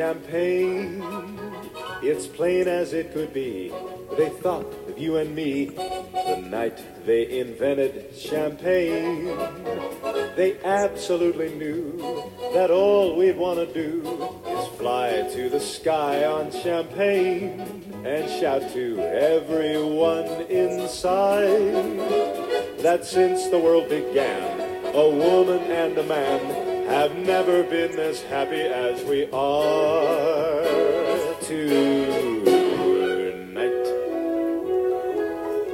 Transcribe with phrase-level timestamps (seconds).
[0.00, 1.04] champagne,
[2.02, 3.70] it's plain as it could be.
[4.16, 5.66] They thought of you and me.
[5.66, 9.26] The night they invented champagne,
[10.36, 11.98] they absolutely knew
[12.54, 14.00] that all we'd want to do
[14.46, 17.60] is fly to the sky on champagne
[18.02, 21.84] and shout to everyone inside
[22.78, 24.60] that since the world began,
[24.94, 26.59] a woman and a man
[26.90, 30.64] have never been as happy as we are
[31.40, 32.10] tonight.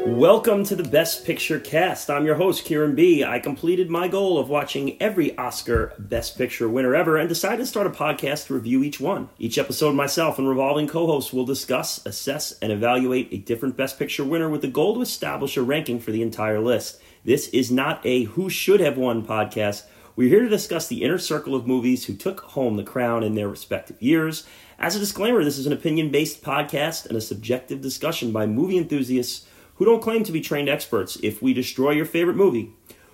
[0.08, 2.10] Welcome to the Best Picture cast.
[2.10, 3.24] I'm your host, Kieran B.
[3.24, 7.66] I completed my goal of watching every Oscar Best Picture winner ever and decided to
[7.66, 9.30] start a podcast to review each one.
[9.38, 13.98] Each episode, myself and revolving co hosts will discuss, assess, and evaluate a different Best
[13.98, 17.00] Picture winner with the goal to establish a ranking for the entire list.
[17.24, 19.84] This is not a who should have won podcast
[20.16, 23.34] we're here to discuss the inner circle of movies who took home the crown in
[23.34, 24.46] their respective years.
[24.78, 28.78] As a disclaimer, this is an opinion based podcast and a subjective discussion by movie
[28.78, 31.18] enthusiasts who don't claim to be trained experts.
[31.22, 32.72] If we destroy your favorite movie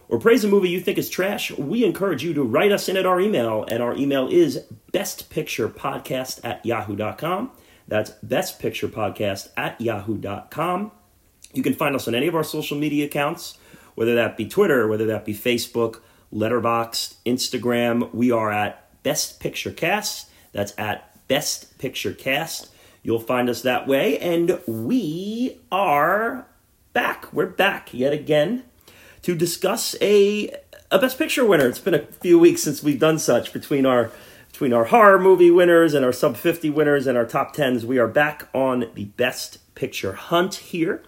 [0.09, 2.97] or praise a movie you think is trash, we encourage you to write us in
[2.97, 7.51] at our email, and our email is bestpicturepodcast at yahoo.com.
[7.89, 10.93] That's bestpicturepodcast at yahoo.com.
[11.53, 13.59] You can find us on any of our social media accounts,
[13.97, 16.01] whether that be Twitter, whether that be Facebook,
[16.33, 18.13] Letterboxd, Instagram.
[18.15, 20.31] We are at Best Picture Cast.
[20.53, 22.71] That's at Best Picture Cast.
[23.03, 24.19] You'll find us that way.
[24.19, 26.47] And we are
[26.93, 27.33] back.
[27.33, 28.65] We're back yet again
[29.23, 30.55] to discuss a
[30.91, 31.67] a Best Picture winner.
[31.67, 34.11] It's been a few weeks since we've done such between our
[34.51, 37.85] between our horror movie winners and our sub 50 winners and our top 10s.
[37.85, 41.03] We are back on the Best Picture hunt here.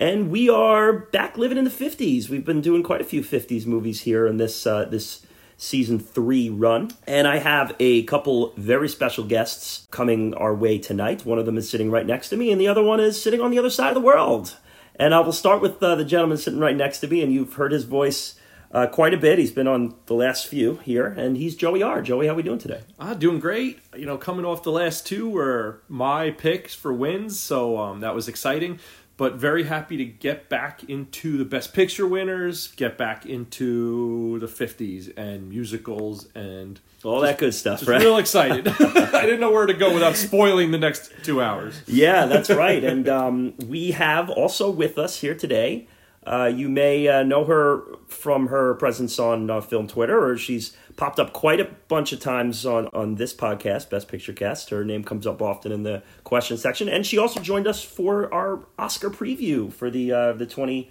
[0.00, 2.30] And we are back living in the 50s.
[2.30, 5.26] We've been doing quite a few 50s movies here in this uh, this
[5.58, 6.90] season three run.
[7.06, 11.26] And I have a couple very special guests coming our way tonight.
[11.26, 13.42] One of them is sitting right next to me, and the other one is sitting
[13.42, 14.56] on the other side of the world.
[14.96, 17.52] And I will start with uh, the gentleman sitting right next to me, and you've
[17.52, 18.36] heard his voice
[18.72, 19.38] uh, quite a bit.
[19.38, 22.00] He's been on the last few here, and he's Joey R.
[22.00, 22.80] Joey, how are we doing today?
[22.98, 23.80] Ah, doing great.
[23.94, 28.14] You know, coming off the last two were my picks for wins, so um, that
[28.14, 28.78] was exciting
[29.20, 34.46] but very happy to get back into the best picture winners, get back into the
[34.46, 38.00] 50s and musicals and all that good stuff, just right?
[38.00, 38.66] Real excited.
[38.80, 41.82] I didn't know where to go without spoiling the next two hours.
[41.86, 42.82] Yeah, that's right.
[42.82, 45.86] and um, we have also with us here today.
[46.26, 50.74] Uh, you may uh, know her from her presence on uh, Film Twitter, or she's
[51.00, 54.68] popped up quite a bunch of times on, on this podcast, Best Picture Cast.
[54.68, 58.32] Her name comes up often in the question section, and she also joined us for
[58.34, 60.90] our Oscar preview for the uh, the twenty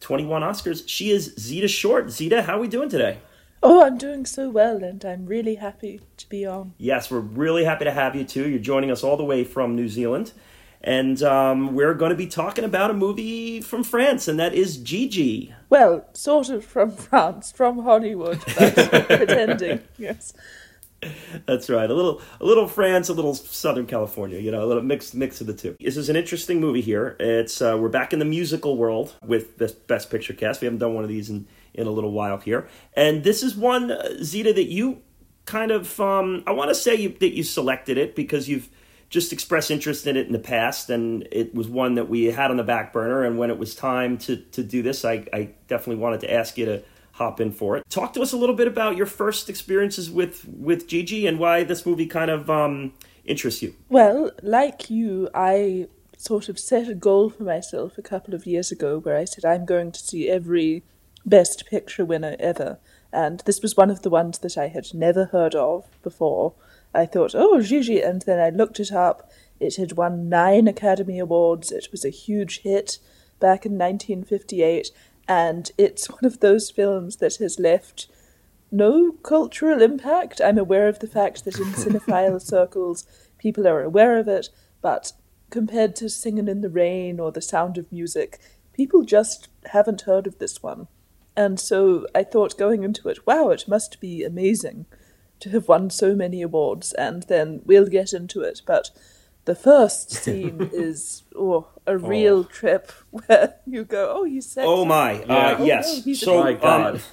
[0.00, 0.84] twenty one Oscars.
[0.86, 2.10] She is Zita Short.
[2.10, 3.18] Zita, how are we doing today?
[3.62, 6.72] Oh, I'm doing so well, and I'm really happy to be on.
[6.78, 8.48] Yes, we're really happy to have you too.
[8.48, 10.32] You're joining us all the way from New Zealand.
[10.84, 14.78] And um, we're going to be talking about a movie from France, and that is
[14.78, 15.54] Gigi.
[15.72, 18.74] Well, sort of from France, from Hollywood, but
[19.08, 20.34] pretending, yes.
[21.46, 21.90] That's right.
[21.90, 24.38] A little, a little France, a little Southern California.
[24.38, 25.74] You know, a little mix, mix of the two.
[25.80, 27.16] This is an interesting movie here.
[27.18, 30.60] It's uh, we're back in the musical world with this Best Picture cast.
[30.60, 33.56] We haven't done one of these in in a little while here, and this is
[33.56, 35.00] one uh, Zita that you
[35.46, 38.68] kind of um, I want to say you, that you selected it because you've
[39.12, 42.50] just expressed interest in it in the past, and it was one that we had
[42.50, 43.22] on the back burner.
[43.22, 46.56] And when it was time to to do this, I, I definitely wanted to ask
[46.56, 47.84] you to hop in for it.
[47.90, 51.62] Talk to us a little bit about your first experiences with with Gigi and why
[51.62, 52.94] this movie kind of um,
[53.26, 53.74] interests you.
[53.90, 58.72] Well, like you, I sort of set a goal for myself a couple of years
[58.72, 60.84] ago where I said I'm going to see every
[61.26, 62.78] Best Picture winner ever.
[63.12, 66.54] And this was one of the ones that I had never heard of before.
[66.94, 69.30] I thought, oh, Gigi, and then I looked it up.
[69.58, 71.72] It had won nine Academy Awards.
[71.72, 72.98] It was a huge hit
[73.40, 74.90] back in 1958,
[75.26, 78.08] and it's one of those films that has left
[78.70, 80.40] no cultural impact.
[80.40, 83.06] I'm aware of the fact that in cinephile circles
[83.38, 84.48] people are aware of it,
[84.80, 85.12] but
[85.50, 88.38] compared to Singing in the Rain or The Sound of Music,
[88.72, 90.88] people just haven't heard of this one.
[91.36, 94.86] And so I thought going into it, wow, it must be amazing
[95.42, 98.62] to have won so many awards, and then we'll get into it.
[98.64, 98.90] But
[99.44, 102.44] the first scene is oh, a real oh.
[102.44, 104.66] trip where you go, oh, he's sexy.
[104.66, 106.06] Oh my, uh, oh, yes.
[106.06, 107.02] No, so, my God.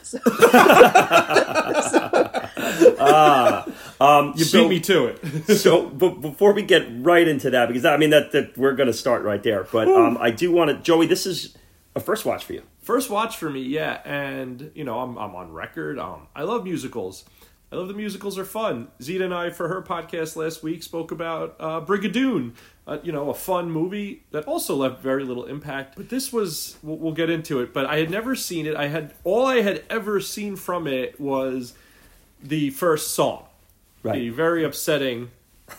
[3.00, 5.58] Um, uh, um, you so, beat me to it.
[5.58, 8.88] so, but before we get right into that, because I mean that, that we're going
[8.88, 11.08] to start right there, but um, I do want to, Joey.
[11.08, 11.58] This is
[11.96, 12.64] a first watch for you.
[12.82, 15.98] First watch for me, yeah, and you know I'm I'm on record.
[15.98, 17.24] Um, I love musicals
[17.72, 18.88] I love the musicals are fun.
[19.02, 22.54] Zita and I, for her podcast last week, spoke about uh, Brigadoon,
[22.88, 25.96] uh, you know, a fun movie that also left very little impact.
[25.96, 27.72] But this was, we'll, we'll get into it.
[27.72, 28.76] But I had never seen it.
[28.76, 31.74] I had all I had ever seen from it was
[32.42, 33.46] the first song,
[34.02, 34.16] Right.
[34.16, 35.30] the very upsetting,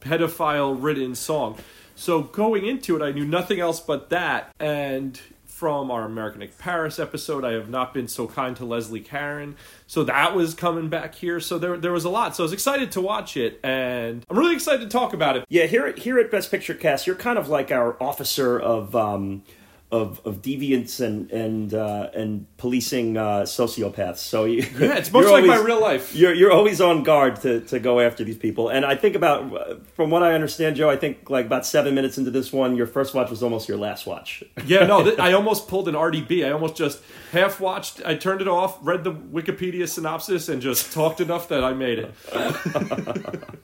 [0.00, 1.56] pedophile-ridden song.
[1.94, 5.20] So going into it, I knew nothing else but that, and
[5.58, 7.44] from our American Paris episode.
[7.44, 9.56] I have not been so kind to Leslie Caron.
[9.88, 11.40] So that was coming back here.
[11.40, 12.36] So there there was a lot.
[12.36, 15.44] So I was excited to watch it and I'm really excited to talk about it.
[15.48, 19.42] Yeah, here here at Best Picture Cast, you're kind of like our officer of um,
[19.90, 24.18] of of deviance and and uh, and policing uh, sociopaths.
[24.18, 26.14] So you, Yeah, it's much like my real life.
[26.14, 28.68] You're you're always on guard to to go after these people.
[28.68, 32.18] And I think about from what I understand, Joe, I think like about seven minutes
[32.18, 34.42] into this one, your first watch was almost your last watch.
[34.66, 36.44] Yeah, no, th- I almost pulled an RDB.
[36.44, 37.00] I almost just
[37.32, 38.02] half watched.
[38.04, 42.00] I turned it off, read the Wikipedia synopsis, and just talked enough that I made
[42.00, 42.14] it.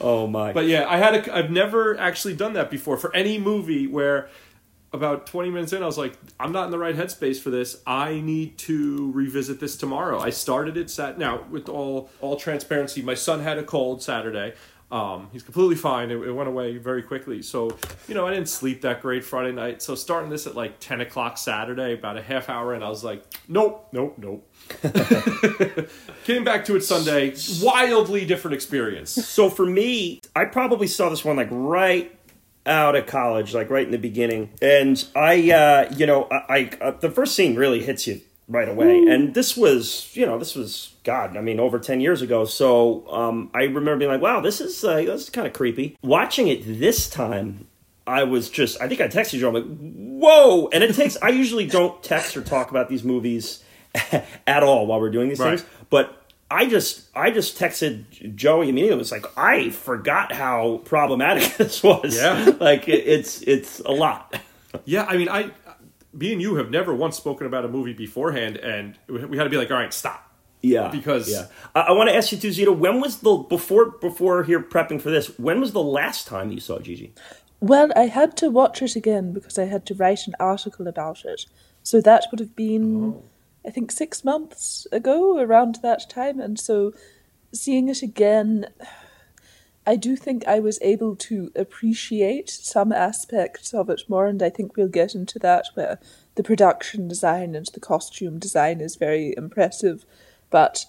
[0.00, 0.52] Oh my!
[0.52, 4.28] But yeah, I had a, I've never actually done that before for any movie where
[4.92, 7.80] about 20 minutes in I was like I'm not in the right headspace for this.
[7.86, 10.20] I need to revisit this tomorrow.
[10.20, 13.02] I started it sat now with all all transparency.
[13.02, 14.54] My son had a cold Saturday.
[14.92, 16.10] Um, he's completely fine.
[16.10, 17.40] It, it went away very quickly.
[17.40, 17.78] So,
[18.08, 19.80] you know, I didn't sleep that great Friday night.
[19.80, 23.02] So starting this at like 10 o'clock Saturday, about a half hour in, I was
[23.02, 24.46] like, nope, nope, nope.
[26.24, 27.34] Came back to it Sunday.
[27.62, 29.12] Wildly different experience.
[29.12, 32.14] So for me, I probably saw this one like right
[32.66, 36.84] out of college, like right in the beginning, and I, uh, you know, I, I
[36.84, 40.54] uh, the first scene really hits you right away, and this was, you know, this
[40.54, 42.44] was God, I mean, over ten years ago.
[42.44, 45.96] So um, I remember being like, wow, this is uh, this is kind of creepy.
[46.02, 47.66] Watching it this time.
[48.04, 50.66] I was just, I think I texted you, I'm like, whoa!
[50.72, 53.62] And it takes, I usually don't text or talk about these movies
[54.44, 55.60] at all while we're doing these Right.
[55.60, 55.70] things.
[55.88, 56.21] But
[56.52, 58.96] I just I just texted Joey immediately.
[58.96, 62.16] It was like I forgot how problematic this was.
[62.16, 62.52] Yeah.
[62.60, 64.38] like it, it's it's a lot.
[64.84, 65.50] Yeah, I mean, I,
[66.12, 69.50] me and you have never once spoken about a movie beforehand, and we had to
[69.50, 70.28] be like, all right, stop.
[70.62, 71.46] Yeah, Because- yeah.
[71.74, 72.72] I, I want to ask you too, Zita.
[72.72, 75.38] When was the before before here prepping for this?
[75.38, 77.12] When was the last time you saw Gigi?
[77.60, 81.24] Well, I had to watch it again because I had to write an article about
[81.24, 81.46] it.
[81.82, 83.22] So that would have been, oh.
[83.66, 86.40] I think, six months ago, around that time.
[86.40, 86.92] And so
[87.52, 88.66] seeing it again,
[89.86, 94.26] I do think I was able to appreciate some aspects of it more.
[94.26, 95.98] And I think we'll get into that where
[96.34, 100.04] the production design and the costume design is very impressive.
[100.50, 100.86] But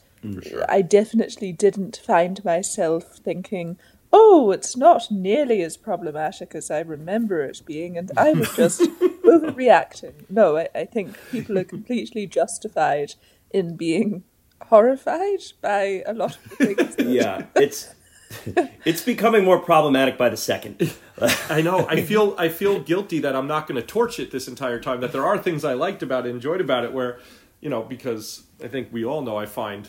[0.69, 3.77] I definitely didn't find myself thinking,
[4.15, 8.81] oh, it's not nearly as problematic as I remember it being, and I was just
[9.25, 10.13] overreacting.
[10.29, 13.15] No, I, I think people are completely justified
[13.51, 14.23] in being
[14.69, 16.95] horrified by a lot of the things.
[16.95, 17.93] that- Yeah, it's
[18.85, 20.93] it's becoming more problematic by the second.
[21.49, 21.85] I know.
[21.87, 25.01] I feel I feel guilty that I'm not going to torch it this entire time.
[25.01, 27.19] That there are things I liked about it, enjoyed about it, where
[27.61, 29.87] you know, because I think we all know I find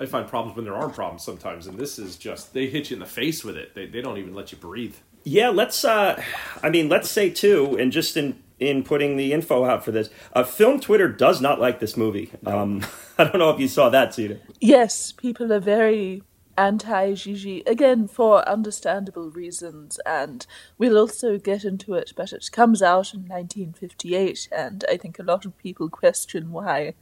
[0.00, 2.94] I find problems when there aren't problems sometimes, and this is just they hit you
[2.94, 3.74] in the face with it.
[3.74, 4.96] They they don't even let you breathe.
[5.24, 5.84] Yeah, let's.
[5.84, 6.20] Uh,
[6.62, 10.08] I mean, let's say too, and just in in putting the info out for this,
[10.32, 12.30] uh, film Twitter does not like this movie.
[12.46, 12.86] Um,
[13.18, 14.38] I don't know if you saw that, Zita.
[14.60, 16.22] Yes, people are very
[16.56, 20.46] anti Gigi, again, for understandable reasons, and
[20.78, 25.22] we'll also get into it, but it comes out in 1958, and I think a
[25.22, 26.94] lot of people question why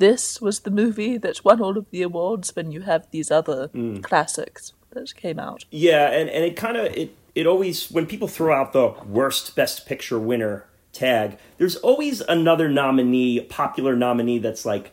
[0.00, 3.68] this was the movie that won all of the awards when you have these other
[4.02, 5.64] classics that came out.
[5.70, 9.54] Yeah, and, and it kind of it it always when people throw out the worst
[9.54, 14.92] best picture winner tag, there's always another nominee, popular nominee that's like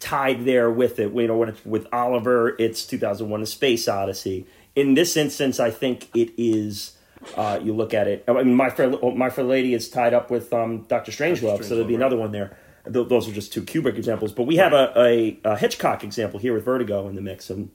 [0.00, 1.12] tied there with it.
[1.12, 4.46] You know, when it's with Oliver, it's 2001: A Space Odyssey.
[4.76, 6.94] In this instance, I think it is.
[7.36, 8.22] Uh, you look at it.
[8.28, 11.70] I mean, my fair my fair lady is tied up with um, Doctor Strangelove, so
[11.70, 12.56] there'll be Strangelove, another one there.
[12.92, 16.38] Th- Those are just two Kubrick examples, but we have a, a, a Hitchcock example
[16.40, 17.70] here with Vertigo in the mix, and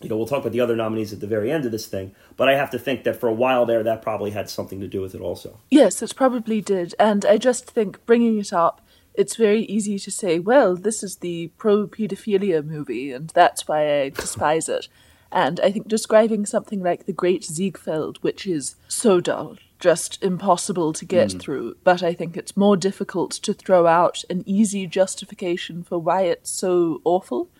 [0.00, 2.14] you know, we'll talk about the other nominees at the very end of this thing,
[2.36, 4.88] but I have to think that for a while there, that probably had something to
[4.88, 5.60] do with it also.
[5.70, 6.94] Yes, it probably did.
[6.98, 8.80] And I just think bringing it up,
[9.14, 14.02] it's very easy to say, well, this is the pro pedophilia movie, and that's why
[14.02, 14.88] I despise it.
[15.34, 20.92] And I think describing something like The Great Ziegfeld, which is so dull, just impossible
[20.92, 25.82] to get through, but I think it's more difficult to throw out an easy justification
[25.82, 27.50] for why it's so awful.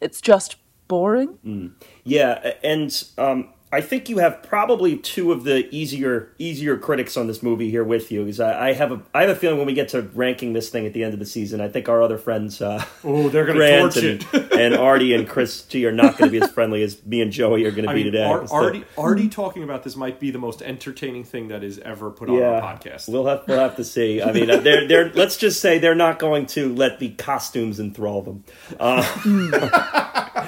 [0.00, 1.74] It's just boring.
[2.04, 7.26] Yeah, and um, I think you have probably two of the easier easier critics on
[7.26, 8.20] this movie here with you.
[8.20, 10.68] Because I, I have a I have a feeling when we get to ranking this
[10.68, 13.44] thing at the end of the season, I think our other friends, uh, Oh, they're
[13.44, 14.52] gonna Grant torch and, it.
[14.52, 17.32] and Artie and Chris G are not going to be as friendly as me and
[17.32, 18.24] Joey are going to be mean, today.
[18.24, 21.80] Ar- So- Artie, Artie talking about this might be the most entertaining thing that is
[21.80, 23.08] ever put on yeah, our podcast.
[23.08, 24.22] we'll have we'll have to see.
[24.22, 27.80] I mean, uh, they're they're let's just say they're not going to let the costumes
[27.80, 28.44] enthrall them.
[28.78, 29.02] Uh,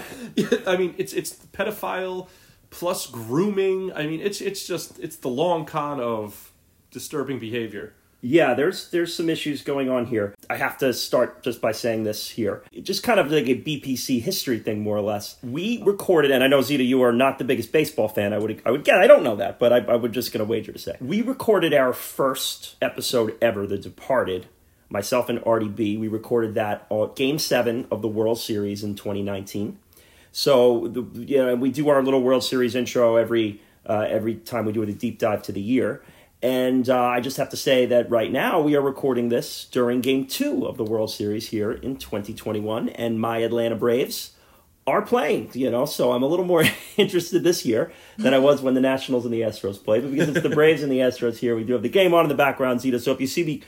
[0.65, 2.29] I mean, it's it's pedophile
[2.71, 3.93] plus grooming.
[3.93, 6.53] I mean, it's it's just it's the long con of
[6.91, 7.95] disturbing behavior.
[8.23, 10.35] Yeah, there's there's some issues going on here.
[10.51, 12.65] I have to start just by saying this here.
[12.83, 15.37] Just kind of like a BPC history thing, more or less.
[15.43, 18.33] We recorded, and I know Zita you are not the biggest baseball fan.
[18.33, 18.97] I would I would get.
[18.97, 21.23] I don't know that, but I, I would just going to wager to say we
[21.23, 24.47] recorded our first episode ever, The Departed.
[24.89, 25.97] Myself and Artie B.
[25.97, 29.79] We recorded that Game Seven of the World Series in 2019.
[30.37, 34.67] So the, you know, we do our little World Series intro every uh, every time
[34.67, 36.03] we do a deep dive to the year.
[36.43, 40.03] And uh, I just have to say that right now we are recording this during
[40.03, 44.33] Game Two of the World Series here in 2021, and my Atlanta Braves
[44.87, 45.53] are playing.
[45.55, 46.65] You know, so I'm a little more
[46.99, 50.03] interested this year than I was when the Nationals and the Astros played.
[50.03, 52.27] But because it's the Braves and the Astros here, we do have the game on
[52.27, 53.01] in the background, Zita.
[53.01, 53.63] So if you see me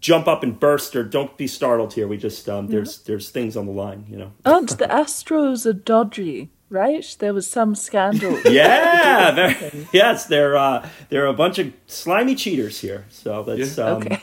[0.00, 3.56] jump up and burst, or don't be startled here, we just um, there's there's things
[3.56, 4.06] on the line.
[4.08, 4.32] You know.
[4.44, 7.16] Aren't the Astros are dodgy, right?
[7.18, 8.38] There was some scandal.
[8.44, 13.06] Yeah, they're, yes, they're uh, they're a bunch of slimy cheaters here.
[13.10, 13.84] So that's Yeah.
[13.84, 14.18] um, Okay.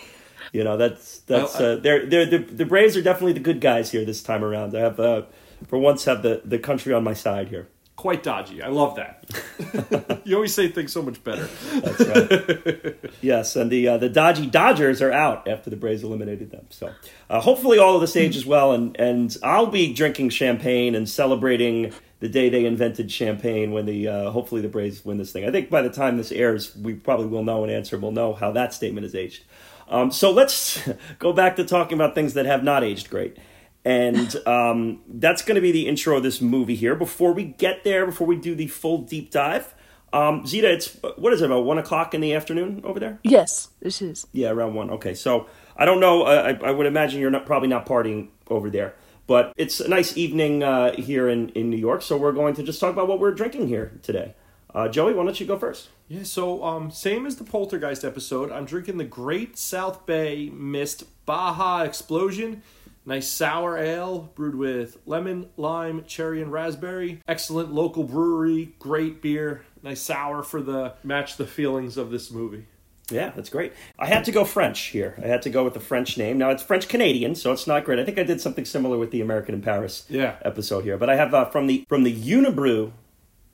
[0.53, 3.91] you know that's that's uh, they're they're the, the Braves are definitely the good guys
[3.91, 4.75] here this time around.
[4.75, 5.24] I have uh,
[5.68, 7.68] for once have the the country on my side here.
[8.01, 8.63] Quite dodgy.
[8.63, 10.22] I love that.
[10.25, 11.48] you always say things so much better.
[11.72, 13.12] That's right.
[13.22, 16.65] yes, and the uh, the dodgy Dodgers are out after the Braves eliminated them.
[16.72, 16.91] So
[17.29, 21.93] uh, hopefully all of this ages well, and and I'll be drinking champagne and celebrating
[22.22, 25.46] the day they invented champagne when the uh, hopefully the Braves win this thing.
[25.46, 28.00] I think by the time this airs, we probably will know an answer.
[28.00, 29.43] We'll know how that statement is aged.
[29.88, 30.81] Um, so let's
[31.20, 33.38] go back to talking about things that have not aged great.
[33.84, 36.96] And um, that's going to be the intro of this movie here.
[36.96, 39.74] Before we get there, before we do the full deep dive,
[40.14, 43.20] um, Zita, it's what is it about one o'clock in the afternoon over there?
[43.24, 44.28] yes, it is.
[44.34, 44.90] Yeah, around one.
[44.92, 45.48] Okay, so
[45.78, 46.24] I don't know.
[46.24, 48.94] Uh, I, I would imagine you're not probably not partying over there,
[49.26, 52.02] but it's a nice evening uh, here in in New York.
[52.02, 54.36] So we're going to just talk about what we're drinking here today.
[54.74, 55.90] Uh, Joey, why don't you go first?
[56.08, 61.04] Yeah, so um, same as the Poltergeist episode, I'm drinking the Great South Bay Mist
[61.26, 62.64] Baja Explosion.
[63.05, 67.20] Nice sour ale brewed with lemon, lime, cherry, and raspberry.
[67.27, 69.63] Excellent local brewery, great beer.
[69.81, 72.65] Nice sour for the match the feelings of this movie.
[73.10, 73.74] Yeah, that's great.
[74.00, 75.15] I had to go French here.
[75.22, 76.38] I had to go with the French name.
[76.38, 78.00] Now it's French Canadian, so it's not great.
[78.00, 80.36] I think I did something similar with the American in Paris Yeah.
[80.43, 80.98] episode here.
[80.98, 82.91] But I have uh, from the from the Unibroue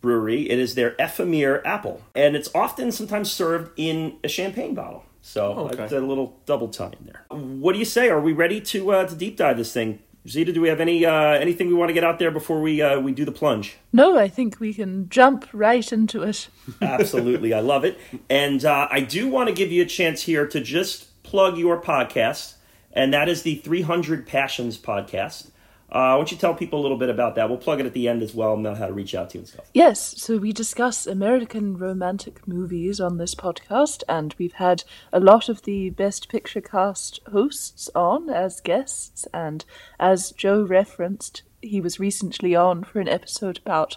[0.01, 0.47] brewery.
[0.49, 5.05] It is their Ephemere apple, and it's often sometimes served in a champagne bottle.
[5.27, 5.83] So Okay.
[5.83, 7.25] I did a little double tie in there.
[7.29, 8.07] What do you say?
[8.07, 9.99] Are we ready to uh, to deep dive this thing?
[10.25, 12.81] Zita, do we have any uh, anything we want to get out there before we
[12.81, 13.75] uh, we do the plunge?
[13.91, 16.47] No, I think we can jump right into it.
[16.81, 17.99] Absolutely, I love it.
[18.29, 21.81] And uh, I do want to give you a chance here to just plug your
[21.81, 22.53] podcast,
[22.93, 25.51] and that is the 300 Passions podcast.
[25.89, 27.47] Uh, why don't you tell people a little bit about that?
[27.47, 29.37] We'll plug it at the end as well and know how to reach out to
[29.37, 29.65] you and stuff.
[29.73, 35.47] Yes, so we discuss American romantic movies on this podcast, and we've had a lot
[35.47, 39.27] of the Best Picture cast hosts on as guests.
[39.33, 39.63] And
[39.97, 43.95] as Joe referenced, he was recently on for an episode about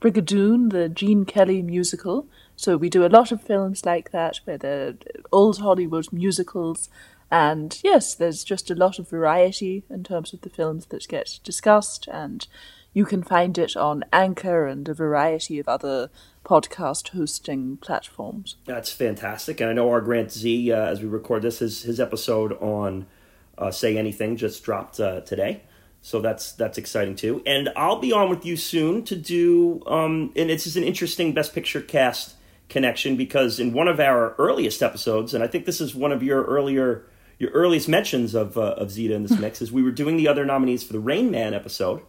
[0.00, 2.26] Brigadoon, the Gene Kelly musical.
[2.54, 4.94] So we do a lot of films like that, where they're
[5.32, 6.88] old Hollywood musicals.
[7.32, 11.40] And yes, there's just a lot of variety in terms of the films that get
[11.42, 12.46] discussed, and
[12.92, 16.10] you can find it on Anchor and a variety of other
[16.44, 18.56] podcast hosting platforms.
[18.66, 19.62] That's fantastic.
[19.62, 23.06] And I know our Grant Z, uh, as we record this, his, his episode on
[23.56, 25.62] uh, Say Anything just dropped uh, today.
[26.02, 27.42] So that's that's exciting too.
[27.46, 31.32] And I'll be on with you soon to do, um, and it's just an interesting
[31.32, 32.34] Best Picture cast
[32.68, 36.22] connection because in one of our earliest episodes, and I think this is one of
[36.22, 37.06] your earlier
[37.38, 40.28] your earliest mentions of uh, of Zita in this mix, is we were doing the
[40.28, 42.02] other nominees for the Rain Man episode.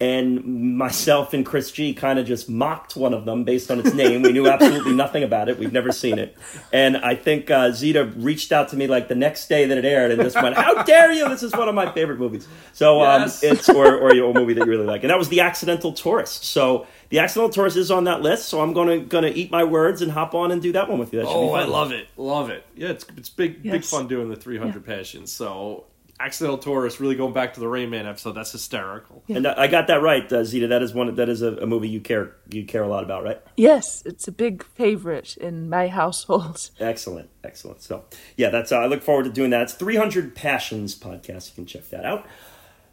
[0.00, 3.94] And myself and Chris G kind of just mocked one of them based on its
[3.94, 4.22] name.
[4.22, 5.60] We knew absolutely nothing about it.
[5.60, 6.36] We've never seen it.
[6.72, 9.84] And I think uh, Zita reached out to me like the next day that it
[9.84, 11.28] aired and just went, "How dare you!
[11.28, 13.44] This is one of my favorite movies." So Yes.
[13.44, 15.92] um, it's or or a movie that you really like, and that was The Accidental
[15.92, 16.46] Tourist.
[16.46, 18.48] So The Accidental Tourist is on that list.
[18.48, 21.12] So I'm gonna gonna eat my words and hop on and do that one with
[21.12, 21.18] you.
[21.18, 22.08] That should be Oh, I love it.
[22.16, 22.64] Love it.
[22.74, 25.30] Yeah, it's it's big big fun doing the 300 passions.
[25.30, 25.84] So
[26.18, 28.32] Accidental Tourist, really going back to the Rain Man episode.
[28.32, 29.22] That's hysterical.
[29.28, 30.68] And I I got that right, uh, Zita.
[30.68, 31.14] That is one.
[31.16, 33.42] That is a, a movie you care you care a lot about, right?
[33.58, 36.70] Yes, it's a big favorite in my household.
[36.80, 37.82] Excellent, excellent.
[37.82, 38.04] So,
[38.38, 38.72] yeah, that's.
[38.72, 39.60] Uh, I look forward to doing that.
[39.62, 41.50] It's 300 Passions podcast.
[41.50, 42.26] You can check that out.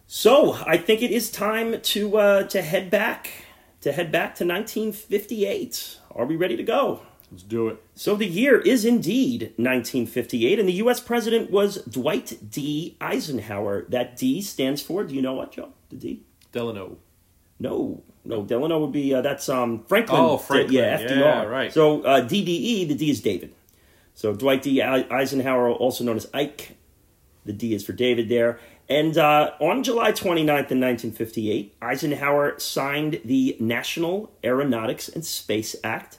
[0.07, 3.29] So, I think it is time to uh, to head back
[3.81, 5.97] to head back to 1958.
[6.15, 7.01] Are we ready to go?
[7.31, 7.83] Let's do it.
[7.93, 10.99] So the year is indeed 1958, and the U.S.
[10.99, 12.97] president was Dwight D.
[12.99, 13.85] Eisenhower.
[13.89, 15.03] That D stands for.
[15.03, 15.69] Do you know what, Joe?
[15.89, 16.23] The D.
[16.51, 16.97] Delano.
[17.59, 18.43] No, no.
[18.43, 20.19] Delano would be uh, that's um Franklin.
[20.19, 20.73] Oh, Franklin.
[20.75, 21.19] Yeah, FDR.
[21.19, 21.71] Yeah, right.
[21.71, 23.53] So uh, DDE, the D is David.
[24.15, 24.81] So Dwight D.
[24.81, 26.77] Eisenhower, also known as Ike.
[27.45, 28.59] The D is for David there.
[28.89, 36.17] And uh, on July 29th in 1958, Eisenhower signed the National Aeronautics and Space Act,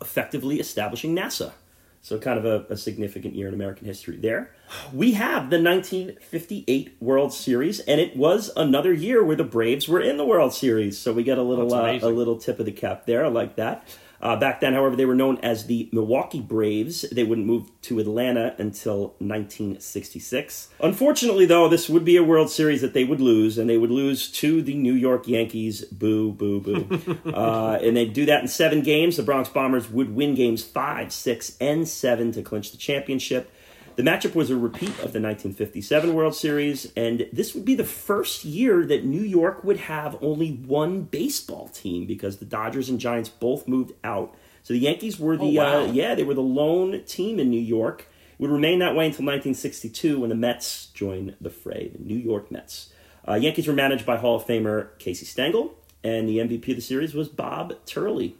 [0.00, 1.52] effectively establishing NASA.
[2.00, 4.52] So, kind of a, a significant year in American history there.
[4.92, 10.00] We have the 1958 World Series, and it was another year where the Braves were
[10.00, 10.96] in the World Series.
[10.96, 13.24] So, we get a little uh, a little tip of the cap there.
[13.24, 13.84] I like that.
[14.20, 17.02] Uh, back then, however, they were known as the Milwaukee Braves.
[17.12, 20.68] They wouldn't move to Atlanta until 1966.
[20.80, 23.90] Unfortunately, though, this would be a World Series that they would lose, and they would
[23.90, 25.84] lose to the New York Yankees.
[25.84, 27.20] Boo, boo, boo.
[27.32, 29.16] uh, and they'd do that in seven games.
[29.16, 33.52] The Bronx Bombers would win games five, six, and seven to clinch the championship.
[33.98, 37.82] The matchup was a repeat of the 1957 World Series, and this would be the
[37.82, 43.00] first year that New York would have only one baseball team because the Dodgers and
[43.00, 44.36] Giants both moved out.
[44.62, 45.80] So the Yankees were the Oh, wow.
[45.80, 48.02] uh, yeah they were the lone team in New York.
[48.38, 52.14] It would remain that way until 1962 when the Mets joined the fray, the New
[52.18, 52.92] York Mets.
[53.26, 55.74] Uh, Yankees were managed by Hall of Famer Casey Stengel,
[56.04, 58.36] and the MVP of the series was Bob Turley.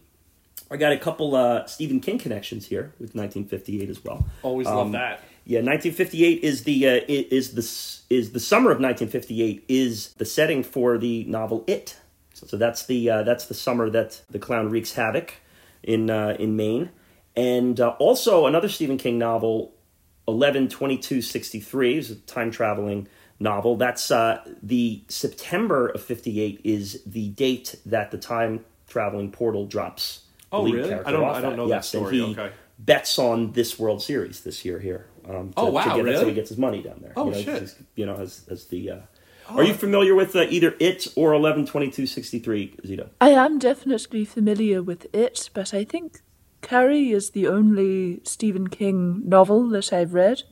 [0.71, 4.25] I got a couple uh, Stephen King connections here with 1958 as well.
[4.43, 5.25] Always Um, love that.
[5.49, 10.63] Yeah, 1958 is the uh, is the is the summer of 1958 is the setting
[10.63, 11.97] for the novel It.
[12.35, 15.37] So that's the uh, that's the summer that the clown wreaks havoc
[15.83, 16.91] in uh, in Maine,
[17.35, 19.73] and uh, also another Stephen King novel,
[20.27, 23.09] 112263 is a time traveling
[23.41, 23.77] novel.
[23.77, 30.25] That's uh, the September of 58 is the date that the time traveling portal drops.
[30.51, 30.89] the Oh, lead really?
[30.91, 32.17] character I don't- I don't know that Yes, and story.
[32.19, 32.51] he Okay.
[32.79, 35.07] Bets on this World Series this year here.
[35.29, 36.25] Um, to, Oh, wow, to get, That's how really?
[36.31, 37.13] he gets his money down there.
[37.17, 37.59] Oh, you know, shit.
[37.59, 38.91] he's- You know, as, as the.
[38.91, 38.97] Uh,
[39.51, 43.09] are you familiar with uh, either it or eleven twenty two sixty three, Zita?
[43.21, 46.21] I am definitely familiar with it, but I think
[46.61, 50.43] Carrie is the only Stephen King novel that I've read.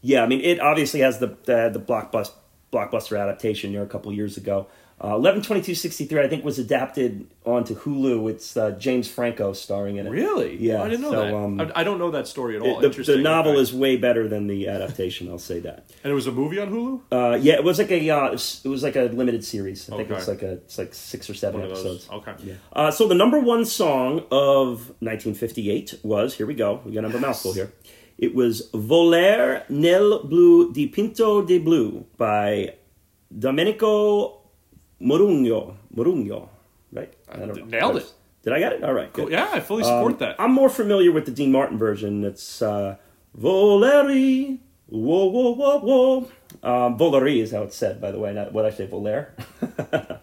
[0.00, 2.32] Yeah, I mean, it obviously has the the, the blockbuster
[2.72, 4.66] blockbuster adaptation there a couple years ago.
[5.04, 8.30] Uh, eleven twenty two sixty three, I think, was adapted onto Hulu.
[8.30, 10.10] It's uh, James Franco starring in it.
[10.10, 10.56] Really?
[10.62, 10.80] Yeah.
[10.80, 11.34] I didn't know so, that.
[11.34, 12.78] Um, I, I don't know that story at all.
[12.80, 13.60] the, the novel Okay.
[13.62, 15.28] is way better than the adaptation.
[15.28, 15.90] I'll say that.
[16.04, 17.00] And it was a movie on Hulu?
[17.10, 19.90] Uh, yeah, it was like a uh, it was like a limited series.
[19.90, 20.32] I think it was Okay.
[20.32, 21.84] like a it's like six or seven One of those.
[21.84, 22.10] episodes.
[22.28, 22.56] Okay.
[22.72, 26.80] Uh, so the number one song of 1958 was here we go.
[26.84, 27.72] We got a number mouthful here.
[28.18, 32.74] It was "Voler nel blu di Pinto de Blu" by
[33.36, 34.41] Domenico
[35.02, 35.74] Morugno.
[35.94, 36.48] Morugno,
[36.92, 37.12] right?
[37.30, 37.64] I don't know.
[37.64, 38.12] nailed it.
[38.42, 38.84] Did I get it?
[38.84, 39.12] All right.
[39.12, 39.30] Cool.
[39.30, 40.36] Yeah, I fully support Um, that.
[40.38, 42.24] I'm more familiar with the Dean Martin version.
[42.24, 42.96] It's uh,
[43.38, 46.18] Volare, whoa, whoa, whoa, whoa.
[46.62, 49.28] Um, Volare is how it's said, by the way, not what I say, Voler.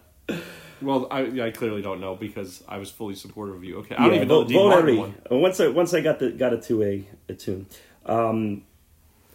[0.82, 3.76] Well, I, I clearly don't know because I was fully supportive of you.
[3.80, 4.98] Okay, I don't Yeah, even know Vo- the Dean Martin Volare.
[4.98, 5.14] one.
[5.30, 7.66] Uh, Once I once I got the got it to a, a tune.
[8.06, 8.62] Um,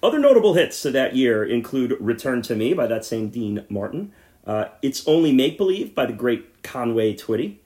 [0.02, 4.12] other notable hits of that year include "Return to Me" by that same Dean Martin,
[4.46, 7.58] uh, "It's Only Make Believe" by the great Conway Twitty,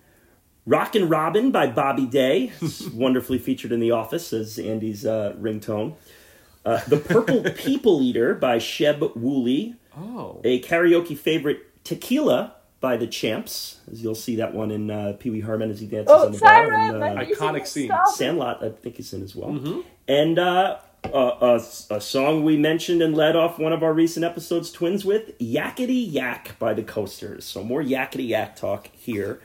[0.65, 2.51] "Rockin' Robin" by Bobby Day,
[2.93, 5.95] wonderfully featured in The Office as Andy's uh, ringtone.
[6.65, 13.07] Uh, "The Purple People Eater" by Sheb Wooley, Oh, a karaoke favorite "Tequila" by the
[13.07, 16.27] Champs, as you'll see that one in uh, Pee Wee Herman as he dances Oh,
[16.27, 16.65] in the bar.
[16.69, 17.91] Tyra, and, uh, Iconic scene.
[18.13, 19.83] Sandlot, I think is in as well.
[20.07, 20.39] And
[21.05, 21.09] uh,
[21.41, 21.45] a,
[21.91, 25.37] a, a song we mentioned and led off one of our recent episodes, Twins, with
[25.39, 27.45] Yakety Yak by the Coasters.
[27.45, 29.41] So more Yakety Yak talk here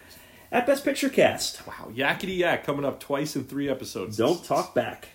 [0.51, 1.67] at Best Picture Cast.
[1.67, 1.91] wow.
[1.93, 4.17] Yakety Yak coming up twice in three episodes.
[4.17, 5.09] Don't talk back.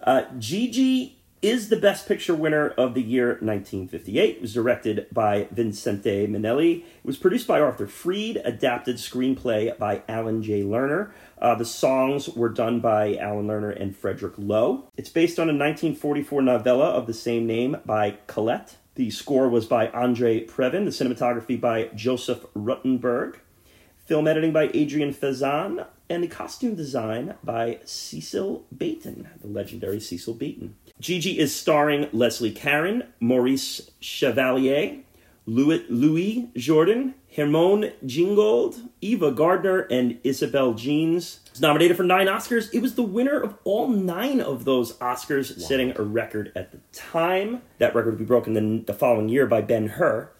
[0.00, 4.36] Uh, Gigi is the Best Picture winner of the year 1958.
[4.36, 6.78] It was directed by Vincente Minnelli.
[6.78, 10.62] It was produced by Arthur Freed, adapted screenplay by Alan J.
[10.62, 11.10] Lerner.
[11.38, 14.84] Uh, the songs were done by Alan Lerner and Frederick Loewe.
[14.96, 18.78] It's based on a 1944 novella of the same name by Colette.
[18.94, 23.36] The score was by Andre Previn, the cinematography by Joseph Ruttenberg.
[23.98, 30.34] Film editing by Adrienne Fazan, and the costume design by Cecil Beaton, the legendary Cecil
[30.34, 30.76] Beaton.
[31.00, 34.98] Gigi is starring Leslie Caron, Maurice Chevalier,
[35.46, 41.40] Louis, Louis Jourdan, Hermione Gingold, Ava Gardner, and Isabel Jeans.
[41.50, 42.72] It's nominated for nine Oscars.
[42.72, 46.78] It was the winner of all nine of those Oscars, setting a record at the
[46.92, 47.62] time.
[47.78, 50.30] That record would be broken the, the following year by Ben Hur.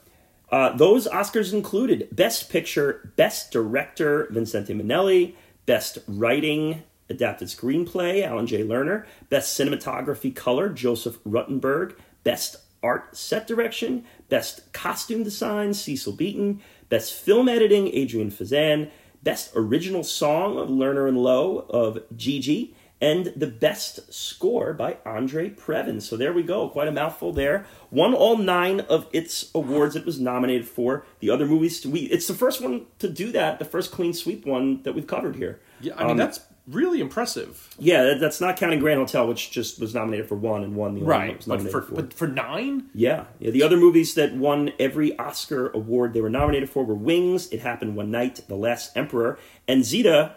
[0.50, 5.34] Uh, those Oscars included Best Picture, Best Director, Vincente Minnelli,
[5.66, 8.62] Best Writing, Adapted Screenplay, Alan J.
[8.62, 16.60] Lerner, Best Cinematography Color, Joseph Ruttenberg, Best Art Set Direction, Best Costume Design, Cecil Beaton,
[16.88, 18.90] Best Film Editing, Adrienne Fazan,
[19.22, 22.74] Best Original Song of Lerner and Loewe of Gigi,
[23.04, 26.00] and the Best Score by Andre Previn.
[26.00, 27.66] So there we go, quite a mouthful there.
[27.90, 31.04] Won all nine of its awards it was nominated for.
[31.20, 34.46] The other movies, we it's the first one to do that, the first clean sweep
[34.46, 35.60] one that we've covered here.
[35.80, 37.68] Yeah, I mean Um, that's really impressive.
[37.78, 40.94] Yeah, that- that's not counting Grand Hotel, which just was nominated for one and won
[40.94, 43.50] the Right, but nominated for but for nine, Yeah, yeah.
[43.50, 47.60] The other movies that won every Oscar award they were nominated for were Wings, It
[47.60, 49.38] Happened One Night, The Last Emperor,
[49.68, 50.36] and Zita.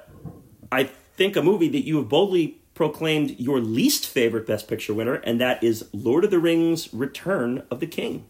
[0.70, 5.16] I think a movie that you have boldly proclaimed your least favorite Best Picture winner,
[5.16, 8.26] and that is Lord of the Rings: Return of the King.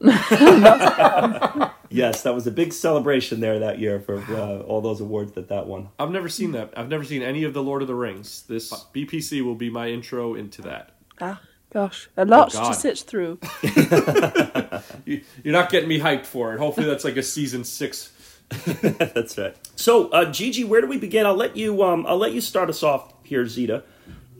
[1.90, 5.48] yes, that was a big celebration there that year for uh, all those awards that
[5.48, 5.90] that won.
[5.98, 6.72] I've never seen that.
[6.76, 8.42] I've never seen any of the Lord of the Rings.
[8.42, 10.96] This BPC will be my intro into that.
[11.20, 12.72] Ah, gosh, a lot God.
[12.72, 13.38] to sit through.
[15.04, 16.58] You're not getting me hyped for it.
[16.58, 18.10] Hopefully, that's like a season six.
[19.14, 19.56] That's right.
[19.76, 21.24] So, uh, Gigi, where do we begin?
[21.24, 21.82] I'll let you.
[21.82, 23.84] Um, I'll let you start us off here, Zita.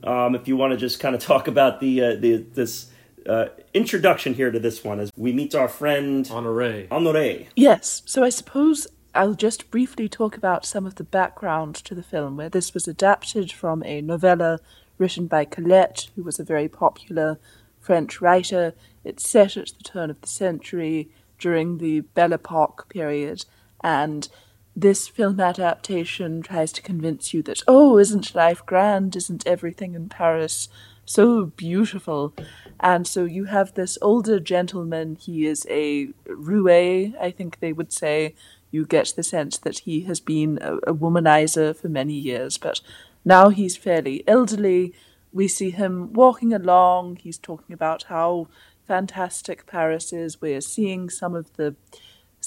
[0.03, 2.91] Um, if you want to just kind of talk about the uh, the this
[3.29, 6.87] uh, introduction here to this one, as we meet our friend Honore.
[6.89, 7.47] Honoré.
[7.55, 12.03] Yes, so I suppose I'll just briefly talk about some of the background to the
[12.03, 14.59] film, where this was adapted from a novella
[14.99, 17.39] written by Colette, who was a very popular
[17.81, 18.75] French writer.
[19.05, 23.47] It's set at the turn of the century during the Belle Epoque period,
[23.83, 24.29] and
[24.77, 29.17] this film adaptation tries to convince you that, oh, isn't life grand?
[29.17, 30.69] Isn't everything in Paris
[31.05, 32.33] so beautiful?
[32.79, 37.93] And so you have this older gentleman, he is a roue, I think they would
[37.93, 38.35] say.
[38.71, 42.81] You get the sense that he has been a, a womanizer for many years, but
[43.25, 44.95] now he's fairly elderly.
[45.33, 48.47] We see him walking along, he's talking about how
[48.87, 50.41] fantastic Paris is.
[50.41, 51.75] We're seeing some of the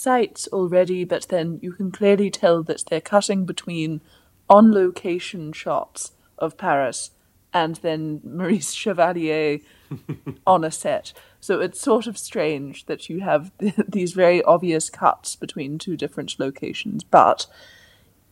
[0.04, 4.02] sights already, but then you can clearly tell that they're cutting between
[4.50, 7.12] on location shots of Paris
[7.54, 9.60] and then Maurice Chevalier
[10.48, 11.14] on a set.
[11.40, 13.52] So it's sort of strange that you have
[13.88, 17.48] these very obvious cuts between two different locations, but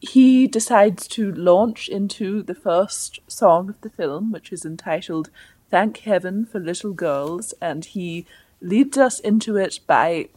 [0.01, 5.29] he decides to launch into the first song of the film, which is entitled
[5.69, 8.25] Thank Heaven for Little Girls, and he
[8.60, 10.29] leads us into it by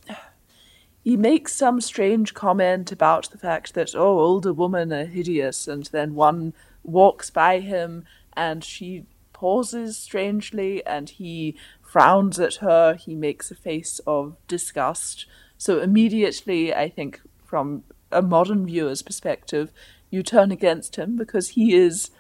[1.05, 5.85] he makes some strange comment about the fact that oh older women are hideous and
[5.93, 12.95] then one walks by him and she pauses strangely and he frowns at her.
[12.95, 15.27] He makes a face of disgust.
[15.59, 19.71] So immediately i think from a modern viewer's perspective
[20.11, 22.11] you turn against him because he is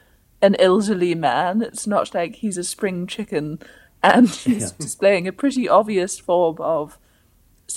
[0.42, 1.62] an elderly man.
[1.62, 3.61] It's not like he's a spring chicken
[4.03, 6.99] and he's displaying a pretty obvious form of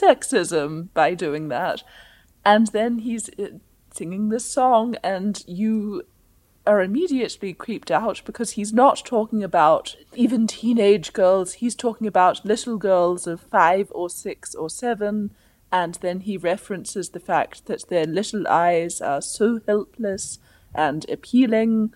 [0.01, 1.83] sexism by doing that.
[2.45, 3.57] And then he's uh,
[3.91, 6.03] singing this song, and you
[6.65, 12.45] are immediately creeped out because he's not talking about even teenage girls, he's talking about
[12.45, 15.31] little girls of five or six or seven.
[15.71, 20.39] And then he references the fact that their little eyes are so helpless
[20.73, 21.93] and appealing,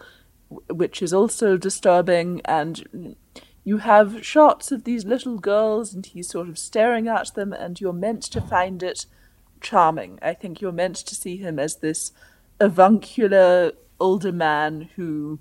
[0.69, 2.41] which is also disturbing.
[2.43, 3.15] And
[3.63, 7.79] you have shots of these little girls and he's sort of staring at them and
[7.79, 9.05] you're meant to find it
[9.59, 10.17] charming.
[10.21, 12.11] I think you're meant to see him as this
[12.59, 15.39] avuncular older man who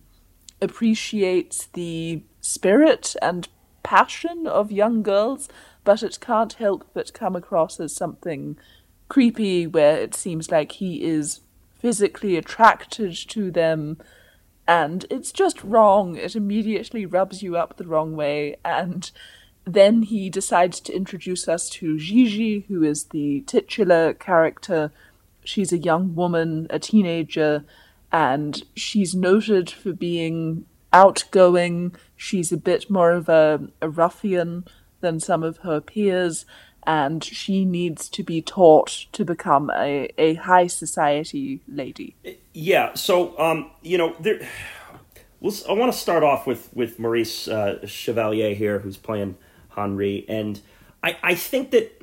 [0.60, 3.48] appreciates the spirit and
[3.82, 5.48] passion of young girls,
[5.84, 8.58] but it can't help but come across as something
[9.08, 11.40] creepy where it seems like he is
[11.78, 13.96] physically attracted to them
[14.70, 16.14] and it's just wrong.
[16.14, 18.54] It immediately rubs you up the wrong way.
[18.64, 19.10] And
[19.64, 24.92] then he decides to introduce us to Gigi, who is the titular character.
[25.42, 27.64] She's a young woman, a teenager,
[28.12, 31.96] and she's noted for being outgoing.
[32.14, 34.66] She's a bit more of a, a ruffian
[35.00, 36.46] than some of her peers.
[36.86, 42.14] And she needs to be taught to become a, a high society lady.
[42.52, 42.94] Yeah.
[42.94, 44.40] So, um, you know, there.
[45.42, 49.36] I want to start off with with Maurice uh, Chevalier here, who's playing
[49.70, 50.60] Henri, and
[51.02, 52.02] I I think that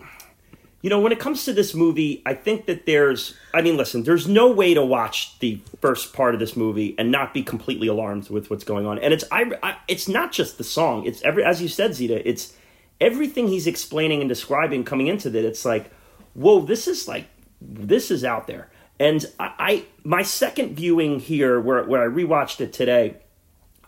[0.82, 4.04] you know when it comes to this movie, I think that there's I mean, listen,
[4.04, 7.88] there's no way to watch the first part of this movie and not be completely
[7.88, 11.22] alarmed with what's going on, and it's I, I it's not just the song, it's
[11.22, 12.54] every as you said, Zita, it's
[13.00, 15.46] everything he's explaining and describing coming into that.
[15.46, 15.92] It's like,
[16.34, 17.28] whoa, this is like
[17.62, 18.70] this is out there.
[19.00, 23.18] And I, I my second viewing here, where where I rewatched it today,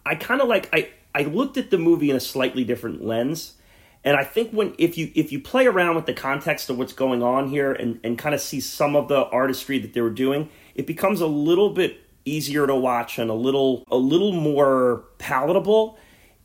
[0.05, 3.55] I kind of like I I looked at the movie in a slightly different lens.
[4.03, 6.93] And I think when if you if you play around with the context of what's
[6.93, 10.09] going on here and, and kind of see some of the artistry that they were
[10.09, 15.05] doing, it becomes a little bit easier to watch and a little a little more
[15.17, 15.97] palatable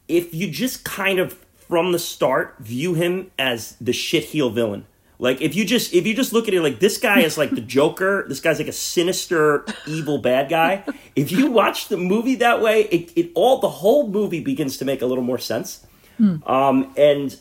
[0.09, 4.87] if you just kind of from the start view him as the shit heel villain.
[5.19, 7.51] Like if you just if you just look at it like this guy is like
[7.51, 10.85] the Joker, this guy's like a sinister, evil bad guy.
[11.15, 14.85] If you watch the movie that way, it, it all the whole movie begins to
[14.85, 15.87] make a little more sense.
[16.19, 16.37] Hmm.
[16.47, 17.37] Um, and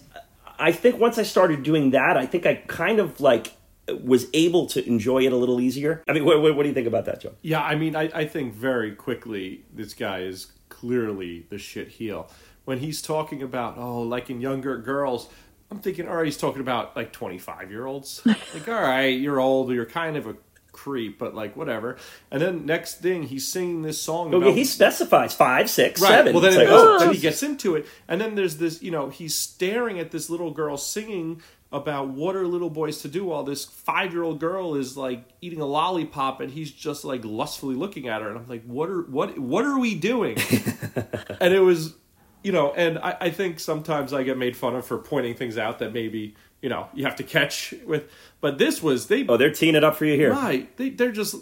[0.60, 3.54] I think once I started doing that, I think I kind of like
[4.02, 6.04] was able to enjoy it a little easier.
[6.08, 7.34] I mean, what, what, what do you think about that, Joe?
[7.42, 12.30] Yeah, I mean, I, I think very quickly this guy is clearly the shit heel.
[12.66, 15.30] When he's talking about, oh, liking younger girls,
[15.70, 18.22] I'm thinking, all right, he's talking about like 25 year olds.
[18.26, 20.36] like, all right, you're old, you're kind of a
[20.74, 21.98] creep, but like whatever.
[22.30, 24.34] And then next thing, he's singing this song.
[24.34, 26.10] Okay, he specifies five, six, right.
[26.10, 26.34] seven.
[26.34, 27.00] Well, then, like, oh.
[27.00, 28.82] then he gets into it, and then there's this.
[28.84, 33.08] You know, he's staring at this little girl singing about what are little boys to
[33.08, 37.04] do while this five year old girl is like eating a lollipop and he's just
[37.04, 40.38] like lustfully looking at her and I'm like what are what what are we doing
[41.42, 41.96] and it was
[42.44, 45.58] you know, and I, I think sometimes I get made fun of for pointing things
[45.58, 48.12] out that maybe you know you have to catch with.
[48.42, 49.26] But this was they.
[49.28, 50.76] Oh, they're teeing it up for you here, right?
[50.78, 51.36] They they're just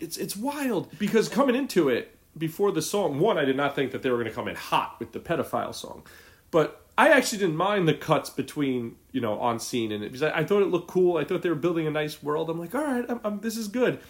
[0.00, 3.92] it's it's wild because coming into it before the song, one I did not think
[3.92, 6.04] that they were going to come in hot with the pedophile song,
[6.50, 10.22] but I actually didn't mind the cuts between you know on scene and it because
[10.22, 11.18] I, I thought it looked cool.
[11.18, 12.48] I thought they were building a nice world.
[12.48, 14.00] I'm like, all right, I'm, I'm, this is good.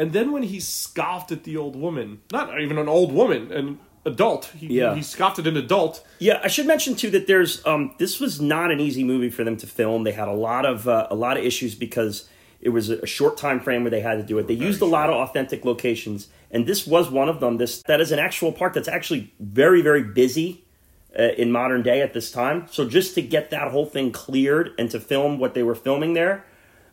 [0.00, 3.80] And then when he scoffed at the old woman, not even an old woman, and
[4.08, 4.46] adult.
[4.46, 4.94] He, yeah.
[4.94, 6.04] he scoffed at an adult.
[6.18, 9.44] Yeah, I should mention too that there's um, this was not an easy movie for
[9.44, 10.04] them to film.
[10.04, 12.28] They had a lot of uh, a lot of issues because
[12.60, 14.48] it was a short time frame where they had to do it.
[14.48, 17.58] They used a lot of authentic locations, and this was one of them.
[17.58, 20.64] This that is an actual park that's actually very very busy.
[21.18, 22.66] Uh, in modern day at this time.
[22.70, 26.12] So just to get that whole thing cleared and to film what they were filming
[26.12, 26.44] there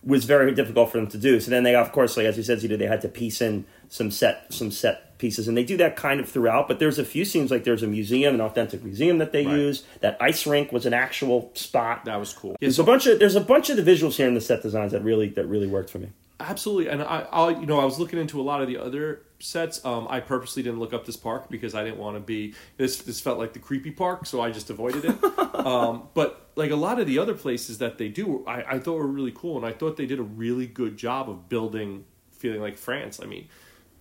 [0.05, 1.39] was very difficult for them to do.
[1.39, 4.11] So then they, of course, like as you said, they had to piece in some
[4.11, 6.67] set some set pieces, and they do that kind of throughout.
[6.67, 9.55] But there's a few scenes like there's a museum, an authentic museum that they right.
[9.55, 9.83] use.
[10.01, 12.05] That ice rink was an actual spot.
[12.05, 12.55] That was cool.
[12.59, 14.91] There's a bunch of there's a bunch of the visuals here in the set designs
[14.91, 16.09] that really that really worked for me.
[16.39, 19.21] Absolutely, and I, I you know I was looking into a lot of the other
[19.39, 19.83] sets.
[19.85, 22.97] Um, I purposely didn't look up this park because I didn't want to be this.
[22.97, 25.23] This felt like the creepy park, so I just avoided it.
[25.55, 28.95] um, but like a lot of the other places that they do, I, I thought
[28.95, 32.59] were really cool, and I thought they did a really good job of building feeling
[32.61, 33.21] like France.
[33.21, 33.47] I mean,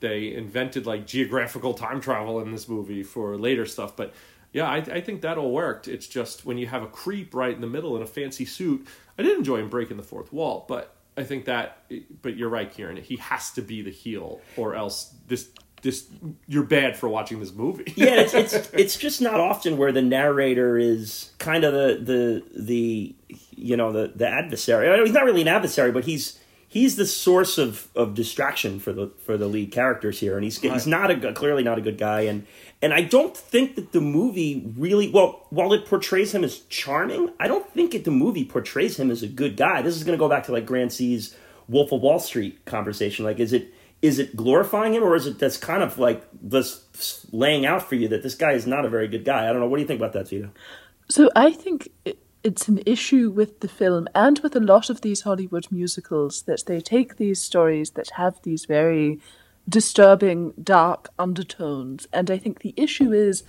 [0.04, 3.96] they invented like geographical time travel in this movie for later stuff.
[3.96, 4.12] But
[4.52, 5.88] yeah, I, I think that all worked.
[5.88, 8.86] It's just when you have a creep right in the middle in a fancy suit,
[9.18, 11.78] I did enjoy him breaking the fourth wall, but I think that.
[12.22, 12.96] But you're right, Kieran.
[12.98, 15.48] He has to be the heel, or else this
[15.80, 16.08] this
[16.46, 17.92] you're bad for watching this movie.
[17.96, 22.60] yeah, it's, it's it's just not often where the narrator is kind of the the
[22.62, 23.16] the
[23.56, 24.88] you know the the adversary.
[24.88, 26.38] I mean, he's not really an adversary, but he's
[26.74, 30.62] he's the source of, of distraction for the for the lead characters here, and he's
[30.62, 30.72] right.
[30.72, 32.46] he's not a clearly not a good guy, and
[32.82, 37.30] and I don't think that the movie really well while it portrays him as charming,
[37.38, 39.82] I don't think it the movie portrays him as a good guy.
[39.82, 41.36] This is going to go back to like Grant C's
[41.68, 43.24] Wolf of Wall Street conversation.
[43.24, 46.84] Like, is it is it glorifying him, or is it that's kind of like this
[47.30, 49.48] laying out for you that this guy is not a very good guy?
[49.48, 49.68] I don't know.
[49.68, 50.50] What do you think about that, Zita?
[51.08, 51.88] So I think.
[52.04, 56.42] It- it's an issue with the film and with a lot of these Hollywood musicals
[56.42, 59.18] that they take these stories that have these very
[59.66, 62.06] disturbing, dark undertones.
[62.12, 63.44] And I think the issue is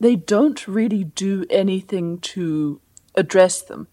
[0.00, 2.80] they don't really do anything to
[3.14, 3.88] address them.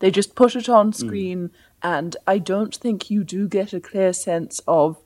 [0.00, 0.92] They just put it on hmm.
[0.92, 1.50] screen, mm.
[1.82, 4.98] and I don't think you do get a clear sense of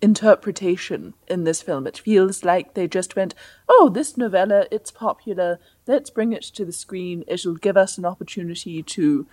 [0.00, 1.86] interpretation in this film.
[1.86, 3.34] It feels like they just went,
[3.68, 7.24] oh, this novella, it's popular, let's bring it to the screen.
[7.26, 9.26] It'll give us an opportunity to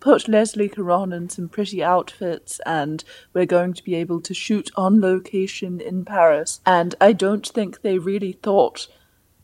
[0.00, 4.70] put Leslie Caron in some pretty outfits, and we're going to be able to shoot
[4.76, 6.60] on location in Paris.
[6.64, 8.88] And I don't think they really thought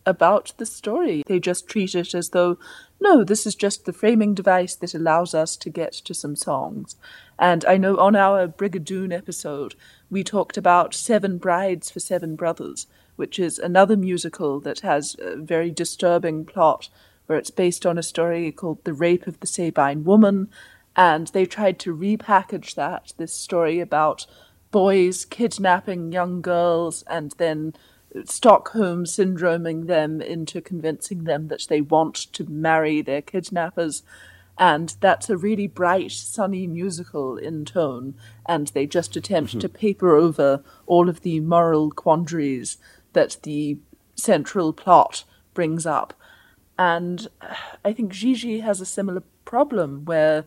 [0.07, 1.23] about the story.
[1.27, 2.59] They just treat it as though
[2.99, 6.97] no, this is just the framing device that allows us to get to some songs.
[7.39, 9.75] And I know on our Brigadoon episode,
[10.09, 15.37] we talked about Seven Brides for Seven Brothers, which is another musical that has a
[15.37, 16.89] very disturbing plot
[17.27, 20.49] where it's based on a story called The Rape of the Sabine Woman.
[20.95, 24.27] And they tried to repackage that, this story about
[24.71, 27.75] boys kidnapping young girls and then
[28.25, 34.03] Stockholm syndroming them into convincing them that they want to marry their kidnappers.
[34.59, 38.15] And that's a really bright, sunny musical in tone,
[38.47, 39.61] and they just attempt mm-hmm.
[39.61, 42.79] to paper over all of the moral quandaries
[43.17, 43.79] that the
[44.15, 45.25] central plot
[45.55, 46.15] brings up.
[46.79, 50.45] And uh, I think Gigi has a similar problem where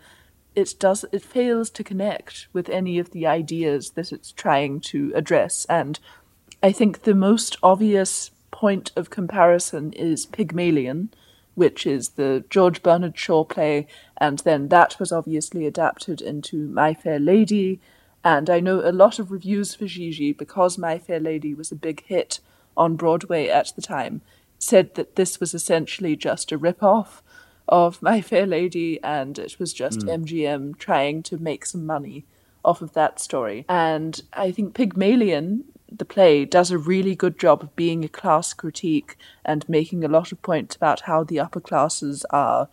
[0.56, 5.12] it does it fails to connect with any of the ideas that it's trying to
[5.16, 6.00] address and
[6.62, 11.10] I think the most obvious point of comparison is Pygmalion,
[11.56, 16.94] which is the George Bernard Shaw play, and then that was obviously adapted into My
[16.94, 17.80] Fair Lady.
[18.26, 21.78] And I know a lot of reviews for Gigi, because My Fair Lady was a
[21.78, 22.42] big hit
[22.80, 24.22] on Broadway at the time,
[24.58, 27.22] said that this was essentially just a rip-off
[27.68, 30.26] of My Fair Lady, and it was just mm.
[30.26, 32.26] MGM trying to make some money
[32.66, 33.66] off of that story.
[33.70, 38.54] And I think Pygmalion the play does a really good job of being a class
[38.54, 42.70] critique and making a lot of points about how the upper classes are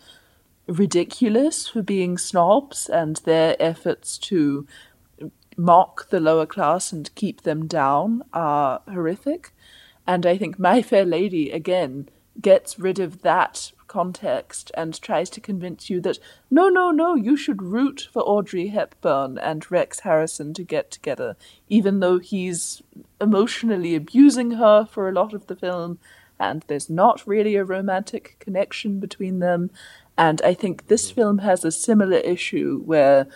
[0.67, 4.67] ridiculous for being snobs and their efforts to
[5.57, 9.53] mock the lower class and keep them down are horrific.
[10.07, 12.09] And I think My Fair Lady, again,
[12.41, 16.19] gets rid of that context and tries to convince you that
[16.51, 21.37] no, no, no, you should root for Audrey Hepburn and Rex Harrison to get together,
[21.69, 22.83] even though he's
[23.21, 25.99] emotionally abusing her for a lot of the film,
[26.39, 29.71] and there's not really a romantic connection between them.
[30.19, 31.15] And I think this hmm.
[31.15, 33.27] film has a similar issue where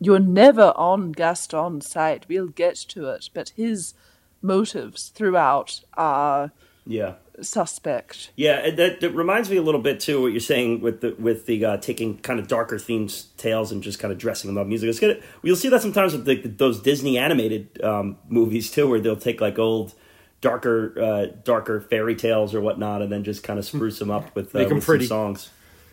[0.00, 2.24] you're never on Gaston's side.
[2.28, 3.94] We'll get to it, but his
[4.42, 6.52] motives throughout are
[6.86, 8.30] yeah suspect.
[8.36, 11.46] Yeah, that, that reminds me a little bit too what you're saying with the with
[11.46, 14.66] the uh, taking kind of darker themes tales and just kind of dressing them up
[14.66, 14.88] music.
[14.88, 15.22] It's good.
[15.42, 19.40] You'll see that sometimes with the, those Disney animated um, movies too, where they'll take
[19.40, 19.94] like old
[20.40, 24.34] darker uh, darker fairy tales or whatnot, and then just kind of spruce them up
[24.34, 25.06] with, uh, Make them with pretty.
[25.06, 25.50] songs.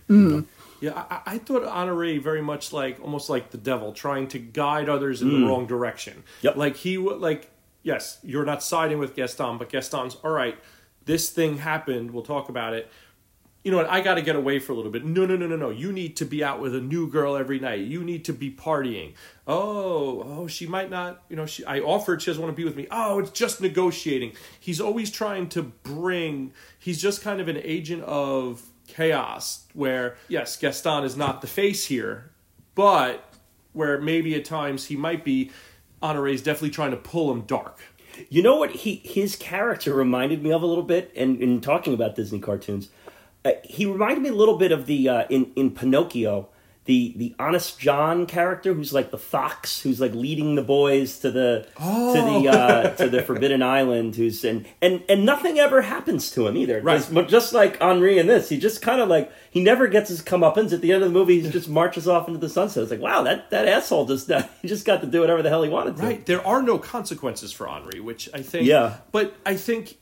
[0.10, 0.46] Mm.
[0.82, 4.88] Yeah, I, I, thought Honoré very much like almost like the devil, trying to guide
[4.90, 5.40] others in mm.
[5.40, 6.24] the wrong direction.
[6.42, 6.58] Yep.
[6.58, 7.50] Like he would like
[7.86, 10.58] yes, you're not siding with Gaston, but Gaston's all right
[11.06, 12.12] this thing happened.
[12.12, 12.92] We'll talk about it.
[13.64, 13.90] You know what?
[13.90, 15.04] I got to get away for a little bit.
[15.04, 15.72] No, no, no, no, no.
[15.72, 17.80] You need to be out with a new girl every night.
[17.80, 19.14] You need to be partying.
[19.48, 21.24] Oh, oh, she might not.
[21.30, 21.66] You know, she.
[21.66, 22.22] I offered.
[22.22, 22.86] She doesn't want to be with me.
[22.92, 24.34] Oh, it's just negotiating.
[24.60, 26.54] He's always trying to bring.
[26.78, 29.66] He's just kind of an agent of chaos.
[29.74, 32.32] Where yes, Gaston is not the face here,
[32.76, 33.34] but
[33.74, 35.52] where maybe at times he might be.
[36.06, 37.80] Honoré's definitely trying to pull him dark.
[38.30, 41.94] You know what he his character reminded me of a little bit, and in talking
[41.94, 42.90] about Disney cartoons,
[43.44, 46.48] uh, he reminded me a little bit of the uh, in in Pinocchio
[46.86, 51.32] the the honest John character who's like the fox who's like leading the boys to
[51.32, 52.14] the oh.
[52.14, 56.48] to the uh, to the Forbidden Island who's and and and nothing ever happens to
[56.48, 56.82] him either.
[56.82, 56.98] Right.
[56.98, 60.22] Just, just like Henri in this, he just kind of like he never gets his
[60.22, 60.74] comeuppance.
[60.74, 62.84] At the end of the movie, he just marches off into the sunset.
[62.84, 65.50] It's like wow, that that asshole just uh, he just got to do whatever the
[65.50, 66.04] hell he wanted to.
[66.04, 66.26] Right.
[66.26, 68.68] There are no consequences for Henri, which I think.
[68.68, 68.98] Yeah.
[69.12, 69.98] But I think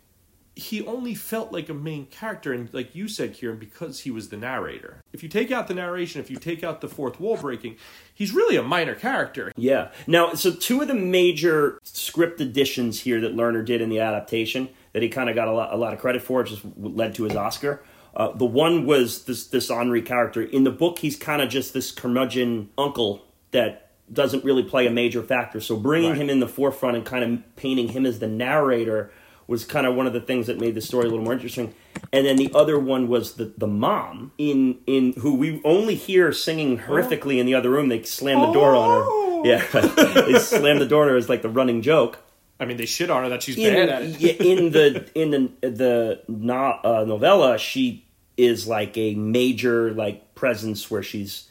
[0.56, 4.30] he only felt like a main character, and like you said, Kieran, because he was
[4.30, 5.02] the narrator.
[5.12, 7.78] If you take out the narration, if you take out the fourth wall breaking,
[8.14, 9.52] he's really a minor character.
[9.56, 9.92] Yeah.
[10.06, 14.70] Now, so two of the major script additions here that Lerner did in the adaptation
[14.94, 17.24] that he kind of got a lot, a lot of credit for, just led to
[17.24, 17.84] his Oscar.
[18.16, 20.44] Uh, the one was this this Henri character.
[20.44, 24.92] In the book, he's kind of just this curmudgeon uncle that doesn't really play a
[24.92, 25.60] major factor.
[25.60, 26.22] So bringing right.
[26.22, 29.12] him in the forefront and kind of painting him as the narrator
[29.48, 31.74] was kind of one of the things that made the story a little more interesting.
[32.12, 36.32] And then the other one was the the mom in in who we only hear
[36.32, 37.90] singing horrifically in the other room.
[37.90, 39.04] They slam the door on her.
[39.06, 39.42] Oh.
[39.46, 39.66] Yeah,
[40.28, 42.20] they slam the door on her as like the running joke.
[42.60, 44.40] I mean, they shit on her that she's in, bad at it.
[44.42, 48.06] in the in the the no, uh, novella, she
[48.38, 51.50] is like a major like presence where she's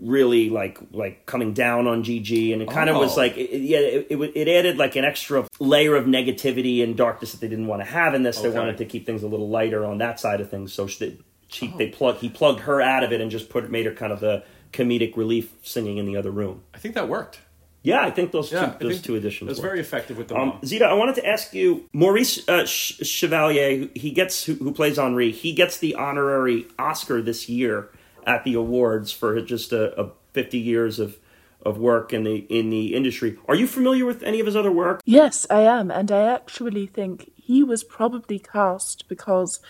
[0.00, 3.20] really like like coming down on Gigi, and it kind of was oh.
[3.20, 7.32] like it, yeah, it, it, it added like an extra layer of negativity and darkness
[7.32, 8.38] that they didn't want to have in this.
[8.38, 8.50] Okay.
[8.50, 11.18] They wanted to keep things a little lighter on that side of things, so she,
[11.48, 11.78] she oh.
[11.78, 14.20] they plug he plugged her out of it and just put made her kind of
[14.20, 16.62] the comedic relief singing in the other room.
[16.74, 17.40] I think that worked.
[17.84, 19.46] Yeah, I think those Yeah, two, those two additions.
[19.48, 20.58] It was very effective with the Um.
[20.64, 25.32] Zita, I wanted to ask you, Maurice uh, Chevalier, he gets who, who plays Henri.
[25.32, 27.90] He gets the honorary Oscar this year
[28.26, 31.18] at the awards for just a, a 50 years of
[31.64, 33.38] of work in the in the industry.
[33.48, 35.00] Are you familiar with any of his other work?
[35.04, 39.60] Yes, I am, and I actually think he was probably cast because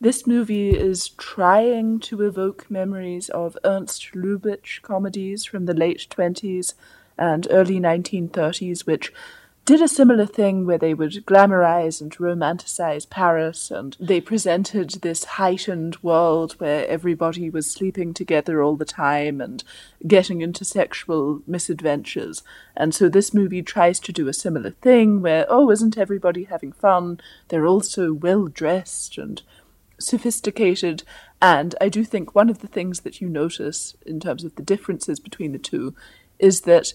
[0.00, 6.74] this movie is trying to evoke memories of Ernst Lubitsch comedies from the late 20s
[7.16, 9.12] and early 1930s, which
[9.66, 15.24] did a similar thing where they would glamorize and romanticize Paris, and they presented this
[15.24, 19.64] heightened world where everybody was sleeping together all the time and
[20.06, 22.44] getting into sexual misadventures.
[22.76, 26.70] And so this movie tries to do a similar thing where, oh, isn't everybody having
[26.70, 27.18] fun?
[27.48, 29.42] They're all so well dressed and
[29.98, 31.02] sophisticated.
[31.42, 34.62] And I do think one of the things that you notice in terms of the
[34.62, 35.92] differences between the two
[36.38, 36.92] is that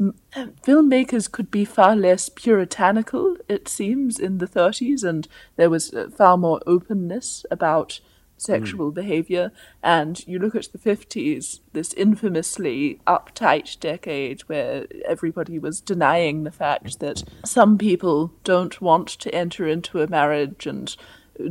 [0.00, 6.08] filmmakers could be far less puritanical, it seems, in the 30s, and there was uh,
[6.16, 8.00] far more openness about
[8.40, 9.52] sexual behavior.
[9.82, 16.50] And you look at the 50s, this infamously uptight decade where everybody was denying the
[16.50, 20.96] fact that some people don't want to enter into a marriage and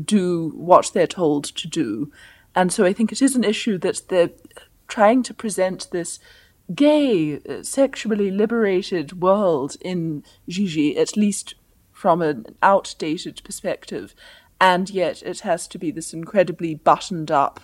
[0.03, 2.11] do what they're told to do.
[2.55, 4.31] And so I think it is an issue that they're
[4.87, 6.19] trying to present this
[6.73, 11.55] gay, uh, sexually liberated world in Gigi, at least
[11.91, 14.15] from an outdated perspective.
[14.61, 17.61] And yet it has to be this incredibly buttoned up,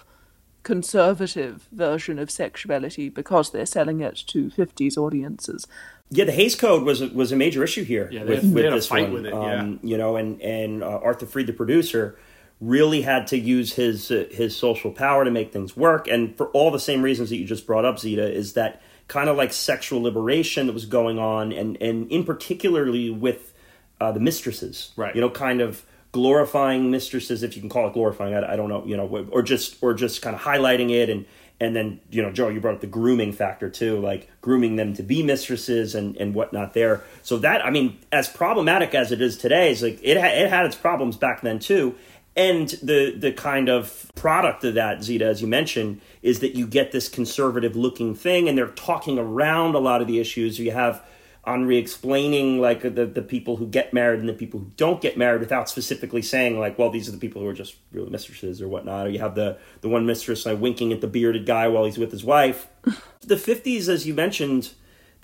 [0.63, 5.67] conservative version of sexuality because they're selling it to 50s audiences.
[6.09, 8.09] Yeah, the Hays Code was a, was a major issue here.
[8.11, 9.73] Yeah, they had- they had a fight with it, yeah.
[9.81, 12.17] you know, and and uh, Arthur Freed, the producer,
[12.61, 16.47] really had to use his uh, his social power to make things work, and for
[16.49, 19.53] all the same reasons that you just brought up, Zita, is that kind of like
[19.53, 23.53] sexual liberation that was going on, and and in particularly with
[24.01, 25.15] uh, the mistresses, Right.
[25.15, 28.33] You know, kind of glorifying mistresses, if you can call it glorifying.
[28.33, 31.25] I, I don't know, you know, or just or just kind of highlighting it and.
[31.57, 34.93] And then, you know, Joe, you brought up the grooming factor too, like grooming them
[34.95, 37.01] to be mistresses and, and whatnot there.
[37.23, 40.49] So that, I mean, as problematic as it is today, is like it, ha- it
[40.49, 41.95] had its problems back then too.
[42.35, 46.67] And the the kind of product of that, Zita, as you mentioned, is that you
[46.67, 50.59] get this conservative looking thing, and they're talking around a lot of the issues.
[50.59, 51.01] You have
[51.45, 55.17] Henri explaining like the the people who get married and the people who don't get
[55.17, 58.61] married without specifically saying like, well, these are the people who are just really mistresses
[58.61, 59.07] or whatnot.
[59.07, 61.97] Or you have the the one mistress like winking at the bearded guy while he's
[61.97, 62.67] with his wife.
[63.21, 64.71] the fifties, as you mentioned,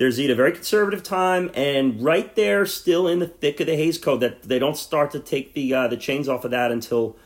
[0.02, 4.00] there's a very conservative time, and right there, still in the thick of the Hays
[4.00, 7.18] Code, that they don't start to take the uh, the chains off of that until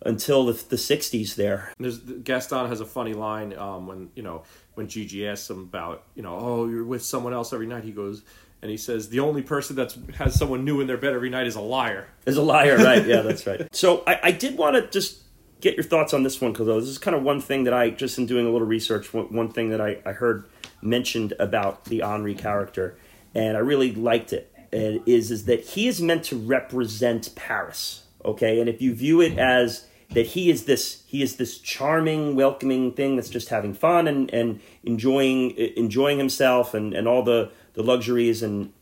[0.00, 1.74] until the, the 60s there.
[1.78, 4.44] There's Gaston has a funny line um, when you know
[4.76, 7.84] when Gigi asks him about you know oh you're with someone else every night.
[7.84, 8.22] He goes
[8.62, 11.46] and he says the only person that has someone new in their bed every night
[11.46, 12.08] is a liar.
[12.24, 13.04] Is a liar, right?
[13.04, 13.68] Yeah, that's right.
[13.72, 15.18] So I, I did want to just
[15.60, 17.90] get your thoughts on this one because this is kind of one thing that I
[17.90, 20.46] just in doing a little research, one, one thing that I, I heard
[20.86, 22.96] mentioned about the Henri character,
[23.34, 24.52] and I really liked it.
[24.72, 28.60] And is is that he is meant to represent Paris, okay?
[28.60, 32.92] And if you view it as that he is this he is this charming, welcoming
[32.92, 37.82] thing that's just having fun and, and enjoying enjoying himself and, and all the, the
[37.82, 38.72] luxuries and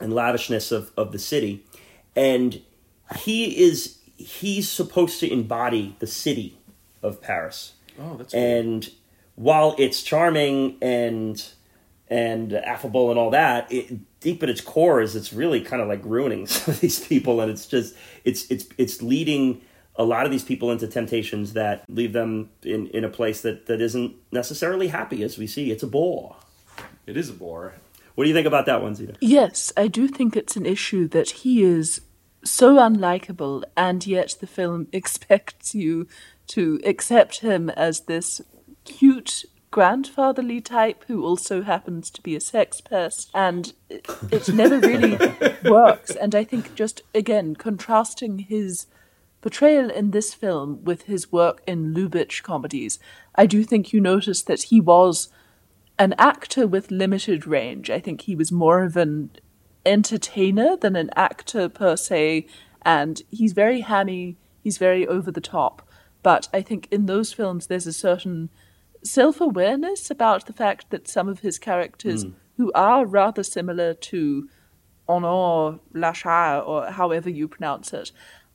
[0.00, 1.64] and lavishness of, of the city.
[2.14, 2.60] And
[3.16, 6.58] he is he's supposed to embody the city
[7.02, 7.72] of Paris.
[8.00, 8.90] Oh, that's and
[9.42, 11.44] while it's charming and
[12.08, 15.88] and affable and all that, it, deep at its core is it's really kind of
[15.88, 19.60] like ruining some of these people, and it's just it's it's it's leading
[19.96, 23.66] a lot of these people into temptations that leave them in, in a place that,
[23.66, 25.70] that isn't necessarily happy, as we see.
[25.70, 26.36] It's a bore.
[27.06, 27.74] it is a bore.
[28.14, 29.16] What do you think about that one, Zita?
[29.20, 32.00] Yes, I do think it's an issue that he is
[32.42, 36.06] so unlikable, and yet the film expects you
[36.48, 38.40] to accept him as this
[38.84, 44.78] cute grandfatherly type who also happens to be a sex pest, and it, it never
[44.78, 45.18] really
[45.64, 46.14] works.
[46.14, 48.86] And I think just again contrasting his
[49.40, 53.00] portrayal in this film with his work in Lubitsch comedies,
[53.34, 55.30] I do think you notice that he was
[55.98, 57.90] an actor with limited range.
[57.90, 59.30] I think he was more of an
[59.84, 62.46] entertainer than an actor per se,
[62.82, 65.82] and he's very hammy, he's very over the top.
[66.22, 68.50] But I think in those films there's a certain
[69.02, 72.30] self awareness about the fact that some of his characters, hmm.
[72.56, 74.48] who are rather similar to
[75.08, 78.12] Honor Lachar, or however you pronounce it,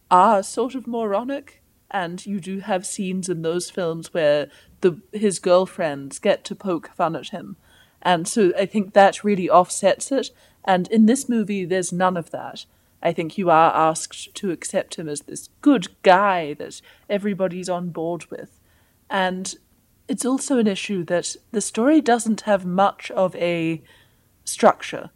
[0.10, 1.62] are sort of moronic.
[1.89, 4.50] And you do have scenes in those films where
[4.82, 7.56] the his girlfriends get to poke fun at him.
[8.02, 10.30] And so I think that really offsets it.
[10.66, 12.66] And in this movie, there's none of that.
[13.02, 17.89] I think you are asked to accept him as this good guy that everybody's on
[17.89, 18.60] board with.
[19.10, 19.56] And
[20.08, 23.82] it's also an issue that the story doesn't have much of a
[24.45, 25.10] structure,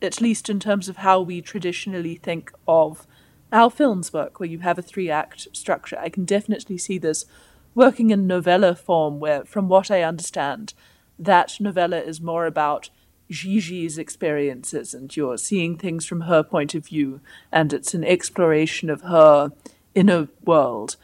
[0.00, 3.06] at least in terms of how we traditionally think of
[3.52, 5.98] how films work, where you have a three act structure.
[5.98, 7.26] I can definitely see this
[7.74, 10.74] working in novella form, where, from what I understand,
[11.18, 12.90] that novella is more about
[13.30, 17.20] Gigi's experiences and you're seeing things from her point of view,
[17.50, 19.52] and it's an exploration of her
[19.94, 20.96] inner world.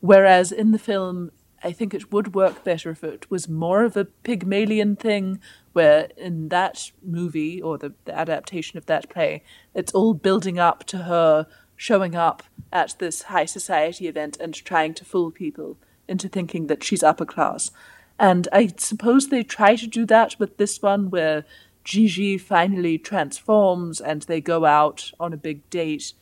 [0.00, 1.30] Whereas in the film,
[1.64, 5.40] I think it would work better if it was more of a Pygmalion thing,
[5.72, 9.42] where in that movie or the, the adaptation of that play,
[9.74, 14.92] it's all building up to her showing up at this high society event and trying
[14.94, 17.70] to fool people into thinking that she's upper class.
[18.18, 21.44] And I suppose they try to do that with this one where
[21.82, 26.12] Gigi finally transforms and they go out on a big date.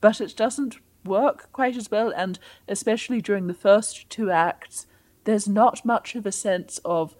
[0.00, 0.76] But it doesn't
[1.06, 2.38] work quite as well, and
[2.68, 4.86] especially during the first two acts,
[5.24, 7.16] there's not much of a sense of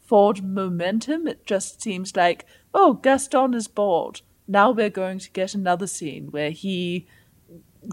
[0.00, 1.26] forward momentum.
[1.26, 4.22] It just seems like, oh, Gaston is bored.
[4.46, 7.06] Now we're going to get another scene where he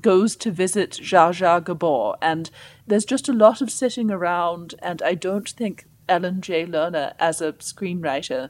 [0.02, 2.50] goes to visit Zsa Zsa Gabor, and
[2.88, 6.66] there's just a lot of sitting around, and I don't think Alan J.
[6.66, 8.50] Lerner, as a screenwriter,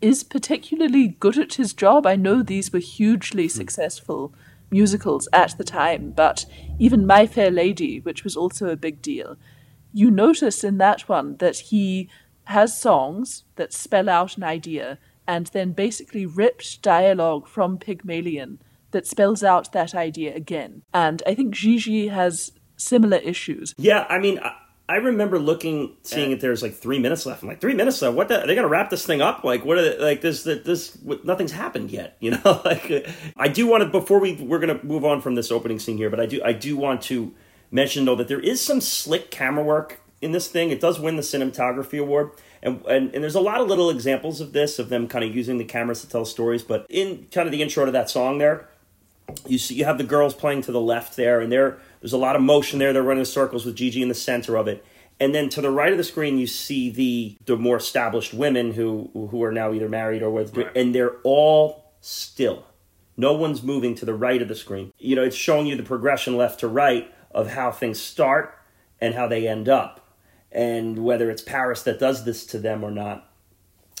[0.00, 2.06] is particularly good at his job.
[2.06, 3.50] I know these were hugely hmm.
[3.50, 4.34] successful
[4.70, 6.44] musicals at the time, but
[6.78, 9.36] even My Fair Lady, which was also a big deal,
[9.92, 12.08] you notice in that one that he
[12.44, 18.58] has songs that spell out an idea and then basically ripped dialogue from Pygmalion
[18.92, 20.82] that spells out that idea again.
[20.94, 23.74] And I think Gigi has similar issues.
[23.76, 24.40] Yeah, I mean,
[24.94, 26.40] remember looking, seeing it.
[26.40, 27.42] There's like three minutes left.
[27.42, 28.14] I'm like, three minutes left.
[28.14, 28.28] What?
[28.28, 29.42] The, are they gonna wrap this thing up?
[29.42, 29.78] Like, what?
[29.78, 30.44] Are they, like this?
[30.44, 30.96] This?
[31.24, 32.16] Nothing's happened yet.
[32.26, 32.60] You know.
[32.64, 35.96] like, I do want to before we we're gonna move on from this opening scene
[35.96, 37.34] here, but I do I do want to
[37.70, 40.70] mention though that there is some slick camera work in this thing.
[40.70, 42.30] It does win the cinematography award.
[42.62, 45.36] And, and, and there's a lot of little examples of this of them kind of
[45.36, 48.38] using the cameras to tell stories but in kind of the intro to that song
[48.38, 48.66] there
[49.46, 52.18] you see you have the girls playing to the left there, and there there's a
[52.18, 52.92] lot of motion there.
[52.92, 54.84] They're running circles with Gigi in the center of it.
[55.18, 58.74] And then to the right of the screen, you see the the more established women
[58.74, 60.70] who who are now either married or with, right.
[60.76, 62.64] and they're all still.
[63.16, 64.92] No one's moving to the right of the screen.
[64.98, 68.56] You know, it's showing you the progression left to right of how things start
[69.00, 70.08] and how they end up,
[70.52, 73.28] and whether it's Paris that does this to them or not.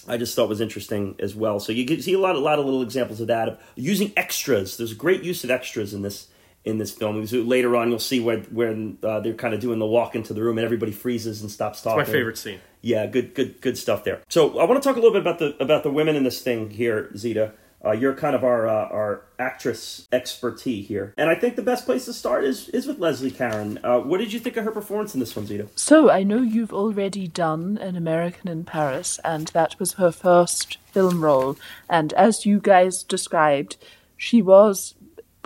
[0.06, 1.58] I just thought was interesting as well.
[1.58, 4.76] So you see a lot, a lot of little examples of that of using extras.
[4.76, 6.28] There's great use of extras in this
[6.66, 7.24] in this film.
[7.26, 10.34] So later on, you'll see where when uh, they're kind of doing the walk into
[10.34, 12.00] the room and everybody freezes and stops talking.
[12.00, 12.60] It's my favorite scene.
[12.82, 14.20] Yeah, good, good, good stuff there.
[14.28, 16.42] So I want to talk a little bit about the about the women in this
[16.42, 17.52] thing here, Zita.
[17.84, 21.84] Uh, you're kind of our uh, our actress expertise here, and I think the best
[21.84, 23.78] place to start is is with Leslie Caron.
[23.84, 25.68] Uh, what did you think of her performance in this one, Zita?
[25.76, 30.78] So I know you've already done an American in Paris, and that was her first
[30.90, 31.56] film role.
[31.88, 33.76] And as you guys described,
[34.16, 34.94] she was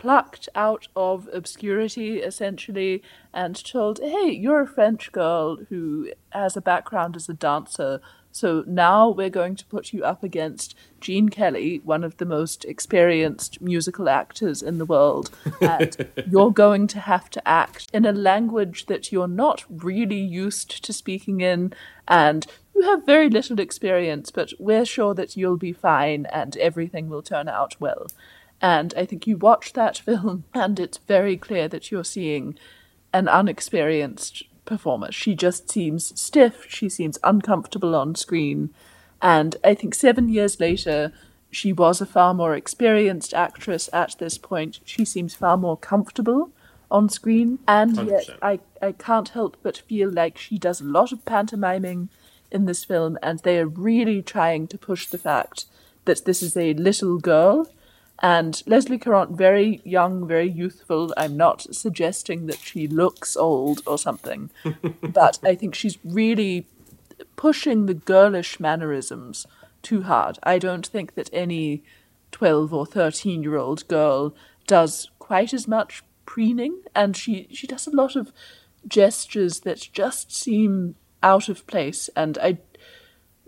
[0.00, 3.02] plucked out of obscurity essentially
[3.34, 8.00] and told, "Hey, you're a French girl who has a background as a dancer."
[8.32, 12.64] So now we're going to put you up against Gene Kelly, one of the most
[12.64, 15.30] experienced musical actors in the world,
[15.60, 15.94] and
[16.26, 20.94] you're going to have to act in a language that you're not really used to
[20.94, 21.74] speaking in,
[22.08, 27.10] and you have very little experience, but we're sure that you'll be fine and everything
[27.10, 28.06] will turn out well.
[28.62, 32.58] And I think you watch that film, and it's very clear that you're seeing
[33.12, 35.10] an unexperienced performer.
[35.10, 38.70] She just seems stiff, she seems uncomfortable on screen.
[39.20, 41.12] And I think seven years later,
[41.50, 44.80] she was a far more experienced actress at this point.
[44.84, 46.52] She seems far more comfortable
[46.90, 47.58] on screen.
[47.66, 48.10] And 100%.
[48.10, 52.08] yet, I, I can't help but feel like she does a lot of pantomiming
[52.50, 55.66] in this film, and they are really trying to push the fact
[56.04, 57.68] that this is a little girl
[58.20, 61.14] and Leslie Caron, very young, very youthful.
[61.16, 64.50] I'm not suggesting that she looks old or something,
[65.02, 66.66] but I think she's really
[67.36, 69.46] pushing the girlish mannerisms
[69.82, 70.38] too hard.
[70.42, 71.82] I don't think that any
[72.32, 74.34] 12 or 13 year old girl
[74.66, 78.32] does quite as much preening, and she, she does a lot of
[78.86, 82.58] gestures that just seem out of place, and I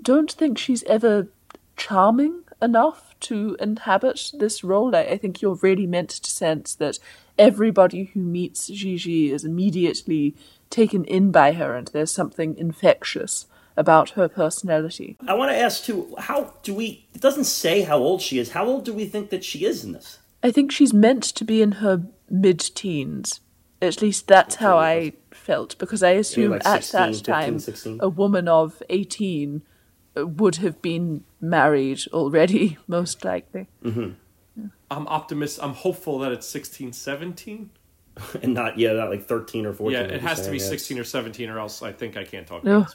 [0.00, 1.28] don't think she's ever
[1.76, 4.94] charming enough to inhabit this role.
[4.94, 6.98] I, I think you're really meant to sense that
[7.38, 10.34] everybody who meets Gigi is immediately
[10.70, 13.46] taken in by her, and there's something infectious
[13.76, 15.16] about her personality.
[15.26, 16.14] I want to ask too.
[16.18, 17.06] How do we?
[17.14, 18.52] It doesn't say how old she is.
[18.52, 20.18] How old do we think that she is in this?
[20.42, 23.40] I think she's meant to be in her mid teens.
[23.80, 27.58] At least that's how I felt, because I assume like at 16, that 15, time
[27.58, 27.98] 16?
[28.00, 29.71] a woman of 18 uh,
[30.16, 33.66] would have been married already, most likely.
[33.84, 35.58] I'm optimist.
[35.62, 37.70] I'm hopeful that it's 16, 17.
[38.42, 40.00] And not yeah, not like thirteen or fourteen.
[40.00, 40.66] Yeah, it you're has to be yeah.
[40.66, 42.80] 16 or 17, or else I think I can't talk No.
[42.80, 42.94] about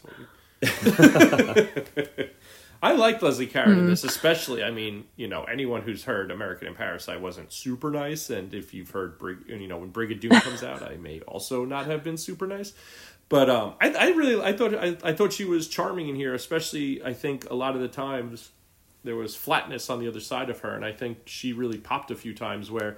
[0.61, 1.01] this
[1.95, 2.29] movie.
[2.83, 3.79] I like Leslie Caron Hmm.
[3.79, 4.63] in this, especially.
[4.63, 8.53] I mean, you know, anyone who's heard American in Paris, I wasn't super nice, and
[8.53, 12.03] if you've heard, Brig- you know, when Brigadoon comes out, I may also not have
[12.03, 12.73] been super nice.
[13.29, 16.33] But um, I, I really, I thought, I, I thought she was charming in here,
[16.33, 17.03] especially.
[17.03, 18.51] I think a lot of the times
[19.03, 22.09] there was flatness on the other side of her, and I think she really popped
[22.09, 22.97] a few times where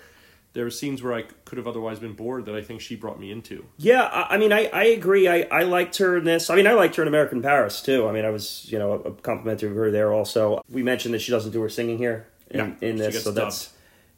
[0.53, 3.19] there were scenes where I could have otherwise been bored that I think she brought
[3.19, 3.65] me into.
[3.77, 5.27] Yeah, I, I mean, I, I agree.
[5.27, 6.49] I, I liked her in this.
[6.49, 8.07] I mean, I liked her in American Paris too.
[8.07, 10.61] I mean, I was you know a complimentary of her there also.
[10.69, 13.73] We mentioned that she doesn't do her singing here in, Yeah, in this, so that's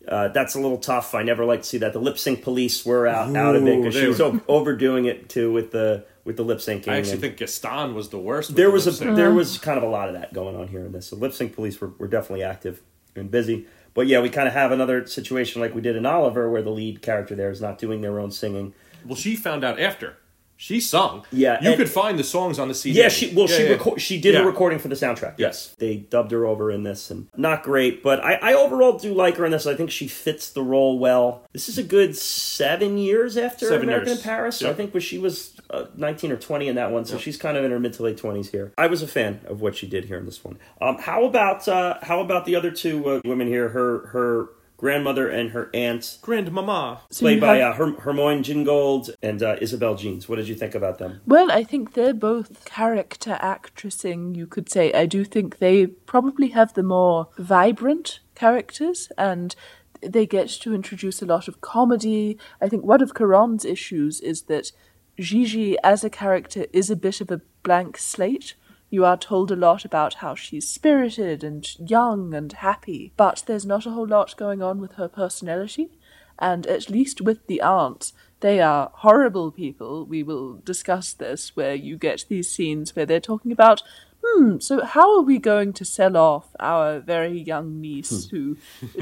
[0.08, 1.14] uh, that's a little tough.
[1.14, 1.94] I never like to see that.
[1.94, 5.06] The lip sync police were out out of it because she was were- o- overdoing
[5.06, 6.90] it too with the with the lip syncing.
[6.90, 8.50] I actually and- think Gaston was the worst.
[8.50, 10.68] with there the was a there was kind of a lot of that going on
[10.68, 11.10] here in this.
[11.10, 12.82] The lip sync police were, were definitely active
[13.16, 13.66] and busy.
[13.94, 16.70] But yeah, we kind of have another situation like we did in Oliver, where the
[16.72, 18.74] lead character there is not doing their own singing.
[19.06, 20.16] Well, she found out after.
[20.62, 21.26] She sung.
[21.32, 23.00] Yeah, you could find the songs on the CD.
[23.00, 23.78] Yeah, she well she yeah.
[23.78, 24.42] reco- she did Yeah.
[24.42, 25.34] a recording for the soundtrack.
[25.40, 25.74] Yes.
[25.80, 29.38] they dubbed her over in this, and not great, but I, I overall do like
[29.38, 29.66] her in this.
[29.66, 31.48] I think she fits the role well.
[31.52, 34.20] This is a good seven years after Seven American years.
[34.20, 34.62] in Paris.
[34.62, 34.70] Yep.
[34.70, 37.58] I think was she was uh, nineteen or twenty in that one, so she's kind
[37.58, 38.72] of in her mid to late twenties here.
[38.78, 40.60] I was a fan of what she did here in this one.
[40.80, 43.70] Um, how about uh, how about the other two uh, women here?
[43.70, 44.50] Her her
[44.86, 46.18] grandmother and her aunt.
[46.24, 47.02] Grandmama.
[47.12, 50.28] So Played you by have- uh, Herm- Hermione Gingold and uh, Isabel Jeans.
[50.28, 51.22] What did you think about them?
[51.28, 54.92] Well, I think they're both character actressing, you could say.
[54.92, 59.56] I do think they probably have the more vibrant characters and
[60.02, 62.40] they get to introduce a lot of comedy.
[62.60, 64.72] I think one of Caron's issues is that
[65.20, 68.56] Gigi as a character is a bit of a blank slate.
[68.92, 73.66] You are told a lot about how she's spirited and young and happy, but there's
[73.66, 75.98] not a whole lot going on with her personality.
[76.38, 78.12] And at least with the aunts,
[78.42, 80.06] they are horrible people.
[80.06, 83.82] We will discuss this, where you get these scenes where they're talking about,
[84.22, 88.58] hmm, so how are we going to sell off our very young niece who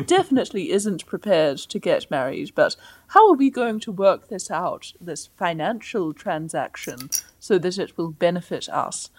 [0.05, 2.75] definitely isn't prepared to get married, but
[3.07, 7.09] how are we going to work this out, this financial transaction,
[7.39, 9.09] so that it will benefit us?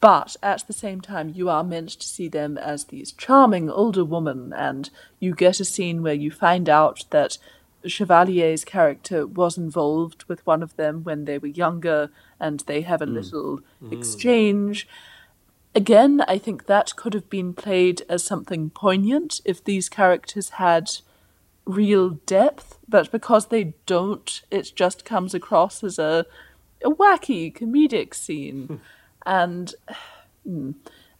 [0.00, 4.04] But at the same time, you are meant to see them as these charming older
[4.04, 4.88] women, and
[5.18, 7.36] you get a scene where you find out that
[7.84, 13.02] Chevalier's character was involved with one of them when they were younger, and they have
[13.02, 13.12] a mm.
[13.14, 13.92] little mm.
[13.92, 14.88] exchange.
[15.74, 20.90] Again, I think that could have been played as something poignant if these characters had
[21.66, 26.24] real depth, but because they don't, it just comes across as a,
[26.82, 28.80] a wacky comedic scene.
[29.26, 29.74] and
[30.44, 30.72] hmm,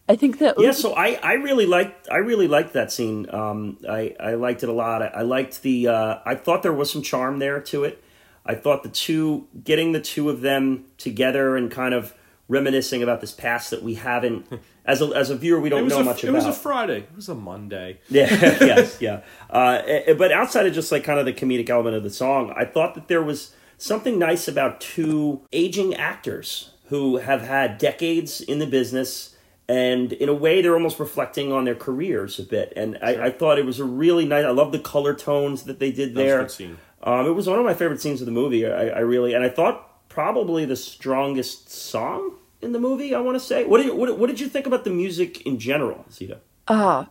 [0.08, 3.28] I think that Yeah, so I, I really liked I really liked that scene.
[3.32, 5.02] Um, I I liked it a lot.
[5.02, 8.02] I, I liked the uh, I thought there was some charm there to it.
[8.44, 12.14] I thought the two getting the two of them together and kind of
[12.48, 14.48] reminiscing about this past that we haven't
[14.84, 16.42] as a as a viewer we don't know a, much it about.
[16.42, 16.98] It was a Friday.
[16.98, 18.00] It was a Monday.
[18.08, 18.28] Yeah,
[18.60, 19.20] yes, yeah.
[19.48, 22.52] Uh, eh, but outside of just like kind of the comedic element of the song,
[22.56, 28.40] I thought that there was something nice about two aging actors who have had decades
[28.40, 29.34] in the business.
[29.68, 32.72] And in a way, they're almost reflecting on their careers a bit.
[32.76, 34.44] And I, I thought it was a really nice.
[34.44, 36.40] I love the color tones that they did That was a there.
[36.40, 36.78] good scene.
[37.02, 38.66] Um, it was one of my favorite scenes of the movie.
[38.66, 43.14] I, I really and I thought probably the strongest song in the movie.
[43.14, 43.64] I want to say.
[43.64, 46.40] What did you, what, what did you think about the music in general, Zita?
[46.68, 47.08] Ah,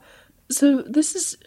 [0.52, 1.38] so this is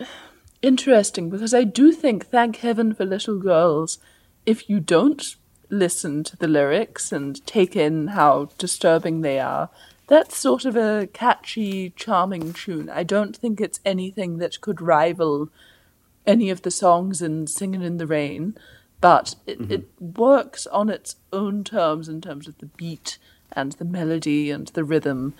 [0.62, 3.98] interesting because I do think, thank heaven for little girls,
[4.46, 5.36] if you don't
[5.72, 9.70] listen to the lyrics and take in how disturbing they are,
[10.06, 12.90] that's sort of a catchy, charming tune.
[12.90, 15.48] I don't think it's anything that could rival
[16.26, 18.54] any of the songs in Singing in the Rain,
[19.00, 19.72] but it, mm-hmm.
[19.72, 23.18] it works on its own terms in terms of the beat
[23.50, 25.34] and the melody and the rhythm.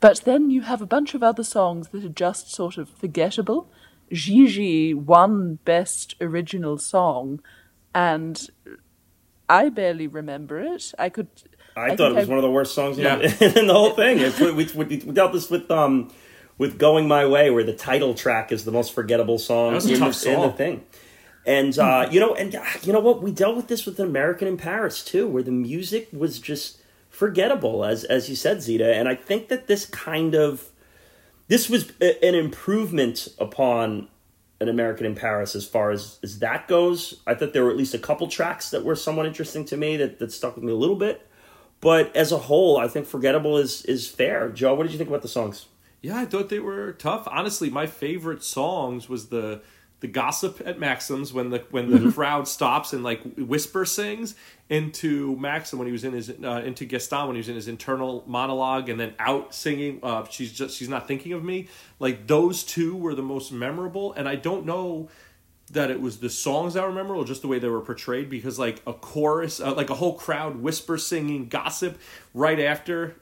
[0.00, 3.68] But then you have a bunch of other songs that are just sort of forgettable.
[4.10, 7.40] Gigi won Best Original Song,
[7.94, 8.48] and
[9.48, 10.92] I barely remember it.
[10.98, 11.28] I could.
[11.76, 13.16] I, think thought it was I- one of the worst songs in, Yeah.
[13.16, 14.18] the, in the whole thing.
[14.18, 16.10] It's, we, we, we dealt this with um
[16.58, 19.90] with "Going My Way," where the title track is the most forgettable song, That was
[19.90, 20.84] a in, tough the, in the thing.
[21.44, 23.22] And uh, you know, and uh, you know what?
[23.22, 26.78] We dealt with this with "American in Paris" too, where the music was just
[27.10, 28.94] forgettable, as as you said, Zita.
[28.94, 30.70] And I think that this kind of
[31.48, 34.08] this was a- an improvement upon
[34.60, 37.20] an American in Paris as far as, as that goes.
[37.26, 39.96] I thought there were at least a couple tracks that were somewhat interesting to me
[39.98, 41.26] that, that stuck with me a little bit.
[41.80, 44.48] But as a whole, I think Forgettable is is fair.
[44.48, 45.66] Joe, what did you think about the songs?
[46.00, 47.28] Yeah, I thought they were tough.
[47.30, 49.60] Honestly, my favorite songs was the
[50.00, 54.34] the gossip at Maxim's when the when the crowd stops and like whisper sings
[54.68, 57.68] into Maxim when he was in his uh, into Gaston when he was in his
[57.68, 60.00] internal monologue and then out singing.
[60.02, 61.68] Uh, she's just she's not thinking of me.
[61.98, 65.08] Like those two were the most memorable, and I don't know
[65.72, 68.28] that it was the songs that were memorable, just the way they were portrayed.
[68.28, 71.98] Because like a chorus, uh, like a whole crowd whisper singing gossip
[72.34, 73.16] right after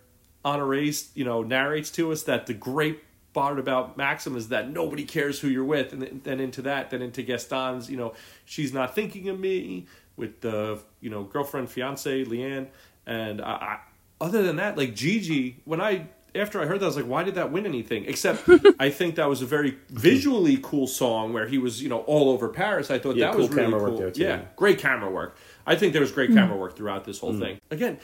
[0.45, 3.01] Honore's, you know, narrates to us that the great
[3.35, 7.03] part about Maxim is that nobody cares who you're with, and then- into that, then
[7.03, 8.15] into Gaston's, you know,
[8.45, 12.69] she's not thinking of me with the, you know, girlfriend, fiance, Leanne,
[13.07, 13.79] and I, I,
[14.21, 17.23] other than that, like Gigi, when I after I heard that, I was like, why
[17.23, 18.07] did that win anything?
[18.07, 18.49] Except
[18.81, 22.31] I think that was a very visually cool song where he was, you know, all
[22.31, 22.91] over Paris.
[22.91, 23.99] I thought Yeah, that cool was really camera work cool.
[23.99, 24.23] there, too.
[24.23, 25.37] Yeah, great camera work.
[25.67, 26.37] I think there was great hmm.
[26.37, 27.41] camera work throughout this whole hmm.
[27.41, 27.61] thing.
[27.71, 27.99] Again,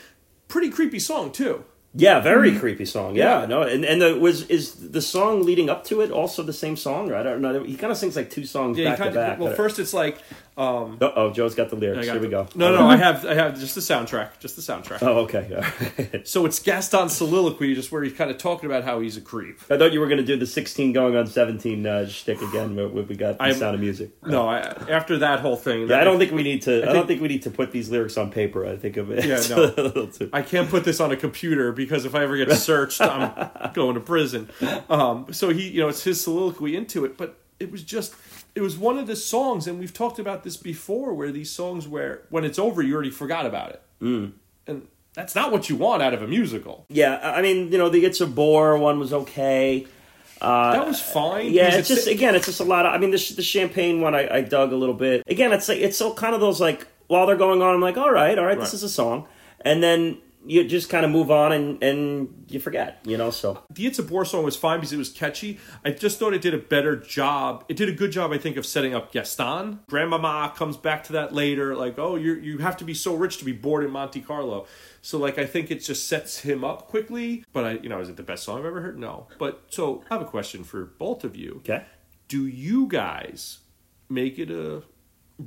[0.48, 1.64] pretty creepy song too.
[1.92, 2.58] Yeah, very hmm.
[2.60, 3.16] creepy song.
[3.16, 3.46] Yeah, Yeah.
[3.46, 6.76] no, and and the, was is the song leading up to it also the same
[6.76, 7.10] song?
[7.10, 7.64] Or I don't know.
[7.64, 9.38] He kind of sings like two songs Yeah, back you kind to back.
[9.40, 10.18] Well, first it's like.
[10.60, 12.06] Um, oh, Joe's got the lyrics.
[12.06, 12.48] Got Here we the- go.
[12.54, 15.02] No, no, I have, I have just the soundtrack, just the soundtrack.
[15.02, 16.20] Oh, okay.
[16.24, 19.58] So it's Gaston's soliloquy, just where he's kind of talking about how he's a creep.
[19.70, 22.76] I thought you were going to do the 16 going on 17 uh, shtick again.
[22.76, 24.10] But we got the I'm- Sound of Music.
[24.24, 24.58] No, I,
[24.88, 26.82] after that whole thing, Yeah, I don't think we need to.
[26.82, 28.66] I, don't think- think we need to put these lyrics on paper.
[28.66, 29.24] I think of it.
[29.24, 30.06] Yeah, no.
[30.06, 30.28] too.
[30.32, 33.94] I can't put this on a computer because if I ever get searched, I'm going
[33.94, 34.50] to prison.
[34.90, 38.14] Um, so he, you know, it's his soliloquy into it, but it was just,
[38.54, 41.86] it was one of the songs, and we've talked about this before, where these songs
[41.86, 44.32] where when it's over, you already forgot about it, mm.
[44.66, 46.86] and that's not what you want out of a musical.
[46.88, 49.86] Yeah, I mean, you know, the It's a Bore one was okay.
[50.40, 51.52] that was fine.
[51.52, 52.94] Yeah, it's just again, it's just a lot of.
[52.94, 55.22] I mean, the the champagne one, I, I dug a little bit.
[55.26, 57.96] Again, it's like it's so kind of those like while they're going on, I'm like,
[57.96, 59.26] all right, all right, this is a song,
[59.62, 63.30] and then you just kind of move on and and you forget, you know.
[63.30, 65.58] So the It's a Bore song was fine because it was catchy.
[65.84, 67.64] I just thought it did a better job.
[67.68, 69.80] It did a good job, I think, of setting up Gaston.
[69.88, 73.38] Grandmama comes back to that later, like, oh, you you have to be so rich
[73.38, 74.66] to be bored in Monte Carlo.
[75.02, 77.44] So like I think it just sets him up quickly.
[77.52, 78.98] But I you know, is it the best song I've ever heard?
[78.98, 79.26] No.
[79.38, 81.56] But so I have a question for both of you.
[81.58, 81.84] okay,
[82.28, 83.58] Do you guys
[84.08, 84.82] make it a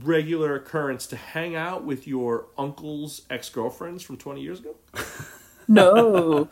[0.01, 4.75] regular occurrence to hang out with your uncle's ex girlfriends from twenty years ago?
[5.65, 6.49] No.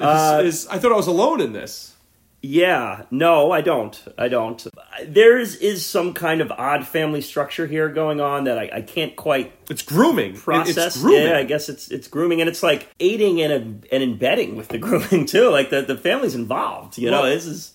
[0.00, 1.94] Uh, Is- is- I thought I was alone in this.
[2.42, 4.66] yeah, no, I don't, I don't.
[5.06, 8.80] There is is some kind of odd family structure here going on that I, I
[8.82, 10.34] can't quite It's grooming.
[10.34, 10.76] It- process.
[10.96, 11.28] It's grooming.
[11.28, 14.78] Yeah, I guess it's it's grooming, and it's like aiding and and embedding with the
[14.86, 15.50] grooming too.
[15.50, 16.96] Like the the family's involved.
[16.98, 17.74] You know, Well- this is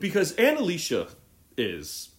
[0.00, 1.08] because Annalisa
[1.60, 2.10] is,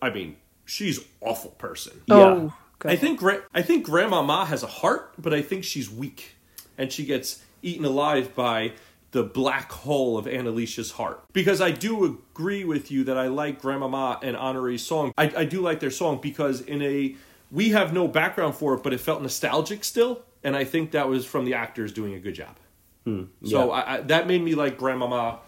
[0.00, 2.02] I mean, she's awful person.
[2.10, 2.92] Oh, God.
[2.92, 6.36] I think gra- I think Grandmama has a heart, but I think she's weak,
[6.76, 8.72] and she gets eaten alive by
[9.12, 11.22] the black hole of Annalisa's heart.
[11.32, 15.12] Because I do agree with you that I like Grandmama and Honore's song.
[15.16, 17.14] I, I do like their song because in a
[17.50, 21.08] we have no background for it, but it felt nostalgic still, and I think that
[21.08, 22.56] was from the actors doing a good job.
[23.04, 23.24] Hmm.
[23.44, 23.72] So yeah.
[23.72, 25.40] I, I, that made me like Grandmama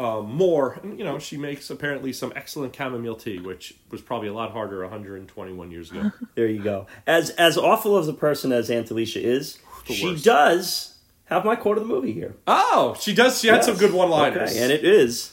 [0.00, 0.78] uh, more.
[0.82, 4.50] And, you know, she makes apparently some excellent chamomile tea, which was probably a lot
[4.52, 6.10] harder 121 years ago.
[6.34, 6.86] There you go.
[7.06, 10.24] As as awful as a person as Aunt Alicia is, The she worst.
[10.24, 10.94] does
[11.26, 12.34] have my quote of the movie here.
[12.46, 13.38] oh, she does.
[13.40, 14.50] She had some good one-liners.
[14.50, 15.32] Okay, and it is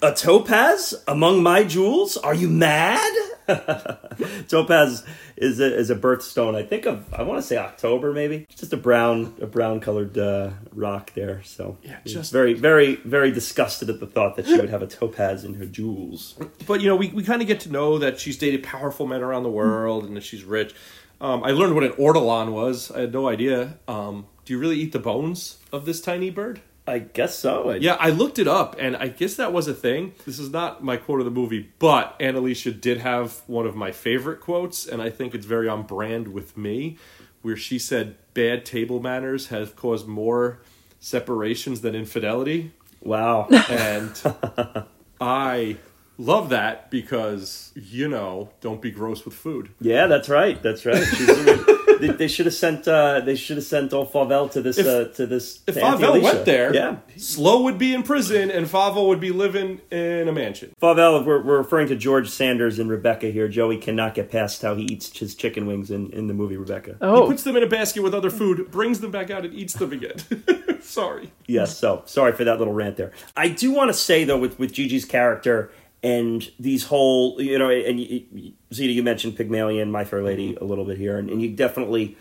[0.00, 2.16] a topaz among my jewels.
[2.16, 3.12] Are you mad?
[4.48, 5.04] topaz
[5.36, 6.54] is a, is a birthstone.
[6.54, 8.46] I think of I want to say October maybe.
[8.50, 11.42] It's just a brown a brown colored uh, rock there.
[11.44, 14.86] So Yeah, just- very very very disgusted at the thought that she would have a
[14.86, 16.34] topaz in her jewels.
[16.66, 19.22] but you know, we, we kind of get to know that she's dated powerful men
[19.22, 20.74] around the world and that she's rich.
[21.20, 22.90] Um, I learned what an ortolan was.
[22.90, 23.78] I had no idea.
[23.86, 26.60] Um, do you really eat the bones of this tiny bird?
[26.86, 27.70] I guess so.
[27.70, 30.14] I- Yeah, I looked it up, and I guess that was a thing.
[30.26, 33.92] This is not my quote of the movie, but Annalisa did have one of my
[33.92, 36.96] favorite quotes, and I think it's very on brand with me,
[37.42, 40.58] where she said, "Bad table manners have caused more
[40.98, 43.46] separations than infidelity," Wow.
[43.68, 44.12] and
[45.20, 45.76] I
[46.18, 49.70] love that because you know, don't be gross with food.
[49.80, 50.60] Yeah, that's right.
[50.62, 50.96] That's right.
[52.02, 54.62] She's very, they, they should have sent uh, they should have sent old Favell to
[54.62, 55.62] this If- uh, to this.
[55.66, 56.24] If to Auntie Favell Alicia.
[56.34, 56.96] went there, yeah.
[57.16, 60.74] Slow would be in prison and Favell would be living in a mansion.
[60.80, 63.48] Favell, we're, we're referring to George Sanders and Rebecca here.
[63.48, 66.90] Joey cannot get past how he eats his chicken wings in, in the movie Rebecca.
[66.92, 69.54] He Oh, puts them in a basket with other food, brings them back out, and
[69.54, 70.16] eats them again.
[70.82, 71.30] Sorry.
[71.46, 73.12] Yes, so sorry for that little rant there.
[73.36, 75.70] I do want to say though, with with Gigi's character
[76.02, 80.54] and these whole, you know, and you, you- Zita, you mentioned Pygmalion, My Fair Lady,
[80.54, 80.64] mm-hmm.
[80.64, 82.16] a little bit here, and, and you definitely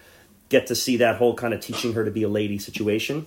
[0.49, 3.25] get to see that whole kind of teaching her to be a lady situation.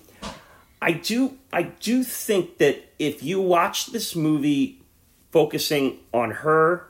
[0.81, 4.81] I do, I do think that if you watch this movie
[5.31, 6.87] focusing on her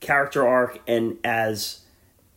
[0.00, 1.80] character arc and as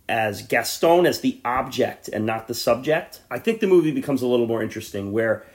[0.08, 4.28] as Gaston as the object and not the subject, I think the movie becomes a
[4.28, 5.46] little more interesting where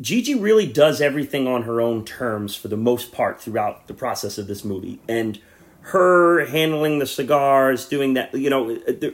[0.00, 4.38] Gigi really does everything on her own terms for the most part throughout the process
[4.38, 5.00] of this movie.
[5.08, 5.40] And
[5.80, 9.10] her handling the cigars, doing that, you know, uh,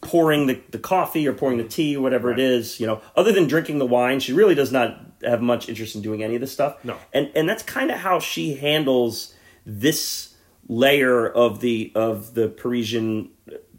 [0.00, 3.46] pouring the, the coffee or pouring the tea, whatever it is, you know, other than
[3.46, 6.52] drinking the wine, she really does not have much interest in doing any of this
[6.52, 6.82] stuff.
[6.84, 6.96] No.
[7.12, 9.34] And and that's kind of how she handles
[9.66, 10.34] this
[10.68, 13.30] layer of the of the Parisian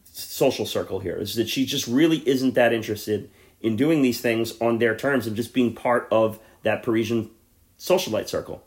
[0.03, 3.29] social circle here is that she just really isn't that interested
[3.61, 7.31] in doing these things on their terms and just being part of that Parisian
[7.79, 8.63] socialite circle.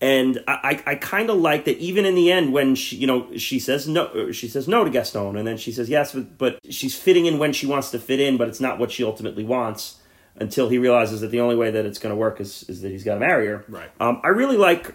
[0.00, 3.06] And I, I, I kind of like that even in the end when she, you
[3.06, 6.38] know, she says no, she says no to Gaston, and then she says yes, but,
[6.38, 9.04] but she's fitting in when she wants to fit in, but it's not what she
[9.04, 10.00] ultimately wants
[10.34, 12.90] until he realizes that the only way that it's going to work is, is that
[12.90, 13.64] he's got to marry her.
[13.68, 13.90] Right.
[14.00, 14.92] Um, I really like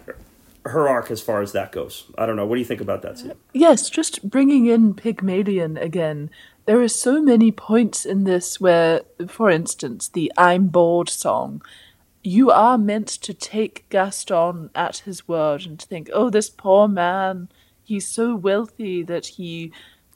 [0.66, 2.04] her arc as far as that goes.
[2.18, 2.44] I don't know.
[2.44, 3.32] What do you think about that, Steve?
[3.54, 6.30] Yes, just bringing in Pygmalion again.
[6.68, 11.62] There are so many points in this where, for instance, the I'm bored song,
[12.22, 17.48] you are meant to take Gaston at his word and think, oh, this poor man,
[17.82, 19.72] he's so wealthy that he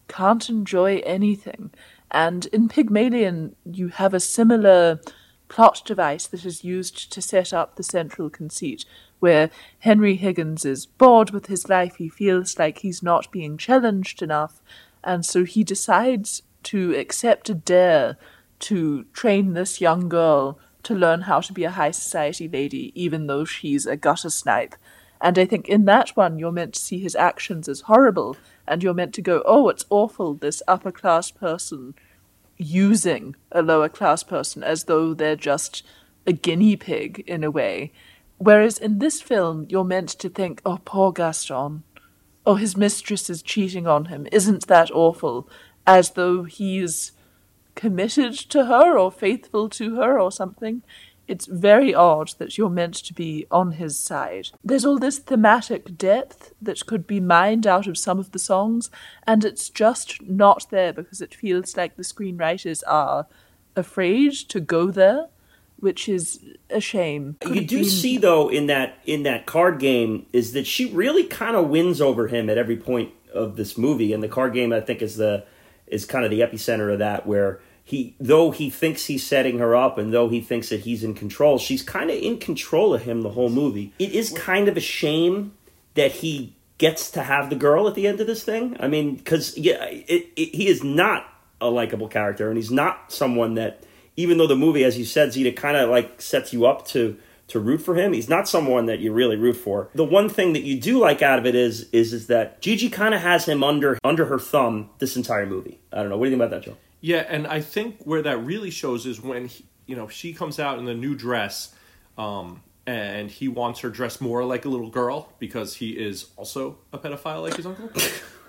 [0.09, 1.71] can't enjoy anything.
[2.11, 5.01] And in Pygmalion, you have a similar
[5.49, 8.85] plot device that is used to set up the central conceit,
[9.21, 9.49] where
[9.79, 14.61] Henry Higgins is bored with his life, he feels like he's not being challenged enough,
[15.05, 18.17] and so he decides to accept a dare
[18.61, 23.27] to train this young girl to learn how to be a high society lady, even
[23.27, 24.75] though she's a gutter snipe.
[25.21, 28.37] And I think in that one, you're meant to see his actions as horrible,
[28.67, 31.95] and you're meant to go, oh, it's awful, this upper class person
[32.57, 35.85] using a lower class person as though they're just
[36.27, 37.93] a guinea pig in a way.
[38.39, 41.85] Whereas in this film, you're meant to think, oh, poor Gaston.
[42.45, 44.27] Oh, his mistress is cheating on him.
[44.33, 45.49] Isn't that awful?
[45.87, 47.13] As though he's
[47.75, 50.83] committed to her or faithful to her or something.
[51.29, 54.49] It's very odd that you're meant to be on his side.
[54.65, 58.91] There's all this thematic depth that could be mined out of some of the songs,
[59.27, 63.27] and it's just not there because it feels like the screenwriters are
[63.77, 65.29] afraid to go there,
[65.83, 66.39] which is
[66.71, 67.37] a shame.
[67.41, 70.87] Could you do been- see though in that in that card game is that she
[70.93, 74.13] really kind of wins over him at every point of this movie.
[74.13, 75.45] And the card game i think is the
[75.89, 79.75] is kind of the epicenter of that where he though he thinks he's setting her
[79.75, 83.03] up and though he thinks that he's in control she's kind of in control of
[83.03, 83.93] him the whole movie.
[83.99, 85.53] It is kind of a shame
[85.95, 88.77] that he gets to have the girl at the end of this thing.
[88.79, 91.27] I mean because yeah it, it, he is not
[91.61, 93.83] a likable character and he's not someone that
[94.17, 97.17] even though the movie as you said Zita kind of like sets you up to
[97.49, 99.91] to root for him he's not someone that you really root for.
[99.95, 102.89] The one thing that you do like out of it is is is that gigi
[102.89, 105.81] kind of has him under under her thumb this entire movie.
[105.93, 106.17] I don't know.
[106.17, 106.77] What do you think about that joe?
[107.01, 110.59] Yeah, and I think where that really shows is when he, you know she comes
[110.59, 111.75] out in the new dress,
[112.17, 116.79] um, and he wants her dressed more like a little girl because he is also
[116.93, 117.91] a pedophile like his uncle.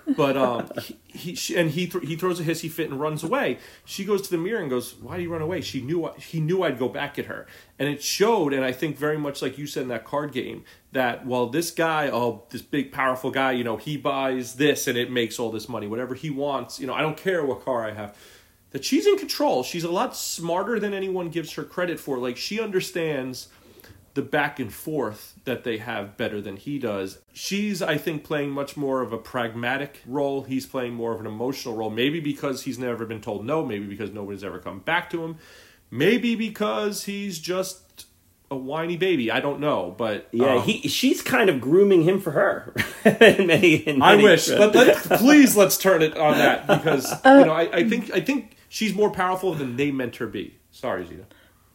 [0.06, 0.70] But um,
[1.08, 3.58] he, he and he th- he throws a hissy fit and runs away.
[3.84, 6.18] She goes to the mirror and goes, "Why do you run away?" She knew I-
[6.18, 7.46] he knew I'd go back at her,
[7.78, 8.52] and it showed.
[8.52, 11.70] And I think very much like you said in that card game that well, this
[11.70, 15.50] guy, oh, this big powerful guy, you know, he buys this and it makes all
[15.50, 16.78] this money, whatever he wants.
[16.78, 18.16] You know, I don't care what car I have
[18.72, 19.62] that she's in control.
[19.62, 22.18] She's a lot smarter than anyone gives her credit for.
[22.18, 23.48] Like she understands
[24.14, 27.18] the back and forth that they have better than he does.
[27.32, 30.44] She's, I think, playing much more of a pragmatic role.
[30.44, 31.90] He's playing more of an emotional role.
[31.90, 33.64] Maybe because he's never been told no.
[33.66, 35.36] Maybe because nobody's ever come back to him.
[35.90, 38.06] Maybe because he's just
[38.50, 39.30] a whiny baby.
[39.30, 43.46] I don't know, but yeah um, he she's kind of grooming him for her in
[43.46, 44.48] many, in I wish.
[44.48, 48.20] but let, please, let's turn it on that because you know I, I think I
[48.20, 50.54] think she's more powerful than they meant her be.
[50.70, 51.24] Sorry, Zita.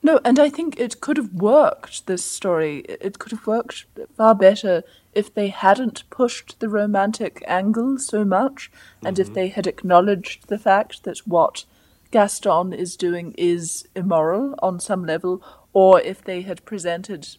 [0.02, 2.80] No, and I think it could have worked, this story.
[2.88, 3.86] It could have worked
[4.16, 4.84] far better
[5.14, 8.72] if they hadn't pushed the romantic angle so much,
[9.04, 9.34] and if mm-hmm.
[9.34, 11.66] they had acknowledged the fact that what
[12.12, 15.44] Gaston is doing is immoral on some level,
[15.74, 17.36] or if they had presented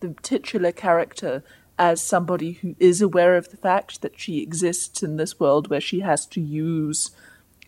[0.00, 1.42] the titular character
[1.78, 5.80] as somebody who is aware of the fact that she exists in this world where
[5.80, 7.10] she has to use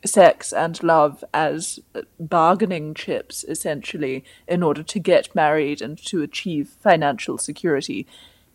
[0.05, 1.81] sex and love as
[2.19, 8.07] bargaining chips, essentially, in order to get married and to achieve financial security.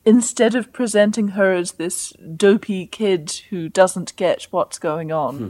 [0.05, 5.37] Instead of presenting her as this dopey kid who doesn't get what's going on.
[5.37, 5.49] Hmm.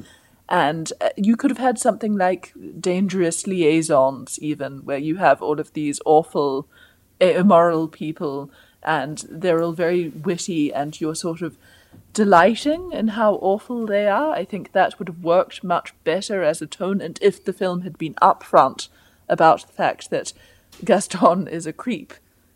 [0.49, 5.59] And uh, you could have had something like dangerous liaisons, even, where you have all
[5.59, 6.67] of these awful,
[7.19, 8.51] immoral people,
[8.83, 11.57] and they're all very witty, and you're sort of
[12.13, 14.33] delighting in how awful they are.
[14.33, 17.81] I think that would have worked much better as a tone, and if the film
[17.81, 18.87] had been upfront
[19.27, 20.33] about the fact that
[20.83, 22.13] Gaston is a creep,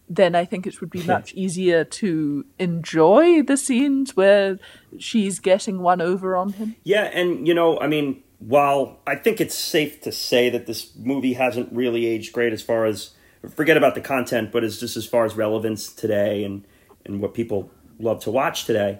[0.09, 4.57] then I think it would be much easier to enjoy the scenes where
[4.97, 6.75] she's getting one over on him.
[6.83, 10.95] Yeah, and you know, I mean, while I think it's safe to say that this
[10.95, 13.11] movie hasn't really aged great as far as
[13.55, 16.65] forget about the content, but as just as far as relevance today and
[17.05, 18.99] and what people love to watch today.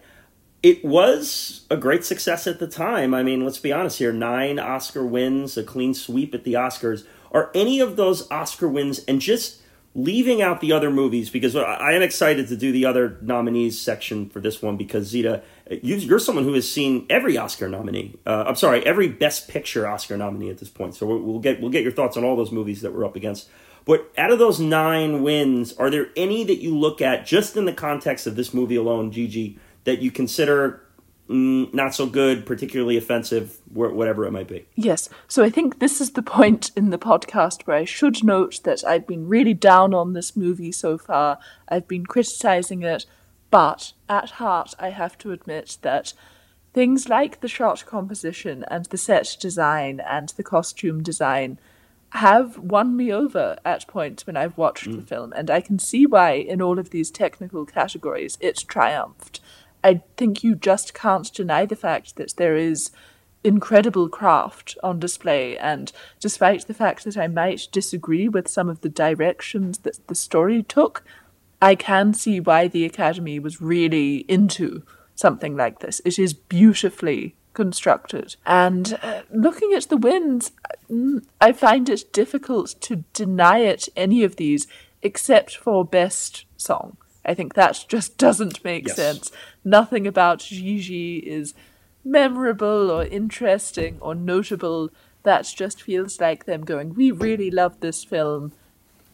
[0.67, 3.13] It was a great success at the time.
[3.13, 7.05] I mean, let's be honest here: nine Oscar wins, a clean sweep at the Oscars.
[7.31, 9.61] Are any of those Oscar wins and just
[9.95, 14.29] leaving out the other movies because I am excited to do the other nominees section
[14.29, 18.19] for this one because Zita, you're someone who has seen every Oscar nominee.
[18.25, 20.95] Uh, I'm sorry, every Best Picture Oscar nominee at this point.
[20.95, 23.47] So we'll get we'll get your thoughts on all those movies that we're up against.
[23.85, 27.63] But out of those nine wins, are there any that you look at just in
[27.63, 29.57] the context of this movie alone, Gigi,
[29.87, 30.81] that you consider
[31.29, 34.67] mm, not so good, particularly offensive, whatever it might be.
[34.75, 35.07] Yes.
[35.29, 38.83] So I think this is the point in the podcast where I should note that
[38.83, 41.39] I've been really down on this movie so far.
[41.69, 43.05] I've been criticizing it,
[43.49, 46.13] but at heart, I have to admit that
[46.73, 51.59] things like the shot composition and the set design and the costume design
[52.11, 54.97] have won me over at points when I've watched mm.
[54.97, 59.39] the film, and I can see why in all of these technical categories it triumphed.
[59.83, 62.91] I think you just can't deny the fact that there is
[63.43, 68.81] incredible craft on display, and despite the fact that I might disagree with some of
[68.81, 71.03] the directions that the story took,
[71.61, 74.83] I can see why the Academy was really into
[75.15, 76.01] something like this.
[76.05, 78.35] It is beautifully constructed.
[78.45, 80.51] And uh, looking at the wins,
[80.89, 84.67] mm, I find it difficult to deny it any of these
[85.01, 86.97] except for Best Song.
[87.27, 88.95] I think that just doesn't make yes.
[88.95, 89.31] sense.
[89.63, 91.53] Nothing about Gigi is
[92.03, 94.89] memorable or interesting or notable.
[95.23, 98.53] That just feels like them going, We really love this film.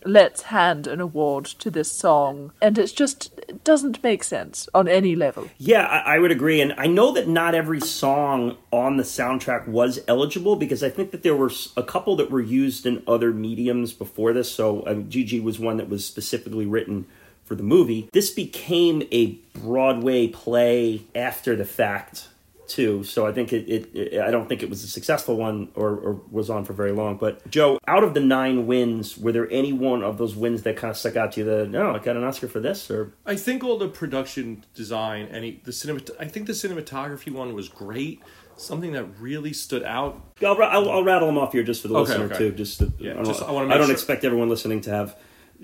[0.05, 2.51] Let's hand an award to this song.
[2.61, 5.49] And it's just it doesn't make sense on any level.
[5.57, 6.59] Yeah, I, I would agree.
[6.61, 11.11] And I know that not every song on the soundtrack was eligible because I think
[11.11, 14.51] that there were a couple that were used in other mediums before this.
[14.51, 17.05] So um, Gigi was one that was specifically written
[17.53, 18.09] for the movie.
[18.13, 22.29] This became a Broadway play after the fact
[22.67, 23.03] too.
[23.03, 25.89] So I think it, it, it, I don't think it was a successful one or,
[25.89, 27.17] or, was on for very long.
[27.17, 30.77] But Joe, out of the nine wins, were there any one of those wins that
[30.77, 32.89] kind of stuck out to you that no, I got an Oscar for this?
[32.89, 37.53] Or I think all the production design, any the cinema, I think the cinematography one
[37.53, 38.23] was great.
[38.55, 40.21] Something that really stood out.
[40.41, 42.37] I'll, I'll, I'll rattle them off here just for the okay, listener okay.
[42.37, 42.51] too.
[42.51, 43.91] Just, to, yeah, I don't, just, I, I don't sure.
[43.91, 45.15] expect everyone listening to have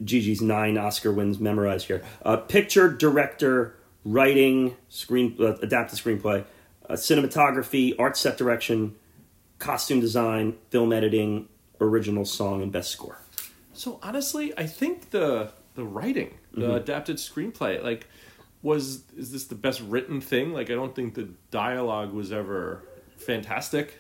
[0.04, 2.04] Gigi's nine Oscar wins memorized here.
[2.24, 6.45] Uh, picture, director, writing, screen, uh, adapted screenplay,
[6.89, 8.95] uh, cinematography, art set direction,
[9.60, 11.47] costume design, film editing,
[11.82, 13.18] original song, and best score.
[13.74, 16.72] So honestly, I think the the writing, the mm-hmm.
[16.72, 18.08] adapted screenplay, like
[18.62, 20.54] was is this the best written thing?
[20.54, 22.84] Like I don't think the dialogue was ever
[23.18, 23.97] fantastic.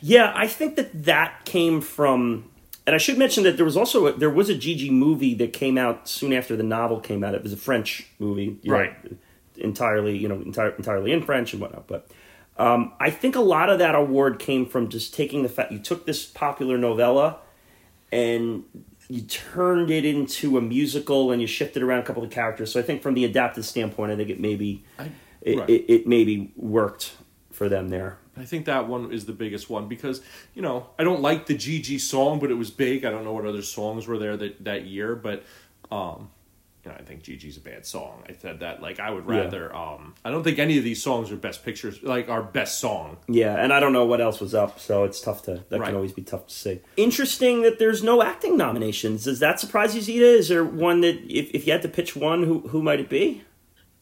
[0.00, 2.50] Yeah, I think that that came from
[2.86, 5.52] and I should mention that there was also a, there was a Gigi movie that
[5.52, 7.34] came out soon after the novel came out.
[7.34, 9.02] It was a French movie, right?
[9.04, 9.16] Know,
[9.56, 11.86] entirely, you know, entire, entirely in French and whatnot.
[11.86, 12.08] But
[12.58, 15.78] um, I think a lot of that award came from just taking the fact you
[15.78, 17.38] took this popular novella
[18.12, 18.64] and
[19.08, 22.72] you turned it into a musical and you shifted around a couple of characters.
[22.72, 25.10] So I think from the adapted standpoint, I think it maybe I,
[25.40, 25.70] it, right.
[25.70, 27.16] it, it maybe worked
[27.50, 28.18] for them there.
[28.36, 30.20] I think that one is the biggest one because
[30.54, 33.04] you know I don't like the Gigi song, but it was big.
[33.04, 35.44] I don't know what other songs were there that that year, but
[35.90, 36.30] um,
[36.84, 38.24] you know I think Gigi's a bad song.
[38.28, 39.70] I said that like I would rather.
[39.72, 39.92] Yeah.
[39.94, 43.18] Um, I don't think any of these songs are best pictures like our best song.
[43.28, 45.86] Yeah, and I don't know what else was up, so it's tough to that right.
[45.86, 46.80] can always be tough to say.
[46.96, 49.24] Interesting that there's no acting nominations.
[49.24, 50.26] Does that surprise you, Zita?
[50.26, 53.08] Is there one that if if you had to pitch one, who who might it
[53.08, 53.42] be?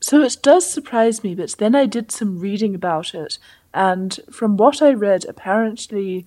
[0.02, 3.38] So it does surprise me, but then I did some reading about it,
[3.72, 6.26] and from what I read, apparently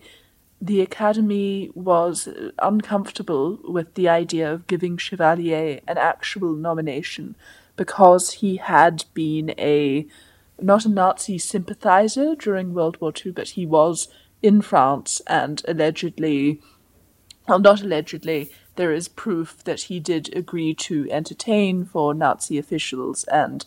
[0.61, 7.35] the Academy was uncomfortable with the idea of giving Chevalier an actual nomination
[7.75, 10.07] because he had been a
[10.61, 14.07] not a Nazi sympathizer during World War II, but he was
[14.41, 16.61] in France and allegedly,
[17.45, 23.23] well, not allegedly, there is proof that he did agree to entertain for Nazi officials
[23.25, 23.65] and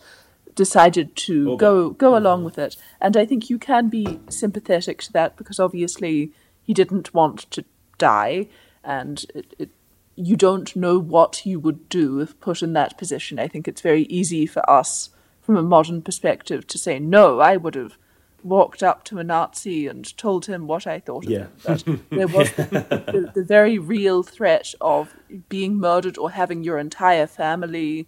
[0.55, 2.75] decided to Oh, go go along with it.
[2.99, 6.31] And I think you can be sympathetic to that because obviously
[6.61, 7.65] he didn't want to
[7.97, 8.47] die,
[8.83, 9.69] and it, it,
[10.15, 13.39] you don't know what you would do if put in that position.
[13.39, 15.09] I think it's very easy for us,
[15.41, 17.97] from a modern perspective, to say, no, I would have
[18.43, 21.47] walked up to a Nazi and told him what I thought of Yeah.
[21.47, 21.51] him.
[21.65, 25.13] But there was the, the very real threat of
[25.49, 28.07] being murdered or having your entire family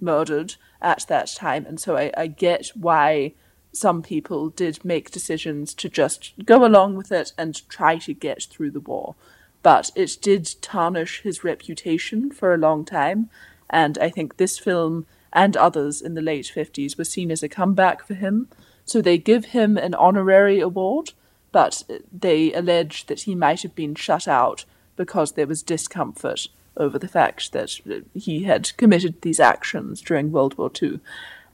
[0.00, 1.66] murdered at that time.
[1.66, 3.32] And so I, I get why
[3.72, 8.44] some people did make decisions to just go along with it and try to get
[8.44, 9.14] through the war.
[9.62, 13.30] But it did tarnish his reputation for a long time.
[13.68, 17.48] And I think this film and others in the late 50s were seen as a
[17.48, 18.48] comeback for him.
[18.86, 21.12] So they give him an honorary award,
[21.52, 24.64] but they allege that he might have been shut out
[24.96, 27.80] because there was discomfort over the fact that
[28.14, 31.00] he had committed these actions during World War II.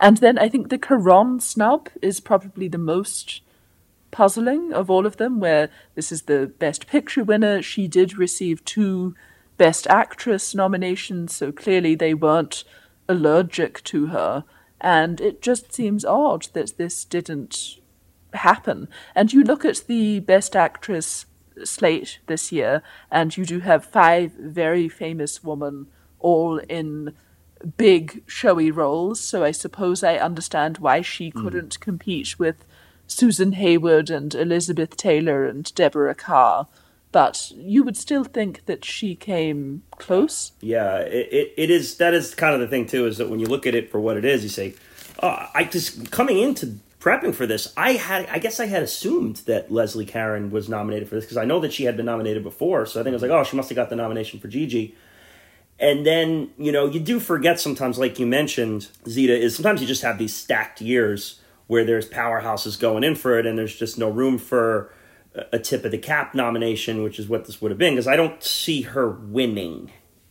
[0.01, 3.41] And then I think the Caron snub is probably the most
[4.11, 7.63] puzzling of all of them, where this is the Best Picture winner.
[7.63, 9.15] She did receive two
[9.57, 12.65] Best Actress nominations, so clearly they weren't
[13.09, 14.45] allergic to her.
[14.83, 17.79] And it just seems odd that this didn't
[18.35, 18.89] happen.
[19.15, 21.25] And you look at the Best Actress
[21.65, 25.87] slate this year, and you do have five very famous women
[26.19, 27.15] all in
[27.77, 29.21] big, showy roles.
[29.21, 31.43] So I suppose I understand why she hmm.
[31.43, 32.65] couldn't compete with
[33.07, 36.67] Susan Hayward and Elizabeth Taylor and Deborah Kerr.
[37.13, 40.53] But you would still think that she came close.
[40.61, 41.97] Yeah, it, it, it is.
[41.99, 43.07] That is kind of the thing too.
[43.07, 44.75] Is that when you look at it for what it is, you say,
[45.23, 49.37] oh, "I just coming into prepping for this, I had, I guess, I had assumed
[49.47, 52.45] that Leslie Caron was nominated for this because I know that she had been nominated
[52.45, 52.87] before.
[52.87, 54.95] So I think I was like, oh, she must have got the nomination for Gigi.
[55.81, 59.87] And then you know you do forget sometimes, like you mentioned, Zita, is sometimes you
[59.87, 63.99] just have these stacked years where there's powerhouses going in for it, and there's just
[63.99, 64.95] no room for
[65.35, 68.17] a tip of the cap nomination, which is what this would have been, because I
[68.17, 69.91] don't see her winning,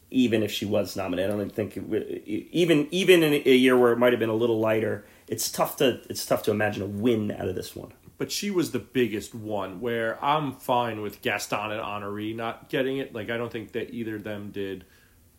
[0.10, 1.32] even if she was nominated.
[1.32, 4.30] I don't think it would, even even in a year where it might have been
[4.30, 5.06] a little lighter.
[5.28, 7.94] It's tough to it's tough to imagine a win out of this one.
[8.18, 12.98] But she was the biggest one where I'm fine with Gaston and Honoré not getting
[12.98, 13.16] it.
[13.16, 14.86] Like I don't think that either of them did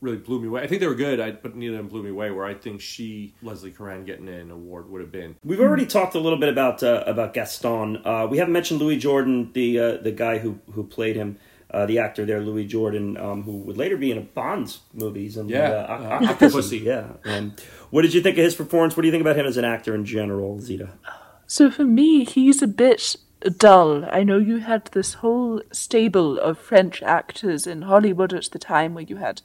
[0.02, 0.62] really blew me away.
[0.62, 2.30] I think they were good, I, but neither of them blew me away.
[2.30, 5.36] Where I think she, Leslie Caron, getting an award would have been.
[5.44, 8.04] We've already talked a little bit about uh, about Gaston.
[8.04, 11.38] Uh, we haven't mentioned Louis Jourdan, the uh, the guy who who played him,
[11.70, 15.36] uh, the actor there, Louis Jourdan, um, who would later be in a Bond's movies
[15.36, 16.36] and Yeah, uh, uh, Octopussy.
[16.36, 16.82] Octopussy.
[16.82, 17.12] Yeah.
[17.24, 17.54] Um,
[17.90, 18.96] what did you think of his performance?
[18.96, 20.90] What do you think about him as an actor in general, Zita?
[21.46, 23.16] So for me, he's a bit
[23.58, 24.04] dull.
[24.10, 28.94] I know you had this whole stable of French actors in Hollywood at the time
[28.94, 29.42] where you had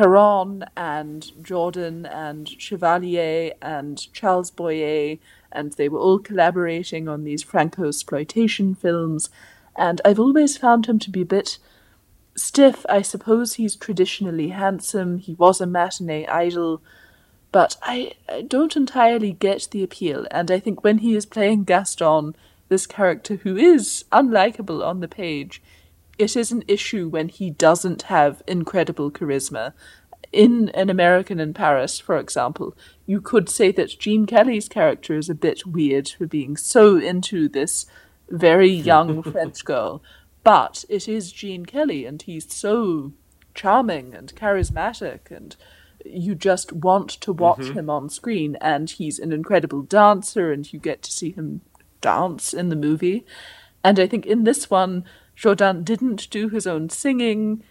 [0.00, 5.18] Caron and Jourdan and Chevalier and Charles Boyer,
[5.52, 9.28] and they were all collaborating on these Franco exploitation films.
[9.76, 11.58] And I've always found him to be a bit
[12.34, 12.86] stiff.
[12.88, 15.18] I suppose he's traditionally handsome.
[15.18, 16.80] He was a matinee idol
[17.52, 20.26] but I, I don't entirely get the appeal.
[20.30, 22.36] And I think when he is playing Gaston,
[22.68, 25.60] this character who is unlikable on the page,
[26.20, 29.72] it is an issue when he doesn't have incredible charisma.
[30.32, 35.28] In An American in Paris, for example, you could say that Gene Kelly's character is
[35.28, 37.86] a bit weird for being so into this
[38.28, 40.02] very young French girl.
[40.44, 43.12] But it is Gene Kelly, and he's so
[43.54, 45.56] charming and charismatic and
[46.04, 47.78] you just want to watch mm-hmm.
[47.78, 51.60] him on screen and he's an incredible dancer and you get to see him
[52.00, 53.26] dance in the movie
[53.84, 55.04] and i think in this one
[55.40, 57.62] Jourdan didn't do his own singing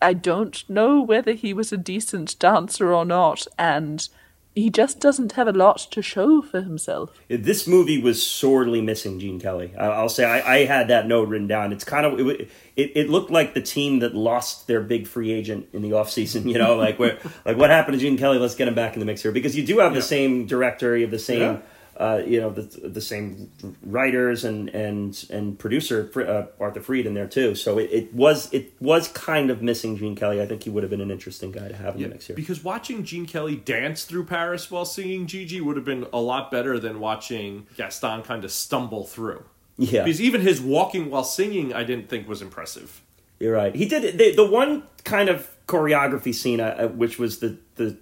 [0.00, 4.08] i don't know whether he was a decent dancer or not and
[4.54, 9.18] he just doesn't have a lot to show for himself This movie was sorely missing
[9.18, 9.72] Gene Kelly.
[9.78, 11.72] I- I'll say I, I had that note written down.
[11.72, 15.32] It's kind of it, it, it looked like the team that lost their big free
[15.32, 17.16] agent in the offseason, You know, like where
[17.46, 18.38] like what happened to Gene Kelly?
[18.38, 20.94] Let's get him back in the mix here because you do have the same director,
[20.98, 21.40] you have the same.
[21.40, 21.58] Yeah.
[22.02, 23.48] Uh, you know the the same
[23.84, 27.54] writers and and and producer uh, Arthur Freed in there too.
[27.54, 30.42] So it, it was it was kind of missing Gene Kelly.
[30.42, 32.34] I think he would have been an interesting guy to have in the mix here.
[32.34, 36.50] Because watching Gene Kelly dance through Paris while singing Gigi would have been a lot
[36.50, 39.44] better than watching Gaston kind of stumble through.
[39.78, 40.02] Yeah.
[40.02, 43.00] Because even his walking while singing, I didn't think was impressive.
[43.38, 43.74] You're right.
[43.76, 47.96] He did the, the one kind of choreography scene, uh, which was the the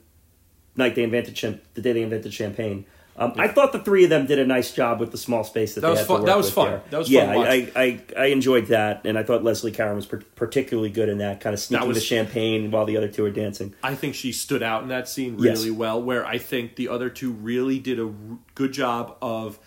[0.75, 2.87] night they invented champ- the day they invented champagne.
[3.21, 5.75] Um, I thought the three of them did a nice job with the small space
[5.75, 6.71] that, That they had fun- to work that was with fun.
[6.71, 6.83] there.
[6.89, 9.97] That was yeah, fun to I, I, I enjoyed that, and I thought Leslie Caron
[9.97, 13.09] was per- particularly good in that, kind of sneaking was- the champagne while the other
[13.09, 13.75] two are dancing.
[13.83, 15.59] I think she stood out in that scene Yes.
[15.59, 16.03] really well.
[16.03, 18.13] Where I think the other two really did a r-
[18.55, 19.59] good job of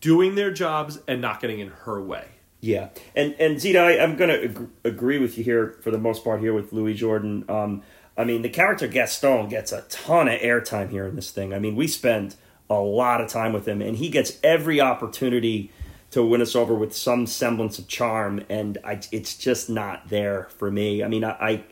[0.00, 2.26] doing their jobs and not getting in her way.
[2.60, 5.98] Yeah, and and Zita, I, I'm going to ag- agree with you here for the
[5.98, 7.48] most part here with Louis Jourdan.
[7.50, 7.82] Um,
[8.16, 11.52] I mean, the character Gaston gets a ton of airtime here in this thing.
[11.52, 12.36] I mean, we spend
[12.70, 15.70] a lot of time with him, and he gets every opportunity
[16.10, 20.48] to win us over with some semblance of charm, and I, it's just not there
[20.56, 21.02] for me.
[21.02, 21.30] I mean, I.
[21.40, 21.64] I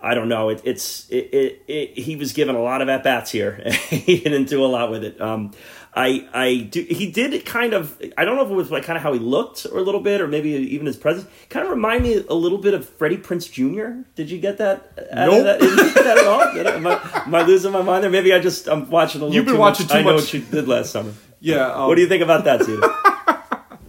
[0.00, 0.48] I don't know.
[0.48, 3.68] It, it's it, it, it, he was given a lot of at bats here.
[3.90, 5.20] he didn't do a lot with it.
[5.20, 5.50] Um,
[5.98, 6.82] I I do.
[6.82, 8.00] He did kind of.
[8.16, 10.00] I don't know if it was like kind of how he looked or a little
[10.00, 11.26] bit, or maybe even his presence.
[11.50, 14.02] Kind of remind me a little bit of Freddie Prinze Jr.
[14.14, 14.92] Did you get that?
[15.12, 15.44] out of Nope.
[15.44, 15.60] That?
[15.60, 16.42] Did you get that at all?
[16.42, 18.10] Am I, am I losing my mind there?
[18.10, 19.34] Maybe I just I'm watching a little.
[19.34, 20.30] You've been watching too watching much.
[20.30, 21.12] too I know what you did last summer.
[21.40, 21.72] Yeah.
[21.72, 22.94] Um, What do you think about that, Zita?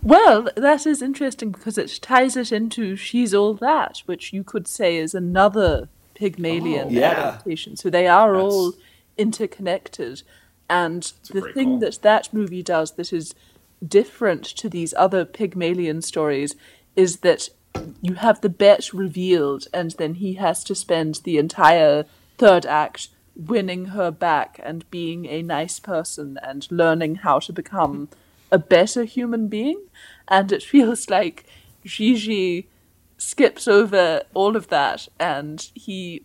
[0.02, 4.68] Well, that is interesting because it ties it into She's All That, which you could
[4.68, 7.12] say is another Pygmalion Oh, yeah.
[7.12, 7.76] adaptation.
[7.76, 8.74] So they are That's- all
[9.18, 10.24] interconnected.
[10.70, 11.80] And the thing call.
[11.80, 13.34] that that movie does that is
[13.86, 16.56] different to these other Pygmalion stories
[16.96, 17.50] is that
[18.02, 22.06] you have the bet revealed, and then he has to spend the entire
[22.38, 28.10] third act winning her back and being a nice person and learning how to become
[28.52, 29.82] a better human being.
[30.28, 31.46] And it feels like
[31.86, 32.69] Gigi
[33.20, 36.24] skips over all of that and he,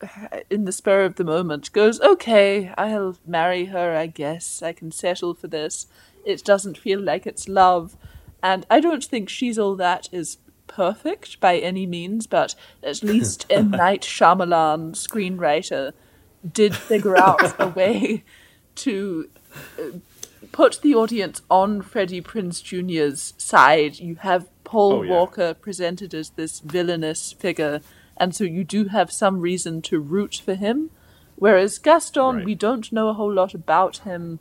[0.49, 4.63] in the spur of the moment, goes, Okay, I'll marry her, I guess.
[4.63, 5.87] I can settle for this.
[6.25, 7.97] It doesn't feel like it's love.
[8.43, 13.47] And I don't think She's All That is perfect by any means, but at least
[13.51, 13.71] M.
[13.71, 15.93] Night Shyamalan, screenwriter,
[16.51, 18.23] did figure out a way
[18.77, 19.29] to
[19.79, 19.99] uh,
[20.53, 23.99] put the audience on Freddie Prinze Jr.'s side.
[23.99, 25.11] You have Paul Oh, yeah.
[25.13, 27.81] Walker presented as this villainous figure,
[28.17, 30.91] and so you do have some reason to root for him.
[31.37, 32.45] Whereas Gaston, Right.
[32.45, 34.39] we don't know a whole lot about him.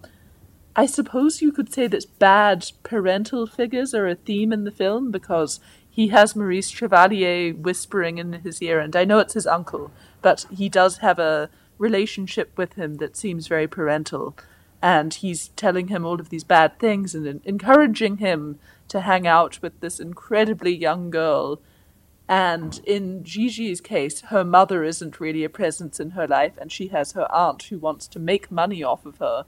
[0.76, 5.12] I suppose you could say that bad parental figures are a theme in the film
[5.12, 5.60] because
[5.90, 9.92] he has Maurice Chevalier whispering in his ear, and I know it's his uncle,
[10.24, 14.36] but he does have a relationship with him that seems very parental.
[14.82, 18.60] And he's telling him all of these bad things and encouraging him
[18.94, 21.60] to hang out with this incredibly young girl.
[22.30, 26.88] And in Gigi's case, her mother isn't really a presence in her life, and she
[26.90, 29.46] has her aunt who wants to make money off of her.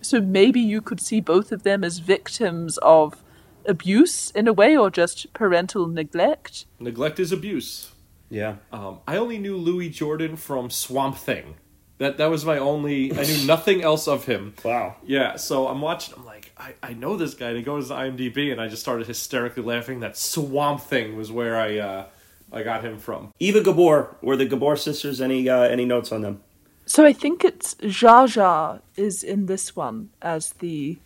[0.00, 3.22] So maybe you could see both of them as victims of
[3.66, 6.64] abuse in a way, or just parental neglect.
[6.80, 7.92] Neglect is abuse.
[8.30, 8.56] yeah.
[8.72, 11.56] Um, I only knew Louis Jourdan from Swamp Thing.
[11.98, 13.12] That that was my only.
[13.12, 14.54] I knew nothing else of him.
[14.64, 14.96] Wow.
[15.04, 16.14] Yeah, so I'm watching.
[16.16, 17.48] I'm like, I, I know this guy.
[17.48, 20.00] And he goes to IMDb, and I just started hysterically laughing.
[20.00, 22.06] That Swamp Thing was where I uh,
[22.52, 23.34] I got him from.
[23.40, 25.20] Eva Gabor were the Gabor sisters.
[25.20, 26.40] Any uh, any notes on them?
[26.86, 30.98] So I think it's Zsa Zsa is in this one as the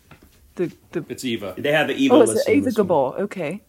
[0.56, 1.06] the the.
[1.08, 1.54] It's Eva.
[1.56, 2.14] They have the Eva.
[2.14, 2.86] Oh, it's listed in Ava this one.
[2.86, 3.20] Gabor.
[3.22, 3.62] Okay.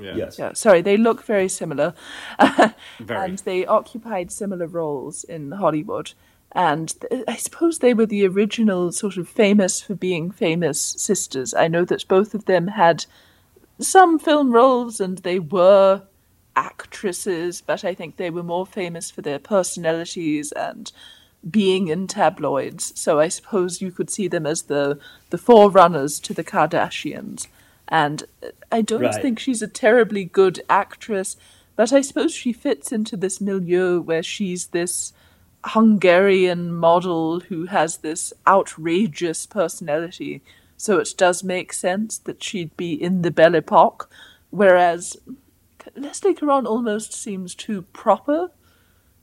[0.00, 0.16] Yeah.
[0.16, 0.38] Yes.
[0.38, 1.92] Yeah, sorry, they look very similar.
[2.98, 3.24] Very.
[3.24, 6.14] And they occupied similar roles in Hollywood.
[6.54, 6.94] And
[7.26, 11.54] I suppose they were the original sort of famous for being famous sisters.
[11.54, 13.06] I know that both of them had
[13.80, 16.02] some film roles and they were
[16.54, 20.92] actresses, but I think they were more famous for their personalities and
[21.50, 22.92] being in tabloids.
[23.00, 24.98] So I suppose you could see them as the,
[25.30, 27.48] the forerunners to the Kardashians.
[27.88, 29.20] And uh, I don't Right.
[29.22, 31.36] think she's a terribly good actress,
[31.76, 35.12] but I suppose she fits into this milieu where she's this
[35.64, 40.42] Hungarian model who has this outrageous personality.
[40.76, 44.10] So it does make sense that she'd be in the Belle Epoque,
[44.50, 45.16] whereas
[45.94, 48.50] Leslie Caron almost seems too proper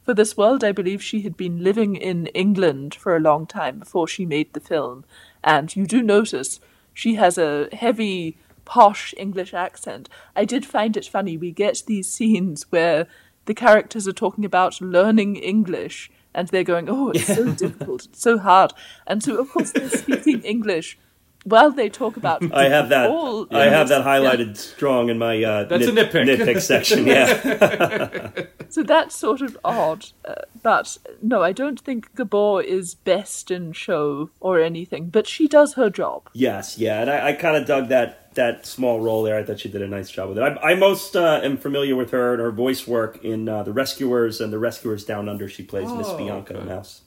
[0.05, 0.63] for this world.
[0.63, 4.53] I believe she had been living in England for a long time before she made
[4.53, 5.03] the film,
[5.43, 6.59] and you do notice
[6.93, 10.09] she has a heavy, posh English accent.
[10.35, 11.37] I did find it funny.
[11.37, 13.07] We get these scenes where
[13.45, 18.21] the characters are talking about learning English, and they're going, "Oh, it's so difficult, it's
[18.21, 18.71] so hard,"
[19.05, 20.97] and so of course they're speaking English
[21.45, 23.09] while they talk about I have that.
[23.09, 24.07] all I have that yeah.
[24.19, 26.25] highlighted strong in my uh, That's a nitpick.
[26.27, 27.05] nitpick section.
[27.07, 28.31] Yeah,
[28.69, 30.05] So that's sort of odd.
[30.23, 35.47] Uh, but no, I don't think Gabor is best in show or anything, but she
[35.47, 36.29] does her job.
[36.33, 39.35] yes, yeah, and I, I kind of dug that that small role there.
[39.37, 40.41] I thought she did a nice job with it.
[40.43, 43.73] I, I most uh, am familiar with her and her voice work in uh, the
[43.73, 45.49] Rescuers and the Rescuers Down Under.
[45.49, 46.65] She plays Miss Oh, Bianca okay.
[46.65, 47.01] Mouse.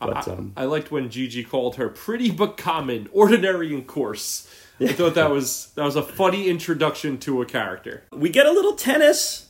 [0.00, 4.48] But I, um, I liked when Gigi called her pretty but common, ordinary and coarse.
[4.80, 8.04] I thought that was that was a funny introduction to a character.
[8.10, 9.48] we get a little tennis.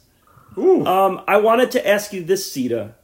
[0.59, 0.85] Ooh.
[0.85, 2.95] Um, I wanted to ask you this, Zita.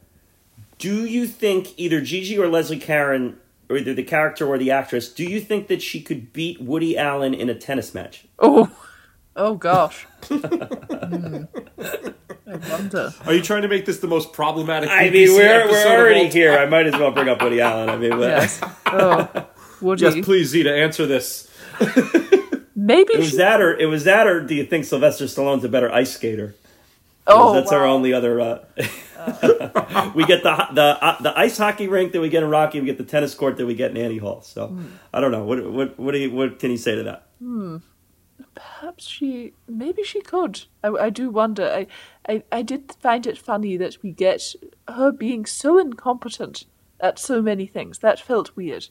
[0.77, 3.37] Do you think either Gigi or Leslie Caron,
[3.69, 6.97] or either the character or the actress, do you think that she could beat Woody
[6.97, 8.25] Allen in a tennis match?
[8.37, 8.69] Oh,
[9.37, 10.05] oh gosh.
[10.27, 11.43] Hmm.
[12.49, 13.13] I wonder.
[13.25, 14.89] Are you trying to make this the most problematic?
[14.89, 16.57] I BBC mean, we're we're already here.
[16.57, 17.89] I might as well bring up Woody Allen.
[17.89, 18.61] I mean, but- Yes.
[18.87, 19.47] Oh,
[19.81, 20.03] Woody.
[20.03, 21.49] Yes, please, Zita, answer this.
[22.75, 23.37] Maybe it was she.
[23.37, 26.55] that, or it was that, or do you think Sylvester Stallone's a better ice skater?
[27.27, 28.39] Oh, that's our only other.
[28.39, 28.59] Uh,
[30.15, 32.79] we get the the uh, the ice hockey rink that we get in Rocky.
[32.79, 34.41] We get the tennis court that we get in Annie Hall.
[34.41, 34.85] So Hmm.
[35.13, 35.43] I don't know.
[35.43, 37.27] What what what do you, what can you say to that?
[38.57, 39.53] Perhaps she.
[39.67, 40.63] Maybe she could.
[40.83, 41.63] I, I do wonder.
[41.65, 41.87] I,
[42.27, 44.41] I, I did find it funny that we get
[44.87, 46.65] her being so incompetent
[46.99, 47.99] at so many things.
[47.99, 48.87] That felt weird.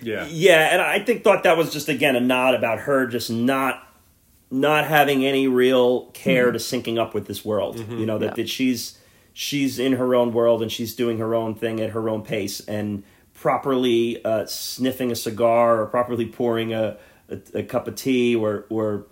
[0.00, 0.26] Yeah.
[0.30, 3.84] Yeah, and I think thought that was just again a nod about her just not
[4.50, 7.78] not having any real care to syncing up with this world.
[7.78, 8.34] You know that, Yeah.
[8.34, 8.98] that she's
[9.32, 12.60] she's in her own world and she's doing her own thing at her own pace
[12.60, 13.02] and
[13.34, 16.96] properly uh, sniffing a cigar or properly pouring a,
[17.28, 19.06] a, a cup of tea or or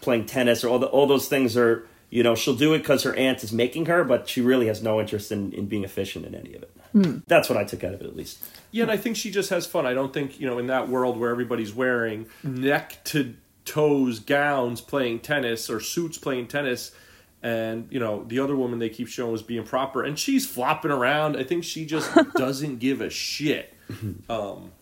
[0.00, 3.02] playing tennis or all the, all those things are you know she'll do it because
[3.02, 6.24] her aunt is making her but she really has no interest in, in being efficient
[6.24, 6.70] in any of it
[7.26, 8.38] that's what i took out of it at least
[8.70, 9.84] Yeah, and I think she just has fun.
[9.86, 13.34] I don't think, you know, in that world where everybody's wearing neck to
[13.64, 16.92] toes gowns playing tennis or suits playing tennis,
[17.42, 20.90] and, you know, the other woman they keep showing was being proper, and she's flopping
[20.90, 21.36] around.
[21.36, 23.72] I think she just doesn't give a shit.
[24.28, 24.72] Um,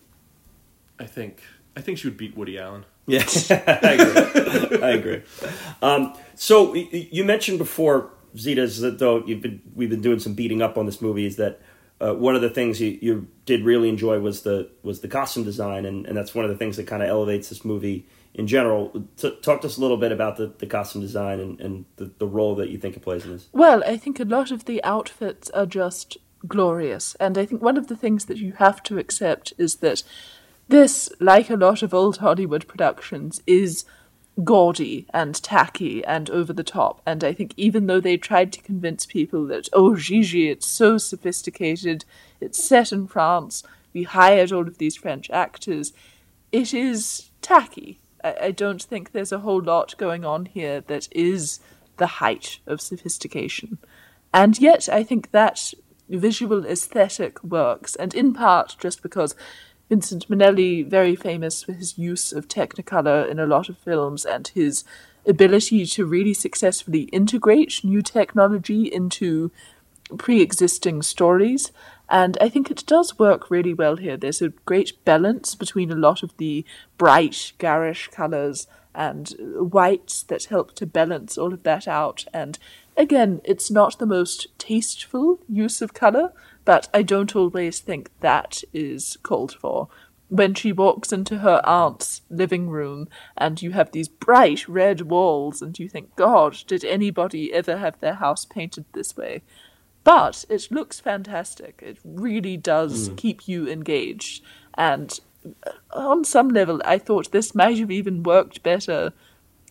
[0.99, 1.43] I think.
[1.75, 2.85] I think she would beat Woody Allen.
[3.05, 4.81] Yes, I agree.
[4.81, 5.21] I agree.
[5.81, 10.19] Um, so y- y- you mentioned before, Zita's that though you've been we've been doing
[10.19, 11.59] some beating up on this movie is that
[11.99, 15.43] uh, one of the things you, you did really enjoy was the was the costume
[15.43, 18.47] design, and, and that's one of the things that kind of elevates this movie in
[18.47, 19.05] general.
[19.17, 22.09] T- talk to us a little bit about the, the costume design and, and the,
[22.19, 23.47] the role that you think it plays in this.
[23.51, 26.17] Well, I think a lot of the outfits are just
[26.47, 27.15] glorious.
[27.19, 30.03] And I think one of the things that you have to accept is that
[30.67, 33.85] this, like a lot of old Hollywood productions, is
[34.43, 37.01] gaudy and tacky and over the top.
[37.05, 40.97] And I think even though they tried to convince people that, oh, Gigi, it's so
[40.97, 42.05] sophisticated,
[42.41, 43.63] it's set in France,
[43.93, 45.93] we hired all of these French actors,
[46.51, 47.99] it is tacky.
[48.23, 51.59] I, I don't think there's a whole lot going on here that is
[51.97, 53.77] the height of sophistication.
[54.33, 55.73] And yet, I think that
[56.09, 59.35] visual aesthetic works, and in part just because
[59.93, 64.47] Vincent Minnelli, very famous for his use of Technicolor in a lot of films and
[64.47, 64.83] his
[65.27, 69.51] ability to really successfully integrate new technology into
[70.17, 71.71] pre existing stories.
[72.09, 74.17] And I think it does work really well here.
[74.17, 76.65] There's a great balance between a lot of the
[76.97, 78.65] bright, garish colours
[78.95, 82.25] and whites that help to balance all of that out.
[82.33, 82.57] And
[82.97, 86.33] again, it's not the most tasteful use of colour,
[86.65, 89.87] but I don't always think that is called for.
[90.29, 93.07] When she walks into her aunt's living room
[93.37, 97.99] and you have these bright red walls, and you think, God, did anybody ever have
[97.99, 99.43] their house painted this way?
[100.03, 101.81] But it looks fantastic.
[101.85, 104.43] It really does keep you engaged.
[104.73, 105.17] And
[105.65, 109.13] uh, on some level, I thought this might have even worked better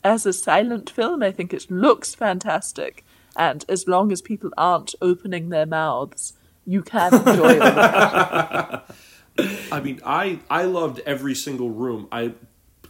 [0.04, 1.22] as a silent film.
[1.22, 3.04] I think it looks fantastic.
[3.36, 6.34] And as long as people aren't opening their mouths,
[6.66, 7.62] you can enjoy it.
[9.72, 12.08] I mean, I I loved every single room.
[12.12, 12.34] I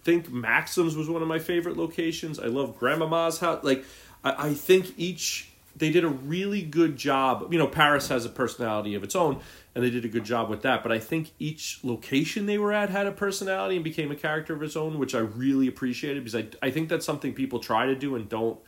[0.04, 2.38] think Maxim's was one of my favorite locations.
[2.38, 3.62] I love Grandmama's house.
[3.62, 3.84] Like,
[4.24, 7.52] I, I think each they did a really good job.
[7.52, 9.40] You know, Paris has a personality of its own,
[9.74, 10.82] and they did a good job with that.
[10.82, 14.54] But I think each location they were at had a personality and became a character
[14.54, 17.86] of its own, which I really appreciated because I I think that's something people try
[17.86, 18.58] to do and don't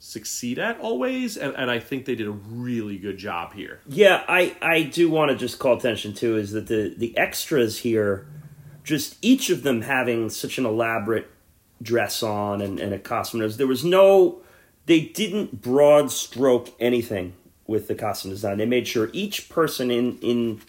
[0.00, 4.22] succeed at always and, and i think they did a really good job here Yeah,
[4.28, 8.26] I, I do want to just call attention to is that the, the extras here,
[8.84, 11.28] just each of them having such an elaborate
[11.82, 13.40] dress on and, and a costume.
[13.48, 14.40] There was- no,
[14.86, 17.34] they didn't broad stroke anything
[17.66, 18.58] with the costume design.
[18.58, 20.60] They made sure each person in in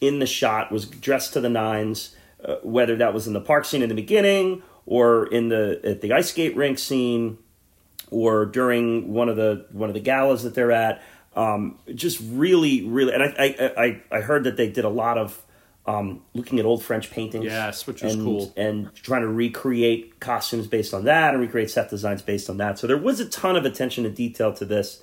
[0.00, 2.14] in the shot was dressed to the nines.
[2.44, 6.00] uh, whether that was in the park scene in the beginning or in the at
[6.00, 7.38] the ice skate rink scene
[8.10, 11.02] or during one of the one of the galas that they're at.
[11.36, 15.18] Um, just really, really, and I, I, I, I heard that they did a lot
[15.18, 15.40] of
[15.88, 17.46] um, looking at old French paintings.
[17.46, 18.52] Yes, which was and, cool.
[18.56, 22.78] And trying to recreate costumes based on that and recreate set designs based on that.
[22.78, 25.02] So there was a ton of attention to detail to this.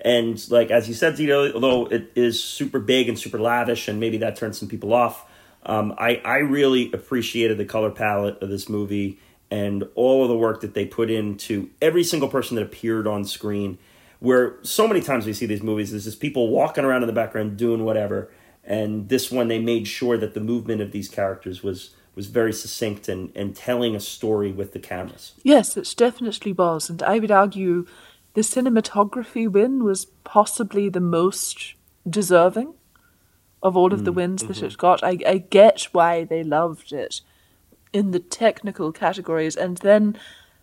[0.00, 4.00] And like as you said, Zita, although it is super big and super lavish, and
[4.00, 5.28] maybe that turns some people off,
[5.64, 9.18] um, I I really appreciated the color palette of this movie
[9.52, 13.22] and all of the work that they put into every single person that appeared on
[13.22, 13.76] screen.
[14.18, 17.12] Where so many times we see these movies, there's just people walking around in the
[17.12, 18.32] background doing whatever,
[18.64, 22.52] and this one they made sure that the movement of these characters was was very
[22.52, 25.32] succinct and, and telling a story with the cameras.
[25.42, 27.86] Yes, it definitely was, and I would argue
[28.32, 31.74] the cinematography win was possibly the most
[32.08, 32.72] deserving
[33.62, 34.66] of all of the mm, wins that mm-hmm.
[34.66, 35.04] it got.
[35.04, 37.20] I, I get why they loved it
[37.92, 40.18] in the technical categories, and then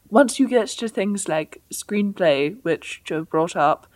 [0.10, 3.88] once you get to things like screenplay, which Joe brought up,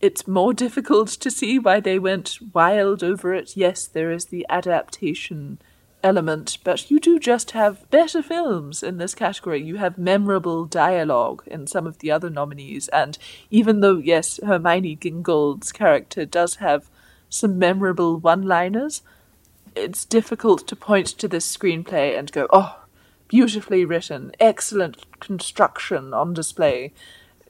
[0.00, 3.56] it's more difficult to see why they went wild over it.
[3.56, 5.58] Yes, there is the adaptation
[6.02, 9.62] element, but you do just have better films in this category.
[9.62, 13.18] You have memorable dialogue in some of the other nominees, and
[13.50, 16.88] even though, yes, Hermione Gingold's character does have
[17.28, 19.02] some memorable one liners,
[19.76, 22.80] it's difficult to point to this screenplay and go, oh,
[23.28, 26.92] beautifully written, excellent construction on display.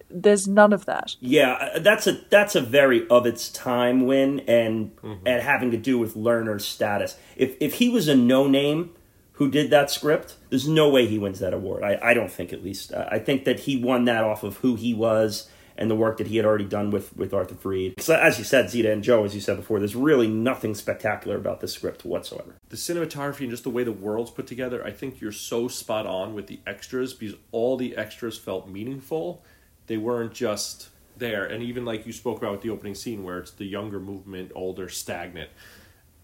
[0.09, 1.16] There's none of that.
[1.20, 5.77] Yeah, uh, that's a that's a very of its time win, and and having to
[5.77, 7.16] do with Lerner's status.
[7.36, 8.90] If if he was a no name
[9.32, 11.82] who did that script, there's no way he wins that award.
[11.82, 12.93] I, I don't think at least.
[12.93, 16.16] Uh, I think that he won that off of who he was and the work
[16.19, 18.01] that he had already done with with Arthur Freed.
[18.01, 21.36] So as you said, Zita and Joe, as you said before, there's really nothing spectacular
[21.36, 22.57] about this script whatsoever.
[22.69, 26.07] the cinematography and just the way the world's put together, I think you're so spot
[26.07, 29.43] on with the extras because all the extras felt meaningful.
[29.86, 31.44] They weren't just there.
[31.44, 34.53] And even like you spoke about with the opening scene where it's the younger movement,
[34.55, 35.51] older, stagnant.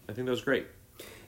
[0.08, 0.66] I think that was great.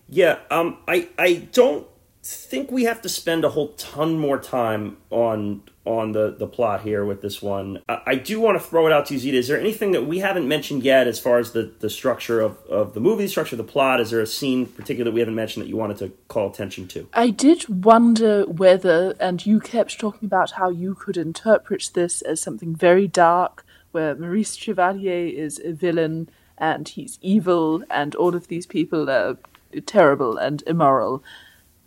[0.08, 1.86] Yeah, um, I I don't
[2.24, 6.80] think we have to spend a whole ton more time on on the the plot
[6.80, 7.82] here with this one.
[7.86, 9.36] I, I do want to throw it out to you, Zita.
[9.36, 12.56] Is there anything that we haven't mentioned yet as far as the the structure of
[12.66, 14.00] of the movie, the structure of the plot?
[14.00, 16.88] Is there a scene particular that we haven't mentioned that you wanted to call attention
[16.88, 17.06] to?
[17.12, 22.40] I did wonder whether, and you kept talking about how you could interpret this as
[22.40, 28.48] something very dark, where Maurice Chevalier is a villain and he's evil, and all of
[28.48, 29.36] these people are
[29.84, 31.22] terrible and immoral.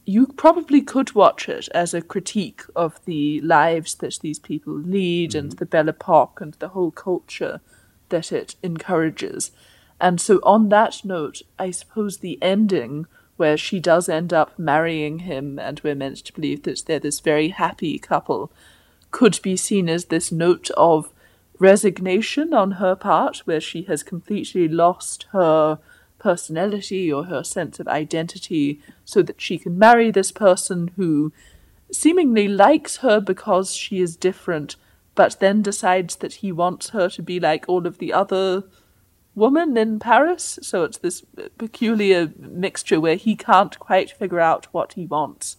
[0.10, 5.36] You probably could watch it as a critique of the lives that these people lead
[5.36, 5.58] and mm-hmm.
[5.58, 7.60] the Belle Epoque and the whole culture
[8.08, 9.52] that it encourages.
[10.00, 13.06] And so, on that note, I suppose the ending,
[13.36, 17.20] where she does end up marrying him, and we're meant to believe that they're this
[17.20, 18.50] very happy couple,
[19.12, 21.12] could be seen as this note of
[21.60, 25.80] resignation on her part, where she has completely lost her
[26.20, 31.32] personality or her sense of identity, so that she can marry this person who
[31.92, 34.76] seemingly likes her because she is different,
[35.16, 38.64] but then decides that he wants her to be like all of the other
[39.36, 40.60] women in Paris.
[40.62, 41.24] So it's this
[41.58, 45.58] peculiar mixture where he can't quite figure out what he wants,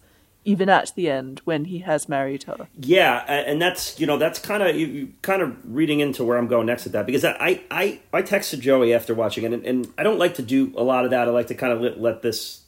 [0.49, 2.69] even at the end when he has married her.
[2.81, 6.65] Yeah, and that's you know that's kind of kind of reading into where I'm going
[6.65, 10.03] next with that because I I I texted Joey after watching it and, and I
[10.03, 11.29] don't like to do a lot of that.
[11.29, 12.63] I like to kind of let, let this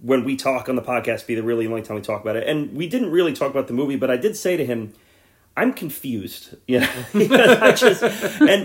[0.00, 2.48] when we talk on the podcast be the really only time we talk about it.
[2.48, 4.92] And we didn't really talk about the movie, but I did say to him,
[5.56, 6.56] I'm confused.
[6.66, 7.22] You know, and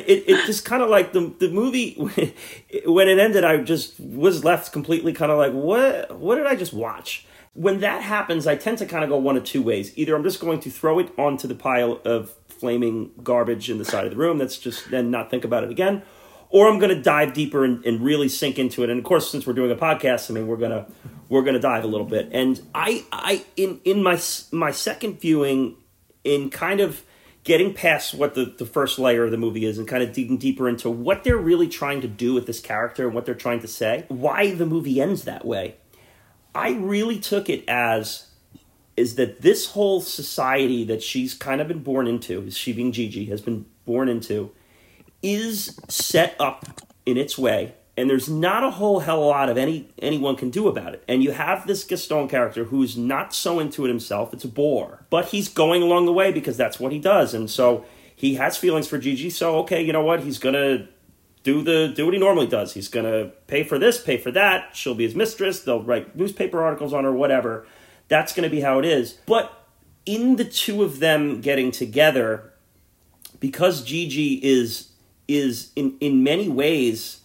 [0.08, 1.94] it, it just kind of like the the movie
[2.86, 6.56] when it ended, I just was left completely kind of like what what did I
[6.56, 7.28] just watch?
[7.56, 9.92] When that happens, I tend to kind of go one of two ways.
[9.98, 13.86] Either I'm just going to throw it onto the pile of flaming garbage in the
[13.86, 14.38] side of the room.
[14.38, 16.04] That's just then not think about it again.
[16.50, 18.90] Or I'm going to dive deeper and, and really sink into it.
[18.90, 20.86] And of course, since we're doing a podcast, I mean, we're gonna
[21.28, 22.30] we're gonna dive a little bit.
[22.32, 24.20] And I I in in my
[24.52, 25.76] my second viewing,
[26.26, 27.04] in kind of
[27.46, 30.38] getting past what the, the first layer of the movie is and kind of digging
[30.38, 33.60] deeper into what they're really trying to do with this character and what they're trying
[33.60, 35.76] to say, why the movie ends that way.
[36.56, 38.28] I really took it as
[38.96, 43.26] is that this whole society that she's kind of been born into, she being Gigi,
[43.26, 44.52] has been born into,
[45.22, 49.50] is set up in its way, and there's not a whole hell of a lot
[49.50, 51.04] of any anyone can do about it.
[51.10, 55.06] And you have this Gaston character who's not so into it himself; it's a bore,
[55.10, 58.56] but he's going along the way because that's what he does, and so he has
[58.56, 59.30] feelings for Gigi.
[59.30, 60.22] So okay, you know what?
[60.22, 60.88] He's gonna
[61.46, 62.74] do the do what he normally does.
[62.74, 64.76] He's gonna pay for this, pay for that.
[64.76, 65.62] She'll be his mistress.
[65.62, 67.66] They'll write newspaper articles on her, whatever.
[68.08, 69.14] That's gonna be how it is.
[69.26, 69.54] But
[70.06, 72.52] in the two of them getting together,
[73.40, 74.90] because Gigi is
[75.28, 77.22] is in in many ways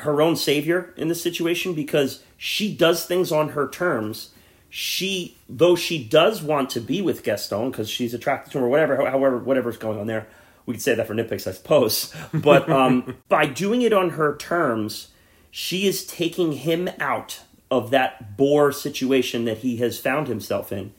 [0.00, 4.30] her own savior in this situation because she does things on her terms.
[4.70, 8.68] She, though she does want to be with Gaston because she's attracted to him or
[8.68, 10.28] whatever, however, whatever's going on there.
[10.68, 12.14] We could say that for nitpicks, I suppose.
[12.30, 15.08] But um, by doing it on her terms,
[15.50, 17.40] she is taking him out
[17.70, 20.92] of that bore situation that he has found himself in,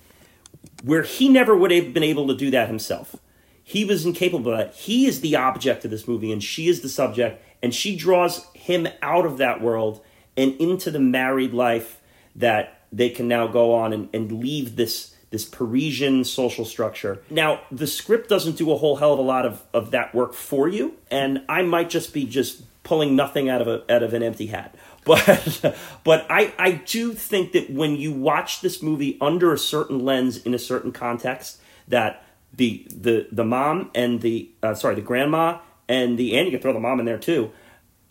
[0.84, 3.18] where he never would have been able to do that himself.
[3.64, 4.74] He was incapable of that.
[4.74, 8.52] He is the object of this movie, and she is the subject, and she draws
[8.56, 10.04] him out of that world
[10.36, 12.02] and into the married life
[12.36, 17.22] that they can now go on and, and leave this this Parisian social structure.
[17.30, 20.34] Now, the script doesn't do a whole hell of a lot of, of that work
[20.34, 24.14] for you, and I might just be just pulling nothing out of a out of
[24.14, 24.76] an empty hat.
[25.06, 30.00] But but I, I do think that when you watch this movie under a certain
[30.00, 32.24] lens in a certain context, that
[32.54, 36.62] the the the mom and the uh, sorry the grandma and the and you can
[36.62, 37.52] throw the mom in there too,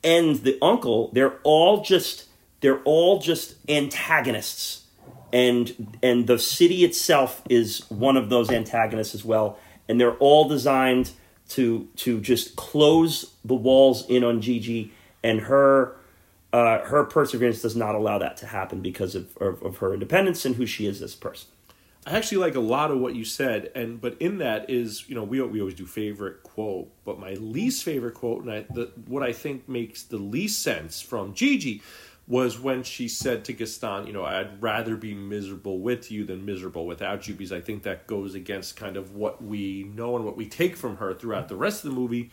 [0.02, 2.24] and the uncle, they're all just
[2.60, 4.84] they're all just antagonists.
[5.32, 9.58] And and the city itself is one of those antagonists as well.
[9.88, 11.10] And they're all designed
[11.50, 14.92] to to just close the walls in on Gigi
[15.22, 15.96] and her
[16.52, 20.44] uh, her perseverance does not allow that to happen because of, of, of her independence
[20.46, 21.48] and who she is as a person.
[22.06, 25.14] I actually like a lot of what you said, and but in that is you
[25.14, 28.90] know we we always do favorite quote, but my least favorite quote, and I, the,
[29.06, 31.82] what I think makes the least sense from Gigi
[32.28, 36.44] was when she said to Gaston, you know, I'd rather be miserable with you than
[36.44, 40.26] miserable without you, because I think that goes against kind of what we know and
[40.26, 42.30] what we take from her throughout the rest of the movie.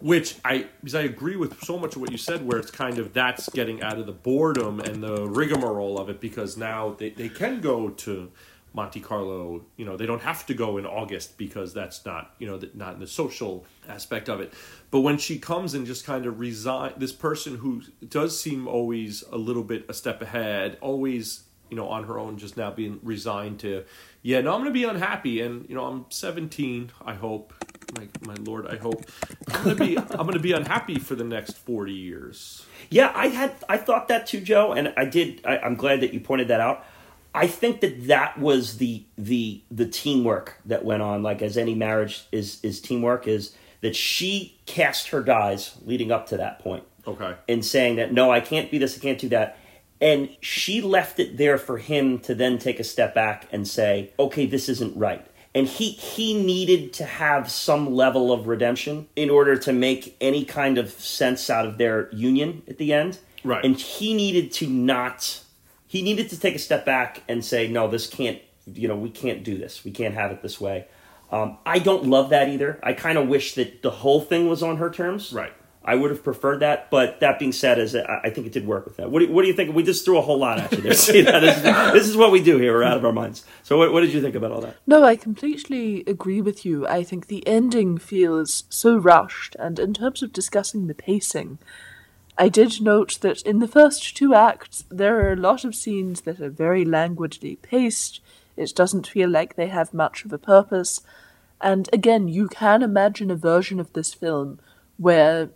[0.00, 2.98] Which I, because I agree with so much of what you said, where it's kind
[2.98, 7.10] of that's getting out of the boredom and the rigmarole of it, because now they,
[7.10, 8.32] they can go to
[8.72, 9.64] Monte Carlo.
[9.76, 12.94] You know, they don't have to go in August because that's not you know not
[12.94, 14.52] in the social aspect of it.
[14.90, 19.22] But when she comes and just kind of resign, this person who does seem always
[19.30, 23.00] a little bit a step ahead, always you know on her own, just now being
[23.02, 23.84] resigned to,
[24.22, 26.90] yeah, no, I'm going to be unhappy, and you know I'm 17.
[27.04, 27.52] I hope,
[27.96, 29.04] my my lord, I hope
[29.48, 32.64] I'm to be I'm to be unhappy for the next 40 years.
[32.88, 35.44] Yeah, I had I thought that too, Joe, and I did.
[35.44, 36.84] I, I'm glad that you pointed that out.
[37.34, 41.22] I think that that was the the the teamwork that went on.
[41.22, 46.26] Like as any marriage is is teamwork is that she cast her dies leading up
[46.28, 46.84] to that point.
[47.06, 47.34] Okay.
[47.48, 49.56] And saying that no, I can't be this, I can't do that.
[50.00, 54.12] And she left it there for him to then take a step back and say,
[54.18, 55.24] "Okay, this isn't right."
[55.54, 60.44] And he he needed to have some level of redemption in order to make any
[60.44, 63.18] kind of sense out of their union at the end.
[63.44, 63.64] Right.
[63.64, 65.42] And he needed to not
[65.90, 69.10] he needed to take a step back and say, no, this can't, you know, we
[69.10, 69.84] can't do this.
[69.84, 70.86] We can't have it this way.
[71.32, 72.78] Um, I don't love that either.
[72.80, 75.32] I kind of wish that the whole thing was on her terms.
[75.32, 75.52] Right.
[75.84, 78.84] I would have preferred that, but that being said, is I think it did work
[78.84, 79.10] with that.
[79.10, 79.74] What do, you, what do you think?
[79.74, 80.92] We just threw a whole lot at you there.
[80.94, 81.40] See that?
[81.40, 82.72] This is, this is what we do here.
[82.72, 83.44] We're out of our minds.
[83.64, 84.76] So, what, what did you think about all that?
[84.86, 86.86] No, I completely agree with you.
[86.86, 91.58] I think the ending feels so rushed, and in terms of discussing the pacing,
[92.38, 96.22] I did note that in the first two acts, there are a lot of scenes
[96.22, 98.20] that are very languidly paced.
[98.56, 101.02] It doesn't feel like they have much of a purpose.
[101.60, 104.58] And again, you can imagine a version of this film
[104.96, 105.50] where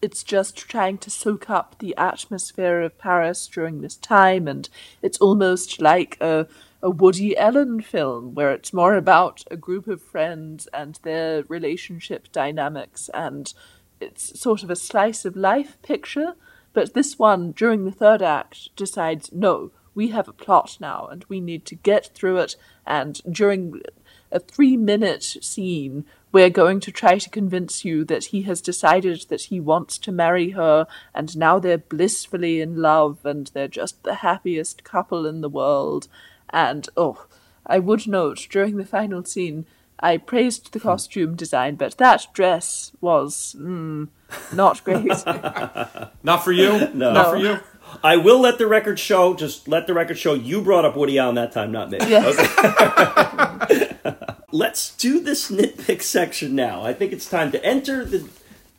[0.00, 4.68] it's just trying to soak up the atmosphere of Paris during this time, and
[5.02, 6.46] it's almost like a,
[6.82, 12.30] a Woody Allen film where it's more about a group of friends and their relationship
[12.32, 13.52] dynamics and
[14.00, 16.34] it's sort of a slice of life picture,
[16.72, 21.24] but this one, during the third act, decides no, we have a plot now and
[21.28, 22.56] we need to get through it.
[22.86, 23.82] And during
[24.30, 29.26] a three minute scene, we're going to try to convince you that he has decided
[29.28, 34.02] that he wants to marry her, and now they're blissfully in love and they're just
[34.02, 36.06] the happiest couple in the world.
[36.50, 37.26] And oh,
[37.66, 39.66] I would note during the final scene,
[40.00, 44.08] I praised the costume design, but that dress was mm,
[44.52, 45.06] not great.
[46.22, 46.88] Not for you.
[46.94, 47.12] No.
[47.12, 47.58] Not for you.
[48.02, 49.34] I will let the record show.
[49.34, 50.34] Just let the record show.
[50.34, 51.98] You brought up Woody Allen that time, not me.
[52.00, 52.36] Yes.
[54.52, 56.82] Let's do this nitpick section now.
[56.82, 58.28] I think it's time to enter the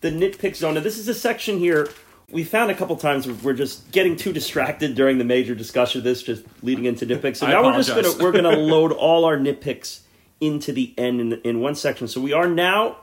[0.01, 0.75] the nitpick zone.
[0.75, 1.89] Now, this is a section here.
[2.29, 6.03] We found a couple times we're just getting too distracted during the major discussion of
[6.03, 7.37] this, just leading into nitpicks.
[7.37, 10.01] So I now we're just gonna we're gonna load all our nitpicks
[10.39, 12.07] into the end in, in one section.
[12.07, 12.97] So we are now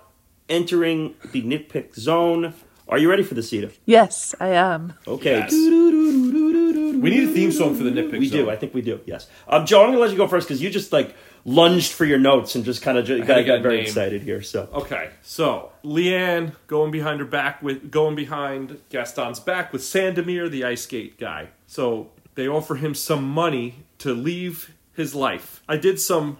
[0.48, 2.54] entering the nitpick zone.
[2.88, 3.72] Are you ready for the Zita?
[3.84, 4.94] Yes, I am.
[5.06, 5.38] Okay.
[5.38, 5.52] Yes.
[5.52, 8.18] We need a theme song for the nitpick.
[8.18, 8.48] We do.
[8.48, 9.00] I think we do.
[9.06, 9.28] Yes.
[9.48, 11.14] Um, Joe, I'm gonna let you go first because you just like
[11.44, 13.84] lunged for your notes and just kind of got, to got very name.
[13.84, 14.42] excited here.
[14.42, 20.50] So Okay, so Liane going behind her back with going behind Gaston's back with Sandomir,
[20.50, 21.48] the ice skate guy.
[21.66, 25.62] So they offer him some money to leave his life.
[25.68, 26.38] I did some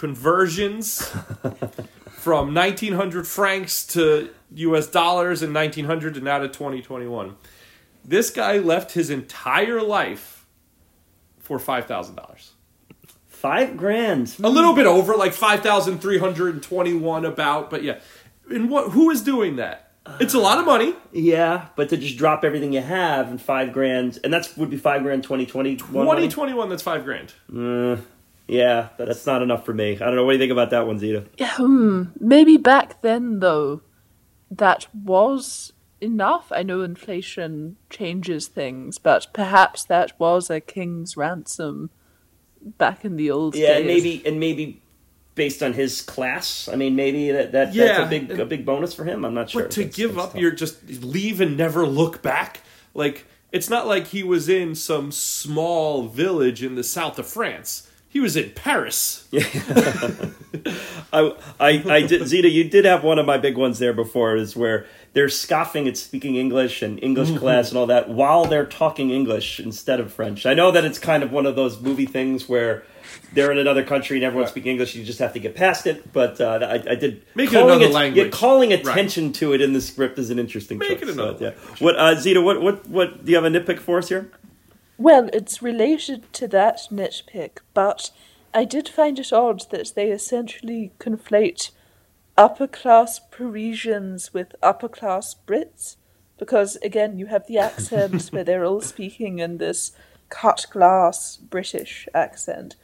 [0.00, 1.02] conversions
[2.10, 7.36] from 1900 francs to US dollars in 1900 and now to 2021.
[8.02, 10.46] This guy left his entire life
[11.38, 12.50] for $5,000.
[13.26, 14.34] five grand.
[14.42, 17.98] A little bit over, like 5,321 about, but yeah.
[18.50, 19.92] And what who is doing that?
[20.18, 20.94] It's a lot of money.
[21.12, 24.78] Yeah, but to just drop everything you have and five grand, and that's would be
[24.78, 25.76] five grand 2020.
[25.76, 27.34] 2021 that's 5 grand.
[27.54, 28.00] Uh,
[28.50, 29.94] Yeah, but that's not enough for me.
[29.94, 30.24] I don't know.
[30.24, 31.24] What do you think about that one, Zita?
[31.38, 32.04] Yeah, hmm.
[32.18, 33.82] Maybe back then, though,
[34.50, 36.50] that was enough.
[36.50, 41.90] I know inflation changes things, but perhaps that was a king's ransom
[42.60, 43.76] back in the old Yeah, days.
[43.78, 44.82] and maybe and maybe
[45.36, 46.68] based on his class.
[46.68, 49.24] I mean, maybe that, that that's a big a big bonus for him.
[49.24, 49.62] I'm not sure.
[49.62, 50.40] But to That's- give that's up tough.
[50.40, 52.60] your just leave and never look back,
[52.94, 57.86] like it's not like he was in some small village in the south of France.
[58.10, 59.28] He was in Paris.
[61.12, 64.36] I, I, I did, Zita, you did have one of my big ones there before,
[64.36, 67.38] is where they're scoffing at speaking English and English Mm-hmm.
[67.38, 70.44] class and all that while they're talking English instead of French.
[70.44, 72.82] I know that it's kind of one of those movie things where
[73.32, 74.54] they're in another country and everyone's Right.
[74.54, 74.94] speaking English.
[74.96, 76.12] You just have to get past it.
[76.12, 78.24] But uh, I, I did Make it calling another it- language.
[78.26, 78.80] Yeah, calling Right.
[78.80, 80.78] attention to it in the script is an interesting.
[80.78, 81.02] Make choice.
[81.02, 81.74] it another So, yeah.
[81.84, 82.40] What uh, Zita?
[82.40, 83.24] What what what?
[83.24, 84.30] Do you have a nitpick for us here?
[85.00, 88.10] Well, it's related to that nitpick, but
[88.52, 91.70] I did find it odd that they essentially conflate
[92.36, 95.96] upper class Parisians with upper class Brits.
[96.38, 99.92] Because, again, you have the accents where they're all speaking in this
[100.28, 102.76] cut glass British accent.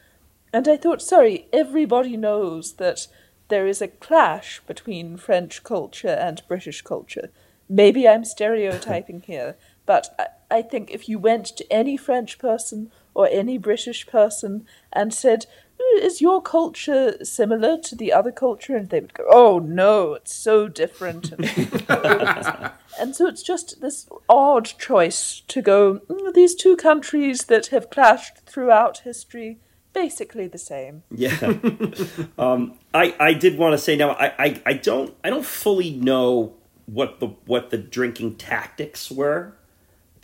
[0.55, 3.09] And I thought, sorry, everybody knows that
[3.48, 7.28] there is a clash between French culture and British culture.
[7.68, 13.28] Maybe I'm stereotyping here, but I, think if you went to any French person or
[13.31, 15.47] any British person and said,
[15.81, 18.77] "Uh, Is your culture similar to the other culture?
[18.77, 21.32] And they would go, Oh no, it's so different.
[21.32, 21.44] And,
[23.01, 27.90] and so it's just this odd choice to go, "Mm, These two countries that have
[27.90, 29.59] clashed throughout history,
[29.97, 31.02] basically the same.
[31.10, 31.36] Yeah.
[32.39, 35.90] um, I I did want to say now I, I I don't I don't fully
[35.90, 36.55] know
[36.85, 39.55] what the what the drinking tactics were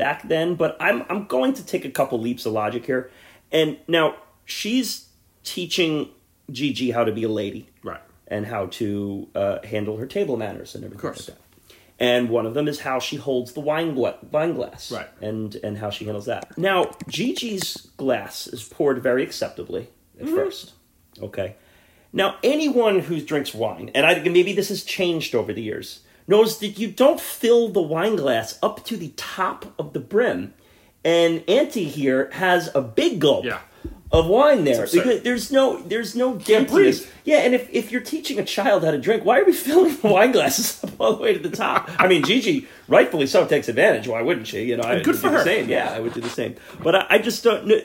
[0.03, 3.11] back then, but I'm I'm going to take a couple leaps of logic here.
[3.53, 4.07] And now
[4.45, 4.89] she's
[5.45, 6.09] teaching
[6.51, 8.01] Gigi how to be a lady, Right.
[8.27, 11.29] and how to uh, handle her table manners and everything course.
[11.29, 11.43] like that.
[12.01, 15.09] And one of them is how she holds the wine, gla- wine glass, Right.
[15.21, 16.57] And and how she handles that.
[16.59, 19.83] Now, Gigi's glass is poured very acceptably
[20.19, 20.35] at Mm-hmm.
[20.35, 20.73] first.
[21.29, 21.55] Okay.
[22.13, 26.59] Now, anyone who drinks wine, and I maybe this has changed over the years, knows
[26.61, 30.55] that you don't fill the wine glass up to the top of the brim.
[31.05, 33.59] And Auntie here has a big gulp Yeah.
[34.13, 37.05] of wine there because there's no there's no breathe.
[37.25, 39.97] Yeah, and if, if you're teaching a child how to drink, why are we filling
[39.97, 41.91] the wine glasses up all the way to the top?
[41.99, 44.07] I mean, Gigi, rightfully so, takes advantage.
[44.07, 44.63] Why wouldn't she?
[44.63, 45.45] You know, I good would for do the her.
[45.45, 45.69] same.
[45.69, 46.55] Yeah, I would do the same.
[46.83, 47.67] But I, I just don't.
[47.67, 47.81] know.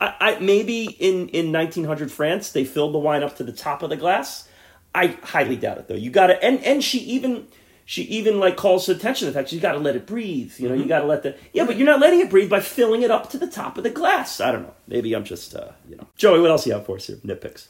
[0.00, 3.82] I, I maybe in in 1900 France they filled the wine up to the top
[3.82, 4.48] of the glass.
[4.94, 5.94] I highly doubt it though.
[5.94, 7.48] You got to and and she even.
[7.90, 10.52] She even like calls attention to the fact you got to let it breathe.
[10.60, 10.82] You know, Mm-hmm.
[10.84, 13.10] you got to let the yeah, but you're not letting it breathe by filling it
[13.10, 14.40] up to the top of the glass.
[14.40, 14.74] I don't know.
[14.86, 16.06] Maybe I'm just uh, you know.
[16.16, 17.16] Joey, what else you have for us here?
[17.16, 17.66] Nitpicks.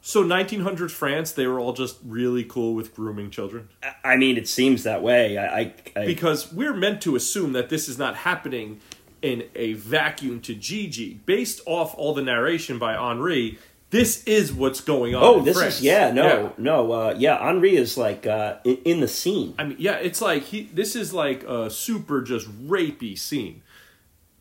[0.00, 3.68] So 1900 France, they were all just really cool with grooming children.
[4.02, 5.36] I mean, it seems that way.
[5.36, 8.80] I, I, I because we're meant to assume that this is not happening
[9.20, 11.20] in a vacuum to Gigi.
[11.26, 13.58] Based off all the narration by Henri,
[13.90, 15.22] this is what's going on.
[15.22, 15.76] oh, in this France.
[15.76, 16.48] is yeah, no, Yeah.
[16.58, 17.36] no, uh, yeah.
[17.38, 19.54] Henri is like uh, in, in the scene.
[19.58, 20.62] I mean, yeah, it's like he.
[20.72, 23.62] This is like a super just rapey scene,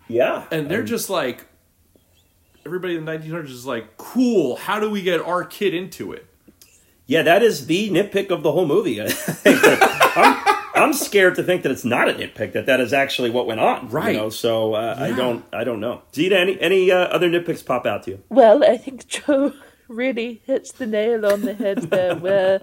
[0.10, 1.46] Yeah, and they're just like
[2.66, 4.58] everybody in the 1900s is like, cool.
[4.58, 6.26] How do we get our kid into it?
[7.06, 7.22] yeah.
[7.22, 9.02] That is the nitpick of the whole movie.
[9.02, 12.54] I think that- I'm, I'm scared to think that it's not a nitpick.
[12.54, 13.90] That that is actually what went on.
[13.90, 14.14] Right.
[14.14, 16.02] You know, so uh, I don't, I don't know.
[16.14, 18.24] Zita, any any uh, other nitpicks pop out to you?
[18.30, 19.54] Well, I think Joe
[19.88, 22.62] really hits the nail on the head there, where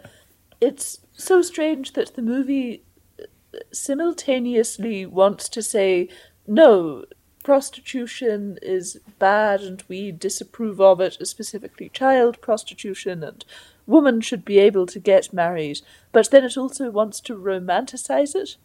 [0.61, 2.83] it's so strange that the movie
[3.73, 6.09] simultaneously wants to say,
[6.47, 7.05] no,
[7.45, 13.45] prostitution is bad and we disapprove of it, specifically child prostitution, and
[13.87, 15.81] women should be able to get married,
[16.13, 18.57] but then it also wants to romanticize it.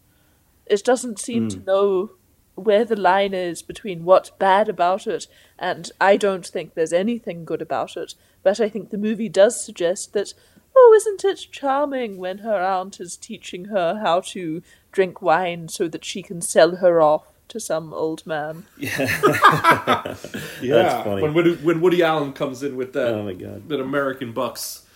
[0.66, 1.64] it doesn't seem to hmm.
[1.64, 2.10] know
[2.54, 5.26] where the line is between what's bad about it
[5.58, 8.14] and I don't think there's anything good about it.
[8.42, 10.32] But I think the movie does suggest that,
[10.74, 15.86] oh, isn't it charming when her aunt is teaching her how to drink wine so
[15.88, 18.64] that she can sell her off to some old man?
[20.62, 21.22] Yeah, funny.
[21.22, 23.68] When, Woody, when Woody Allen comes in with that, Oh my God.
[23.68, 24.86] that American Bucks.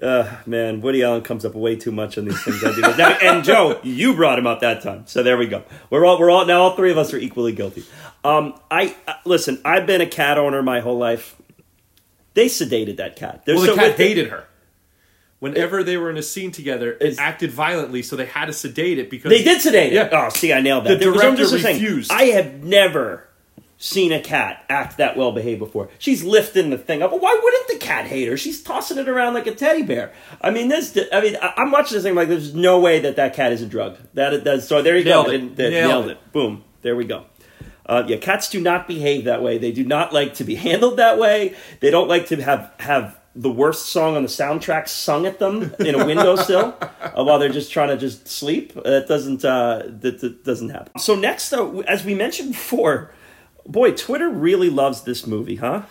[0.00, 2.64] Uh, man, Woody Allen comes up way too much on these things.
[2.64, 5.62] I do now, and Joe, you brought him up that time, so there we go.
[5.90, 6.62] We're all we're all now.
[6.62, 7.84] All three of us are equally guilty.
[8.24, 9.60] Um, I uh, listen.
[9.64, 11.36] I've been a cat owner my whole life.
[12.34, 13.42] They sedated that cat.
[13.44, 14.44] They're Well, so the cat with the- hated her.
[15.40, 18.98] Whenever they were in a scene together, it acted violently, so they had to sedate
[19.00, 19.96] it because They did sedate it.
[19.96, 20.08] Yeah.
[20.12, 21.00] Oh, see, I nailed that.
[21.00, 22.12] The I'm director refused.
[22.12, 23.28] I have never
[23.82, 25.88] seen a cat act that well behaved before.
[25.98, 27.10] She's lifting the thing up.
[27.10, 28.36] Why wouldn't the cat hate her?
[28.36, 30.12] She's tossing it around like a teddy bear.
[30.40, 30.96] I mean, this.
[31.12, 33.98] I mean, I'm watching this thing like there's no way that that cat isn't drugged.
[34.14, 34.68] That does.
[34.68, 34.82] so.
[34.82, 35.32] There you Nailed go.
[35.32, 35.56] it.
[35.56, 36.10] That- Nailed nailed it.
[36.12, 36.32] it.
[36.32, 36.64] Boom.
[36.82, 37.24] There we go.
[37.84, 39.58] Uh, yeah, cats do not behave that way.
[39.58, 41.56] They do not like to be handled that way.
[41.80, 45.74] They don't like to have have the worst song on the soundtrack sung at them
[45.80, 48.74] in a windowsill uh, while they're just trying to just sleep.
[48.74, 50.98] That doesn't uh, that, that doesn't happen.
[51.00, 53.10] So next, though, as we mentioned before,
[53.66, 55.82] boy, Twitter really loves this movie, huh?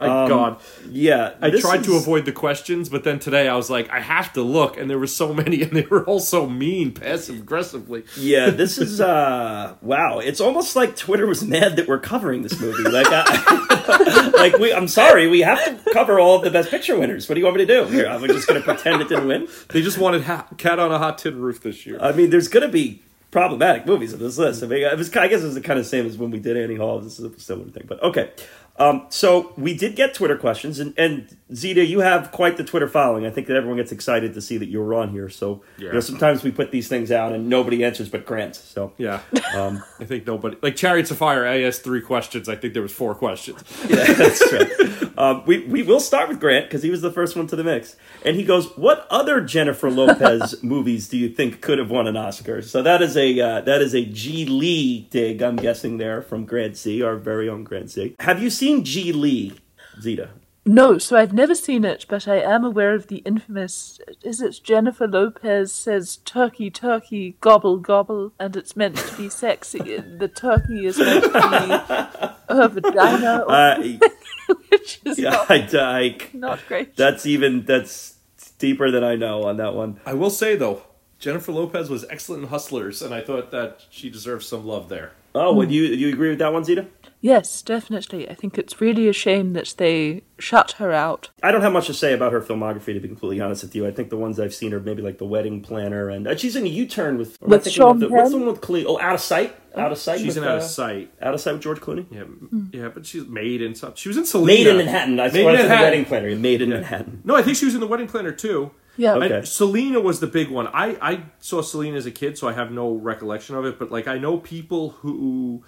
[0.00, 0.60] My God,
[0.90, 4.32] Yeah, I tried to avoid the questions, but then today I was like, I have
[4.32, 8.02] to look, and there were so many, and they were all so mean, passive aggressively.
[8.16, 10.18] Yeah, this is uh wow.
[10.18, 12.82] It's almost like Twitter was mad that we're covering this movie.
[12.82, 14.72] Like, I, like we.
[14.72, 17.28] I'm sorry, we have to cover all of the Best Picture winners.
[17.28, 17.86] What do you want me to do?
[17.86, 19.46] Here, I'm just going to pretend it didn't win.
[19.68, 21.98] They just wanted ha- Cat on a Hot Tin Roof this year.
[22.00, 23.02] I mean, there's going to be
[23.32, 24.62] problematic movies on this list.
[24.62, 26.38] I mean, it was, I guess it was the kind of same as when we
[26.38, 27.00] did Annie Hall.
[27.00, 28.30] This is a similar thing, but okay.
[28.76, 32.88] Um, so we did get Twitter questions, and, and Zita, you have quite the Twitter
[32.88, 33.26] following.
[33.26, 35.28] I think that everyone gets excited to see that you're on here.
[35.28, 38.56] So you know, sometimes we put these things out and nobody answers but Grant.
[38.56, 39.20] So yeah,
[39.54, 41.46] um, I think nobody like Chariots of Fire.
[41.46, 42.48] I asked three questions.
[42.48, 43.62] I think there was four questions.
[43.88, 45.12] Yeah, that's true.
[45.18, 47.64] um, we we will start with Grant because he was the first one to the
[47.64, 52.06] mix, and he goes, "What other Jennifer Lopez movies do you think could have won
[52.06, 56.22] an Oscar?" So that is a uh, that is a Gigli dig, I'm guessing there
[56.22, 58.14] from Grant C, our very own Grant C.
[58.20, 59.54] Have you seen G Lee,
[60.00, 60.30] Zita?
[60.64, 63.98] No, so I've never seen it, but I am aware of the infamous.
[64.22, 69.80] Is it Jennifer Lopez says "turkey, turkey, gobble, gobble," and it's meant to be sexy.
[70.18, 73.82] The turkey is meant to be her vagina, or, Uh,
[74.68, 76.96] which is yeah, not, I, I, not great.
[76.96, 78.18] that's even that's
[78.60, 79.98] deeper than I know on that one.
[80.06, 80.82] I will say though,
[81.18, 85.10] Jennifer Lopez was excellent in Hustlers, and I thought that she deserves some love there.
[85.34, 86.86] Oh, would you you agree with that one, Zita?
[87.24, 88.28] Yes, definitely.
[88.28, 91.30] I think it's really a shame that they shut her out.
[91.40, 93.86] I don't have much to say about her filmography, to be completely honest with you.
[93.86, 96.56] I think the ones I've seen are maybe like The Wedding Planner, and uh, she's
[96.56, 98.46] in a U-turn with am I With thinking Sean of the, What's the Penn?
[98.46, 98.84] one with Clooney?
[98.88, 99.56] Oh, Out of Sight.
[99.76, 100.18] Out of Sight.
[100.18, 101.14] She's with, in Out of uh, Sight.
[101.22, 102.06] Out of Sight with George Clooney.
[102.10, 102.64] Yeah, Hmm.
[102.72, 103.94] yeah, but she's made in some.
[103.94, 104.46] She was in Selena.
[104.58, 105.20] Maid in Manhattan.
[105.20, 106.36] I Made in it in The Wedding Planner.
[106.36, 107.20] Maid in Manhattan.
[107.24, 108.72] No, I think she was in the Wedding Planner too.
[108.96, 109.14] Yeah.
[109.14, 109.36] Okay.
[109.36, 110.66] And Selena was the big one.
[110.66, 113.78] I, I saw Selena as a kid, so I have no recollection of it.
[113.78, 115.62] But like, I know people who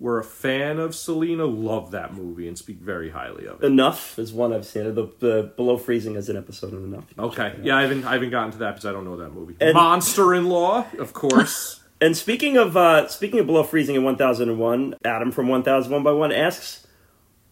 [0.00, 3.66] were a fan of Selena love that movie and speak very highly of it.
[3.66, 4.94] Enough is one I've seen.
[4.94, 7.04] The, the Below Freezing is an episode of Enough.
[7.18, 9.56] Okay, yeah, I haven't I haven't gotten to that because I don't know that movie.
[9.60, 11.76] And- Monster in Law, of course.
[12.02, 16.32] And speaking of uh, speaking of Below Freezing in 1001, Adam from 1001 by 1
[16.32, 16.86] asks,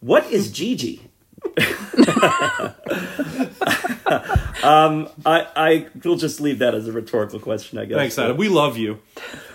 [0.00, 1.02] "What is Gigi?"
[4.62, 7.98] um, I I will just leave that as a rhetorical question, I guess.
[7.98, 8.38] Thanks, Adam.
[8.38, 9.00] We love you.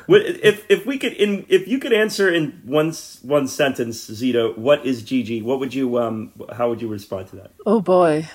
[0.08, 4.86] If if we could in if you could answer in one one sentence, Zita, what
[4.86, 5.42] is Gigi?
[5.42, 7.52] What would you um how would you respond to that?
[7.66, 8.28] Oh boy.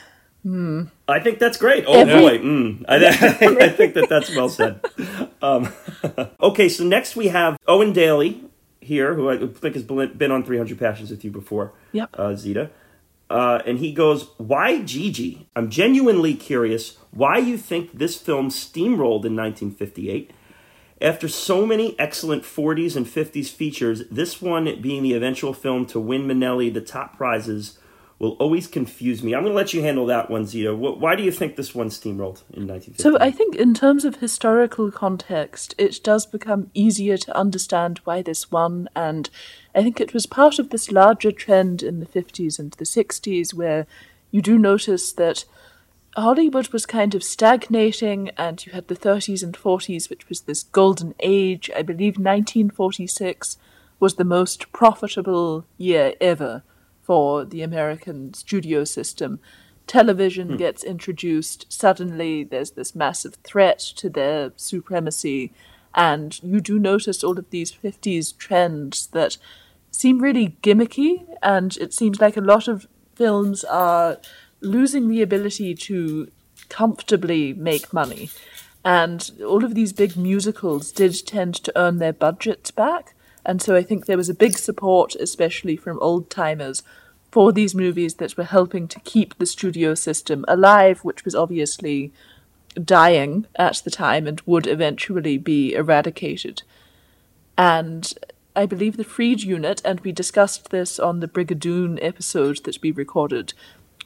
[0.46, 0.90] Mm.
[1.08, 1.84] I think that's great.
[1.86, 2.84] Oh Every- boy, mm.
[2.88, 2.96] I,
[3.64, 4.80] I think that that's well said.
[5.42, 5.72] Um,
[6.40, 8.44] okay, so next we have Owen Daly
[8.80, 11.72] here, who I think has been on 300 Passions with you before.
[11.92, 12.10] Yep.
[12.14, 12.70] Uh, Zita.
[13.28, 15.48] Uh, and he goes, Why Gigi?
[15.54, 20.30] I'm genuinely curious why you think this film steamrolled in 1958.
[21.00, 26.00] After so many excellent 40s and 50s features, this one being the eventual film to
[26.00, 27.78] win Minnelli the top prizes
[28.18, 29.32] will always confuse me.
[29.32, 30.74] I'm going to let you handle that one, Zita.
[30.74, 33.00] Why do you think this one steamrolled in 1958?
[33.00, 38.22] So I think in terms of historical context, it does become easier to understand why
[38.22, 39.30] this won, and
[39.72, 43.54] I think it was part of this larger trend in the 50s and the 60s
[43.54, 43.86] where
[44.32, 45.44] you do notice that
[46.18, 50.64] Hollywood was kind of stagnating, and you had the 30s and 40s, which was this
[50.64, 51.70] golden age.
[51.76, 53.56] I believe 1946
[54.00, 56.62] was the most profitable year ever
[57.02, 59.40] for the American studio system.
[59.86, 60.56] Television hmm.
[60.56, 65.52] gets introduced, suddenly there's this massive threat to their supremacy,
[65.94, 69.38] And you do notice all of these 50s trends that
[69.90, 74.18] seem really gimmicky, and it seems like a lot of films are
[74.60, 76.30] losing the ability to
[76.68, 78.30] comfortably make money.
[78.84, 83.14] And all of these big musicals did tend to earn their budgets back.
[83.44, 86.82] And so I think there was a big support, especially from old timers,
[87.30, 92.12] for these movies that were helping to keep the studio system alive, which was obviously
[92.82, 96.62] dying at the time and would eventually be eradicated.
[97.56, 98.12] And
[98.54, 102.90] I believe the Freed unit, and we discussed this on the Brigadoon episode that we
[102.90, 103.52] recorded,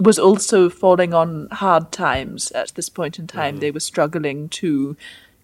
[0.01, 3.55] was also falling on hard times at this point in time.
[3.55, 3.61] Mm-hmm.
[3.61, 4.97] They were struggling to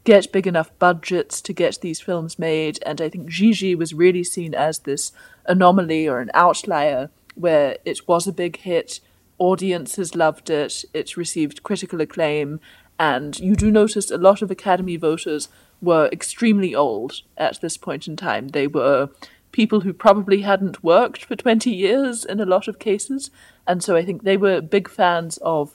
[0.04, 4.24] get big enough budgets to get these films made, and I think Gigi was really
[4.24, 5.12] seen as this
[5.46, 9.00] anomaly or an outlier where it was a big hit,
[9.38, 12.58] audiences loved it, it received critical acclaim,
[12.98, 15.48] and you do notice a lot of Academy voters
[15.80, 18.48] were extremely old at this point in time.
[18.48, 19.10] They were
[19.52, 23.30] people who probably hadn't worked for 20 years in a lot of cases,
[23.66, 25.74] and so I think they were big fans of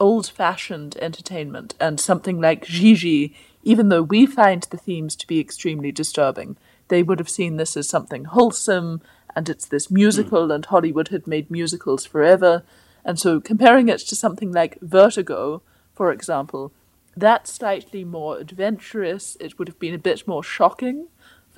[0.00, 5.40] old fashioned entertainment and something like Gigi, even though we find the themes to be
[5.40, 6.56] extremely disturbing,
[6.88, 9.02] they would have seen this as something wholesome
[9.38, 10.54] and it's this musical, mm.
[10.54, 12.64] and Hollywood had made musicals forever.
[13.04, 15.62] And so comparing it to something like Vertigo,
[15.94, 16.72] for example,
[17.16, 19.36] that's slightly more adventurous.
[19.40, 21.08] It would have been a bit more shocking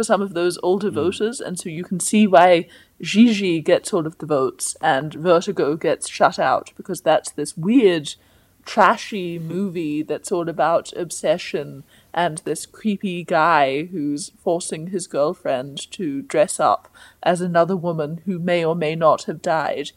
[0.00, 0.94] for some of those older mm.
[0.94, 2.66] voters, and so you can see why
[3.02, 8.14] Gigi gets all of the votes and Vertigo gets shut out because that's this weird,
[8.64, 16.22] trashy movie that's all about obsession and this creepy guy who's forcing his girlfriend to
[16.22, 16.88] dress up
[17.22, 19.90] as another woman who may or may not have died.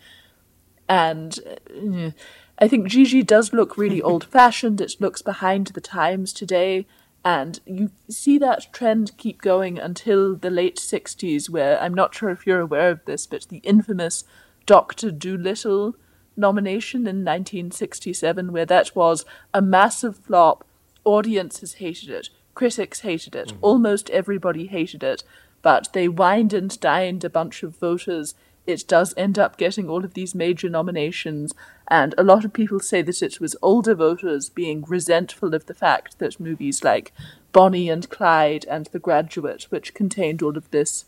[0.90, 1.40] And
[1.74, 2.12] uh,
[2.58, 4.82] I think Gigi does look really old fashioned.
[4.82, 6.88] It looks behind the times today.
[7.26, 12.30] And you see that trend keep going until the late 60s, where I'm not sure
[12.30, 14.26] if you're aware of this, but the infamous
[14.66, 15.12] Dr.
[15.12, 15.95] Dolittle
[16.36, 20.66] nomination in 1967, where that was a massive flop
[21.06, 23.60] audiences hated it, critics hated it, mm-hmm.
[23.62, 25.24] almost everybody hated it,
[25.62, 28.36] but they wined and dined a bunch of voters.
[28.65, 31.53] It does end up getting all of these major nominations,
[31.90, 35.73] and a lot of people say that it was older voters being resentful of the
[35.73, 37.11] fact that movies like
[37.52, 41.06] Bonnie and Clyde and The Graduate, which contained all of this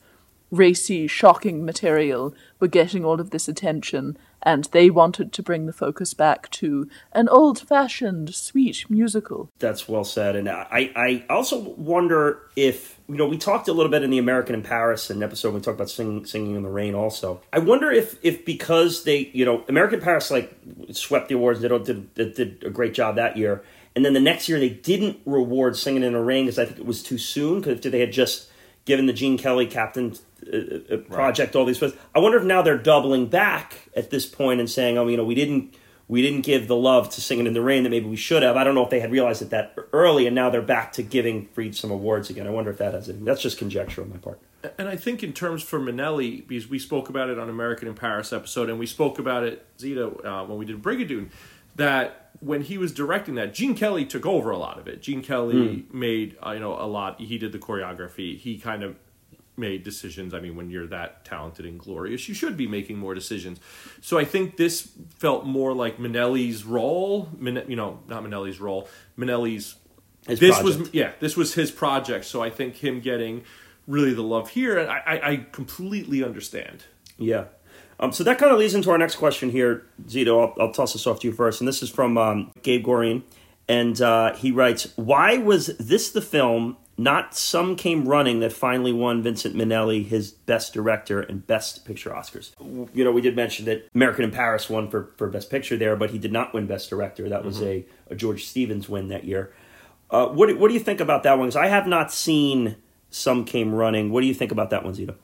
[0.57, 5.73] racy, shocking material, were getting all of this attention, and they wanted to bring the
[5.73, 9.49] focus back to an old fashioned, sweet musical.
[9.59, 10.35] That's well said.
[10.35, 14.19] And I, I also wonder if, you know, we talked a little bit in the
[14.19, 17.41] American in Paris, an episode we talked about sing, Singing in the Rain also.
[17.51, 20.55] I wonder if, if because they, you know, American Paris like
[20.91, 23.63] swept the awards, they did, did, did a great job that year.
[23.95, 26.79] And then the next year they didn't reward Singing in the Rain because I think
[26.79, 28.49] it was too soon because they had just
[28.85, 30.15] given the Gene Kelly captain
[30.51, 31.59] uh, uh, project right.
[31.59, 31.95] all these films.
[32.13, 35.25] I wonder if now they're doubling back at this point and saying, "Oh, you know,
[35.25, 35.75] we didn't
[36.07, 38.57] we didn't give the love to Singing in the Rain that maybe we should have."
[38.57, 41.03] I don't know if they had realized it that early, and now they're back to
[41.03, 42.47] giving Freed some awards again.
[42.47, 43.25] I wonder if that has anything.
[43.25, 44.39] That's just conjecture on my part.
[44.77, 47.93] And I think in terms for Minnelli, because we spoke about it on American in
[47.93, 51.29] Paris episode, and we spoke about it Zita uh, when we did Brigadoon,
[51.75, 55.01] that when he was directing that, Gene Kelly took over a lot of it.
[55.01, 55.93] Gene Kelly mm.
[55.93, 57.19] made uh, you know a lot.
[57.19, 58.37] He did the choreography.
[58.37, 58.97] He kind of
[59.57, 60.33] made decisions.
[60.33, 63.59] I mean, when you're that talented and glorious, you should be making more decisions.
[64.01, 67.29] So I think this felt more like Minnelli's role.
[67.37, 68.87] Min- you know, not Minnelli's role.
[69.17, 69.75] Minnelli's.
[70.27, 70.79] His this project.
[70.79, 72.25] was yeah, this was his project.
[72.25, 73.43] So I think him getting
[73.87, 76.85] really the love here, I, I, I completely understand.
[77.17, 77.45] Yeah.
[77.99, 80.31] Um, so that kind of leads into our next question here, Zita.
[80.31, 83.23] I'll, I'll toss this off to you first, and this is from um, Gabe Gorian,
[83.69, 88.93] and uh, he writes, "Why was this the film not Some Came Running that finally
[88.93, 92.51] won Vincent Minnelli his Best Director and Best Picture Oscars.
[92.93, 95.95] You know, we did mention that American in Paris won for, for Best Picture there,
[95.95, 97.27] but he did not win Best Director.
[97.27, 97.89] That was mm-hmm.
[98.09, 99.53] a, a, George Stevens win that year.
[100.09, 101.47] Uh, what, what do you think about that one?
[101.47, 102.77] Because I have not seen
[103.09, 104.11] Some Came Running.
[104.11, 105.15] What do you think about that one, Zita?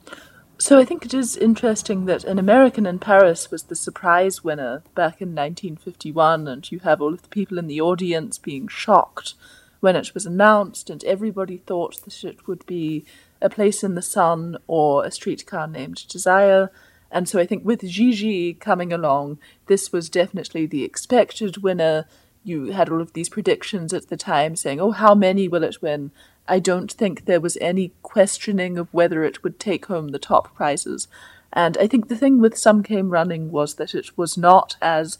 [0.58, 4.82] So I think it is interesting that An American in Paris was the surprise winner
[4.94, 9.34] back in 1951, and you have all of the people in the audience being shocked
[9.82, 13.04] when it was announced, and everybody thought that it would be
[13.40, 16.70] a place in the sun or a streetcar named Desire.
[17.10, 22.06] And so I think with Gigi coming along, this was definitely the expected winner.
[22.44, 25.82] You had all of these predictions at the time saying, oh, how many will it
[25.82, 26.12] win?
[26.46, 30.54] I don't think there was any questioning of whether it would take home the top
[30.54, 31.08] prizes.
[31.52, 35.18] And I think the thing with Some Came Running was that it was not as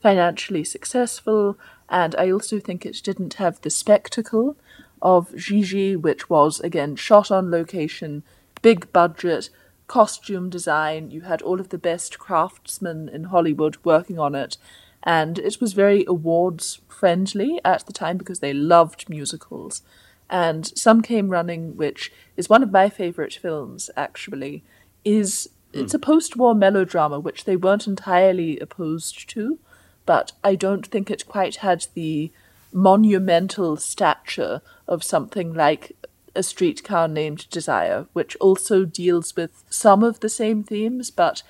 [0.00, 1.58] financially successful
[1.88, 4.56] and I also think it didn't have the spectacle
[5.02, 8.22] of Gigi, which was again shot on location,
[8.62, 9.50] big budget,
[9.86, 11.10] costume design.
[11.10, 14.56] You had all of the best craftsmen in Hollywood working on it,
[15.02, 19.82] and it was very awards friendly at the time because they loved musicals.
[20.30, 24.64] And Some Came Running, which is one of my favorite films, actually,
[25.04, 26.02] is it's a hmm.
[26.02, 29.58] post-war melodrama which they weren't entirely opposed to,
[30.06, 32.30] but I don't think it quite had the
[32.72, 35.96] monumental stature of something like
[36.34, 41.42] a streetcar named Desire, which also deals with some of the same themes, but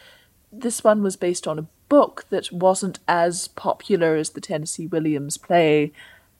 [0.53, 5.37] this one was based on a book that wasn't as popular as the Tennessee Williams
[5.37, 5.93] play.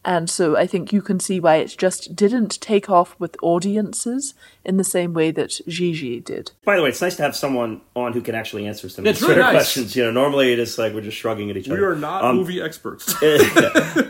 [0.05, 4.35] And so I think you can see why it just didn't take off with audiences
[4.65, 6.53] in the same way that Gigi did.
[6.65, 9.23] By the way, it's nice to have someone on who can actually answer some It's
[9.23, 9.53] of really nice.
[9.55, 9.97] questions.
[9.97, 11.81] You know, normally it is like we're just shrugging at each We other.
[11.81, 13.15] We are not Um, movie experts.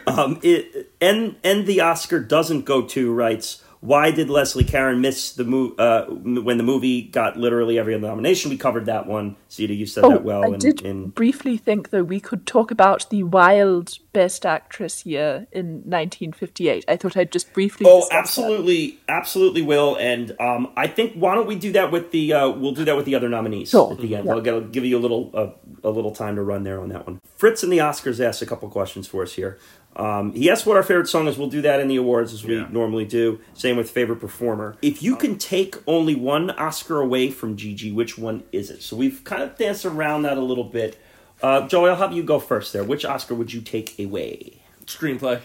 [0.06, 3.62] um, it, and and the Oscar doesn't go to writes.
[3.85, 8.06] Why did Leslie Caron miss the movie uh, when the movie got literally every other
[8.06, 8.48] nomination?
[8.51, 9.36] We covered that one.
[9.52, 10.40] Zita, you said that well.
[10.40, 14.47] Oh, I in, did in briefly think, though, we could talk about the wild Best
[14.47, 16.86] Actress year in 1958.
[16.89, 17.85] I thought I'd just briefly.
[17.86, 18.19] Oh, discuss that.
[18.20, 19.97] absolutely, absolutely will.
[19.97, 22.97] And um, I think why don't we do that with the uh, we'll do that
[22.97, 23.93] with the other nominees Sure.
[23.93, 24.24] at the end.
[24.27, 24.32] Yeah.
[24.32, 25.51] I'll, get, I'll give you a little uh,
[25.82, 27.20] a little time to run there on that one.
[27.36, 29.59] Fritz and the Oscars asked a couple questions for us here.
[29.96, 31.38] Um, he asked what our favorite song is.
[31.38, 32.66] We'll do that in the awards as we Yeah.
[32.70, 33.38] normally do.
[33.54, 34.76] Same with favorite performer.
[34.82, 38.82] If you can take only one Oscar away from Gigi, which one is it?
[38.82, 40.98] So we've kind of danced around that a little bit.
[41.42, 42.82] Uh, Joey, I'll have you go first there.
[42.82, 44.58] Which Oscar would you take away?
[44.86, 45.40] Screenplay.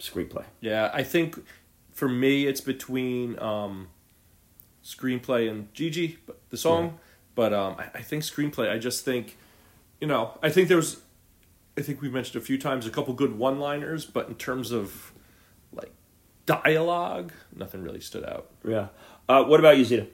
[0.00, 0.44] Screenplay.
[0.60, 1.38] Yeah, I think
[1.92, 3.88] for me it's between um,
[4.84, 6.18] screenplay and Gigi,
[6.50, 6.98] the song.
[7.34, 8.70] But um, I, I think screenplay.
[8.70, 9.36] I just think,
[10.00, 11.00] you know, I think there was,
[11.76, 15.12] I think we mentioned a few times a couple good one-liners, but in terms of
[15.72, 15.92] like
[16.44, 18.50] dialogue, nothing really stood out.
[18.66, 18.88] Yeah.
[19.28, 20.06] Uh, what about you, Zita?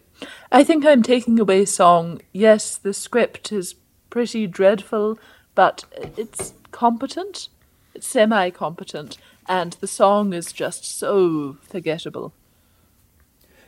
[0.52, 2.20] I think I'm taking away song.
[2.32, 3.74] Yes, the script is
[4.10, 5.18] pretty dreadful,
[5.54, 5.84] but
[6.16, 7.48] it's competent.
[7.94, 9.18] It's semi competent.
[9.48, 12.32] And the song is just so forgettable.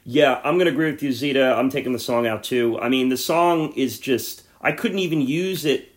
[0.05, 1.55] Yeah, I'm gonna agree with you, Zita.
[1.55, 2.79] I'm taking the song out too.
[2.81, 5.90] I mean, the song is just I couldn't even use it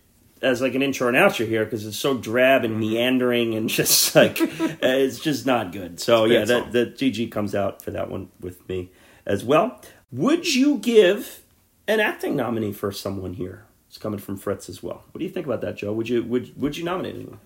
[0.44, 4.16] as like an intro and outro here because it's so drab and meandering and just
[4.16, 4.48] like uh,
[4.82, 6.00] it's just not good.
[6.00, 8.92] So yeah, bad that the Gigi comes out for that one with me
[9.26, 9.82] as well.
[10.12, 11.44] Would you give
[11.88, 13.66] an acting nominee for someone here?
[13.88, 15.04] It's coming from Fritz as well.
[15.12, 15.94] What do you think about that, Joe?
[15.94, 17.40] Would you would would you nominate anyone?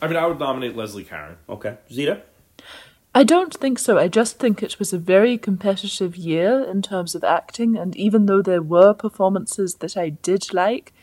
[0.00, 1.36] I mean, I would nominate Leslie Caron.
[1.48, 2.22] Okay, Zita.
[3.14, 3.98] I don't think so.
[3.98, 8.24] I just think it was a very competitive year in terms of acting, and even
[8.24, 10.94] though there were performances that I did like,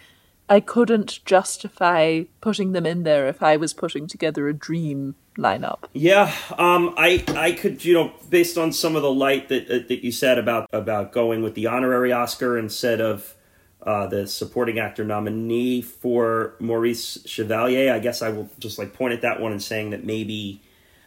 [0.49, 5.83] I couldn't justify putting them in there if I was putting together a dream lineup.
[5.93, 9.87] Yeah, um, I I could you know based on some of the light that uh,
[9.87, 13.35] that you said about about going with the honorary Oscar instead of
[13.83, 19.13] uh, the supporting actor nominee for Maurice Chevalier, I guess I will just like point
[19.13, 20.61] at that one and saying that maybe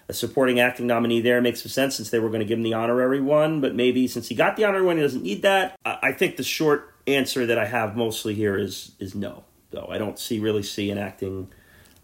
[0.09, 2.64] a supporting acting nominee there makes some sense since they were going to give him
[2.64, 5.78] the honorary one, but maybe since he got the honorary one, he doesn't need that.
[5.85, 9.44] I, I think the short answer that I have mostly here is is no.
[9.70, 11.48] Though I don't see really see an acting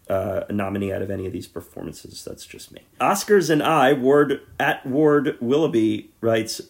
[0.09, 2.25] uh, a nominee out of any of these performances.
[2.25, 2.83] That's just me.
[3.01, 6.63] Oscars and I, Ward at Ward Willoughby writes,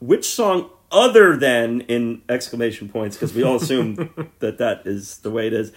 [0.00, 3.94] which song other than in exclamation points because we all assume
[4.40, 5.72] that that is the way it is.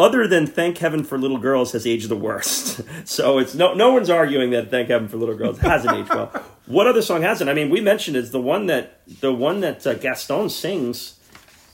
[0.00, 3.92] Other than "Thank Heaven for Little Girls" has aged the worst, so it's no no
[3.92, 6.32] one's arguing that "Thank Heaven for Little Girls" hasn't aged well.
[6.66, 7.48] What other song hasn't?
[7.48, 11.19] I mean, we mentioned is the one that the one that uh, Gaston sings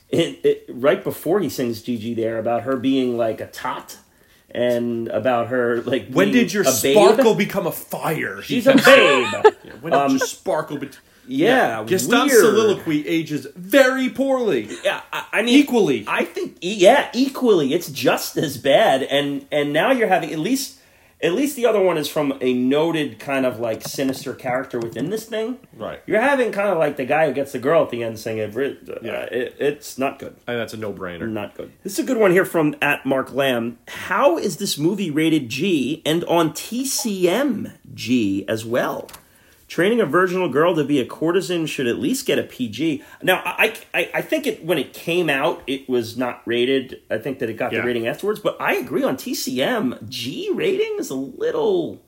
[0.09, 3.97] it, it, right before he sings Gigi there about her being like a tot
[4.51, 6.95] and about her like When did your a babe.
[6.95, 8.41] sparkle become a fire?
[8.41, 9.53] She's a babe.
[9.81, 10.77] When did um, your sparkle?
[10.77, 10.89] Be-
[11.27, 12.41] yeah, Gaston's weird.
[12.45, 14.69] soliloquy ages very poorly.
[14.83, 16.05] Yeah, I, I mean Equally.
[16.07, 17.73] I think yeah, equally.
[17.73, 20.76] It's just as bad, and and now you're having at least
[21.21, 25.09] at least the other one is from a noted kind of like sinister character within
[25.09, 25.57] this thing.
[25.75, 26.01] Right.
[26.05, 28.17] You're having kind of like the guy who gets the girl at the end.
[28.17, 29.23] Uh, Yeah.
[29.23, 30.35] it, it's not good.
[30.45, 31.27] And that's a no-brainer.
[31.27, 31.71] Not good.
[31.83, 33.79] This is a good one here from at Mark Lamb.
[33.87, 39.09] How is this movie rated G and on TCM G as well?
[39.67, 43.03] Training a virginal girl to be a courtesan should at least get a PG.
[43.21, 47.01] Now, I, I, I think it when it came out, it was not rated.
[47.11, 47.81] I think that it got Yeah.
[47.81, 50.07] the rating afterwards, but I agree on TCM.
[50.07, 52.01] G rating is a little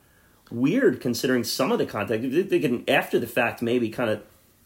[0.49, 2.31] weird considering some of the content.
[2.31, 4.21] They- They can, after the fact, maybe kind of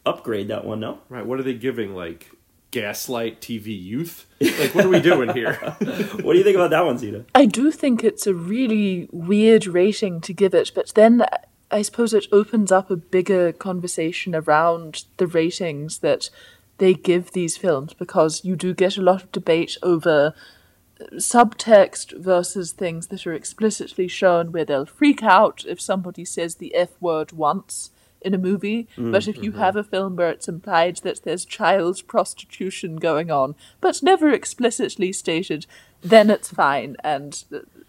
[0.06, 1.00] upgrade that one, no?
[1.08, 1.26] Right.
[1.26, 1.96] What are they giving?
[1.96, 2.30] Like
[2.70, 4.26] gaslight TV youth?
[4.40, 5.54] Like what are we doing here?
[6.22, 7.24] What do you think about that one, Zita?
[7.34, 11.24] I do think it's a really weird rating to give it, but then
[11.70, 16.30] I suppose it opens up a bigger conversation around the ratings that
[16.78, 20.34] they give these films because you do get a lot of debate over
[21.14, 26.74] subtext versus things that are explicitly shown where they'll freak out if somebody says the
[26.74, 28.88] F word once in a movie.
[28.96, 29.60] Mm, but if you mm-hmm.
[29.60, 35.12] have a film where it's implied that there's child prostitution going on, but never explicitly
[35.12, 35.66] stated,
[36.00, 36.96] then it's fine.
[37.04, 37.44] And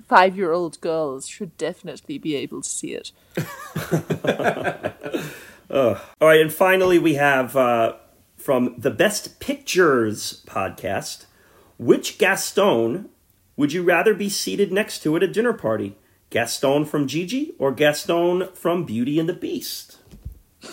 [0.08, 3.12] five year old girls should definitely be able to see it.
[5.70, 7.96] All right, and finally we have uh,
[8.38, 11.26] from the Best Pictures podcast.
[11.78, 13.10] Which Gaston
[13.58, 15.98] would you rather be seated next to at a dinner party?
[16.30, 19.98] Gaston from Gigi or Gaston from Beauty and the Beast?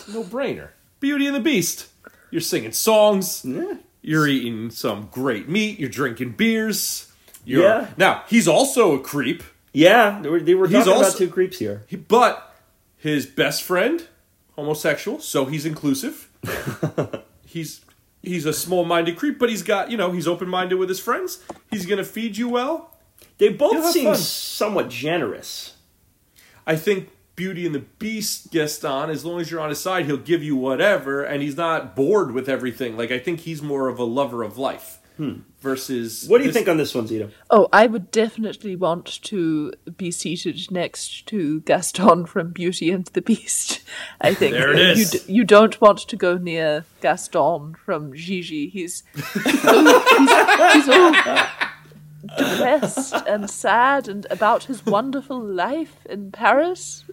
[0.09, 0.71] No brainer.
[1.01, 1.89] Beauty and the Beast.
[2.31, 3.45] You're singing songs.
[3.45, 3.75] Yeah.
[4.01, 5.79] You're eating some great meat.
[5.79, 7.12] You're drinking beers.
[7.45, 7.89] You're, Yeah.
[7.97, 9.43] Now he's also a creep,
[9.73, 11.83] Yeah, they were, they were talking about two creeps here.
[11.87, 12.55] he- but
[12.97, 14.07] his best friend,
[14.57, 16.29] homosexual, so he's inclusive.
[17.47, 17.81] he's
[18.23, 21.43] he's a small-minded creep, but he's got you know he's open-minded with his friends.
[21.71, 22.97] He's gonna feed you well.
[23.39, 24.17] They both seem fun.
[24.17, 25.75] somewhat generous.
[26.67, 30.17] I think Beauty and the Beast Gaston, as long as you're on his side, he'll
[30.17, 32.97] give you whatever, and he's not bored with everything.
[32.97, 35.41] Like I think he's more of a lover of life Hmm.
[35.61, 36.27] versus.
[36.29, 37.31] What do you this- think on this one, Zita?
[37.51, 43.21] Oh, I would definitely want to be seated next to Gaston from Beauty and the
[43.23, 43.83] Beast.
[44.21, 48.69] I think There it you, d- you don't want to go near Gaston from Gigi.
[48.69, 49.03] He's
[49.45, 51.13] he's, he's all
[52.37, 57.05] depressed and sad and about his wonderful life in Paris.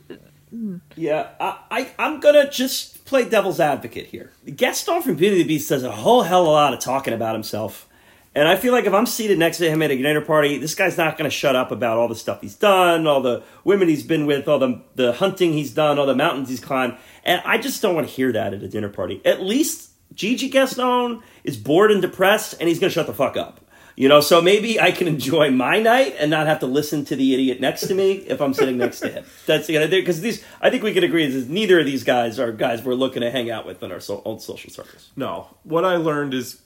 [0.52, 0.78] Hmm.
[0.96, 4.32] Yeah, I, I, I'm gonna just play devil's advocate here.
[4.56, 7.14] Gaston from Beauty and the Beast does a whole hell of a lot of talking
[7.14, 7.88] about himself.
[8.36, 10.76] And I feel like if I'm seated next to him at a dinner party, this
[10.76, 13.90] guy's not going to shut up about all the stuff he's done, all the women
[13.90, 16.96] he's been with, all the the hunting he's done, all the mountains he's climbed.
[17.24, 19.22] And I just don't want to hear that at a dinner party.
[19.26, 23.36] At least Gigi Gaston is bored and depressed, and he's going to shut the fuck
[23.36, 23.62] up.
[23.96, 27.18] You know, so maybe I can enjoy my night and not have to listen to
[27.18, 29.26] the idiot next to me if I'm sitting next to him.
[29.46, 30.00] That's the idea.
[30.00, 32.94] Because these, I think we can agree that neither of these guys are guys we're
[32.94, 35.12] looking to hang out with in our so, own social circles.
[35.18, 35.48] No.
[35.64, 36.62] What I learned is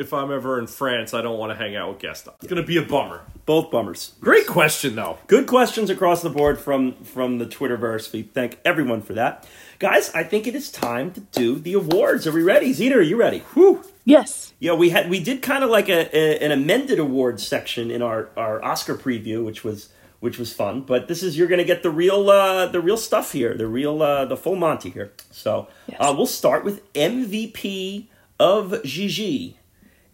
[0.00, 2.32] if I'm ever in France, I don't want to hang out with Gaston.
[2.38, 3.22] It's going to be a bummer.
[3.46, 4.14] Both bummers.
[4.20, 5.18] Great question, though.
[5.26, 8.12] Good questions across the board from from the Twitterverse.
[8.12, 9.46] We thank everyone for that,
[9.78, 10.10] guys.
[10.14, 12.26] I think it is time to do the awards.
[12.26, 12.72] Are we ready?
[12.72, 13.40] Zita, are you ready?
[13.54, 13.84] Whew.
[14.04, 14.52] Yes.
[14.58, 18.02] Yeah, we had we did kind of like a, a an amended awards section in
[18.02, 19.88] our our Oscar preview, which was
[20.20, 20.82] which was fun.
[20.82, 23.66] But this is you're going to get the real uh, the real stuff here, the
[23.66, 25.12] real uh, the full Monty here.
[25.30, 25.96] So Yes.
[26.00, 28.06] uh, we'll start with MVP
[28.38, 29.56] of Gigi.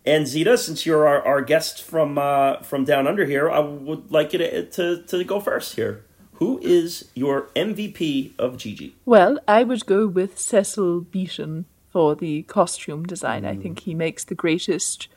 [0.06, 4.12] And Zita, since you're our, our guest from uh, from down under here, I would
[4.12, 6.04] like you to, to to go first here.
[6.34, 8.94] Who is your MVP of Gigi?
[9.04, 13.44] Well, I would go with Cecil Beaton for the costume design.
[13.46, 15.08] I think he makes the greatest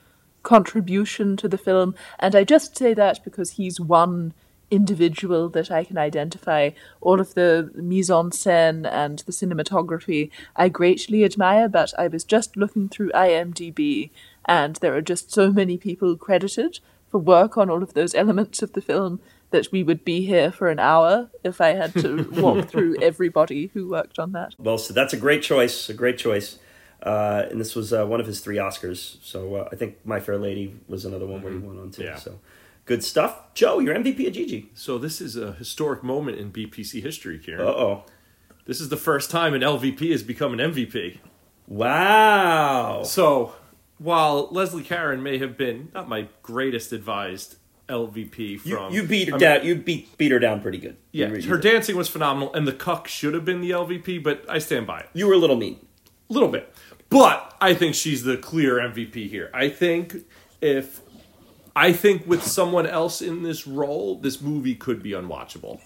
[0.44, 4.34] contribution to the film, and I just say that because he's one
[4.72, 6.72] individual that I can identify.
[7.02, 12.24] All of the mise en scène and the cinematography I greatly admire, but I was
[12.24, 14.12] just looking through IMDb,
[14.46, 16.80] and there are just so many people credited
[17.10, 19.20] for work on all of those elements of the film
[19.52, 23.72] that we would be here for an hour if I had to walk through everybody
[23.74, 24.54] who worked on that.
[24.60, 26.60] Well, so that's a great choice, a great choice.
[27.02, 29.18] Uh, and this was uh, one of his three Oscars.
[29.22, 32.04] So uh, I think My Fair Lady was another one where he went on to.
[32.04, 32.18] Yeah.
[32.18, 32.40] So
[32.86, 33.54] good stuff.
[33.54, 34.70] Joe, your MVP of Gigi.
[34.74, 37.62] So this is a historic moment in BPC history, here.
[37.62, 38.04] Uh oh.
[38.66, 41.18] This is the first time an LVP has become an MVP.
[41.68, 43.04] Wow.
[43.04, 43.56] So
[44.00, 47.58] while Leslie Caron may have been not my greatest advised
[47.88, 49.66] LVP You, from you beat her I mean, down.
[49.66, 50.98] You beat beat her down pretty good.
[51.12, 51.72] Yeah, really her did.
[51.72, 55.02] dancing was phenomenal, and the cuck should have been the LVP, but I stand by
[55.02, 55.10] it.
[55.14, 55.86] You were a little mean.
[56.30, 56.74] A little bit.
[57.10, 59.50] But I think she's the clear MVP here.
[59.54, 60.16] I think
[60.62, 61.02] if
[61.76, 65.82] I think with someone else in this role, this movie could be unwatchable.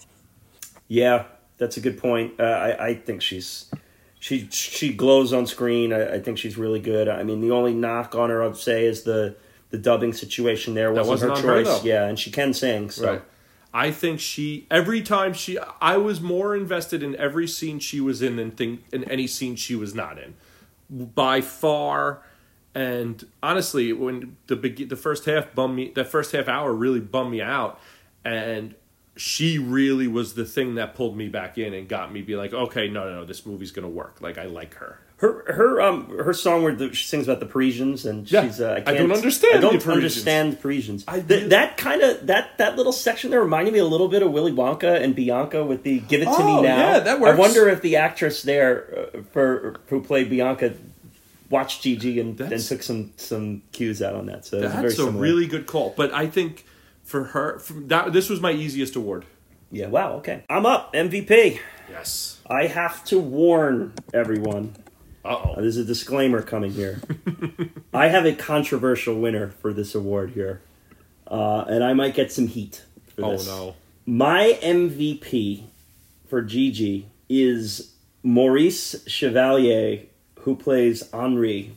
[0.86, 1.24] Yeah,
[1.56, 2.38] that's a good point.
[2.38, 3.70] Uh, I, I think she's
[4.24, 5.92] she she glows on screen.
[5.92, 7.10] I, I think she's really good.
[7.10, 9.36] I mean, the only knock on her, I'd say, is the
[9.68, 10.72] the dubbing situation.
[10.72, 11.84] There wasn't, wasn't her on her, choice.
[11.84, 12.88] yeah, and she can sing.
[12.88, 13.22] So Right.
[13.74, 18.22] I think she every time she I was more invested in every scene she was
[18.22, 20.32] in than think in any scene she was not in.
[20.88, 22.22] By far
[22.74, 27.32] and honestly when the the first half bummed me the first half hour really bummed
[27.32, 27.78] me out
[28.24, 28.74] and
[29.16, 32.52] she really was the thing that pulled me back in and got me be like
[32.52, 34.98] okay no no no this movie's going to work like I like her.
[35.18, 38.42] Her her um her song where the, she sings about the Parisians and Yeah.
[38.42, 39.94] she's uh, I, I don't understand I don't the Parisians.
[40.26, 41.04] understand Parisians.
[41.06, 44.22] I Th- that kind of that that little section there reminded me a little bit
[44.24, 47.20] of Willy Wonka and Bianca with the "Give It to Oh, Me Now." yeah, that
[47.20, 47.36] works.
[47.36, 50.74] I wonder if the actress there uh, for who played Bianca
[51.48, 54.44] watched Gigi and, and That's- took some some cues out on that.
[54.44, 55.94] So That's a really good call.
[55.96, 56.66] But I think
[57.04, 59.24] for her, for that this was my easiest award.
[59.70, 59.86] yeah.
[59.88, 60.14] Wow.
[60.14, 61.60] Okay, I'm up MVP.
[61.90, 62.40] Yes.
[62.48, 64.74] I have to warn everyone.
[65.24, 65.60] Uh Uh, oh.
[65.60, 67.00] There's a disclaimer coming here.
[67.94, 70.60] I have a controversial winner for this award here,
[71.26, 72.82] uh, and I might get some heat
[73.14, 73.46] for Oh this.
[73.46, 73.74] no.
[74.06, 75.64] My MVP
[76.28, 80.00] for Gigi is Maurice Chevalier,
[80.40, 81.72] who plays Henri.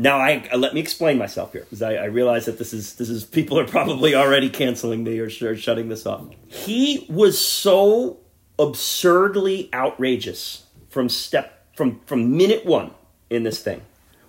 [0.00, 2.94] Now, I uh, let me explain myself here because I, I realize that this is
[2.94, 6.24] this is people are probably already canceling me or, or shutting this off.
[6.46, 8.18] He was so
[8.60, 12.92] absurdly outrageous from step from from minute one
[13.28, 13.82] in this thing,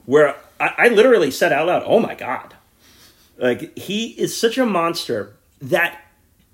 [0.06, 2.56] where I, I literally said out loud, "Oh my god!"
[3.38, 6.02] Like he is such a monster that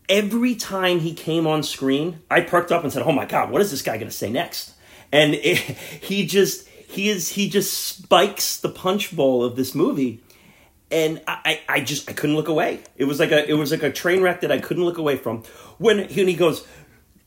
[0.09, 3.61] every time he came on screen, I perked up and said, "Oh my god, what
[3.61, 4.73] is this guy going to say next?"
[5.13, 5.57] And it,
[6.01, 10.23] he just he is he just spikes the punch bowl of this movie,
[10.91, 12.81] and I, I I just I couldn't look away.
[12.95, 15.17] It was like a it was like a train wreck that I couldn't look away
[15.17, 15.43] from.
[15.77, 16.65] When he, he goes,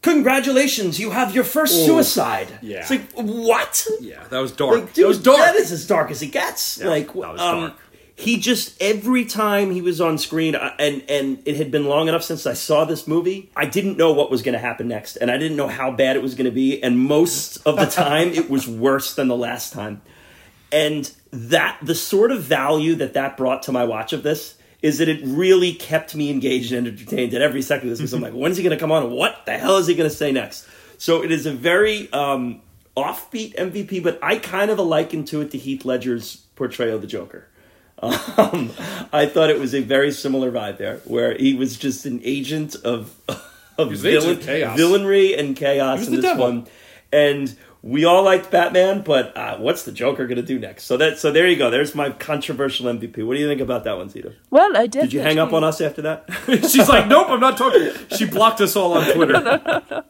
[0.03, 2.79] "Congratulations, you have your first suicide." yeah.
[2.81, 3.87] it's like what?
[4.01, 4.81] Yeah, that was dark.
[4.81, 5.39] Like, dude, that was dark.
[5.39, 6.83] That is as dark as it gets.
[6.83, 7.77] like, that was um, dark.
[8.19, 12.25] He just every time he was on screen, and and it had been long enough
[12.25, 13.53] since I saw this movie.
[13.55, 16.17] I didn't know what was going to happen next, and I didn't know how bad
[16.17, 16.83] it was going to be.
[16.83, 20.03] And most of the time, it was worse than the last time.
[20.73, 24.99] And that the sort of value that that brought to my watch of this is
[24.99, 28.21] that it really kept me engaged and entertained at every second of this because I'm
[28.21, 29.13] like, when's he going to come on?
[29.13, 30.67] What the hell is he going to say next?
[30.99, 32.63] So it is a very um,
[32.97, 37.07] offbeat MVP, but I kind of liken to it to Heath Ledger's portrayal of the
[37.07, 37.47] Joker.
[38.03, 38.71] Um,
[39.13, 42.75] I thought it was a very similar vibe there, where he was just an agent
[42.85, 43.15] of
[43.79, 44.79] of was an agent chaos.
[44.79, 46.45] villainry and chaos was in the this devil.
[46.47, 46.67] one.
[47.13, 50.85] And we all liked Batman, but uh, what's the Joker going to do next?
[50.85, 51.71] So that so there you go.
[51.71, 53.25] There's my controversial MVP.
[53.27, 54.35] What do you think about that one, Zita?
[54.51, 55.01] Well, I definitely.
[55.09, 56.29] Did you hang up on us after that?
[56.71, 57.91] She's like, nope, I'm not talking.
[58.17, 60.05] She blocked us all on Twitter.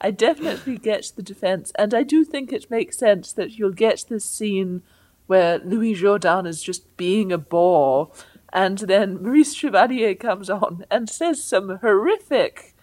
[0.00, 4.04] I definitely get the defense, and I do think it makes sense that you'll get
[4.08, 4.82] this scene
[5.26, 8.10] where Louis Jourdan is just being a bore,
[8.52, 12.74] and then Maurice Chevalier comes on and says some horrific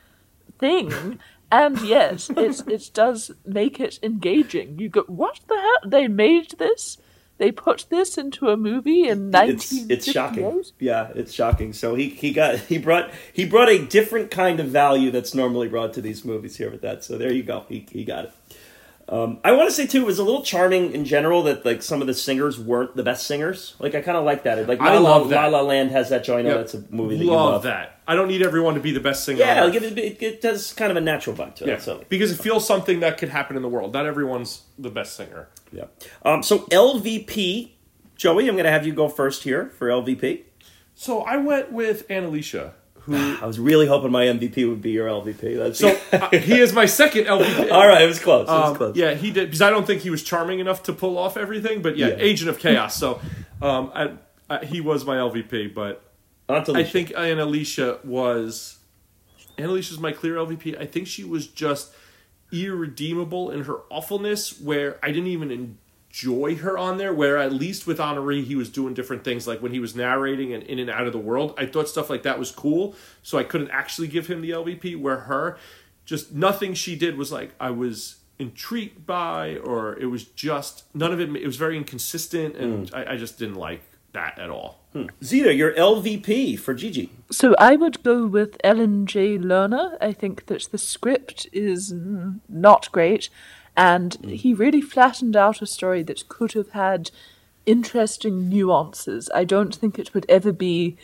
[0.59, 1.19] thing,
[1.51, 4.79] and yes, it it does make it engaging.
[4.79, 5.89] You go, what the hell?
[5.89, 6.97] They made this?
[7.39, 10.63] They put this into a movie in it's nineteen it's shocking.
[10.79, 11.73] Yeah, it's shocking.
[11.73, 15.67] So he he got he brought he brought a different kind of value that's normally
[15.67, 17.03] brought to these movies here with that.
[17.03, 17.65] So there you go.
[17.67, 18.33] He he got it.
[19.09, 21.83] Um, I want to say too, it was a little charming in general that like
[21.83, 23.75] some of the singers weren't the best singers.
[23.79, 24.65] Like I kind of like that.
[24.67, 25.51] Like I La La, love that.
[25.51, 26.47] La La Land has that joint.
[26.47, 26.53] Yeah.
[26.55, 27.63] that's a movie that love, love.
[27.63, 27.99] that.
[28.07, 29.39] I don't need everyone to be the best singer.
[29.39, 31.67] Yeah, like it, it, it does kind of a natural vibe to it.
[31.67, 31.77] yeah.
[31.79, 33.93] So because it feels something that could happen in the world.
[33.93, 35.49] Not everyone's the best singer.
[35.71, 35.85] yeah.
[36.23, 37.71] Um, so LVP,
[38.15, 40.43] Joey, I'm going to have you go first here for LVP.
[40.95, 42.73] So I went with Annalisa,
[43.05, 43.15] who.
[43.41, 45.57] I was really hoping my MVP would be your LVP.
[45.57, 47.71] That's So uh, he is my second LVP.
[47.71, 48.01] all right.
[48.01, 48.47] It was close.
[48.47, 48.95] It was Um, close.
[48.95, 51.81] yeah, he did because I don't think he was charming enough to pull off everything.
[51.81, 52.15] But yeah, Yeah.
[52.19, 52.95] Agent of Chaos.
[52.97, 53.19] So
[53.61, 54.11] um, I,
[54.49, 56.03] I, he was my LVP, but
[56.49, 56.91] I Alicia.
[56.91, 58.77] think Annalisa was
[59.57, 60.79] Annalisa's my clear LVP.
[60.79, 61.93] I think she was just
[62.51, 65.77] irredeemable in her awfulness, where I didn't even
[66.13, 67.13] enjoy her on there.
[67.13, 70.53] Where at least with Henri, he was doing different things, like when he was narrating
[70.53, 71.53] and in and out of the world.
[71.57, 74.99] I thought stuff like that was cool, so I couldn't actually give him the LVP.
[74.99, 75.57] Where her,
[76.05, 81.11] just nothing she did was like I was intrigued by, or it was just none
[81.11, 81.35] of it.
[81.35, 83.81] It was very inconsistent, and I, I just didn't like
[84.13, 84.79] that at all.
[85.23, 87.09] Zita, your LVP for Gigi.
[87.31, 89.97] So I would go with Alan Jay Lerner.
[89.99, 93.29] I think that the script is mm, not great,
[93.75, 94.29] and hmm.
[94.29, 97.11] he really flattened out a story that could have had
[97.65, 99.29] interesting nuances.
[99.33, 100.97] I don't think it would ever be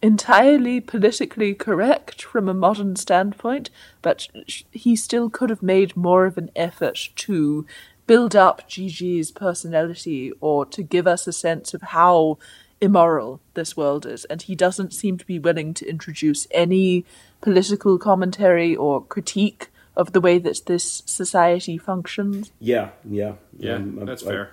[0.00, 3.70] entirely politically correct from a modern standpoint,
[4.00, 4.28] but
[4.70, 7.66] he still could have made more of an effort to
[8.06, 12.38] build up Gigi's personality or to give us a sense of how
[12.80, 14.24] immoral this world is.
[14.26, 17.04] And he doesn't seem to be willing to introduce any
[17.40, 19.68] political commentary or critique
[19.98, 22.50] of the way that this society functions.
[22.60, 24.50] Yeah, yeah, Yeah, Um, that's I fair.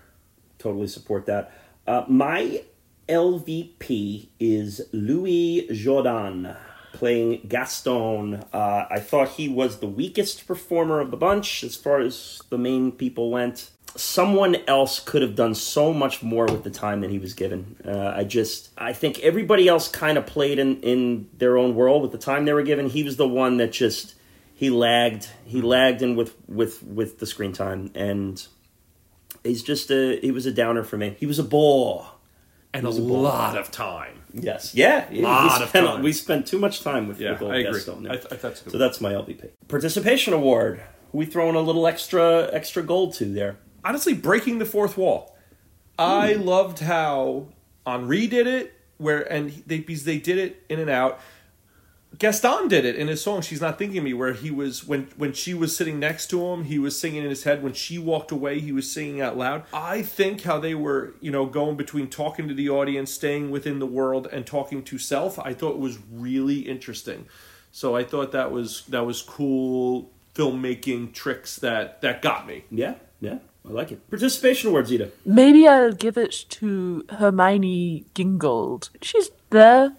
[0.59, 1.53] totally support that.
[1.87, 2.63] Uh, my
[3.07, 6.57] LVP is Louis Jourdan
[6.93, 8.43] playing Gaston.
[8.53, 12.57] Uh, I thought he was the weakest performer of the bunch as far as the
[12.57, 13.69] main people went.
[13.97, 17.77] someone else could have done so much more with the time that he was given.
[17.87, 22.01] Uh, I just, I think everybody else kind of played in, in their own world
[22.01, 22.89] with the time they were given.
[22.89, 24.15] He was the one that just,
[24.55, 27.91] he lagged, he lagged in with, with, with the screen time.
[27.93, 28.43] And
[29.43, 31.15] he's just a, he was a downer for me.
[31.19, 32.07] He was a bore.
[32.73, 34.23] and a lot of time.
[34.33, 34.73] Yes.
[34.73, 35.07] Yeah.
[35.11, 36.03] A lot we of spent, time.
[36.03, 38.09] We spent too much time with, Yeah, with I agree.
[38.09, 39.49] I, I thought that's so that's my LVP.
[39.67, 40.81] Participation award.
[41.13, 43.57] We throwing a little extra extra gold to there.
[43.85, 45.37] honestly breaking the fourth wall.
[45.97, 47.47] I loved how
[47.85, 51.21] Henri did it, where and they because they did it in and out.
[52.17, 55.07] Gaston did it in his song "She's Not Thinking of Me," where he was when
[55.17, 57.63] when she was sitting next to him, he was singing in his head.
[57.63, 59.63] When she walked away, he was singing out loud.
[59.73, 63.79] I think how they were, you know, going between talking to the audience, staying within
[63.79, 65.39] the world, and talking to self.
[65.39, 67.27] I thought was really interesting.
[67.71, 72.65] So I thought that was that was cool filmmaking tricks that that got me.
[72.69, 72.95] Yeah.
[73.19, 73.39] Yeah.
[73.67, 74.07] I like it.
[74.09, 75.09] Participation award, Zita.
[75.25, 78.89] Maybe I'll give it to Hermione Gingold.
[79.01, 79.95] She's there.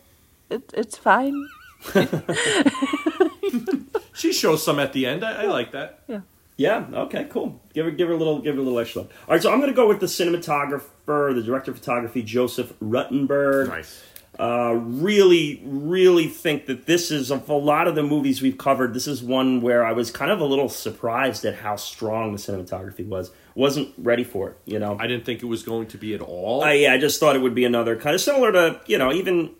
[0.48, 1.48] It, it's fine.
[4.16, 5.22] She shows some at the end.
[5.22, 6.00] I, I like that.
[6.08, 6.20] Yeah.
[6.56, 6.86] Yeah.
[6.90, 7.26] Okay.
[7.28, 7.60] Cool.
[7.74, 9.02] Give her, give her a little, give her a little extra.
[9.02, 9.12] love.
[9.28, 9.42] All right.
[9.42, 13.68] So I'm going to go with the cinematographer, the director of photography, Joseph Ruttenberg.
[13.68, 14.02] Nice.
[14.38, 18.94] Uh, really, really think that this is of a lot of the movies we've covered.
[18.94, 22.38] This is one where I was kind of a little surprised at how strong the
[22.38, 23.30] cinematography was.
[23.54, 24.56] Wasn't ready for it.
[24.64, 24.96] You know.
[24.98, 26.62] I didn't think it was going to be at all.
[26.64, 29.12] I, yeah, I just thought it would be another kind of similar to you know
[29.12, 29.54] even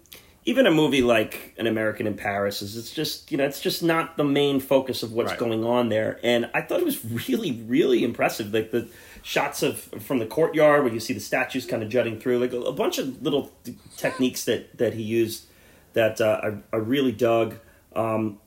[0.47, 3.83] even a movie like An American in Paris is it's just you know it's just
[3.83, 5.39] not the main focus of what's Right.
[5.39, 8.55] going on there, and I thought it was really really impressive.
[8.55, 8.89] Like the
[9.23, 12.53] shots of from the courtyard where you see the statues kind of jutting through, like
[12.53, 13.51] a, a bunch of little
[13.97, 15.47] techniques that that he used
[15.93, 16.41] that uh,
[16.73, 17.57] I, I really dug.
[17.95, 18.39] Um,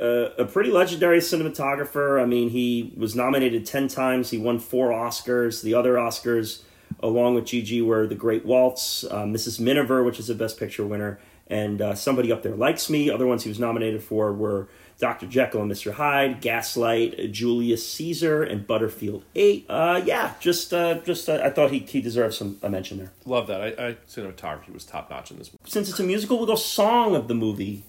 [0.00, 2.22] uh, a pretty legendary cinematographer.
[2.22, 4.30] I mean, he was nominated 10 times.
[4.30, 5.62] He won four Oscars.
[5.62, 6.62] The other Oscars,
[7.02, 9.60] along with Gigi, were The Great Waltz, uh, Mrs.
[9.60, 11.18] Miniver, which is a Best Picture winner,
[11.50, 13.10] and uh, Somebody Up There Likes Me.
[13.10, 14.68] Other ones he was nominated for were
[14.98, 15.26] Dr.
[15.26, 15.92] Jekyll and Mr.
[15.92, 19.66] Hyde, Gaslight, Julius Caesar, and Butterfield 8.
[19.68, 23.12] Uh, yeah, just uh, just uh, I thought he, he deserved some a mention there.
[23.26, 23.60] Love that.
[23.60, 25.70] I, I cinematography was top notch in this movie.
[25.70, 27.84] Since it's a musical, we'll go Song of the Movie.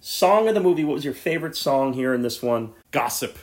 [0.00, 2.72] Song of the Movie, what was your favorite song here in this one?
[2.92, 3.36] Gossip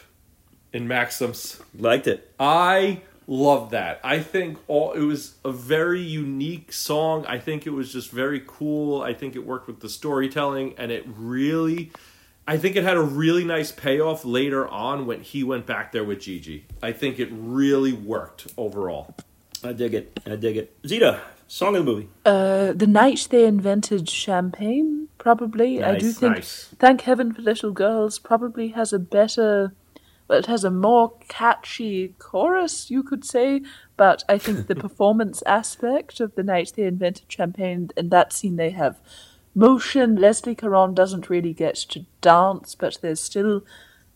[0.72, 1.62] in Maxim's.
[1.78, 2.34] Liked it.
[2.40, 4.00] I love that.
[4.04, 7.26] I think all it was a very unique song.
[7.28, 9.02] I think it was just very cool.
[9.02, 11.92] I think it worked with the storytelling and it really
[12.48, 16.04] I think it had a really nice payoff later on when he went back there
[16.04, 16.66] with Gigi.
[16.82, 19.16] I think it really worked overall.
[19.64, 20.20] I dig it.
[20.28, 20.78] I dig it.
[20.86, 22.10] Zita, song of the movie.
[22.24, 25.84] Uh, the night they invented champagne, probably.
[25.84, 26.70] I do think, nice.
[26.78, 29.74] Thank Heaven for Little Girls probably has a better,
[30.28, 33.62] well, it has a more catchy chorus, you could say.
[33.98, 38.56] But I think the performance aspect of the night they invented champagne, in that scene,
[38.56, 39.00] they have
[39.54, 40.16] motion.
[40.16, 43.64] Leslie Caron doesn't really get to dance, but there's still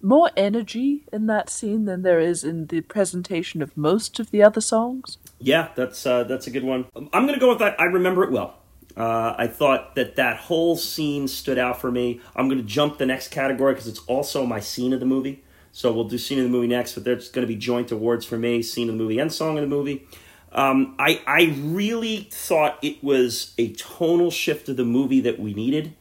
[0.02, 4.42] more energy in that scene than there is in the presentation of most of the
[4.42, 5.18] other songs.
[5.40, 6.86] Yeah, that's uh, that's a good one.
[6.96, 7.80] I'm gonna go with that.
[7.80, 8.56] I remember it well.
[8.98, 12.22] Uh, I thought that that whole scene stood out for me.
[12.36, 15.44] I'm gonna jump the next category because it's also my scene of the movie.
[15.80, 18.26] So we'll do scene of the movie next, but there's going to be joint awards
[18.26, 20.06] for me: scene of the movie and song of the movie.
[20.52, 25.54] Um, I I really thought it was a tonal shift of the movie that we
[25.54, 25.96] needed.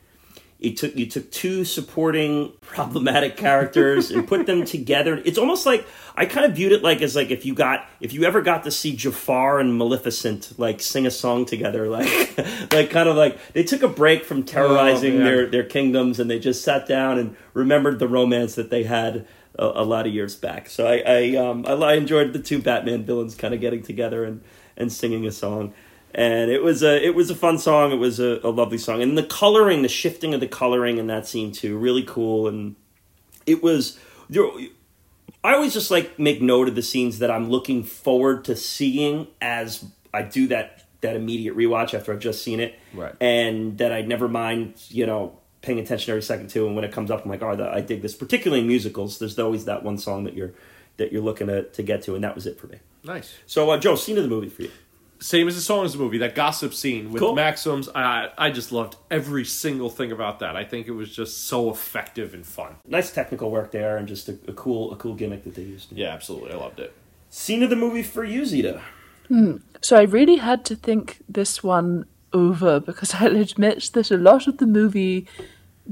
[0.59, 5.22] It took you took two supporting problematic characters and put them together.
[5.24, 5.86] It's almost like
[6.16, 8.64] I kind of viewed it like as like if you got if you ever got
[8.64, 12.36] to see Jafar and Maleficent like sing a song together, like
[12.72, 15.24] like kind of like they took a break from terrorizing man.
[15.24, 19.24] their their kingdoms and they just sat down and remembered the romance that they had
[19.59, 20.68] a, a lot of years back.
[20.68, 24.24] So I I, um, I I enjoyed the two Batman villains kind of getting together
[24.24, 24.43] and
[24.76, 25.74] and singing a song
[26.14, 27.93] and it was a it was a fun song.
[27.93, 31.06] It was a, a lovely song, and the coloring, the shifting of the coloring in
[31.09, 32.48] that scene too, really cool.
[32.48, 32.76] And
[33.47, 33.98] it was
[34.30, 34.47] there.
[35.44, 39.28] I always just like make note of the scenes that I'm looking forward to seeing
[39.40, 43.14] as I do that that immediate rewatch after I've just seen it, Right.
[43.20, 46.66] And that I never mind, you know, paying attention every second to.
[46.66, 48.14] And when it comes up, I'm like, oh, I dig this.
[48.14, 50.52] Particularly in musicals, there's always that one song that you're
[50.98, 52.78] that you're looking to to get to, and that was it for me.
[53.05, 53.35] Nice.
[53.47, 54.70] So, uh, Joe, scene of the movie for you.
[55.20, 57.35] Same as the song as the movie, that gossip scene with Cool.
[57.35, 57.89] Maxim's.
[57.93, 60.55] I I just loved every single thing about that.
[60.55, 62.76] I think it was just so effective and fun.
[62.86, 65.90] nice technical work there and just a, a cool a cool gimmick that they used.
[65.93, 66.52] Yeah, absolutely.
[66.52, 66.93] I loved it.
[67.30, 68.80] Scene of the movie for you, Zita.
[69.82, 74.46] So I really had to think this one over because I'll admit that a lot
[74.46, 75.26] of the movie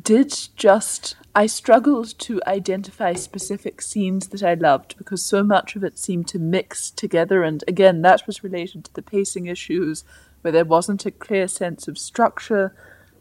[0.01, 5.85] did just I struggled to identify specific scenes that I loved because so much of
[5.85, 7.43] it seemed to mix together.
[7.43, 10.03] And again, that was related to the pacing issues
[10.41, 12.75] where there wasn't a clear sense of structure.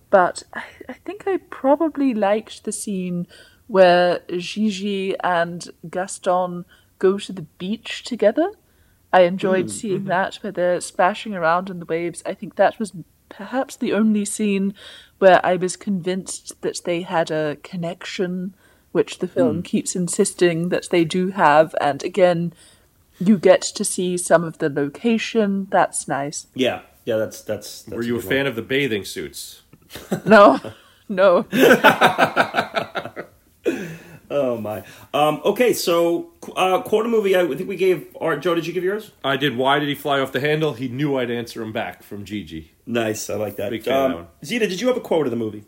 [0.09, 3.27] But I, I think I probably liked the scene
[3.67, 6.63] where Gigi and Gaston
[6.99, 8.51] go to the beach together.
[9.11, 10.09] I enjoyed mm, seeing mm-hmm.
[10.09, 12.21] that where they're splashing around in the waves.
[12.25, 12.93] I think that was
[13.29, 14.73] perhaps the only scene
[15.19, 18.55] where I was convinced that they had a connection,
[18.91, 19.65] which the film mm.
[19.65, 21.73] keeps insisting that they do have.
[21.79, 22.53] And again,
[23.19, 25.67] you get to see some of the location.
[25.71, 26.47] That's nice.
[26.53, 27.83] Yeah, yeah, that's that's.
[27.83, 28.47] that's Were you a good fan one.
[28.47, 29.61] of the bathing suits?
[30.25, 30.59] No,
[31.07, 31.45] no.
[34.31, 34.83] Oh my.
[35.13, 37.35] Um, okay, so uh, quote a movie.
[37.35, 38.07] I think we gave.
[38.19, 39.11] Art Joe, did you give yours?
[39.23, 39.55] I did.
[39.57, 40.73] Why did he fly off the handle?
[40.73, 42.71] He knew I'd answer him back from Gigi.
[42.87, 43.71] Nice, I like that.
[43.71, 44.27] Big fan of that Um, one.
[44.43, 45.63] Zita, did you have a quote of the movie?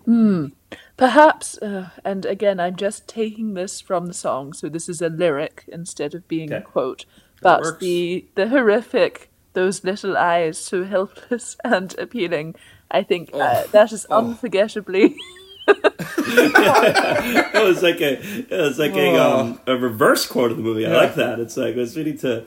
[0.97, 5.09] Perhaps, uh, and again, I'm just taking this from the song, so this is a
[5.09, 6.65] lyric instead of being a Okay.
[6.65, 7.05] quote.
[7.41, 7.79] But works.
[7.79, 12.55] the the horrific, those little eyes, so helpless and appealing.
[12.89, 15.15] I think uh, that is unforgettably.
[15.67, 20.85] it was like a it was like a um, a reverse quote of the movie.
[20.85, 21.39] I like that.
[21.39, 22.45] It's like it's we need to.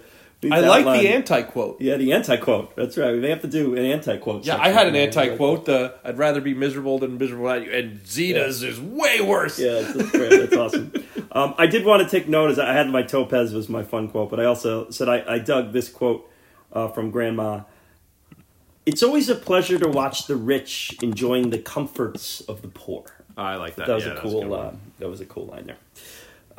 [0.51, 1.83] I like outline- the anti quote.
[1.83, 2.75] Yeah, the anti quote.
[2.75, 3.13] That's right.
[3.13, 4.47] We may have to do an anti quote.
[4.47, 5.69] Yeah, I had an anti quote.
[5.69, 7.73] Uh, I'd rather be miserable than miserable at you.
[7.73, 9.59] And Zita's is way worse.
[9.59, 10.31] Yeah, that's, that's great.
[10.31, 10.93] That's awesome.
[11.33, 14.09] Um, I did want to take note as I had my Topaz was my fun
[14.09, 16.29] quote, but I also said I, I dug this quote
[16.73, 17.61] uh, from Grandma.
[18.87, 23.05] It's always a pleasure to watch the rich enjoying the comforts of the poor.
[23.37, 23.87] I like that.
[23.87, 24.41] That was yeah, a that cool.
[24.43, 24.61] good one.
[24.67, 25.77] uh, that was a cool line there.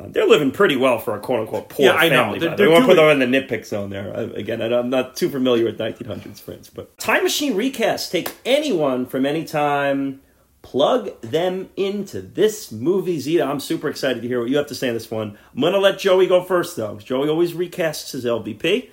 [0.00, 2.22] Uh, they're living pretty well for a quote unquote poor Yeah, I know.
[2.24, 2.38] family.
[2.38, 4.16] They're- by they're I won't put them in the nitpick zone there.
[4.16, 8.10] I, again, I, I'm not too familiar with 1900s France, but time machine recast.
[8.10, 10.22] Take anyone from any time,
[10.62, 13.20] plug them into this movie.
[13.20, 15.36] Zita, I'm super excited to hear what you have to say on this one.
[15.54, 16.98] I'm gonna let Joey go first though.
[16.98, 18.88] Joey always recasts his LVP.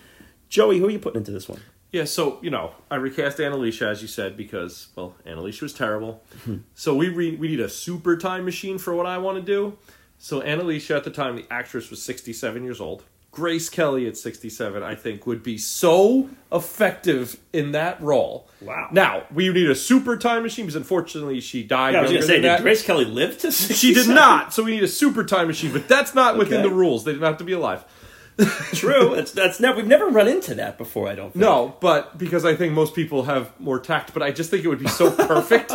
[0.50, 1.62] Joey, who are you putting into this one?
[1.92, 5.66] Yeah, so you know, I recast Aunt Alicia as you said because well, Aunt Alicia
[5.66, 6.22] was terrible.
[6.46, 6.58] Hmm.
[6.76, 9.78] so we re- we need a super time machine for what I want to do.
[10.20, 13.04] So Aunt Alicia at the time, the actress was sixty seven years old.
[13.32, 18.48] Grace Kelly at sixty seven, I think, would be so effective in that role.
[18.62, 18.90] Wow.
[18.92, 21.94] Now we need a super time machine because unfortunately she died.
[21.94, 22.62] Yeah, I was gonna say, did that.
[22.62, 23.52] Grace Kelly live to?
[23.52, 23.76] 67?
[23.76, 24.54] She did not.
[24.54, 26.70] So we need a super time machine, but that's not within Okay.
[26.70, 27.04] the rules.
[27.06, 27.84] They didn't have to be alive.
[28.74, 29.16] True.
[29.16, 29.78] That's that's never.
[29.78, 31.08] We've never run into that before.
[31.08, 31.34] I don't.
[31.34, 31.38] Think.
[31.38, 34.68] No, but because I think most people have more tact, but I just think it
[34.68, 35.74] would be so perfect.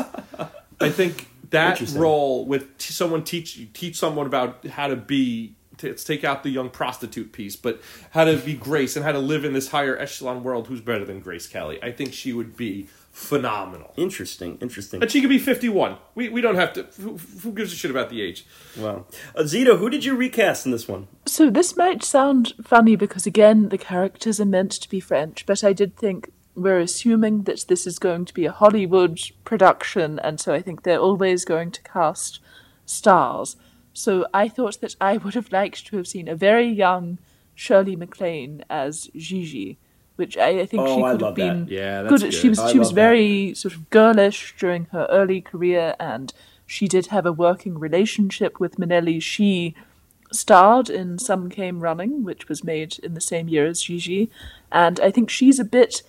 [0.80, 5.88] I think that role with t- someone teach teach someone about how to be t-
[5.88, 7.80] let's take out the young prostitute piece, but
[8.10, 10.68] how to be Grace and how to live in this higher echelon world.
[10.68, 11.82] Who's better than Grace Kelly?
[11.82, 13.94] I think she would be phenomenal.
[13.96, 14.58] Interesting.
[14.60, 15.00] Interesting.
[15.00, 15.96] And she could be fifty one.
[16.14, 16.82] We we don't have to.
[17.00, 18.44] Who, who gives a shit about the age?
[18.76, 19.06] Wow.
[19.36, 21.06] Uh, Zita, who did you recast in this one?
[21.24, 25.62] So this might sound funny because again the characters are meant to be French, but
[25.62, 30.40] I did think we're assuming that this is going to be a Hollywood production, and
[30.40, 32.40] so I think they're always going to cast
[32.84, 33.56] stars.
[33.92, 37.18] So I thought that I would have liked to have seen a very young
[37.54, 39.78] Shirley MacLaine as Gigi,
[40.16, 41.66] which I, I think Oh, she I could love have that.
[41.66, 42.34] been Yeah, that's good.
[42.34, 43.00] She was I she was love that.
[43.02, 46.32] very sort of girlish during her early career, and
[46.66, 49.20] she did have a working relationship with Minnelli.
[49.20, 49.74] She
[50.32, 54.30] starred in Some Came Running, which was made in the same year as Gigi,
[54.72, 56.02] and I think she's a bit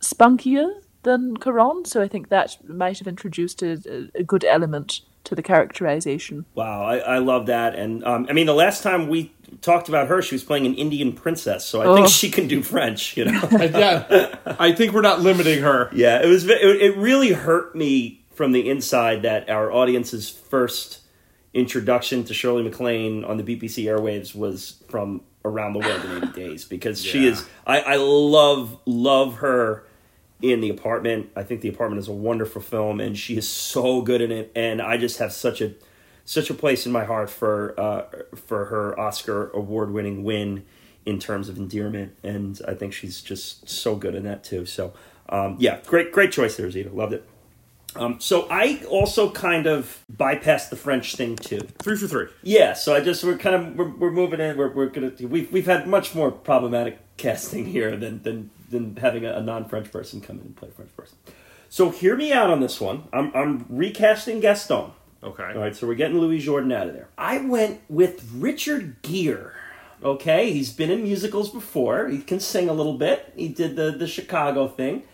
[0.00, 3.80] spunkier than Caron, so I think that might have introduced a,
[4.16, 6.46] a, a good element to the characterization.
[6.54, 7.74] Wow, I, I love that.
[7.74, 10.74] And um, I mean, the last time we talked about her, she was playing an
[10.74, 11.94] Indian princess, so I Oh.
[11.96, 13.16] think she can do French.
[13.16, 13.48] You know.
[13.52, 15.90] Yeah, I think we're not limiting her.
[15.92, 16.44] yeah, it was.
[16.48, 21.00] It, it really hurt me from the inside that our audience's first
[21.52, 26.26] introduction to Shirley MacLaine on the BPC airwaves was from Around the World in 80
[26.48, 27.44] Days because she is.
[27.66, 29.84] I, I love love her
[30.42, 31.30] in the apartment.
[31.36, 34.50] I think the apartment is a wonderful film, and she is so good in it.
[34.56, 35.72] And I just have such a
[36.24, 40.64] such a place in my heart for uh, for her Oscar award winning win
[41.06, 44.66] in terms of endearment, and I think she's just so good in that too.
[44.66, 44.94] So
[45.28, 46.90] um, yeah, great great choice there, Zita.
[46.90, 47.28] Loved it.
[47.96, 51.60] Um, so I also kind of bypassed the French thing too.
[51.82, 52.26] Three for three.
[52.42, 54.56] Yeah, so I just we're kind of we're, we're moving in.
[54.56, 59.24] We're, we're gonna we've we've had much more problematic casting here than than than having
[59.24, 61.16] a, a non French person come in and play a French person.
[61.68, 63.04] So hear me out on this one.
[63.12, 64.92] I'm I'm recasting Gaston.
[65.24, 65.42] Okay.
[65.42, 67.08] All right, so we're getting Louis Jourdan out of there.
[67.16, 69.52] I went with Richard Gere.
[70.02, 72.08] Okay, he's been in musicals before.
[72.08, 73.32] He can sing a little bit.
[73.36, 75.04] He did the the Chicago thing.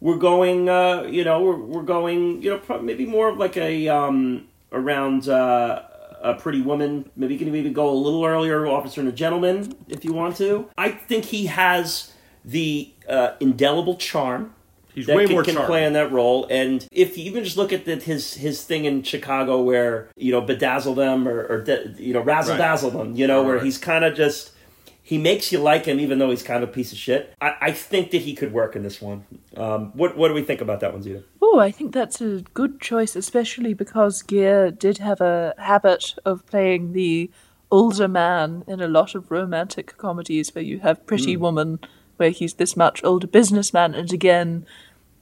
[0.00, 3.86] We're going, uh, you know, we're, we're going, you know, maybe more of like a
[3.86, 5.84] um, around uh,
[6.22, 7.08] a Pretty Woman.
[7.14, 10.36] Maybe you can even go a little earlier, Officer and a Gentleman, if you want
[10.38, 10.68] to.
[10.76, 12.12] I think he has
[12.44, 14.54] the uh, indelible charm.
[14.94, 15.66] He's that way can, more can charming.
[15.68, 18.84] play in that role, and if you even just look at the, his his thing
[18.84, 22.58] in Chicago, where you know bedazzle them or, or de- you know razzle Right.
[22.58, 24.52] dazzle them, you know, where he's kind of just
[25.04, 27.34] he makes you like him, even though he's kind of a piece of shit.
[27.40, 29.24] I, I think that he could work in this one.
[29.56, 31.22] Um, what what do we think about that one, Zita?
[31.40, 36.46] Oh, I think that's a good choice, especially because Gere did have a habit of
[36.46, 37.30] playing the
[37.70, 41.78] older man in a lot of romantic comedies where you have Pretty Woman,
[42.22, 44.64] where he's this much older businessman, and again,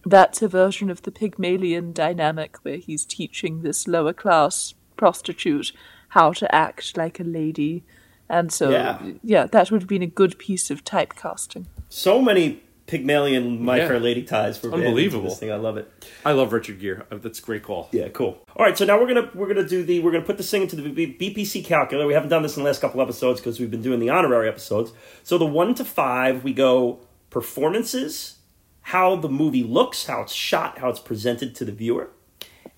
[0.05, 5.73] that's a version of the Pygmalion dynamic where he's teaching this lower class prostitute
[6.09, 7.85] how to act like a lady.
[8.29, 8.99] And so, Yeah.
[9.25, 11.65] yeah, that would have been a good piece of typecasting.
[11.89, 12.61] So many
[12.91, 13.87] Pygmalion My Yeah.
[13.87, 15.29] Fair Lady ties for Unbelievable.
[15.29, 15.89] This thing, I love it.
[16.27, 17.03] I love Richard Gere.
[17.09, 17.89] Uh, That's a great call.
[17.93, 18.45] Yeah, cool.
[18.57, 20.63] All right, so now we're gonna we're gonna do the we're gonna put this thing
[20.63, 22.09] into the BPC calculator.
[22.09, 24.49] We haven't done this in the last couple episodes because we've been doing the honorary
[24.49, 24.93] episodes.
[25.23, 26.99] So the one to five, we go
[27.31, 28.39] performances,
[28.83, 32.11] how the movie looks, how it's shot, how it's presented to the viewer,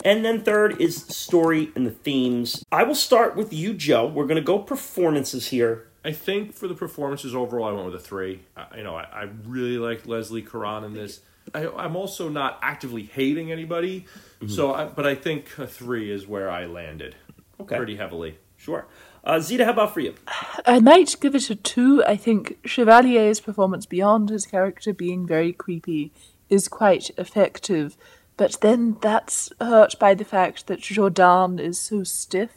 [0.05, 2.62] and then third is story and the themes.
[2.70, 4.06] I will start with you, Joe.
[4.06, 5.89] We're gonna go performances here.
[6.04, 8.40] I think for the performances overall, I went with a three.
[8.56, 11.20] I, you know, I, I really like Leslie Caron in this.
[11.54, 14.06] I, I'm also not actively hating anybody,
[14.40, 14.48] mm-hmm.
[14.48, 17.16] so I, but I think a three is where I landed.
[17.60, 17.76] Okay.
[17.76, 18.38] pretty heavily.
[18.56, 18.86] Sure.
[19.24, 20.14] Uh, Zita, how about for you?
[20.26, 22.02] Uh, I might give it a two.
[22.04, 26.12] I think Chevalier's performance, beyond his character being very creepy,
[26.48, 27.96] is quite effective.
[28.36, 32.50] But then that's hurt by the fact that Jourdan is so stiff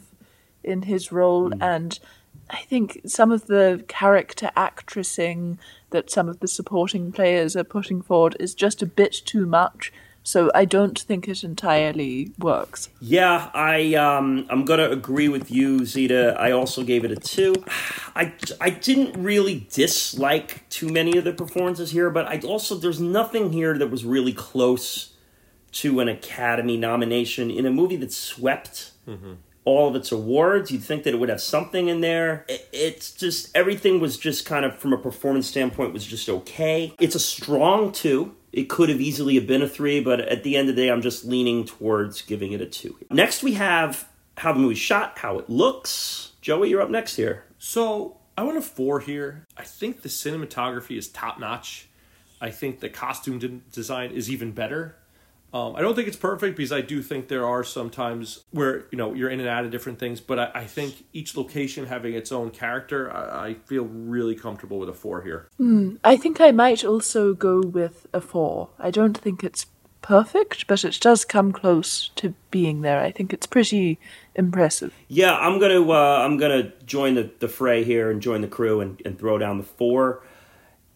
[0.64, 1.62] in his role, mm.
[1.62, 1.98] and
[2.50, 5.58] I think some of the character actressing
[5.90, 9.92] that some of the supporting players are putting forward is just a bit too much.
[10.22, 12.88] So I don't think it entirely works.
[13.00, 16.34] Yeah, I um, I'm gonna agree with you, Zita.
[16.36, 17.54] I also gave it a two.
[18.16, 23.00] I I didn't really dislike too many of the performances here, but I also there's
[23.00, 25.12] nothing here that was really close
[25.72, 28.92] to an Academy nomination in a movie that swept
[29.66, 30.70] all of its awards.
[30.70, 32.46] You'd think that it would have something in there.
[32.48, 36.94] It, it's just everything was just kind of from a performance standpoint was just okay.
[36.98, 38.34] It's a strong two.
[38.52, 40.88] It could have easily have been a three, but at the end of the day,
[40.88, 42.96] I'm just leaning towards giving it a two.
[43.10, 46.32] Next, we have how the movie's shot, how it looks.
[46.40, 47.44] Joey, you're up next here.
[47.58, 49.46] So I went a four here.
[49.56, 51.88] I think the cinematography is top notch.
[52.40, 54.96] I think the costume design is even better.
[55.52, 58.86] Um, I don't think it's perfect because I do think there are some times where
[58.90, 61.86] you know you're in and out of different things, but I, I think each location
[61.86, 65.48] having its own character, I, I feel really comfortable with a four here.
[66.04, 68.68] I think I might also go with a four.
[68.78, 69.66] I don't think it's
[70.02, 73.00] perfect, but it does come close to being there.
[73.00, 73.98] I think it's pretty
[74.34, 74.92] impressive.
[75.08, 78.80] Yeah, I'm gonna uh, I'm gonna join the, the fray here and join the crew
[78.80, 80.22] and, and throw down the four.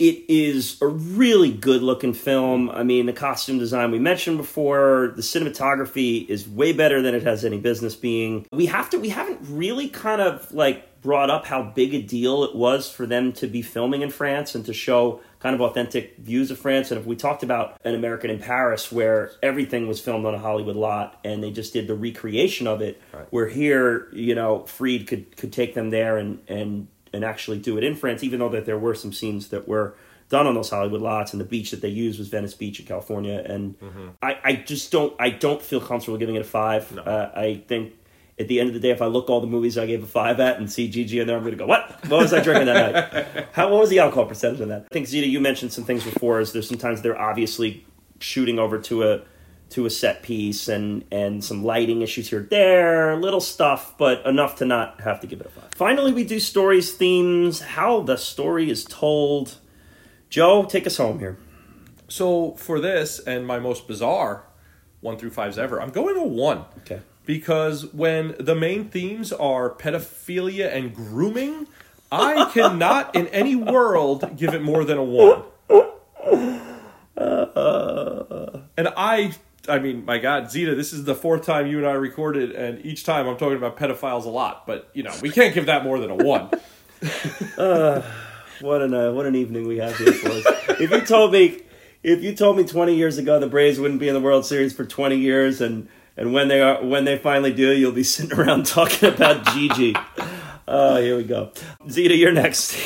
[0.00, 2.70] It is a really good looking film.
[2.70, 7.22] I mean, the costume design we mentioned before, the cinematography is way better than it
[7.24, 8.46] has any business being.
[8.50, 12.44] We have to we haven't really kind of like brought up how big a deal
[12.44, 16.16] it was for them to be filming in France and to show kind of authentic
[16.16, 16.90] views of France.
[16.90, 20.38] And if we talked about an American in Paris where everything was filmed on a
[20.38, 25.06] Hollywood lot and they just did the recreation of it, where here, you know, Freed
[25.08, 28.48] could could take them there and and and actually do it in France, even though
[28.50, 29.94] that there were some scenes that were
[30.28, 32.86] done on those Hollywood lots, and the beach that they used was Venice Beach in
[32.86, 33.42] California.
[33.44, 33.74] And
[34.22, 36.96] I, I just don't, I don't feel comfortable giving it a five.
[36.96, 37.94] Uh, I think
[38.38, 40.06] at the end of the day, if I look all the movies I gave a
[40.06, 41.90] five at and see Gigi in there, I'm going to go, what?
[42.06, 43.48] What was I drinking that night?
[43.52, 43.68] How?
[43.70, 44.86] What was the alcohol percentage in that?
[44.90, 46.40] I think Zita, you mentioned some things before.
[46.40, 47.84] Is there's sometimes they're obviously
[48.20, 49.22] shooting over to a
[49.70, 54.56] to a set piece and and some lighting issues here there little stuff but enough
[54.56, 58.16] to not have to give it a five finally we do stories themes how the
[58.16, 59.56] story is told
[60.28, 61.38] joe take us home here
[62.10, 64.44] So for this and my most bizarre
[65.00, 66.64] one through fives ever, I'm going a one.
[66.78, 67.00] Okay.
[67.24, 71.68] Because when the main themes are pedophilia and grooming,
[72.10, 75.44] I cannot in any world give it more than a one.
[78.76, 79.32] And I,
[79.70, 82.84] I mean, my God, Zita, this is the fourth time you and I recorded, and
[82.84, 85.84] each time I'm talking about pedophiles a lot, but you know, we can't give that
[85.84, 86.50] more than a one.
[88.60, 90.44] what an uh, what an evening we have here for us
[90.80, 91.62] if you told me
[92.02, 94.74] if you told me 20 years ago the braves wouldn't be in the world series
[94.74, 95.88] for 20 years and
[96.18, 99.96] and when they are when they finally do you'll be sitting around talking about gigi
[100.68, 101.50] oh here we go
[101.88, 102.76] zita you're next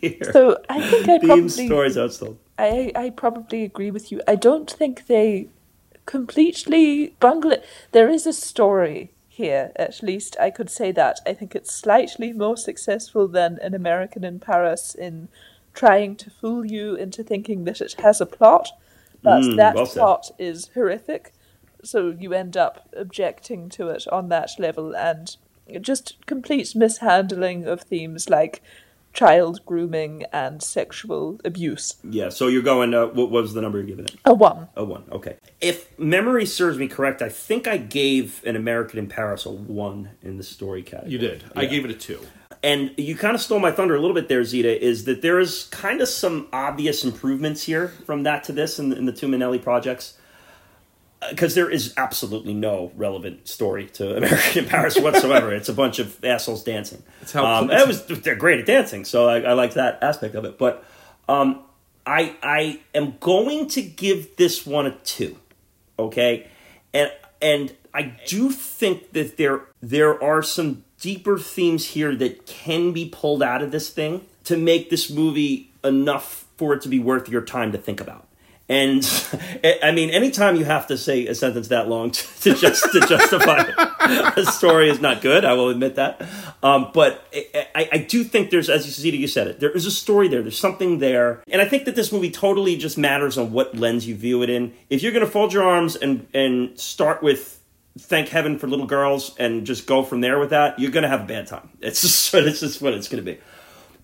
[0.00, 0.32] here.
[0.32, 2.36] So I think I Theme probably stories how.
[2.58, 4.20] I, I probably agree with you.
[4.26, 5.48] I don't think they
[6.06, 7.64] completely bungle it.
[7.92, 11.20] There is a story here, at least I could say that.
[11.26, 15.28] I think it's slightly more successful than An American in Paris in
[15.74, 18.70] trying to fool you into thinking that it has a plot,
[19.22, 21.34] but Mm, that well plot is horrific.
[21.84, 25.36] So you end up objecting to it on that level and
[25.80, 28.62] just complete mishandling of themes like
[29.16, 31.96] child grooming and sexual abuse.
[32.08, 32.28] Yeah.
[32.28, 32.94] So you're going.
[32.94, 34.16] Uh, what was the number you're giving it?
[34.24, 34.68] A one.
[34.76, 35.04] A one.
[35.10, 35.36] Okay.
[35.60, 40.10] If memory serves me correct, I think I gave an American in Paris a one
[40.22, 41.12] in the story category.
[41.12, 41.44] You did.
[41.54, 42.20] I gave it a two.
[42.62, 45.38] And you kind of stole my thunder a little bit there, Zita, Is that there
[45.38, 49.28] is kind of some obvious improvements here from that to this in, in the two
[49.28, 50.18] Minnelli projects?
[51.30, 55.52] Because there is absolutely no relevant story to American in Paris whatsoever.
[55.52, 57.02] it's a bunch of assholes dancing.
[57.22, 60.34] It's how- um, it was they're great at dancing, so I, I like that aspect
[60.34, 60.58] of it.
[60.58, 60.84] But
[61.28, 61.62] um,
[62.06, 65.36] I I am going to give this one a two.
[65.98, 66.46] Okay,
[66.92, 72.92] and and I do think that there there are some deeper themes here that can
[72.92, 76.98] be pulled out of this thing to make this movie enough for it to be
[76.98, 78.25] worth your time to think about.
[78.68, 79.04] And
[79.82, 83.00] I mean, anytime you have to say a sentence that long to, to just to
[83.00, 83.64] justify
[84.36, 85.44] a story is not good.
[85.44, 86.26] I will admit that.
[86.62, 87.26] Um, but
[87.74, 89.60] I, I, do think there's, as you said, you said it.
[89.60, 90.42] There is a story there.
[90.42, 94.08] There's something there, and I think that this movie totally just matters on what lens
[94.08, 94.74] you view it in.
[94.90, 97.60] If you're going to fold your arms and and start with
[97.98, 101.08] thank heaven for little girls and just go from there with that, you're going to
[101.08, 101.68] have a bad time.
[101.80, 103.40] It's just it's just what it's going to be.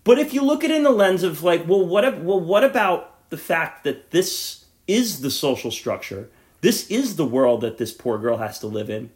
[0.04, 2.22] But if you look at it in the lens of like, well, what?
[2.22, 6.28] Well, what about the fact that this is the social structure?
[6.60, 9.10] This is the world that this poor girl has to live in.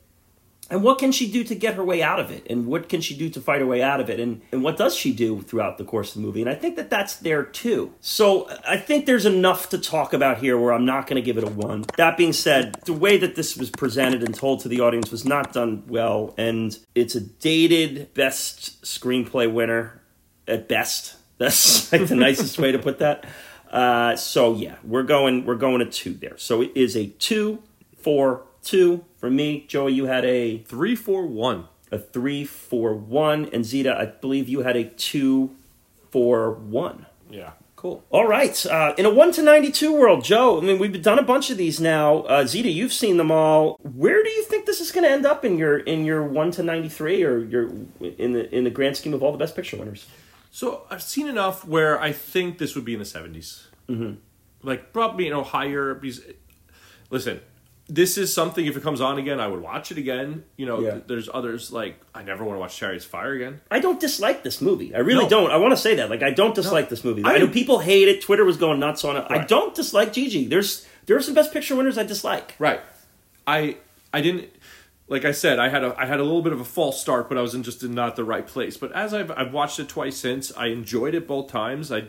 [0.69, 2.45] And what can she do to get her way out of it?
[2.51, 4.19] And what can she do to fight her way out of it?
[4.19, 6.41] And, and what does she do throughout the course of the movie?
[6.41, 7.93] And I think that that's there too.
[8.01, 11.39] So I think there's enough to talk about here where I'm not going to give
[11.39, 11.85] it a one.
[11.99, 15.25] That being said, the way that this was presented and told to the audience was
[15.25, 16.35] not done well.
[16.37, 20.03] And it's a dated best screenplay winner
[20.49, 21.17] at best.
[21.39, 23.25] That's like the nicest way to put that.
[23.77, 26.39] Uh, so yeah, we're going we're going a two there.
[26.39, 27.63] So it is a two,
[27.99, 29.67] four, two for me.
[29.69, 31.69] Joey, you had a Three, four, one.
[31.93, 35.55] a three, four, one, and Zita, I believe you had a two,
[36.11, 37.05] four, one.
[37.31, 37.53] Yeah.
[37.77, 38.03] Cool.
[38.11, 38.65] All right.
[38.65, 40.57] Uh, in a one to ninety-two world, Joe.
[40.59, 42.21] I mean, we've done a bunch of these now.
[42.23, 43.77] Uh, Zita, you've seen them all.
[43.83, 46.51] Where do you think this is going to end up in your in your one
[46.53, 47.65] to ninety-three, or your
[48.01, 50.07] in the in the grand scheme of all the Best Picture winners?
[50.51, 53.66] So I've seen enough where I think this would be in the 70s.
[53.89, 54.15] Mm-hmm.
[54.63, 55.95] Like probably you know higher.
[55.95, 56.23] Because
[57.11, 57.41] listen,
[57.89, 58.67] this is something.
[58.67, 60.45] If it comes on again, I would watch it again.
[60.57, 60.91] You know, Yeah.
[60.93, 63.61] th- there's others like I never want to watch Chariots of Fire again.
[63.71, 64.95] I don't dislike this movie.
[64.95, 65.29] I really No.
[65.31, 65.51] don't.
[65.51, 66.11] I want to say that.
[66.11, 67.23] Like, I don't dislike this movie.
[67.25, 68.23] I, I- know people hate it.
[68.23, 69.25] Twitter was going nuts on it.
[69.31, 70.47] I don't dislike Gigi.
[70.47, 72.55] There's there are some Best Picture winners I dislike.
[72.59, 72.81] Right.
[73.47, 73.77] I
[74.13, 74.49] I didn't
[75.09, 77.29] like I said I had a I had a little bit of a false start,
[77.29, 78.77] but I was in just in not the right place.
[78.77, 81.93] But as I've I've watched it twice since, I enjoyed it both times.
[81.93, 82.07] I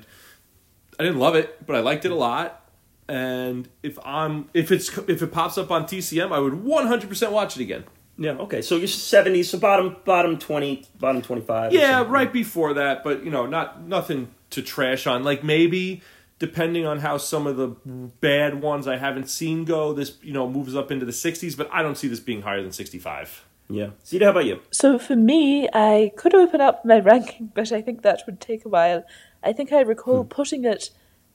[0.99, 2.63] I didn't love it, but I liked it a lot.
[3.07, 7.55] And if I'm if it's if it pops up on TCM, I would 100% watch
[7.55, 7.85] it again.
[8.17, 8.31] Yeah.
[8.31, 8.61] Okay.
[8.61, 9.49] So you're seventies.
[9.49, 11.71] So bottom bottom twenty, bottom twenty five.
[11.71, 15.23] Yeah, right before that, but you know, not nothing to trash on.
[15.23, 16.01] Like maybe
[16.39, 17.67] depending on how some of the
[18.21, 21.69] bad ones I haven't seen go, this you know moves up into the 60s, but
[21.71, 23.45] I don't see this being higher than 65.
[23.69, 23.89] Yeah.
[24.05, 24.61] Zita, how about you?
[24.71, 28.65] So for me, I could open up my ranking, but I think that would take
[28.65, 29.03] a while.
[29.43, 30.29] I think I recall hmm.
[30.29, 30.89] putting it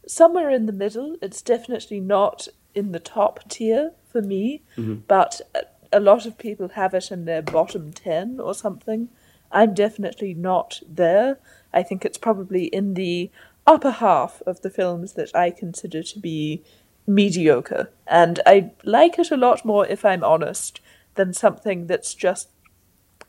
[0.07, 1.17] somewhere in the middle.
[1.23, 5.01] It's definitely not in the top tier for me, mm-hmm.
[5.07, 9.09] but a- a lot of people have it in their bottom 10 or something.
[9.51, 11.39] I'm definitely not there.
[11.73, 13.31] I think it's probably in the
[13.67, 16.63] upper half of the films that I consider to be
[17.07, 17.91] mediocre.
[18.07, 20.81] And I like it a lot more, if I'm honest,
[21.15, 22.49] than something that's just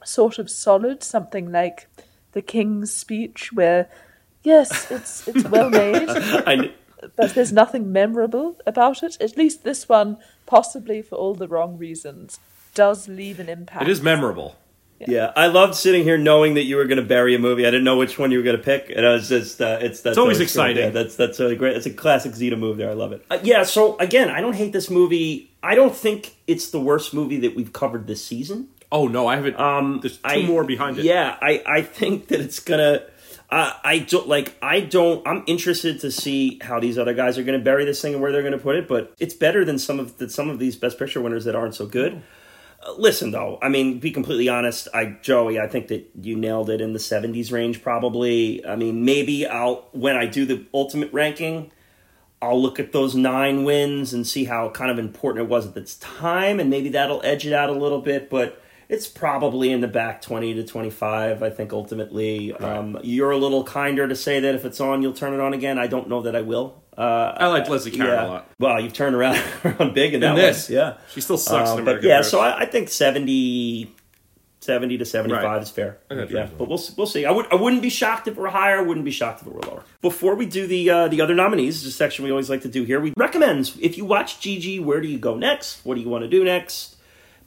[0.04, 1.88] sort of solid, something like
[2.32, 3.90] the King's Speech, where
[4.44, 6.72] yes, it's it's well made, I,
[7.16, 9.18] but there's nothing memorable about it.
[9.20, 12.40] At least this one, possibly for all the wrong reasons,
[12.74, 13.84] does leave an impact.
[13.84, 14.56] It is memorable.
[15.06, 17.64] yeah, I loved sitting here knowing that you were going to bury a movie.
[17.68, 19.80] I didn't know which one you were going to pick, and I was just uh,
[19.82, 20.84] it's that's It's always exciting.
[20.84, 21.76] Yeah, that's that's really great.
[21.76, 22.90] It's a classic Zita move there.
[22.90, 23.26] I love it.
[23.30, 23.64] Uh, yeah.
[23.64, 25.52] So again, I don't hate this movie.
[25.62, 28.70] I don't think it's the worst movie that we've covered this season.
[28.94, 29.60] Oh no, I haven't.
[29.60, 31.06] Um, there's two I- more behind it.
[31.06, 33.04] Yeah, I, I think that it's gonna.
[33.54, 34.56] I I don't like.
[34.62, 35.26] I don't.
[35.28, 38.32] I'm interested to see how these other guys are gonna bury this thing and where
[38.32, 38.88] they're gonna put it.
[38.88, 41.76] But it's better than some of the, some of these Best Picture winners that aren't
[41.76, 42.24] so good.
[42.86, 44.88] Uh, listen though, I mean, be completely honest.
[44.94, 47.84] I Joey, I think that you nailed it in the 70s range.
[47.84, 48.66] Probably.
[48.66, 51.72] I mean, maybe I'll when I do the ultimate ranking.
[52.42, 55.76] I'll look at those nine wins and see how kind of important it was at
[55.76, 58.30] this time, and maybe that'll edge it out a little bit.
[58.30, 58.62] But
[58.94, 62.54] it's probably in the back 20 to 25 i think ultimately.
[62.54, 65.54] Um, you're a little kinder to say that if it's on you'll turn it on
[65.54, 65.80] again.
[65.80, 66.84] I don't know that i will.
[66.96, 68.26] Uh, I like Leslie Caron yeah.
[68.26, 68.50] a lot.
[68.60, 70.78] well you've turned around, around big in that And this, one.
[70.78, 70.98] yeah.
[71.12, 71.72] She still sucks.
[71.72, 73.92] Um, but yeah so I, I think 70
[74.60, 75.62] 70 to 75 Right.
[75.62, 75.98] is fair.
[76.10, 76.58] I think that's yeah.
[76.58, 77.26] but we'll we'll see.
[77.26, 78.78] I would I wouldn't be shocked if it were higher.
[78.78, 79.84] I wouldn't be shocked if it were lower.
[80.02, 82.84] Before we do the uh, the other nominees the section we always like to do
[82.86, 85.84] here we recommends if you watch Gigi, where do you go next?
[85.86, 86.93] What do you want to do next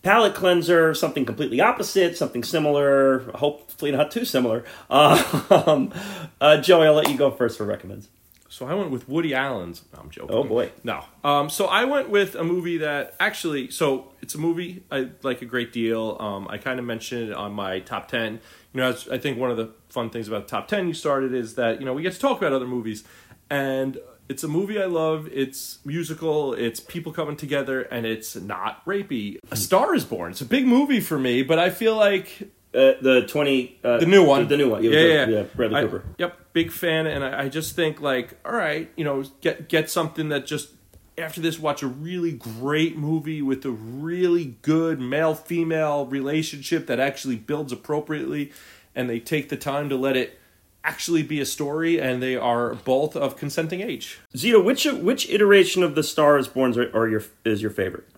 [0.06, 4.64] palate cleanser, something completely opposite, something similar, hopefully not too similar.
[4.88, 5.92] Um,
[6.40, 8.08] uh, Joey, I'll let you go first for recommends.
[8.48, 9.82] So I went with Woody Allen's.
[9.92, 10.34] No, I'm joking.
[10.34, 10.70] Oh, boy.
[10.84, 11.04] No.
[11.24, 13.70] Um, so I went with a movie that actually.
[13.70, 16.16] So it's a movie I like a great deal.
[16.20, 18.40] Um, I kind of mentioned it on my top ten.
[18.72, 21.34] You know, I think one of the fun things about the top ten you started
[21.34, 23.04] is that you know we get to talk about other movies,
[23.50, 23.98] and
[24.28, 25.28] it's a movie I love.
[25.32, 26.52] It's musical.
[26.54, 29.38] It's people coming together, and it's not rapey.
[29.50, 30.32] A Star Is Born.
[30.32, 34.04] It's a big movie for me, but I feel like Uh, the twenty, uh, the
[34.06, 36.04] new one, the, new one, yeah, the- yeah, yeah, Bradley I- Cooper.
[36.18, 39.88] Yep, big fan, and I, I just think like, all right, you know, get get
[39.88, 40.70] something that just
[41.16, 47.00] after this, watch a really great movie with a really good male female relationship that
[47.00, 48.52] actually builds appropriately,
[48.94, 50.38] and they take the time to let it
[50.86, 54.20] actually be a story, and they are both of consenting age.
[54.36, 58.08] Zita, which which iteration of the Star is Born are, are your is your favorite?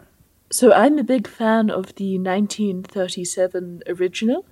[0.51, 4.47] So I'm a big fan of the 1937 original.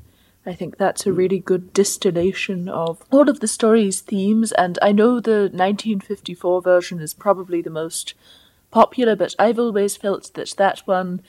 [0.45, 1.17] I think that's a hmm.
[1.17, 7.01] really good distillation of all of the story's themes, and I know the 1954 version
[7.01, 8.15] is probably the most
[8.71, 11.23] popular, but I've always felt that that one,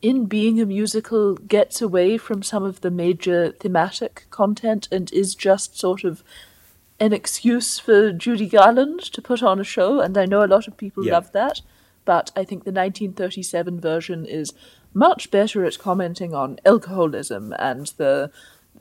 [0.00, 5.34] in being a musical, gets away from some of the major thematic content and is
[5.34, 6.22] just sort of
[7.00, 10.66] an excuse for Judy Garland to put on a show, and I know a lot
[10.68, 11.14] of people Yeah.
[11.14, 11.60] love that,
[12.04, 14.52] but I think the 1937 version is
[14.94, 18.30] much better at commenting on alcoholism and the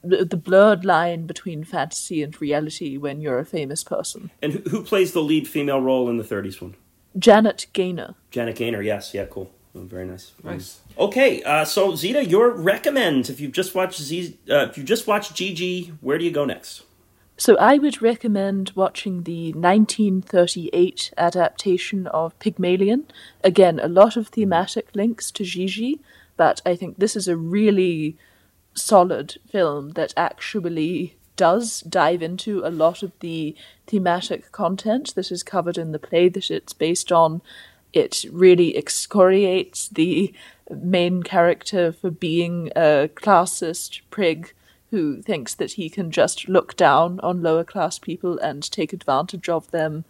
[0.03, 4.29] the blurred line between fantasy and reality when you're a famous person.
[4.43, 6.75] And who, who plays the lead female role in the '30s one?
[7.17, 8.13] Janet Gaynor.
[8.31, 8.81] Janet Gaynor.
[8.83, 9.51] Yes, yeah, cool,
[9.83, 10.33] very nice.
[10.43, 10.81] Nice.
[10.97, 15.07] Okay, uh, so Zita, your recommend if you've just watched Z, uh, if you just
[15.07, 16.83] watched Gigi, where do you go next?
[17.39, 23.05] So I would recommend watching the 1938 adaptation of Pygmalion.
[23.43, 25.99] Again, a lot of thematic links to Gigi,
[26.35, 28.17] but I think this is a really
[28.73, 35.43] solid film that actually does dive into a lot of the thematic content that is
[35.43, 37.41] covered in the play that it's based on.
[37.93, 40.33] It really excoriates the
[40.69, 44.53] main character for being a classist prig
[44.91, 49.49] who thinks that he can just look down on lower class people and take advantage
[49.49, 50.05] of them.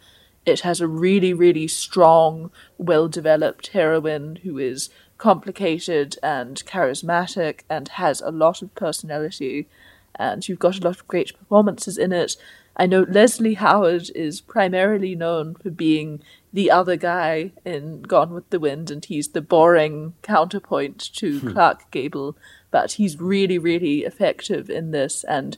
[0.46, 7.88] It has a really, really strong, well developed heroine who is complicated and charismatic and
[7.90, 9.68] has a lot of personality.
[10.16, 12.38] And you've got a lot of great performances in it.
[12.80, 16.22] I know Leslie Howard is primarily known for being
[16.54, 21.52] the other guy in Gone with the Wind, and he's the boring counterpoint to hmm.
[21.52, 22.38] Clark Gable,
[22.70, 25.24] but he's really, really effective in this.
[25.24, 25.58] And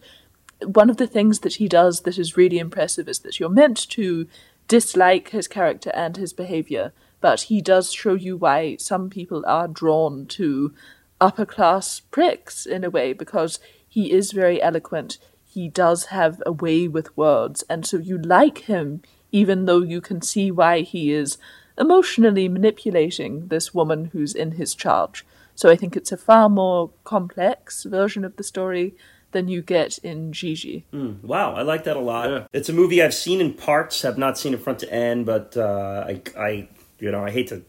[0.64, 3.90] one of the things that he does that is really impressive is that you're meant
[3.90, 4.26] to
[4.70, 9.68] dislike his character and his behavior, but he does show you why some people are
[9.68, 10.74] drawn to
[11.20, 15.18] upper class pricks in a way because he is very eloquent.
[15.60, 20.00] He does have a way with words, and so you like him even though you
[20.00, 21.38] can see why he is
[21.78, 25.26] emotionally manipulating this woman who's in his charge.
[25.56, 28.96] So I think it's a far more complex version of the story
[29.32, 30.86] than you get in Gigi.
[31.22, 32.30] Wow, I like that a lot.
[32.30, 32.48] Yeah.
[32.54, 35.58] It's a movie I've seen in parts, have not seen it front to end, but
[35.58, 37.64] uh, I, I, you know, I hate to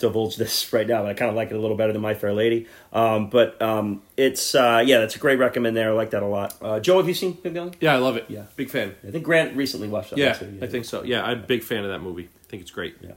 [0.00, 2.14] divulge this right now, but I kind of like it a little better than My
[2.14, 2.66] Fair Lady.
[2.92, 5.90] Um, but um, it's, uh, yeah, that's a great recommend there.
[5.90, 6.56] I like that a lot.
[6.60, 7.74] Uh, Joe, have you seen Pygmalion?
[7.80, 8.26] Yeah, I love it.
[8.28, 8.44] Yeah.
[8.56, 8.94] big fan.
[9.06, 10.18] I think Grant recently watched that.
[10.18, 10.52] Yeah, also.
[10.60, 11.04] I think so.
[11.04, 12.28] Yeah, I'm a big fan of that movie.
[12.44, 12.96] I think it's great.
[13.00, 13.12] Yeah.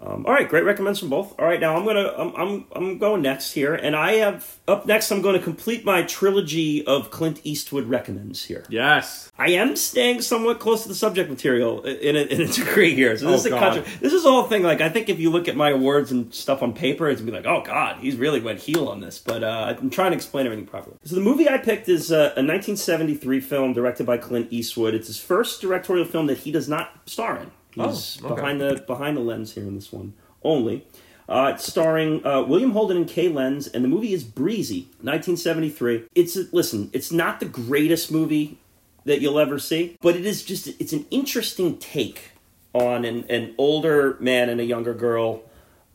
[0.00, 1.34] Um, all right, great recommends from both.
[1.38, 4.84] All right, now I'm gonna I'm, I'm I'm going next here, and I have up
[4.86, 5.10] next.
[5.10, 8.64] I'm going to complete my trilogy of Clint Eastwood recommends here.
[8.68, 9.30] Yes.
[9.38, 13.16] I am staying somewhat close to the subject material in a, in a degree here.
[13.16, 14.62] So this Oh, is a contra- this is whole thing.
[14.62, 17.30] Like I think if you look at my awards and stuff on paper, it's gonna
[17.30, 19.18] be like, oh God, he's really went heel on this.
[19.20, 20.96] But uh, I'm trying to explain everything properly.
[21.04, 24.92] So the movie I picked is uh, a 1973 film directed by Clint Eastwood.
[24.94, 27.50] It's his first directorial film that he does not star in.
[27.74, 28.34] He's Oh, okay.
[28.34, 30.84] behind the behind the lens here in this one only.
[31.28, 36.04] Uh, it's starring uh, William Holden and Kay Lenz, and the movie is Breezy, 1973.
[36.14, 38.58] It's a, listen, it's not the greatest movie
[39.06, 42.32] that you'll ever see, but it is just it's an interesting take
[42.74, 45.42] on an, an older man and a younger girl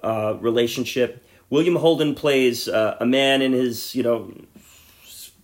[0.01, 4.31] uh, relationship William Holden plays uh, a man in his, you know,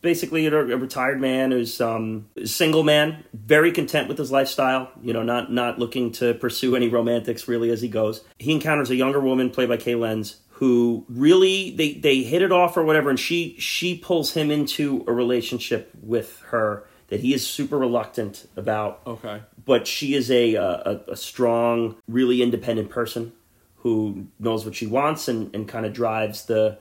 [0.06, 4.90] basically a, a retired man who's um, a single man, very content with his lifestyle.
[5.02, 8.24] You know, not not looking to pursue any romantics really as he goes.
[8.40, 12.54] He encounters a younger woman played by Kay Lenz who really they they hit it
[12.54, 17.34] off or whatever, and she she pulls him into a relationship with her that he
[17.34, 19.02] is super reluctant about.
[19.06, 19.42] Okay.
[19.66, 23.34] But she is a a, a strong, really independent person
[23.78, 26.78] who knows what she wants and, and kind of drives the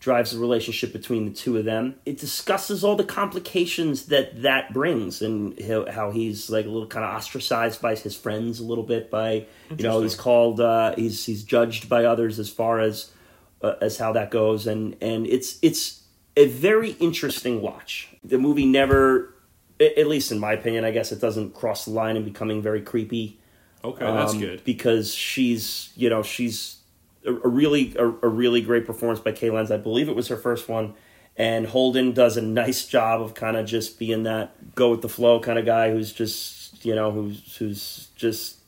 [0.00, 1.96] drives the relationship between the two of them.
[2.06, 7.04] It discusses all the complications that that brings and how, he's like a little kind
[7.04, 11.26] of ostracized by his friends a little bit by you know he's called uh, he's
[11.26, 13.10] he's judged by others as far as
[13.62, 16.02] uh, as how that goes and and it's it's
[16.36, 18.08] a very interesting watch.
[18.22, 19.34] The movie never
[19.80, 22.82] at least in my opinion I guess it doesn't cross the line in becoming very
[22.82, 23.40] creepy.
[23.84, 24.64] Okay, that's um, good.
[24.64, 26.77] because she's you know she's
[27.28, 29.70] a, really a, a really great performance by Kay Lenz.
[29.70, 30.94] I believe it was her first one,
[31.36, 35.08] and Holden does a nice job of kind of just being that go with the
[35.08, 38.58] flow kind of guy who's just you know who's who's just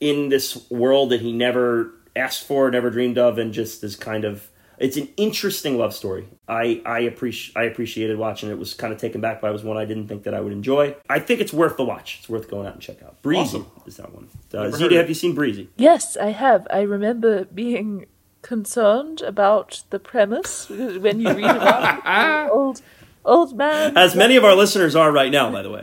[0.00, 4.24] in this world that he never asked for, never dreamed of, and just is kind
[4.24, 6.26] of it's an interesting love story.
[6.48, 8.52] I I appreciate I appreciated watching it.
[8.52, 8.58] it.
[8.58, 9.52] Was kind of taken back by it.
[9.52, 10.94] was one I didn't think that I would enjoy.
[11.08, 12.18] I think it's worth the watch.
[12.20, 13.20] It's worth going out and check out.
[13.22, 13.66] Breezy Awesome.
[13.86, 14.28] is that one.
[14.52, 15.68] Uh, Zita, have you seen Breezy?
[15.76, 16.66] Yes, I have.
[16.70, 18.06] I remember being
[18.42, 22.82] concerned about the premise when you read about it, old
[23.24, 25.82] old man As many of our listeners are right now, by the way.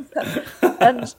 [0.80, 1.14] and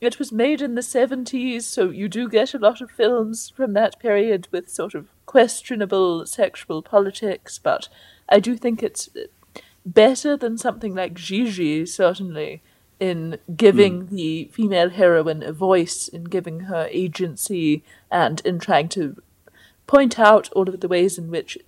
[0.00, 3.72] it was made in the 70s, so you do get a lot of films from
[3.74, 7.88] that period with sort of questionable sexual politics, but
[8.30, 9.10] I do think it's
[9.84, 12.62] better than something like Gigi, certainly,
[12.98, 14.16] in giving hmm.
[14.16, 19.20] the female heroine a voice, in giving her agency, and in trying to
[19.86, 21.58] point out all of the ways in which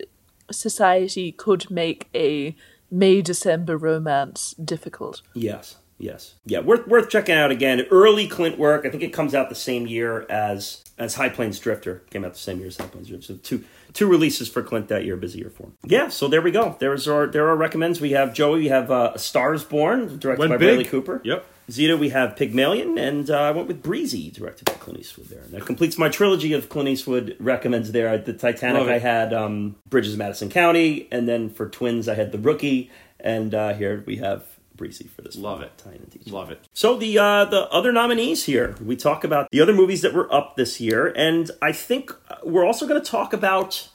[0.51, 2.57] society could make a
[2.91, 5.21] May December romance difficult.
[5.35, 6.61] Yes, yes, yeah.
[6.61, 7.87] Worth worth checking out again.
[7.91, 8.85] Early Clint work.
[8.85, 12.33] I think it comes out the same year as as High Plains Drifter came out
[12.33, 13.27] the same year as High Plains Drifter.
[13.27, 15.17] So two two releases for Clint that year.
[15.17, 15.73] Busy year for him.
[15.85, 16.09] Yeah.
[16.09, 16.77] So there we go.
[16.81, 18.01] There's our there are recommends.
[18.01, 18.61] We have Joey.
[18.61, 20.69] We have uh, Stars Born, directed Went by big.
[20.69, 21.21] Bradley Cooper.
[21.25, 21.47] Yep.
[21.71, 25.29] Zita, we have Pygmalion, and uh, I went with Breezy, directed by Clint Eastwood.
[25.29, 27.93] There, and that completes my trilogy of Clint Eastwood recommends.
[27.93, 32.17] There, the Titanic, I had um, Bridges of Madison County, and then for Twins, I
[32.17, 34.43] had The Rookie, and uh, here we have
[34.81, 35.37] Breezy for this.
[35.37, 35.73] Love it.
[35.77, 36.67] tying into each Love it.
[36.73, 40.33] so the uh, the other nominees here, we talk about the other movies that were
[40.35, 43.91] up this year, and I think uh, we're also going to talk about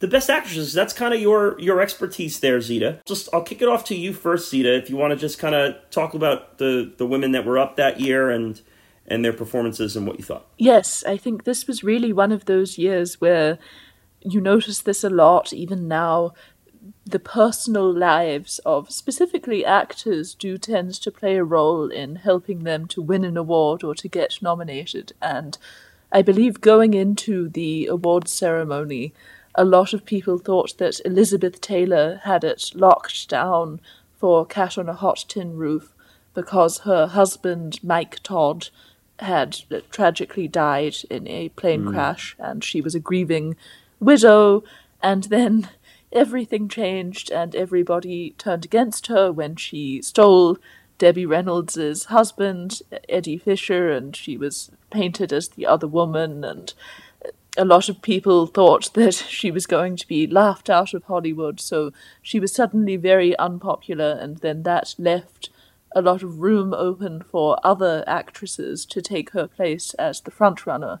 [0.00, 0.74] the best actresses.
[0.74, 3.00] That's kind of your your expertise there, Zita.
[3.06, 4.76] Just I'll kick it off to you first, Zita.
[4.76, 7.76] If you want to just kind of talk about the the women that were up
[7.76, 8.60] that year and
[9.06, 10.46] and their performances and what you thought.
[10.58, 13.58] Yes, I think this was really one of those years where
[14.22, 16.34] you notice this a lot, even now.
[17.04, 22.86] The personal lives of specifically actors do tend to play a role in helping them
[22.86, 25.12] to win an award or to get nominated.
[25.20, 25.58] And
[26.12, 29.12] I believe going into the award ceremony,
[29.54, 33.80] a lot of people thought that Elizabeth Taylor had it locked down
[34.18, 35.92] for Cat on a Hot Tin Roof
[36.34, 38.68] because her husband, Mike Todd,
[39.18, 39.58] had
[39.90, 41.92] tragically died in a plane mm.
[41.92, 43.56] crash and she was a grieving
[43.98, 44.62] widow.
[45.02, 45.68] And then
[46.12, 50.58] everything changed and everybody turned against her when she stole
[50.98, 56.44] Debbie Reynolds' husband, Eddie Fisher, and she was painted as the other woman.
[56.44, 56.74] And
[57.56, 61.60] a lot of people thought that she was going to be laughed out of Hollywood,
[61.60, 65.48] so she was suddenly very unpopular, and then that left
[65.92, 71.00] a lot of room open for other actresses to take her place as the frontrunner.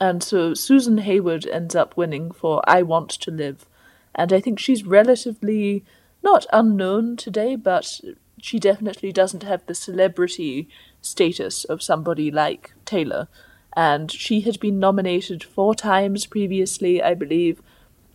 [0.00, 3.66] And so Susan Hayward ends up winning for I Want to Live.
[4.14, 5.84] And I think she's relatively
[6.22, 8.00] not unknown today, but
[8.40, 10.68] she definitely doesn't have the celebrity
[11.00, 13.28] status of somebody like Taylor.
[13.76, 17.62] And she had been nominated four times previously, I believe.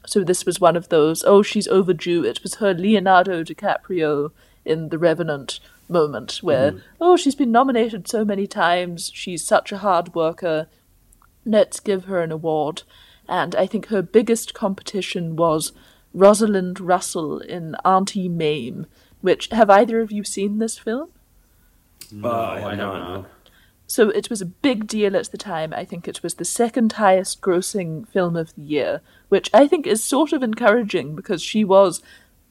[0.05, 2.23] So this was one of those, oh, she's overdue.
[2.23, 4.31] It was her Leonardo DiCaprio
[4.63, 6.79] in The Revenant moment where, mm-hmm.
[6.99, 9.11] oh, she's been nominated so many times.
[9.13, 10.67] She's such a hard worker.
[11.45, 12.83] Let's give her an award.
[13.27, 15.71] And I think her biggest competition was
[16.13, 18.85] Rosalind Russell in Auntie Mame,
[19.21, 21.09] which have either of you seen this film?
[22.11, 23.29] No, uh, I have know, not.
[23.87, 25.73] So it was a big deal at the time.
[25.73, 29.85] I think it was the second highest grossing film of the year, which I think
[29.85, 32.01] is sort of encouraging because she was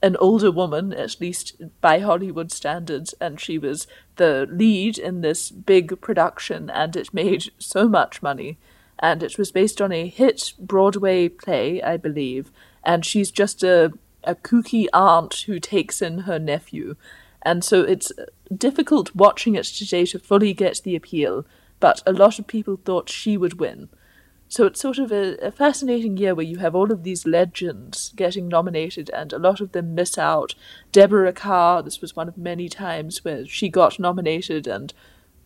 [0.03, 3.86] an older woman, at least by Hollywood standards, and she was
[4.17, 8.59] the lead in this big production, and it made so much money.
[9.05, 12.50] And it was based on a hit Broadway play, I believe,
[12.83, 13.92] and she's just a
[14.26, 16.97] a kooky aunt who takes in her nephew.
[17.42, 18.10] And so it's
[18.57, 21.44] difficult watching it today to fully get the appeal,
[21.81, 23.91] but a lot of people thought she would win.
[24.49, 28.12] So it's sort of a, a, fascinating year where you have all of these legends
[28.15, 30.55] getting nominated and a lot of them miss out.
[30.91, 34.94] Deborah Kerr, this was one of many times where she got nominated and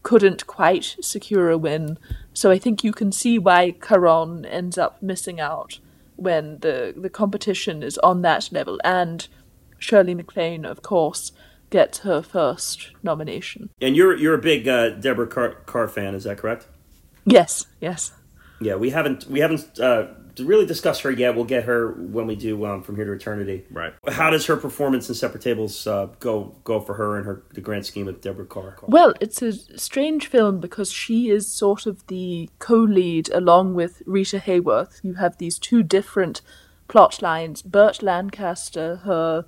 [0.02, 1.99] couldn't quite secure a win.
[2.33, 5.81] So I think you can see why Caron ends up missing out
[6.17, 8.81] when the, the competition is on that level.
[8.85, 9.27] And
[9.78, 11.33] Shirley MacLaine, of course,
[11.70, 13.70] gets her first nomination.
[13.81, 16.67] And you're you're a big uh, Deborah Kerr, Kerr fan, is that correct?
[17.25, 18.12] Yes, yes.
[18.60, 20.09] Yeah, we haven't we haven't uh,
[20.41, 21.34] really discuss her yet.
[21.34, 23.65] We'll get her when we do um, from here to eternity.
[23.70, 23.92] Right.
[24.08, 27.60] How does her performance in Separate Tables uh, go go for her and her the
[27.60, 28.76] grand scheme of Deborah Kerr?
[28.83, 34.39] Well, it's a strange film because she is sort of the co-lead along with Rita
[34.39, 35.00] Hayworth.
[35.02, 36.41] You have these two different
[36.89, 37.62] plot lines.
[37.62, 39.44] Burt Lancaster, her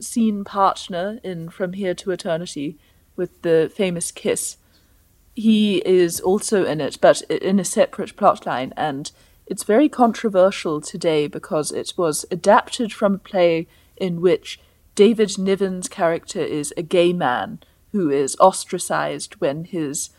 [0.00, 2.78] scene partner in From Here to Eternity,
[3.16, 4.58] with the famous kiss
[5.36, 9.12] he is also in it, but in a separate plot line and
[9.46, 13.66] it's very controversial today because it was adapted from a play
[13.96, 14.60] in which
[14.94, 17.60] David Niven's character is a gay man
[17.92, 20.10] who is ostracized when his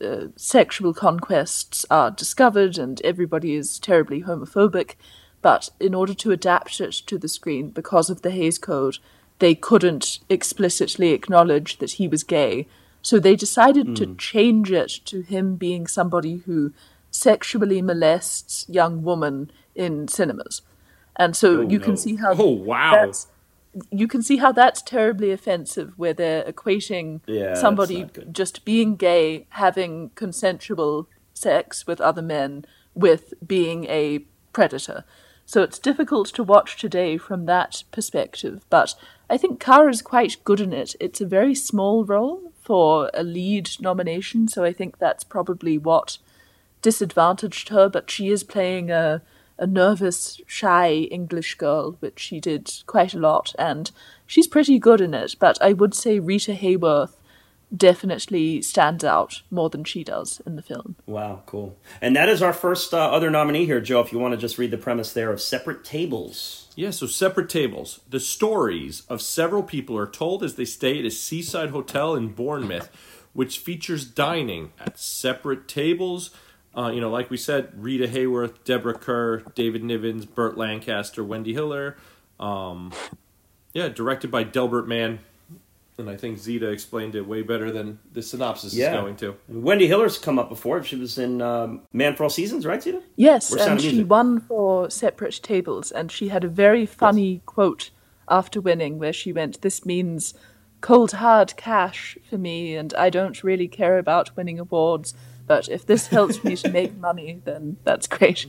[0.00, 4.94] uh, sexual conquests are discovered and everybody is terribly homophobic.
[5.42, 8.98] But in order to adapt it to the screen, because of the Hays Code,
[9.38, 12.66] they couldn't explicitly acknowledge that he was gay
[13.06, 13.94] so they decided mm.
[13.94, 16.72] to change it to him being somebody who
[17.16, 20.62] sexually molests young woman in cinemas.
[21.16, 21.84] And so oh, you no.
[21.84, 23.10] can see how Oh wow.
[23.90, 29.46] you can see how that's terribly offensive where they're equating yeah, somebody just being gay,
[29.50, 32.64] having consensual sex with other men
[32.94, 34.20] with being a
[34.52, 35.04] predator.
[35.46, 38.94] So it's difficult to watch today from that perspective, but
[39.30, 40.96] I think Kerr is quite good in it.
[40.98, 46.18] It's a very small role for a lead nomination, so I think that's probably what
[46.82, 49.22] disadvantaged her, but she is playing a
[49.58, 53.90] a nervous, shy English girl, which she did quite a lot, and
[54.26, 55.36] she's pretty good in it.
[55.38, 57.14] But I would say Rita Hayworth
[57.74, 60.96] definitely stands out more than she does in the film.
[61.06, 61.76] Wow, cool.
[62.00, 64.00] And that is our first uh, other nominee here, Joe.
[64.00, 66.68] If you want to just read the premise there of Separate Tables.
[66.76, 68.00] Yeah, so Separate Tables.
[68.08, 72.28] The stories of several people are told as they stay at a seaside hotel in
[72.28, 72.88] Bournemouth,
[73.32, 76.30] which features dining at separate tables.
[76.76, 81.54] Uh, you know, like we said, Rita Hayworth, Deborah Kerr, David Nivens, Burt Lancaster, Wendy
[81.54, 81.96] Hiller.
[82.38, 82.92] Um,
[83.72, 85.20] yeah, directed by Delbert Mann,
[85.98, 88.94] and I think Zita explained it way better than the synopsis yeah.
[88.94, 89.36] is going to.
[89.48, 90.82] Wendy Hiller's come up before.
[90.82, 93.02] She was in um, Man for All Seasons, right, Zita?
[93.16, 97.42] Yes, and she won for Separate Tables, and she had a very funny yes.
[97.46, 97.90] quote
[98.28, 100.34] after winning where she went, This means
[100.80, 105.14] cold hard cash for me, and I don't really care about winning awards,
[105.46, 108.46] but if this helps me to make money, then that's great.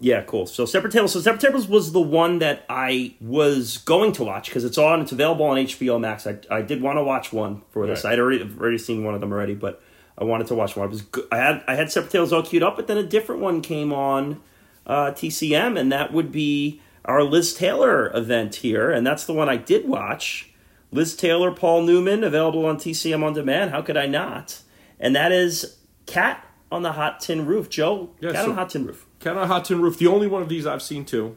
[0.00, 0.46] Yeah, cool.
[0.46, 1.12] So Separate Tables.
[1.12, 5.00] So Separate Tables was the one that I was going to watch because it's on.
[5.00, 6.26] It's available on HBO Max.
[6.26, 8.04] I, I did want to watch one for this.
[8.04, 8.14] Right.
[8.14, 9.80] I'd already already seen one of them already, but
[10.18, 10.86] I wanted to watch one.
[10.86, 11.26] It was good.
[11.30, 13.92] I had I had Separate Tables all queued up, but then a different one came
[13.92, 14.40] on
[14.86, 19.48] uh, TCM, and that would be our Liz Taylor event here, and that's the one
[19.48, 20.50] I did watch.
[20.90, 23.70] Liz Taylor, Paul Newman, available on TCM on demand.
[23.70, 24.60] How could I not?
[25.00, 27.68] And that is Cat on the Hot Tin Roof.
[27.68, 29.06] Joe, yeah, Cat so- on the Hot Tin Roof.
[29.20, 31.36] Cat on Hot Tin Roof, the only one of these I've seen too.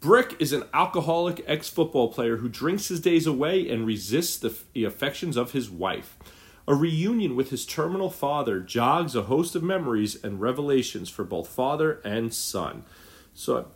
[0.00, 4.54] Brick is an alcoholic ex football player who drinks his days away and resists the,
[4.74, 6.18] the affections of his wife.
[6.68, 11.48] A reunion with his terminal father jogs a host of memories and revelations for both
[11.48, 12.84] father and son.
[13.32, 13.68] So,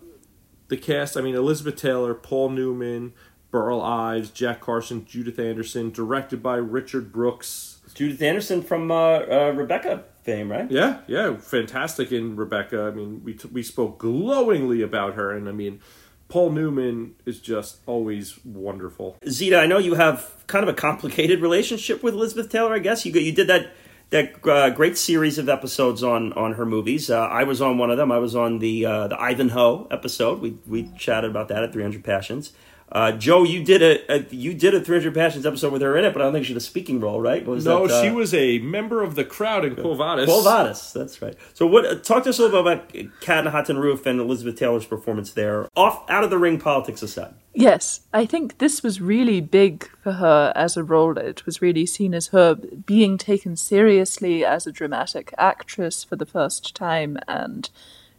[0.69, 3.13] the cast I mean, Elizabeth Taylor, Paul Newman,
[3.51, 7.81] Burl Ives, Jack Carson, Judith Anderson, directed by Richard Brooks.
[7.95, 10.71] Judith Anderson from uh, uh, Rebecca fame, right?
[10.71, 12.85] Yeah, yeah, fantastic in Rebecca.
[12.85, 15.81] I mean, we t- we spoke glowingly about her, and I mean,
[16.29, 19.17] Paul Newman is just always wonderful.
[19.29, 22.75] Zita, I know you have kind of a complicated relationship with Elizabeth Taylor.
[22.75, 23.73] I guess you you did that
[24.11, 27.11] that uh, great series of episodes on on her movies.
[27.11, 28.13] Uh, I was on one of them.
[28.13, 30.41] I was on the uh, the Ivanhoe episode.
[30.41, 32.53] We we chatted about that at 300 Passions.
[32.93, 36.05] Uh, Joe, you did a, a, you did a 300 Passions episode with her in
[36.05, 37.47] it, but I don't think she had a speaking role, right?
[37.47, 40.25] Was no, that, uh, she was a member of the crowd in Quo Vadis.
[40.27, 41.37] Quo Vadis, that's right.
[41.55, 41.87] So, what?
[41.87, 44.57] Uh, talk to us a little bit about Cat and Hot Tin Roof and Elizabeth
[44.57, 45.69] Taylor's performance there.
[45.77, 47.35] Off out of the ring politics aside.
[47.55, 51.17] Yes, I think this was really big for her as a role.
[51.17, 56.27] It was really seen as her being taken seriously as a dramatic actress for the
[56.27, 57.69] first time, and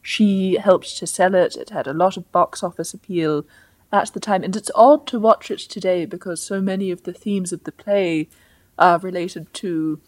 [0.01, 1.55] She helped to sell it.
[1.55, 3.45] It had a lot of box office appeal
[3.91, 4.43] at the time.
[4.43, 7.71] And it's odd to watch it today because so many of the themes of the
[7.71, 8.29] play
[8.77, 9.99] are related to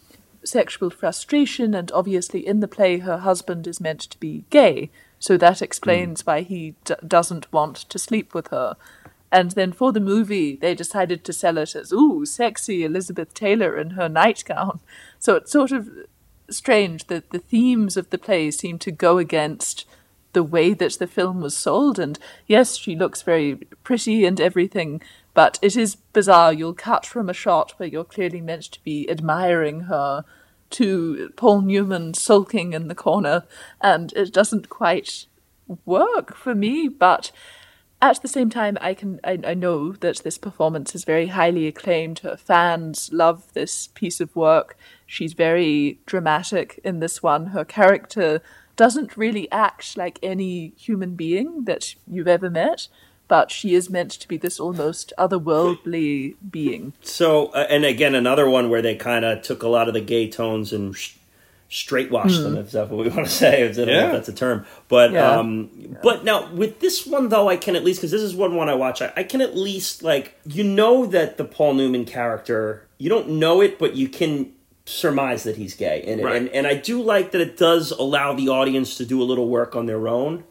[0.44, 1.74] sexual frustration.
[1.74, 4.90] And obviously, in the play, her husband is meant to be gay.
[5.18, 6.26] So that explains mm.
[6.26, 8.76] why he d- doesn't want to sleep with her.
[9.32, 13.76] And then for the movie, they decided to sell it as, ooh, sexy Elizabeth Taylor
[13.76, 14.80] in her nightgown.
[15.18, 15.88] So it's sort of
[16.48, 19.86] strange that the themes of the play seem to go against
[20.34, 21.98] the way that the film was sold.
[21.98, 25.00] And yes, she looks very pretty and everything,
[25.32, 26.52] but it is bizarre.
[26.52, 30.24] You'll cut from a shot where you're clearly meant to be admiring her
[30.70, 33.44] to Paul Newman sulking in the corner,
[33.80, 35.26] and it doesn't quite
[35.86, 37.30] work for me, but
[38.02, 41.66] at the same time, I can I, I, know that this performance is very highly
[41.66, 42.18] acclaimed.
[42.18, 44.76] Her fans love this piece of work.
[45.06, 47.46] She's very dramatic in this one.
[47.46, 48.42] Her character
[48.76, 52.88] doesn't really act like any human being that you've ever met,
[53.28, 56.92] but she is meant to be this almost otherworldly being.
[57.02, 60.00] So, uh, and again, another one where they kind of took a lot of the
[60.00, 61.16] gay tones and sh-
[61.68, 62.42] straight washed mm.
[62.42, 63.62] them, if that's what we want to say.
[63.62, 64.12] If, yeah.
[64.12, 64.66] that's a term.
[64.88, 65.38] But, yeah.
[65.38, 65.98] um, yeah.
[66.02, 68.68] but now with this one though, I can at least because this is one one
[68.68, 69.02] I watch.
[69.02, 72.86] I, I can at least like you know that the Paul Newman character.
[72.96, 74.53] You don't know it, but you can
[74.84, 76.24] surmise that he's gay in it.
[76.24, 76.36] Right.
[76.36, 79.48] And, and I do like that it does allow the audience to do a little
[79.48, 80.44] work on their own.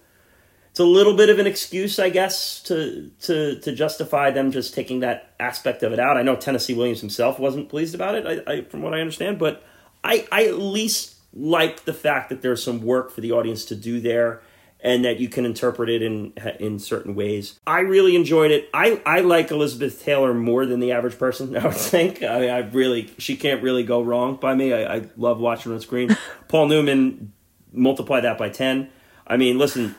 [0.71, 4.73] It's a little bit of an excuse, I guess, to to to justify them just
[4.73, 6.17] taking that aspect of it out.
[6.17, 9.37] I know Tennessee Williams himself wasn't pleased about it, I, I, from what I understand,
[9.37, 9.63] but
[10.03, 13.75] I, I at least like the fact that there's some work for the audience to
[13.75, 14.41] do there
[14.83, 17.59] and that you can interpret it in in certain ways.
[17.65, 18.69] I really enjoyed it.
[18.73, 21.55] I, I like Elizabeth Taylor more than the average person.
[21.57, 22.21] I would think.
[22.21, 24.73] I mean, I really she can't really go wrong by me.
[24.73, 26.15] I, I love watching her on screen.
[26.49, 27.31] Paul Newman,
[27.71, 28.89] multiply that by ten.
[29.25, 29.95] I mean, listen.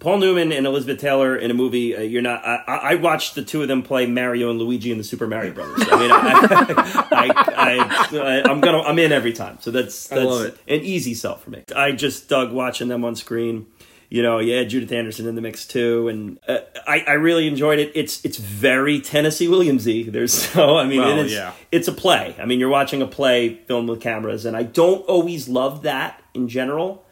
[0.00, 1.96] Paul Newman and Elizabeth Taylor in a movie.
[1.96, 2.44] Uh, you're not.
[2.44, 5.50] I, I, watched the two of them play Mario and Luigi in the Super Mario
[5.54, 5.86] Brothers.
[5.88, 8.80] I mean, I, I, am gonna.
[8.80, 9.58] I'm in every time.
[9.60, 11.62] So that's that's an easy sell for me.
[11.76, 13.68] I just dug watching them on screen
[14.14, 17.80] you know, yeah, Judith Anderson in the mix too, and uh, I, I really enjoyed
[17.80, 17.90] it.
[17.96, 20.12] It's it's very Tennessee Williamsy.
[20.12, 21.52] There's so I mean, well, it is, yeah.
[21.72, 22.36] it's a play.
[22.38, 26.22] I mean, you're watching a play filmed with cameras, and I don't always love that
[26.32, 27.04] in general.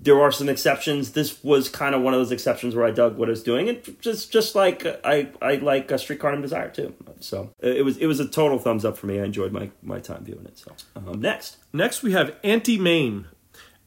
[0.00, 1.12] There are some exceptions.
[1.12, 3.68] This was kind of one of those exceptions where I dug what I was doing,
[3.68, 6.94] and just just like I I like a Streetcar Named Desire too.
[7.20, 9.20] So it was it was a total thumbs up for me.
[9.20, 10.56] I enjoyed my my time viewing it.
[10.56, 13.26] So um, next, next we have Auntie Mame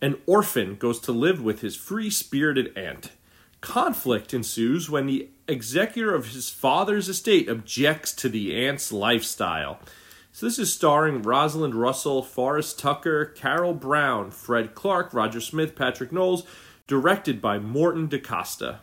[0.04, 3.12] an orphan goes to live with his free spirited aunt.
[3.62, 9.80] Conflict ensues when the executor of his father's estate objects to the aunt's lifestyle.
[10.34, 16.12] So this is starring Rosalind Russell, Forrest Tucker, Coral Browne, Fred Clark, Roger Smith, Patric
[16.12, 16.44] Knowles,
[16.86, 18.80] directed by Morton DaCosta.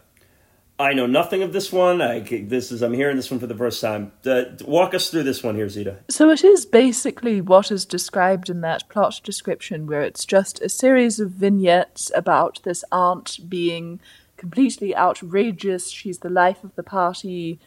[0.81, 2.01] I know nothing of this one.
[2.01, 4.13] I this is I'm hearing this one for the first time.
[4.25, 5.99] Uh, walk us through this one here, Zita.
[6.09, 10.71] So it is basically what is described in that plot description, where it's just a
[10.71, 14.01] series of vignettes about this aunt being
[14.39, 15.91] completely outrageous.
[15.91, 17.59] She's the life of the party.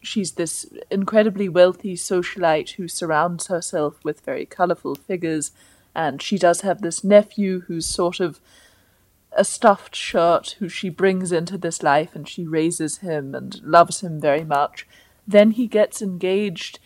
[0.00, 5.50] She's this incredibly wealthy socialite who surrounds herself with very colourful figures,
[5.92, 8.38] and she does have this nephew who's sort of
[9.32, 14.00] a stuffed shirt who she brings into this life and she raises him and loves
[14.00, 14.86] him very much.
[15.26, 16.78] Then he gets engaged,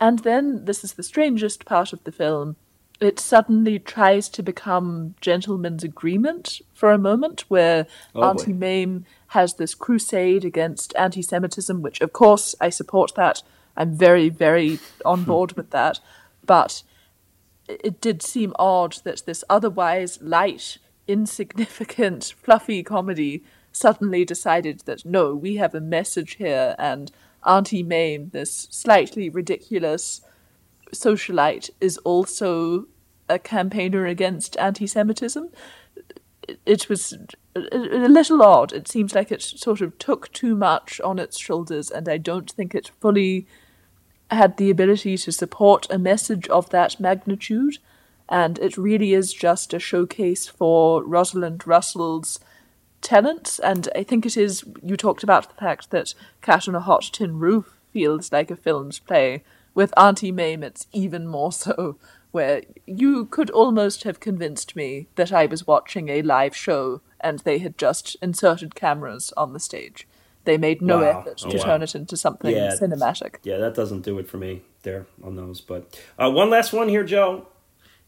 [0.00, 2.56] and then, this is the strangest part of the film,
[3.00, 8.58] it suddenly tries to become gentleman's agreement for a moment, where oh Auntie boy.
[8.58, 13.42] Mame has this crusade against anti Semitism, which, of course, I support that.
[13.76, 16.00] I'm very, very on board with that.
[16.46, 16.82] But
[17.68, 23.42] it did seem odd that this otherwise light insignificant, fluffy comedy
[23.72, 27.10] suddenly decided that no, we have a message here, and
[27.44, 30.20] Auntie Mame, this slightly ridiculous
[30.92, 32.86] socialite, is also
[33.28, 35.50] a campaigner against anti Semitism.
[36.66, 37.16] It was
[37.56, 38.72] a little odd.
[38.72, 42.50] It seems like it sort of took too much on its shoulders, and I don't
[42.50, 43.46] think it fully
[44.30, 47.78] had the ability to support a message of that magnitude
[48.34, 52.40] and it really is just a showcase for Rosalind Russell's
[53.00, 53.60] talents.
[53.60, 54.64] And I think it is.
[54.82, 58.56] You talked about the fact that Cat on a Hot Tin Roof feels like a
[58.56, 59.44] film's play.
[59.72, 61.96] With Auntie Mame, it's even more so,
[62.32, 67.38] where you could almost have convinced me that I was watching a live show and
[67.38, 70.08] they had just inserted cameras on the stage.
[70.42, 71.20] They made no wow.
[71.20, 71.64] effort to oh, wow.
[71.64, 73.36] turn it into something yeah, cinematic.
[73.44, 75.60] Yeah, that doesn't do it for me there on those.
[75.60, 77.46] But uh, one last one here, Joe.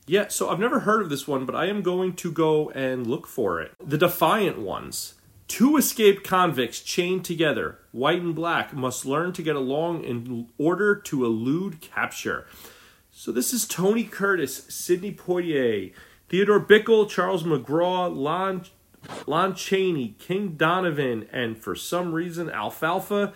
[0.08, 3.06] Yeah, so I've never heard of this one, but I am going to go and
[3.06, 3.72] look for it.
[3.84, 5.14] The Defiant Ones.
[5.48, 10.94] Two escaped convicts chained together, white and black, must learn to get along in order
[10.94, 12.46] to elude capture.
[13.10, 15.92] So this is Tony Curtis, Sidney Poitier,
[16.28, 18.64] Theodore Bikel, Charles McGraw, Lon,
[19.26, 23.32] Lon Chaney, King Donovan, and for some reason Alfalfa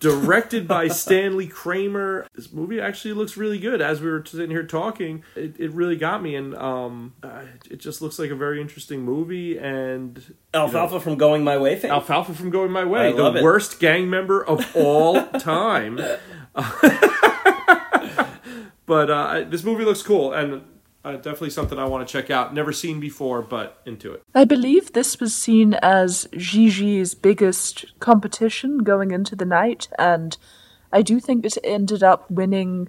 [0.00, 2.26] directed by Stanley Kramer.
[2.34, 3.80] This movie actually looks really good.
[3.80, 7.76] As we were sitting here talking, it, it really got me, and um, uh, it
[7.76, 9.58] just looks like a very interesting movie.
[9.58, 11.80] And Alfalfa know, from Going My Way.
[11.82, 16.00] Alfalfa from Going My Way, I the worst gang member of all time.
[18.86, 20.62] but uh, this movie looks cool, and
[21.06, 22.52] uh, definitely something I want to check out.
[22.52, 24.22] Never seen before, but into it.
[24.34, 30.36] I believe this was seen as Gigi's biggest competition going into the night, and
[30.92, 32.88] I do think it ended up winning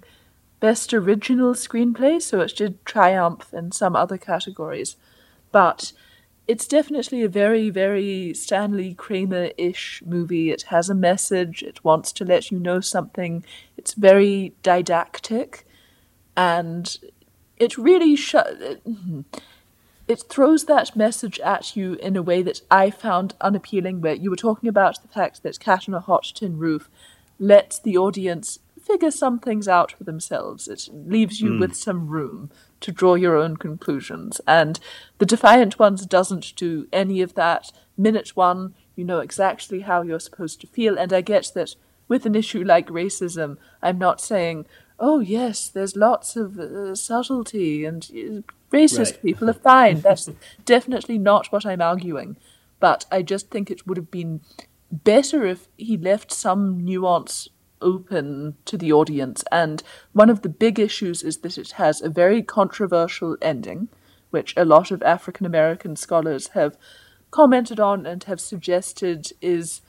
[0.58, 4.96] Best Original Screenplay, so it did triumph in some other categories.
[5.52, 5.92] But
[6.48, 10.50] it's definitely a very, very Stanley Kramer ish movie.
[10.50, 13.44] It has a message, it wants to let you know something,
[13.76, 15.64] it's very didactic,
[16.36, 16.98] and
[17.58, 18.34] it really sh-
[20.08, 24.00] it throws that message at you in a way that I found unappealing.
[24.00, 26.88] Where you were talking about the fact that Cat on a Hot Tin Roof
[27.38, 30.66] lets the audience figure some things out for themselves.
[30.66, 31.60] It leaves you mm.
[31.60, 34.40] with some room to draw your own conclusions.
[34.46, 34.80] And
[35.18, 37.70] The Defiant Ones doesn't do any of that.
[37.98, 40.98] Minute one, you know exactly how you're supposed to feel.
[40.98, 41.74] And I get that
[42.08, 44.66] with an issue like racism, I'm not saying,
[44.98, 49.22] oh yes, there's lots of uh, subtlety and uh, racist right.
[49.22, 50.00] people are fine.
[50.00, 50.30] That's
[50.64, 52.36] definitely not what I'm arguing.
[52.80, 54.40] But I just think it would have been
[54.90, 57.48] better if he left some nuance
[57.80, 59.44] open to the audience.
[59.50, 63.88] And one of the big issues is that it has a very controversial ending,
[64.30, 66.76] which a lot of African American scholars have
[67.30, 69.80] commented on and have suggested is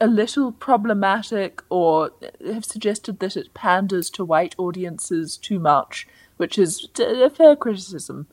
[0.00, 2.12] a little problematic or
[2.44, 8.26] have suggested that it panders to white audiences too much, which is a fair criticism.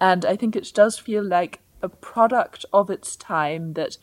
[0.00, 3.98] And I think it does feel like a product of its time that,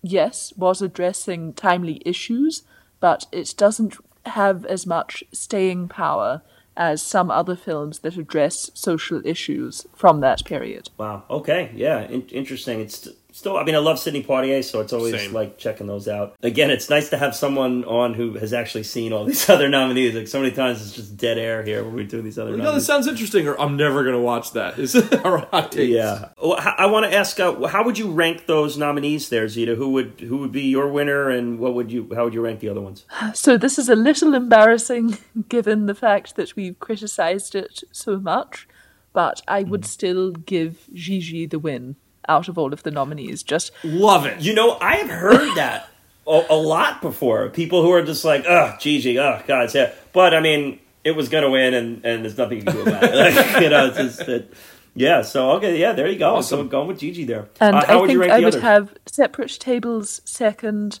[0.00, 2.62] yes, was addressing timely issues,
[3.00, 6.42] but it doesn't have as much staying power
[6.76, 10.88] as some other films that address social issues from that period.
[10.98, 11.24] Wow.
[11.28, 11.72] Okay.
[11.74, 12.02] Yeah.
[12.02, 12.80] In- interesting.
[12.80, 13.08] It's
[13.40, 15.32] still, I mean, I love Sidney Poitier, so it's always Same.
[15.32, 16.36] like checking those out.
[16.42, 20.14] Again, it's nice to have someone on who has actually seen all these other nominees.
[20.14, 22.50] Like so many times, it's just dead air here when we do these other.
[22.50, 24.78] You know, this sounds interesting, or I'm never going to watch that.
[24.78, 24.94] Is
[25.24, 25.90] our hot takes?
[25.90, 26.28] Yeah.
[26.40, 29.74] Well, I want to ask, uh, how would you rank those nominees there, Zita?
[29.74, 32.60] Who would who would be your winner, and what would you how would you rank
[32.60, 33.06] the other ones?
[33.40, 35.16] So this is a little embarrassing,
[35.48, 38.68] given the fact that we've criticised it so much,
[39.12, 39.86] but I would mm.
[39.86, 41.96] still give Gigi the win
[42.30, 43.42] out of all of the nominees.
[43.42, 44.40] Just love it.
[44.40, 45.90] You know, I have heard that
[46.26, 47.48] a, a, lot before.
[47.50, 51.28] People who are just like, "Ugh, Gigi, oh God, yeah." But I mean, it was
[51.28, 53.14] going to win, and and there's nothing you can do about it.
[53.14, 54.52] Like, you know, it's just that.
[54.92, 56.36] Yeah, so okay, yeah, there you go.
[56.36, 56.60] Awesome.
[56.60, 57.48] So going with Gigi there.
[57.60, 60.98] And uh, I think I would have separate tables second,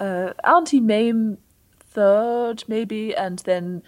[0.00, 1.38] uh, Auntie Mame
[1.78, 3.82] third, maybe, and then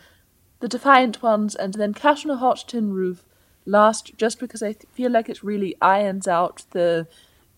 [0.61, 3.25] the Defiant Ones, and then Cat on a Hot Tin Roof
[3.67, 7.07] last just because I feel like it really irons out the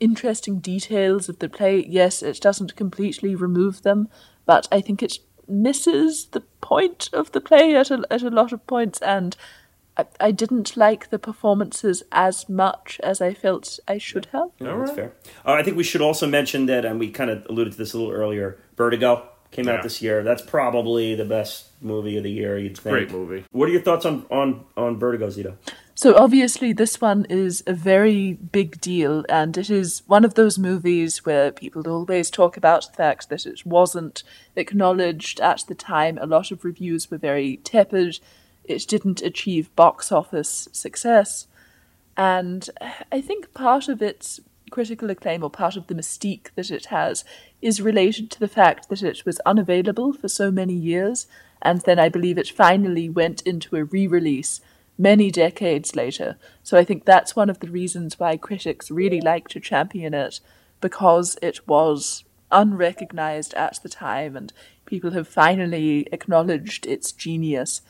[0.00, 1.84] interesting details of the play.
[1.88, 4.08] Yes, it doesn't completely remove them,
[4.44, 5.18] but I think it
[5.48, 9.36] misses the point of the play at a, at a lot of points, and
[9.96, 14.50] I, I didn't like the performances as much as I felt I should have.
[14.60, 15.12] No, that's fair.
[15.44, 17.94] Uh, I think we should also mention that, and we kind of alluded to this
[17.94, 18.58] a little earlier.
[18.76, 19.74] Vertigo came yeah.
[19.74, 20.22] out this year.
[20.22, 22.58] That's probably the best movie of the year.
[22.58, 22.92] You'd think.
[22.92, 23.44] Great movie.
[23.52, 25.56] What are your thoughts on on on Vertigo, Zita?
[25.98, 30.58] So obviously, this one is a very big deal, and it is one of those
[30.58, 34.22] movies where people always talk about the fact that it wasn't
[34.56, 36.18] acknowledged at the time.
[36.20, 38.20] A lot of reviews were very tepid.
[38.64, 41.46] It didn't achieve box office success,
[42.14, 42.68] and
[43.10, 47.24] I think part of its critical acclaim or part of the mystique that it has
[47.62, 51.26] is related to the fact that it was unavailable for so many years,
[51.62, 54.60] and then I believe it finally went into a re-release
[54.98, 56.36] many decades later.
[56.62, 60.40] So I think that's one of the reasons why critics really like to champion it
[60.80, 64.52] because it was unrecognized at the time and
[64.84, 67.82] people have finally acknowledged its genius.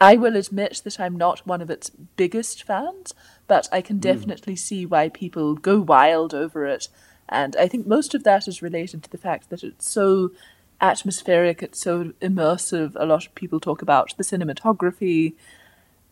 [0.00, 3.14] I will admit that I'm not one of its biggest fans,
[3.46, 4.02] but I can hmm.
[4.02, 4.58] definitely mm.
[4.58, 6.88] see why people go wild over it.
[7.28, 10.32] And I think most of that is related to the fact that it's so
[10.80, 12.92] atmospheric, it's so immersive.
[12.96, 15.34] A lot of people talk about the cinematography,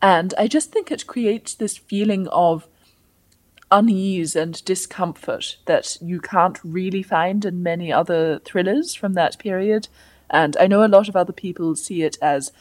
[0.02, 2.66] And I just think it creates this feeling of
[3.70, 9.88] unease and discomfort that you can't really find in many other thrillers from that period.
[10.28, 12.52] And I know a lot of other people see it as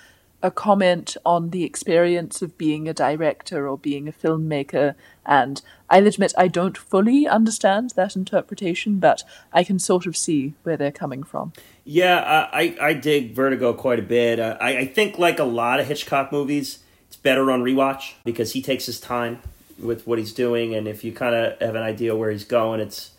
[0.43, 4.95] a comment on the experience of being a director or being a filmmaker.
[5.25, 10.53] And I'll admit I don't fully understand that interpretation, but I can sort of see
[10.63, 11.53] where they're coming from.
[11.83, 14.39] Yeah, I, I dig Vertigo quite a bit.
[14.39, 16.79] Uh, I, I think, like a lot of Hitchcock movies,
[17.11, 19.41] it's better on rewatch because he takes his time
[19.77, 22.79] with what he's doing, and if you kind of have an idea where he's going,
[22.79, 23.11] it's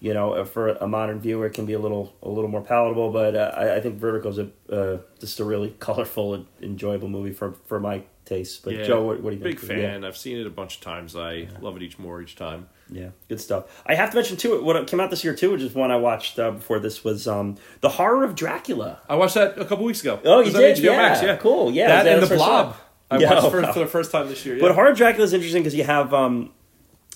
[0.00, 3.10] you know for a modern viewer it can be a little a little more palatable.
[3.10, 7.32] But uh, I, I think Vertigo's a uh, just a really colorful and enjoyable movie
[7.32, 8.64] for for my taste.
[8.64, 9.70] But Yeah, Joe, what, what do you Big think?
[9.70, 10.04] Big fan.
[10.04, 11.16] I've seen it a bunch of times.
[11.16, 12.68] I love it each more each time.
[12.90, 13.82] Yeah, yeah, good stuff.
[13.86, 15.96] I have to mention too what came out this year too, which is one I
[15.96, 19.00] watched uh, before this was um, the horror of Dracula.
[19.08, 20.20] I watched that a couple weeks ago.
[20.22, 20.78] Oh, you did?
[20.78, 21.72] Yeah, Max, yeah, cool.
[21.72, 22.76] Yeah, that that and the Blob.
[23.10, 23.72] I Yeah, watched for, wow.
[23.72, 24.56] for the first time this year.
[24.56, 24.62] Yeah.
[24.62, 26.52] But Horror Dracula is interesting because you have um,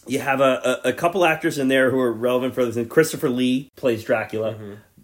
[0.06, 2.76] you have a, a, a couple actors in there who are relevant for this.
[2.76, 4.56] And Christopher Lee plays Dracula.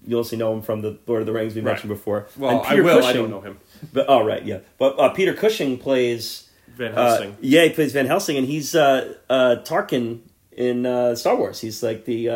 [0.07, 1.67] You'll also know him from the Lord of the Rings we Mm-hmm.
[1.67, 1.73] Right.
[1.75, 2.27] mentioned before.
[2.39, 3.05] well, I will.
[3.05, 3.59] I don't know him.
[3.93, 4.61] But oh right, yeah.
[4.79, 7.37] But uh, Peter Cushing plays Van uh, Helsing.
[7.41, 10.21] yeah, he plays Van Helsing, and he's uh, uh, Tarkin
[10.53, 11.61] in uh, Star Wars.
[11.61, 12.29] He's like the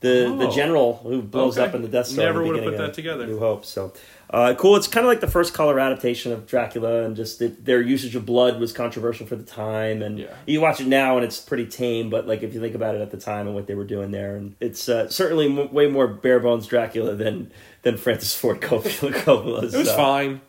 [0.00, 0.50] the the Oh.
[0.50, 1.68] general who blows Okay.
[1.68, 2.24] up in the Death Star.
[2.26, 3.26] Never the would've beginning put that together.
[3.26, 3.64] New Hope.
[3.64, 3.92] So
[4.28, 4.74] uh, cool.
[4.76, 8.16] It's kind of like the first color adaptation of Dracula, and just that their usage
[8.16, 10.02] of blood was controversial for the time.
[10.02, 10.26] And Yeah.
[10.46, 12.10] you watch it now, and it's pretty tame.
[12.10, 14.10] But like if you think about it at the time and what they were doing
[14.10, 17.52] there, and it's uh, certainly m- way more bare bones Dracula than
[17.82, 19.12] than Francis Ford Coppola.
[19.24, 20.40] Coppola's, It was uh, fine.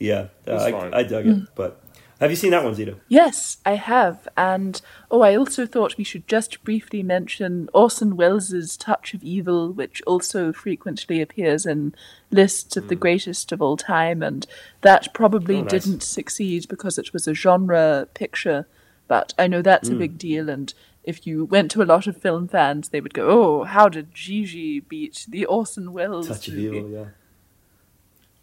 [0.00, 0.92] Yeah, was I, fine.
[0.94, 1.36] I dug it.
[1.54, 1.80] But
[2.20, 2.96] have you seen that one, Zita?
[3.08, 4.28] Yes, I have.
[4.36, 9.72] And oh, I also thought we should just briefly mention Orson Welles' Touch of Evil,
[9.72, 11.94] which also frequently appears in
[12.30, 13.00] lists of the hmm.
[13.00, 14.22] greatest of all time.
[14.22, 14.46] And
[14.82, 15.70] that probably Oh, nice.
[15.70, 18.66] didn't succeed because it was a genre picture.
[19.08, 19.98] But I know that's a hmm.
[19.98, 20.48] big deal.
[20.48, 23.88] And if you went to a lot of film fans, they would go, oh, how
[23.88, 26.54] did Gigi beat the Orson Welles Touch of?
[26.58, 27.04] Evil, yeah.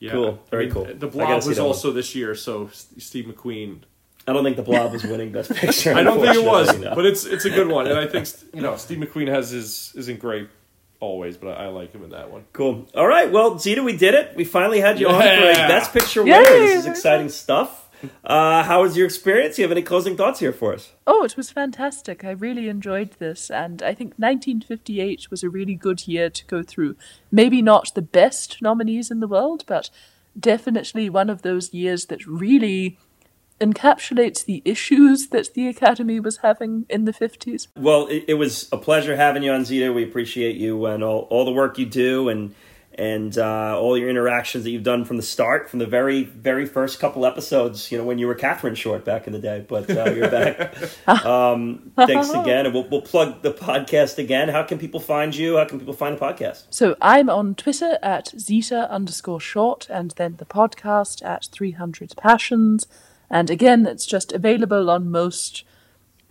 [0.01, 0.11] Yeah.
[0.11, 0.43] Cool.
[0.49, 0.85] Very cool.
[0.85, 1.67] The I Blob was that one.
[1.67, 3.83] also this year, so Steve McQueen.
[4.27, 5.93] I don't think the Blob was winning Best Picture.
[5.95, 6.95] I don't think it was, no.
[6.95, 9.93] but it's it's a good one, and I think you know Steve McQueen has his
[9.95, 10.49] isn't great
[10.99, 12.45] always, but I, I like him in that one.
[12.51, 12.87] Cool.
[12.95, 13.31] All right.
[13.31, 14.35] Well, Zita, we did it.
[14.35, 16.43] We finally had you on for a Best Picture winner.
[16.43, 17.80] This is exciting stuff.
[18.23, 19.55] Uh, how was your experience?
[19.55, 20.93] Do you have any closing thoughts here for us?
[21.05, 22.23] Oh, it was fantastic.
[22.23, 26.63] I really enjoyed this, and I think 1958 was a really good year to go
[26.63, 26.95] through.
[27.31, 29.89] Maybe not the best nominees in the world, but
[30.39, 32.97] definitely one of those years that really
[33.59, 37.67] encapsulates the issues that the Academy was having in the 50s.
[37.77, 39.93] Well, it, it was a pleasure having you on Zita.
[39.93, 42.55] We appreciate you and all, all the work you do and
[42.95, 46.65] and uh, all your interactions that you've done from the start, from the very very
[46.65, 47.91] first couple episodes.
[47.91, 50.75] You know, when you were Catherine Short back in the day, but uh, you're back.
[51.25, 54.49] um, thanks again, and we'll we'll plug the podcast again.
[54.49, 55.57] How can people find you?
[55.57, 56.65] How can people find the podcast?
[56.69, 62.87] So I'm on Twitter at Zeta underscore short, and then the podcast at 300 Passions.
[63.29, 65.63] And again, it's just available on most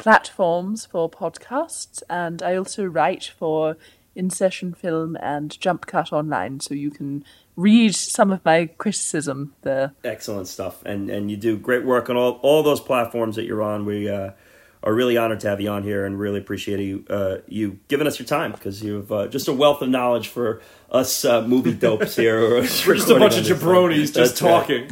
[0.00, 2.02] platforms for podcasts.
[2.10, 3.76] And I also write for
[4.14, 7.24] In Session Film and Jump Cut Online, so you can
[7.56, 9.92] read some of my criticism there.
[10.04, 13.62] Excellent stuff, and and you do great work on all all those platforms that you're
[13.62, 13.84] on.
[13.84, 14.32] We uh,
[14.82, 18.06] are really honored to have you on here, and really appreciate you uh, you giving
[18.06, 21.74] us your time because you've uh, just a wealth of knowledge for us uh, movie
[21.74, 22.40] dopes here.
[22.50, 24.50] We're just a bunch of jabronis just That's right.
[24.50, 24.90] talking.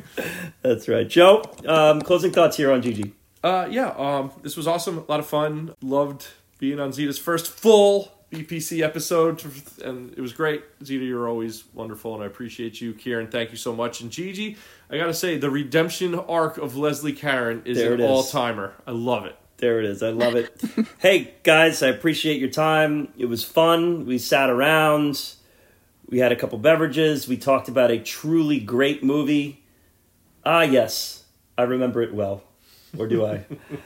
[0.63, 1.43] That's right, Joe.
[1.67, 3.15] Um, closing thoughts here on Gigi.
[3.43, 4.99] Uh, yeah, um, this was awesome.
[4.99, 5.75] A lot of fun.
[5.81, 6.27] Loved
[6.59, 9.43] being on Zita's first full BPC episode,
[9.83, 10.63] and it was great.
[10.85, 12.93] Zita, you're always wonderful, and I appreciate you.
[12.93, 14.01] Kieran, thank you so much.
[14.03, 14.57] And Gigi,
[14.91, 18.75] I gotta say, the redemption arc of Leslie Caron is an all timer.
[18.87, 19.37] I love it.
[19.57, 20.03] There it is.
[20.03, 20.63] I love it.
[20.99, 23.09] hey, guys, I appreciate your time.
[23.17, 24.07] It was fun.
[24.07, 25.35] We sat around.
[26.09, 27.27] We had a couple beverages.
[27.27, 29.65] We talked about a truly great movie.
[30.45, 31.25] Ah, yes.
[31.57, 32.45] I remember it well.
[32.97, 33.45] Or do I?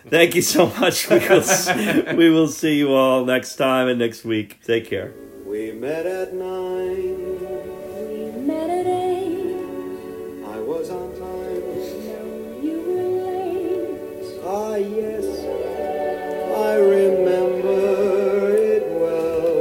[0.08, 1.08] Thank you so much.
[1.10, 1.68] We will, s-
[2.14, 4.60] we will see you all next time and next week.
[4.64, 5.12] Take care.
[5.46, 7.38] We met at nine.
[8.08, 9.56] We met at eight.
[10.46, 11.62] I was on time.
[12.62, 14.40] You were late.
[14.44, 15.24] Ah, yes.
[16.54, 19.52] I remember it well.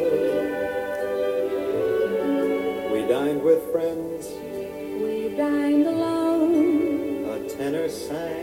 [2.93, 4.27] We dined with friends.
[5.01, 7.25] We dined alone.
[7.25, 8.40] A tenor sang.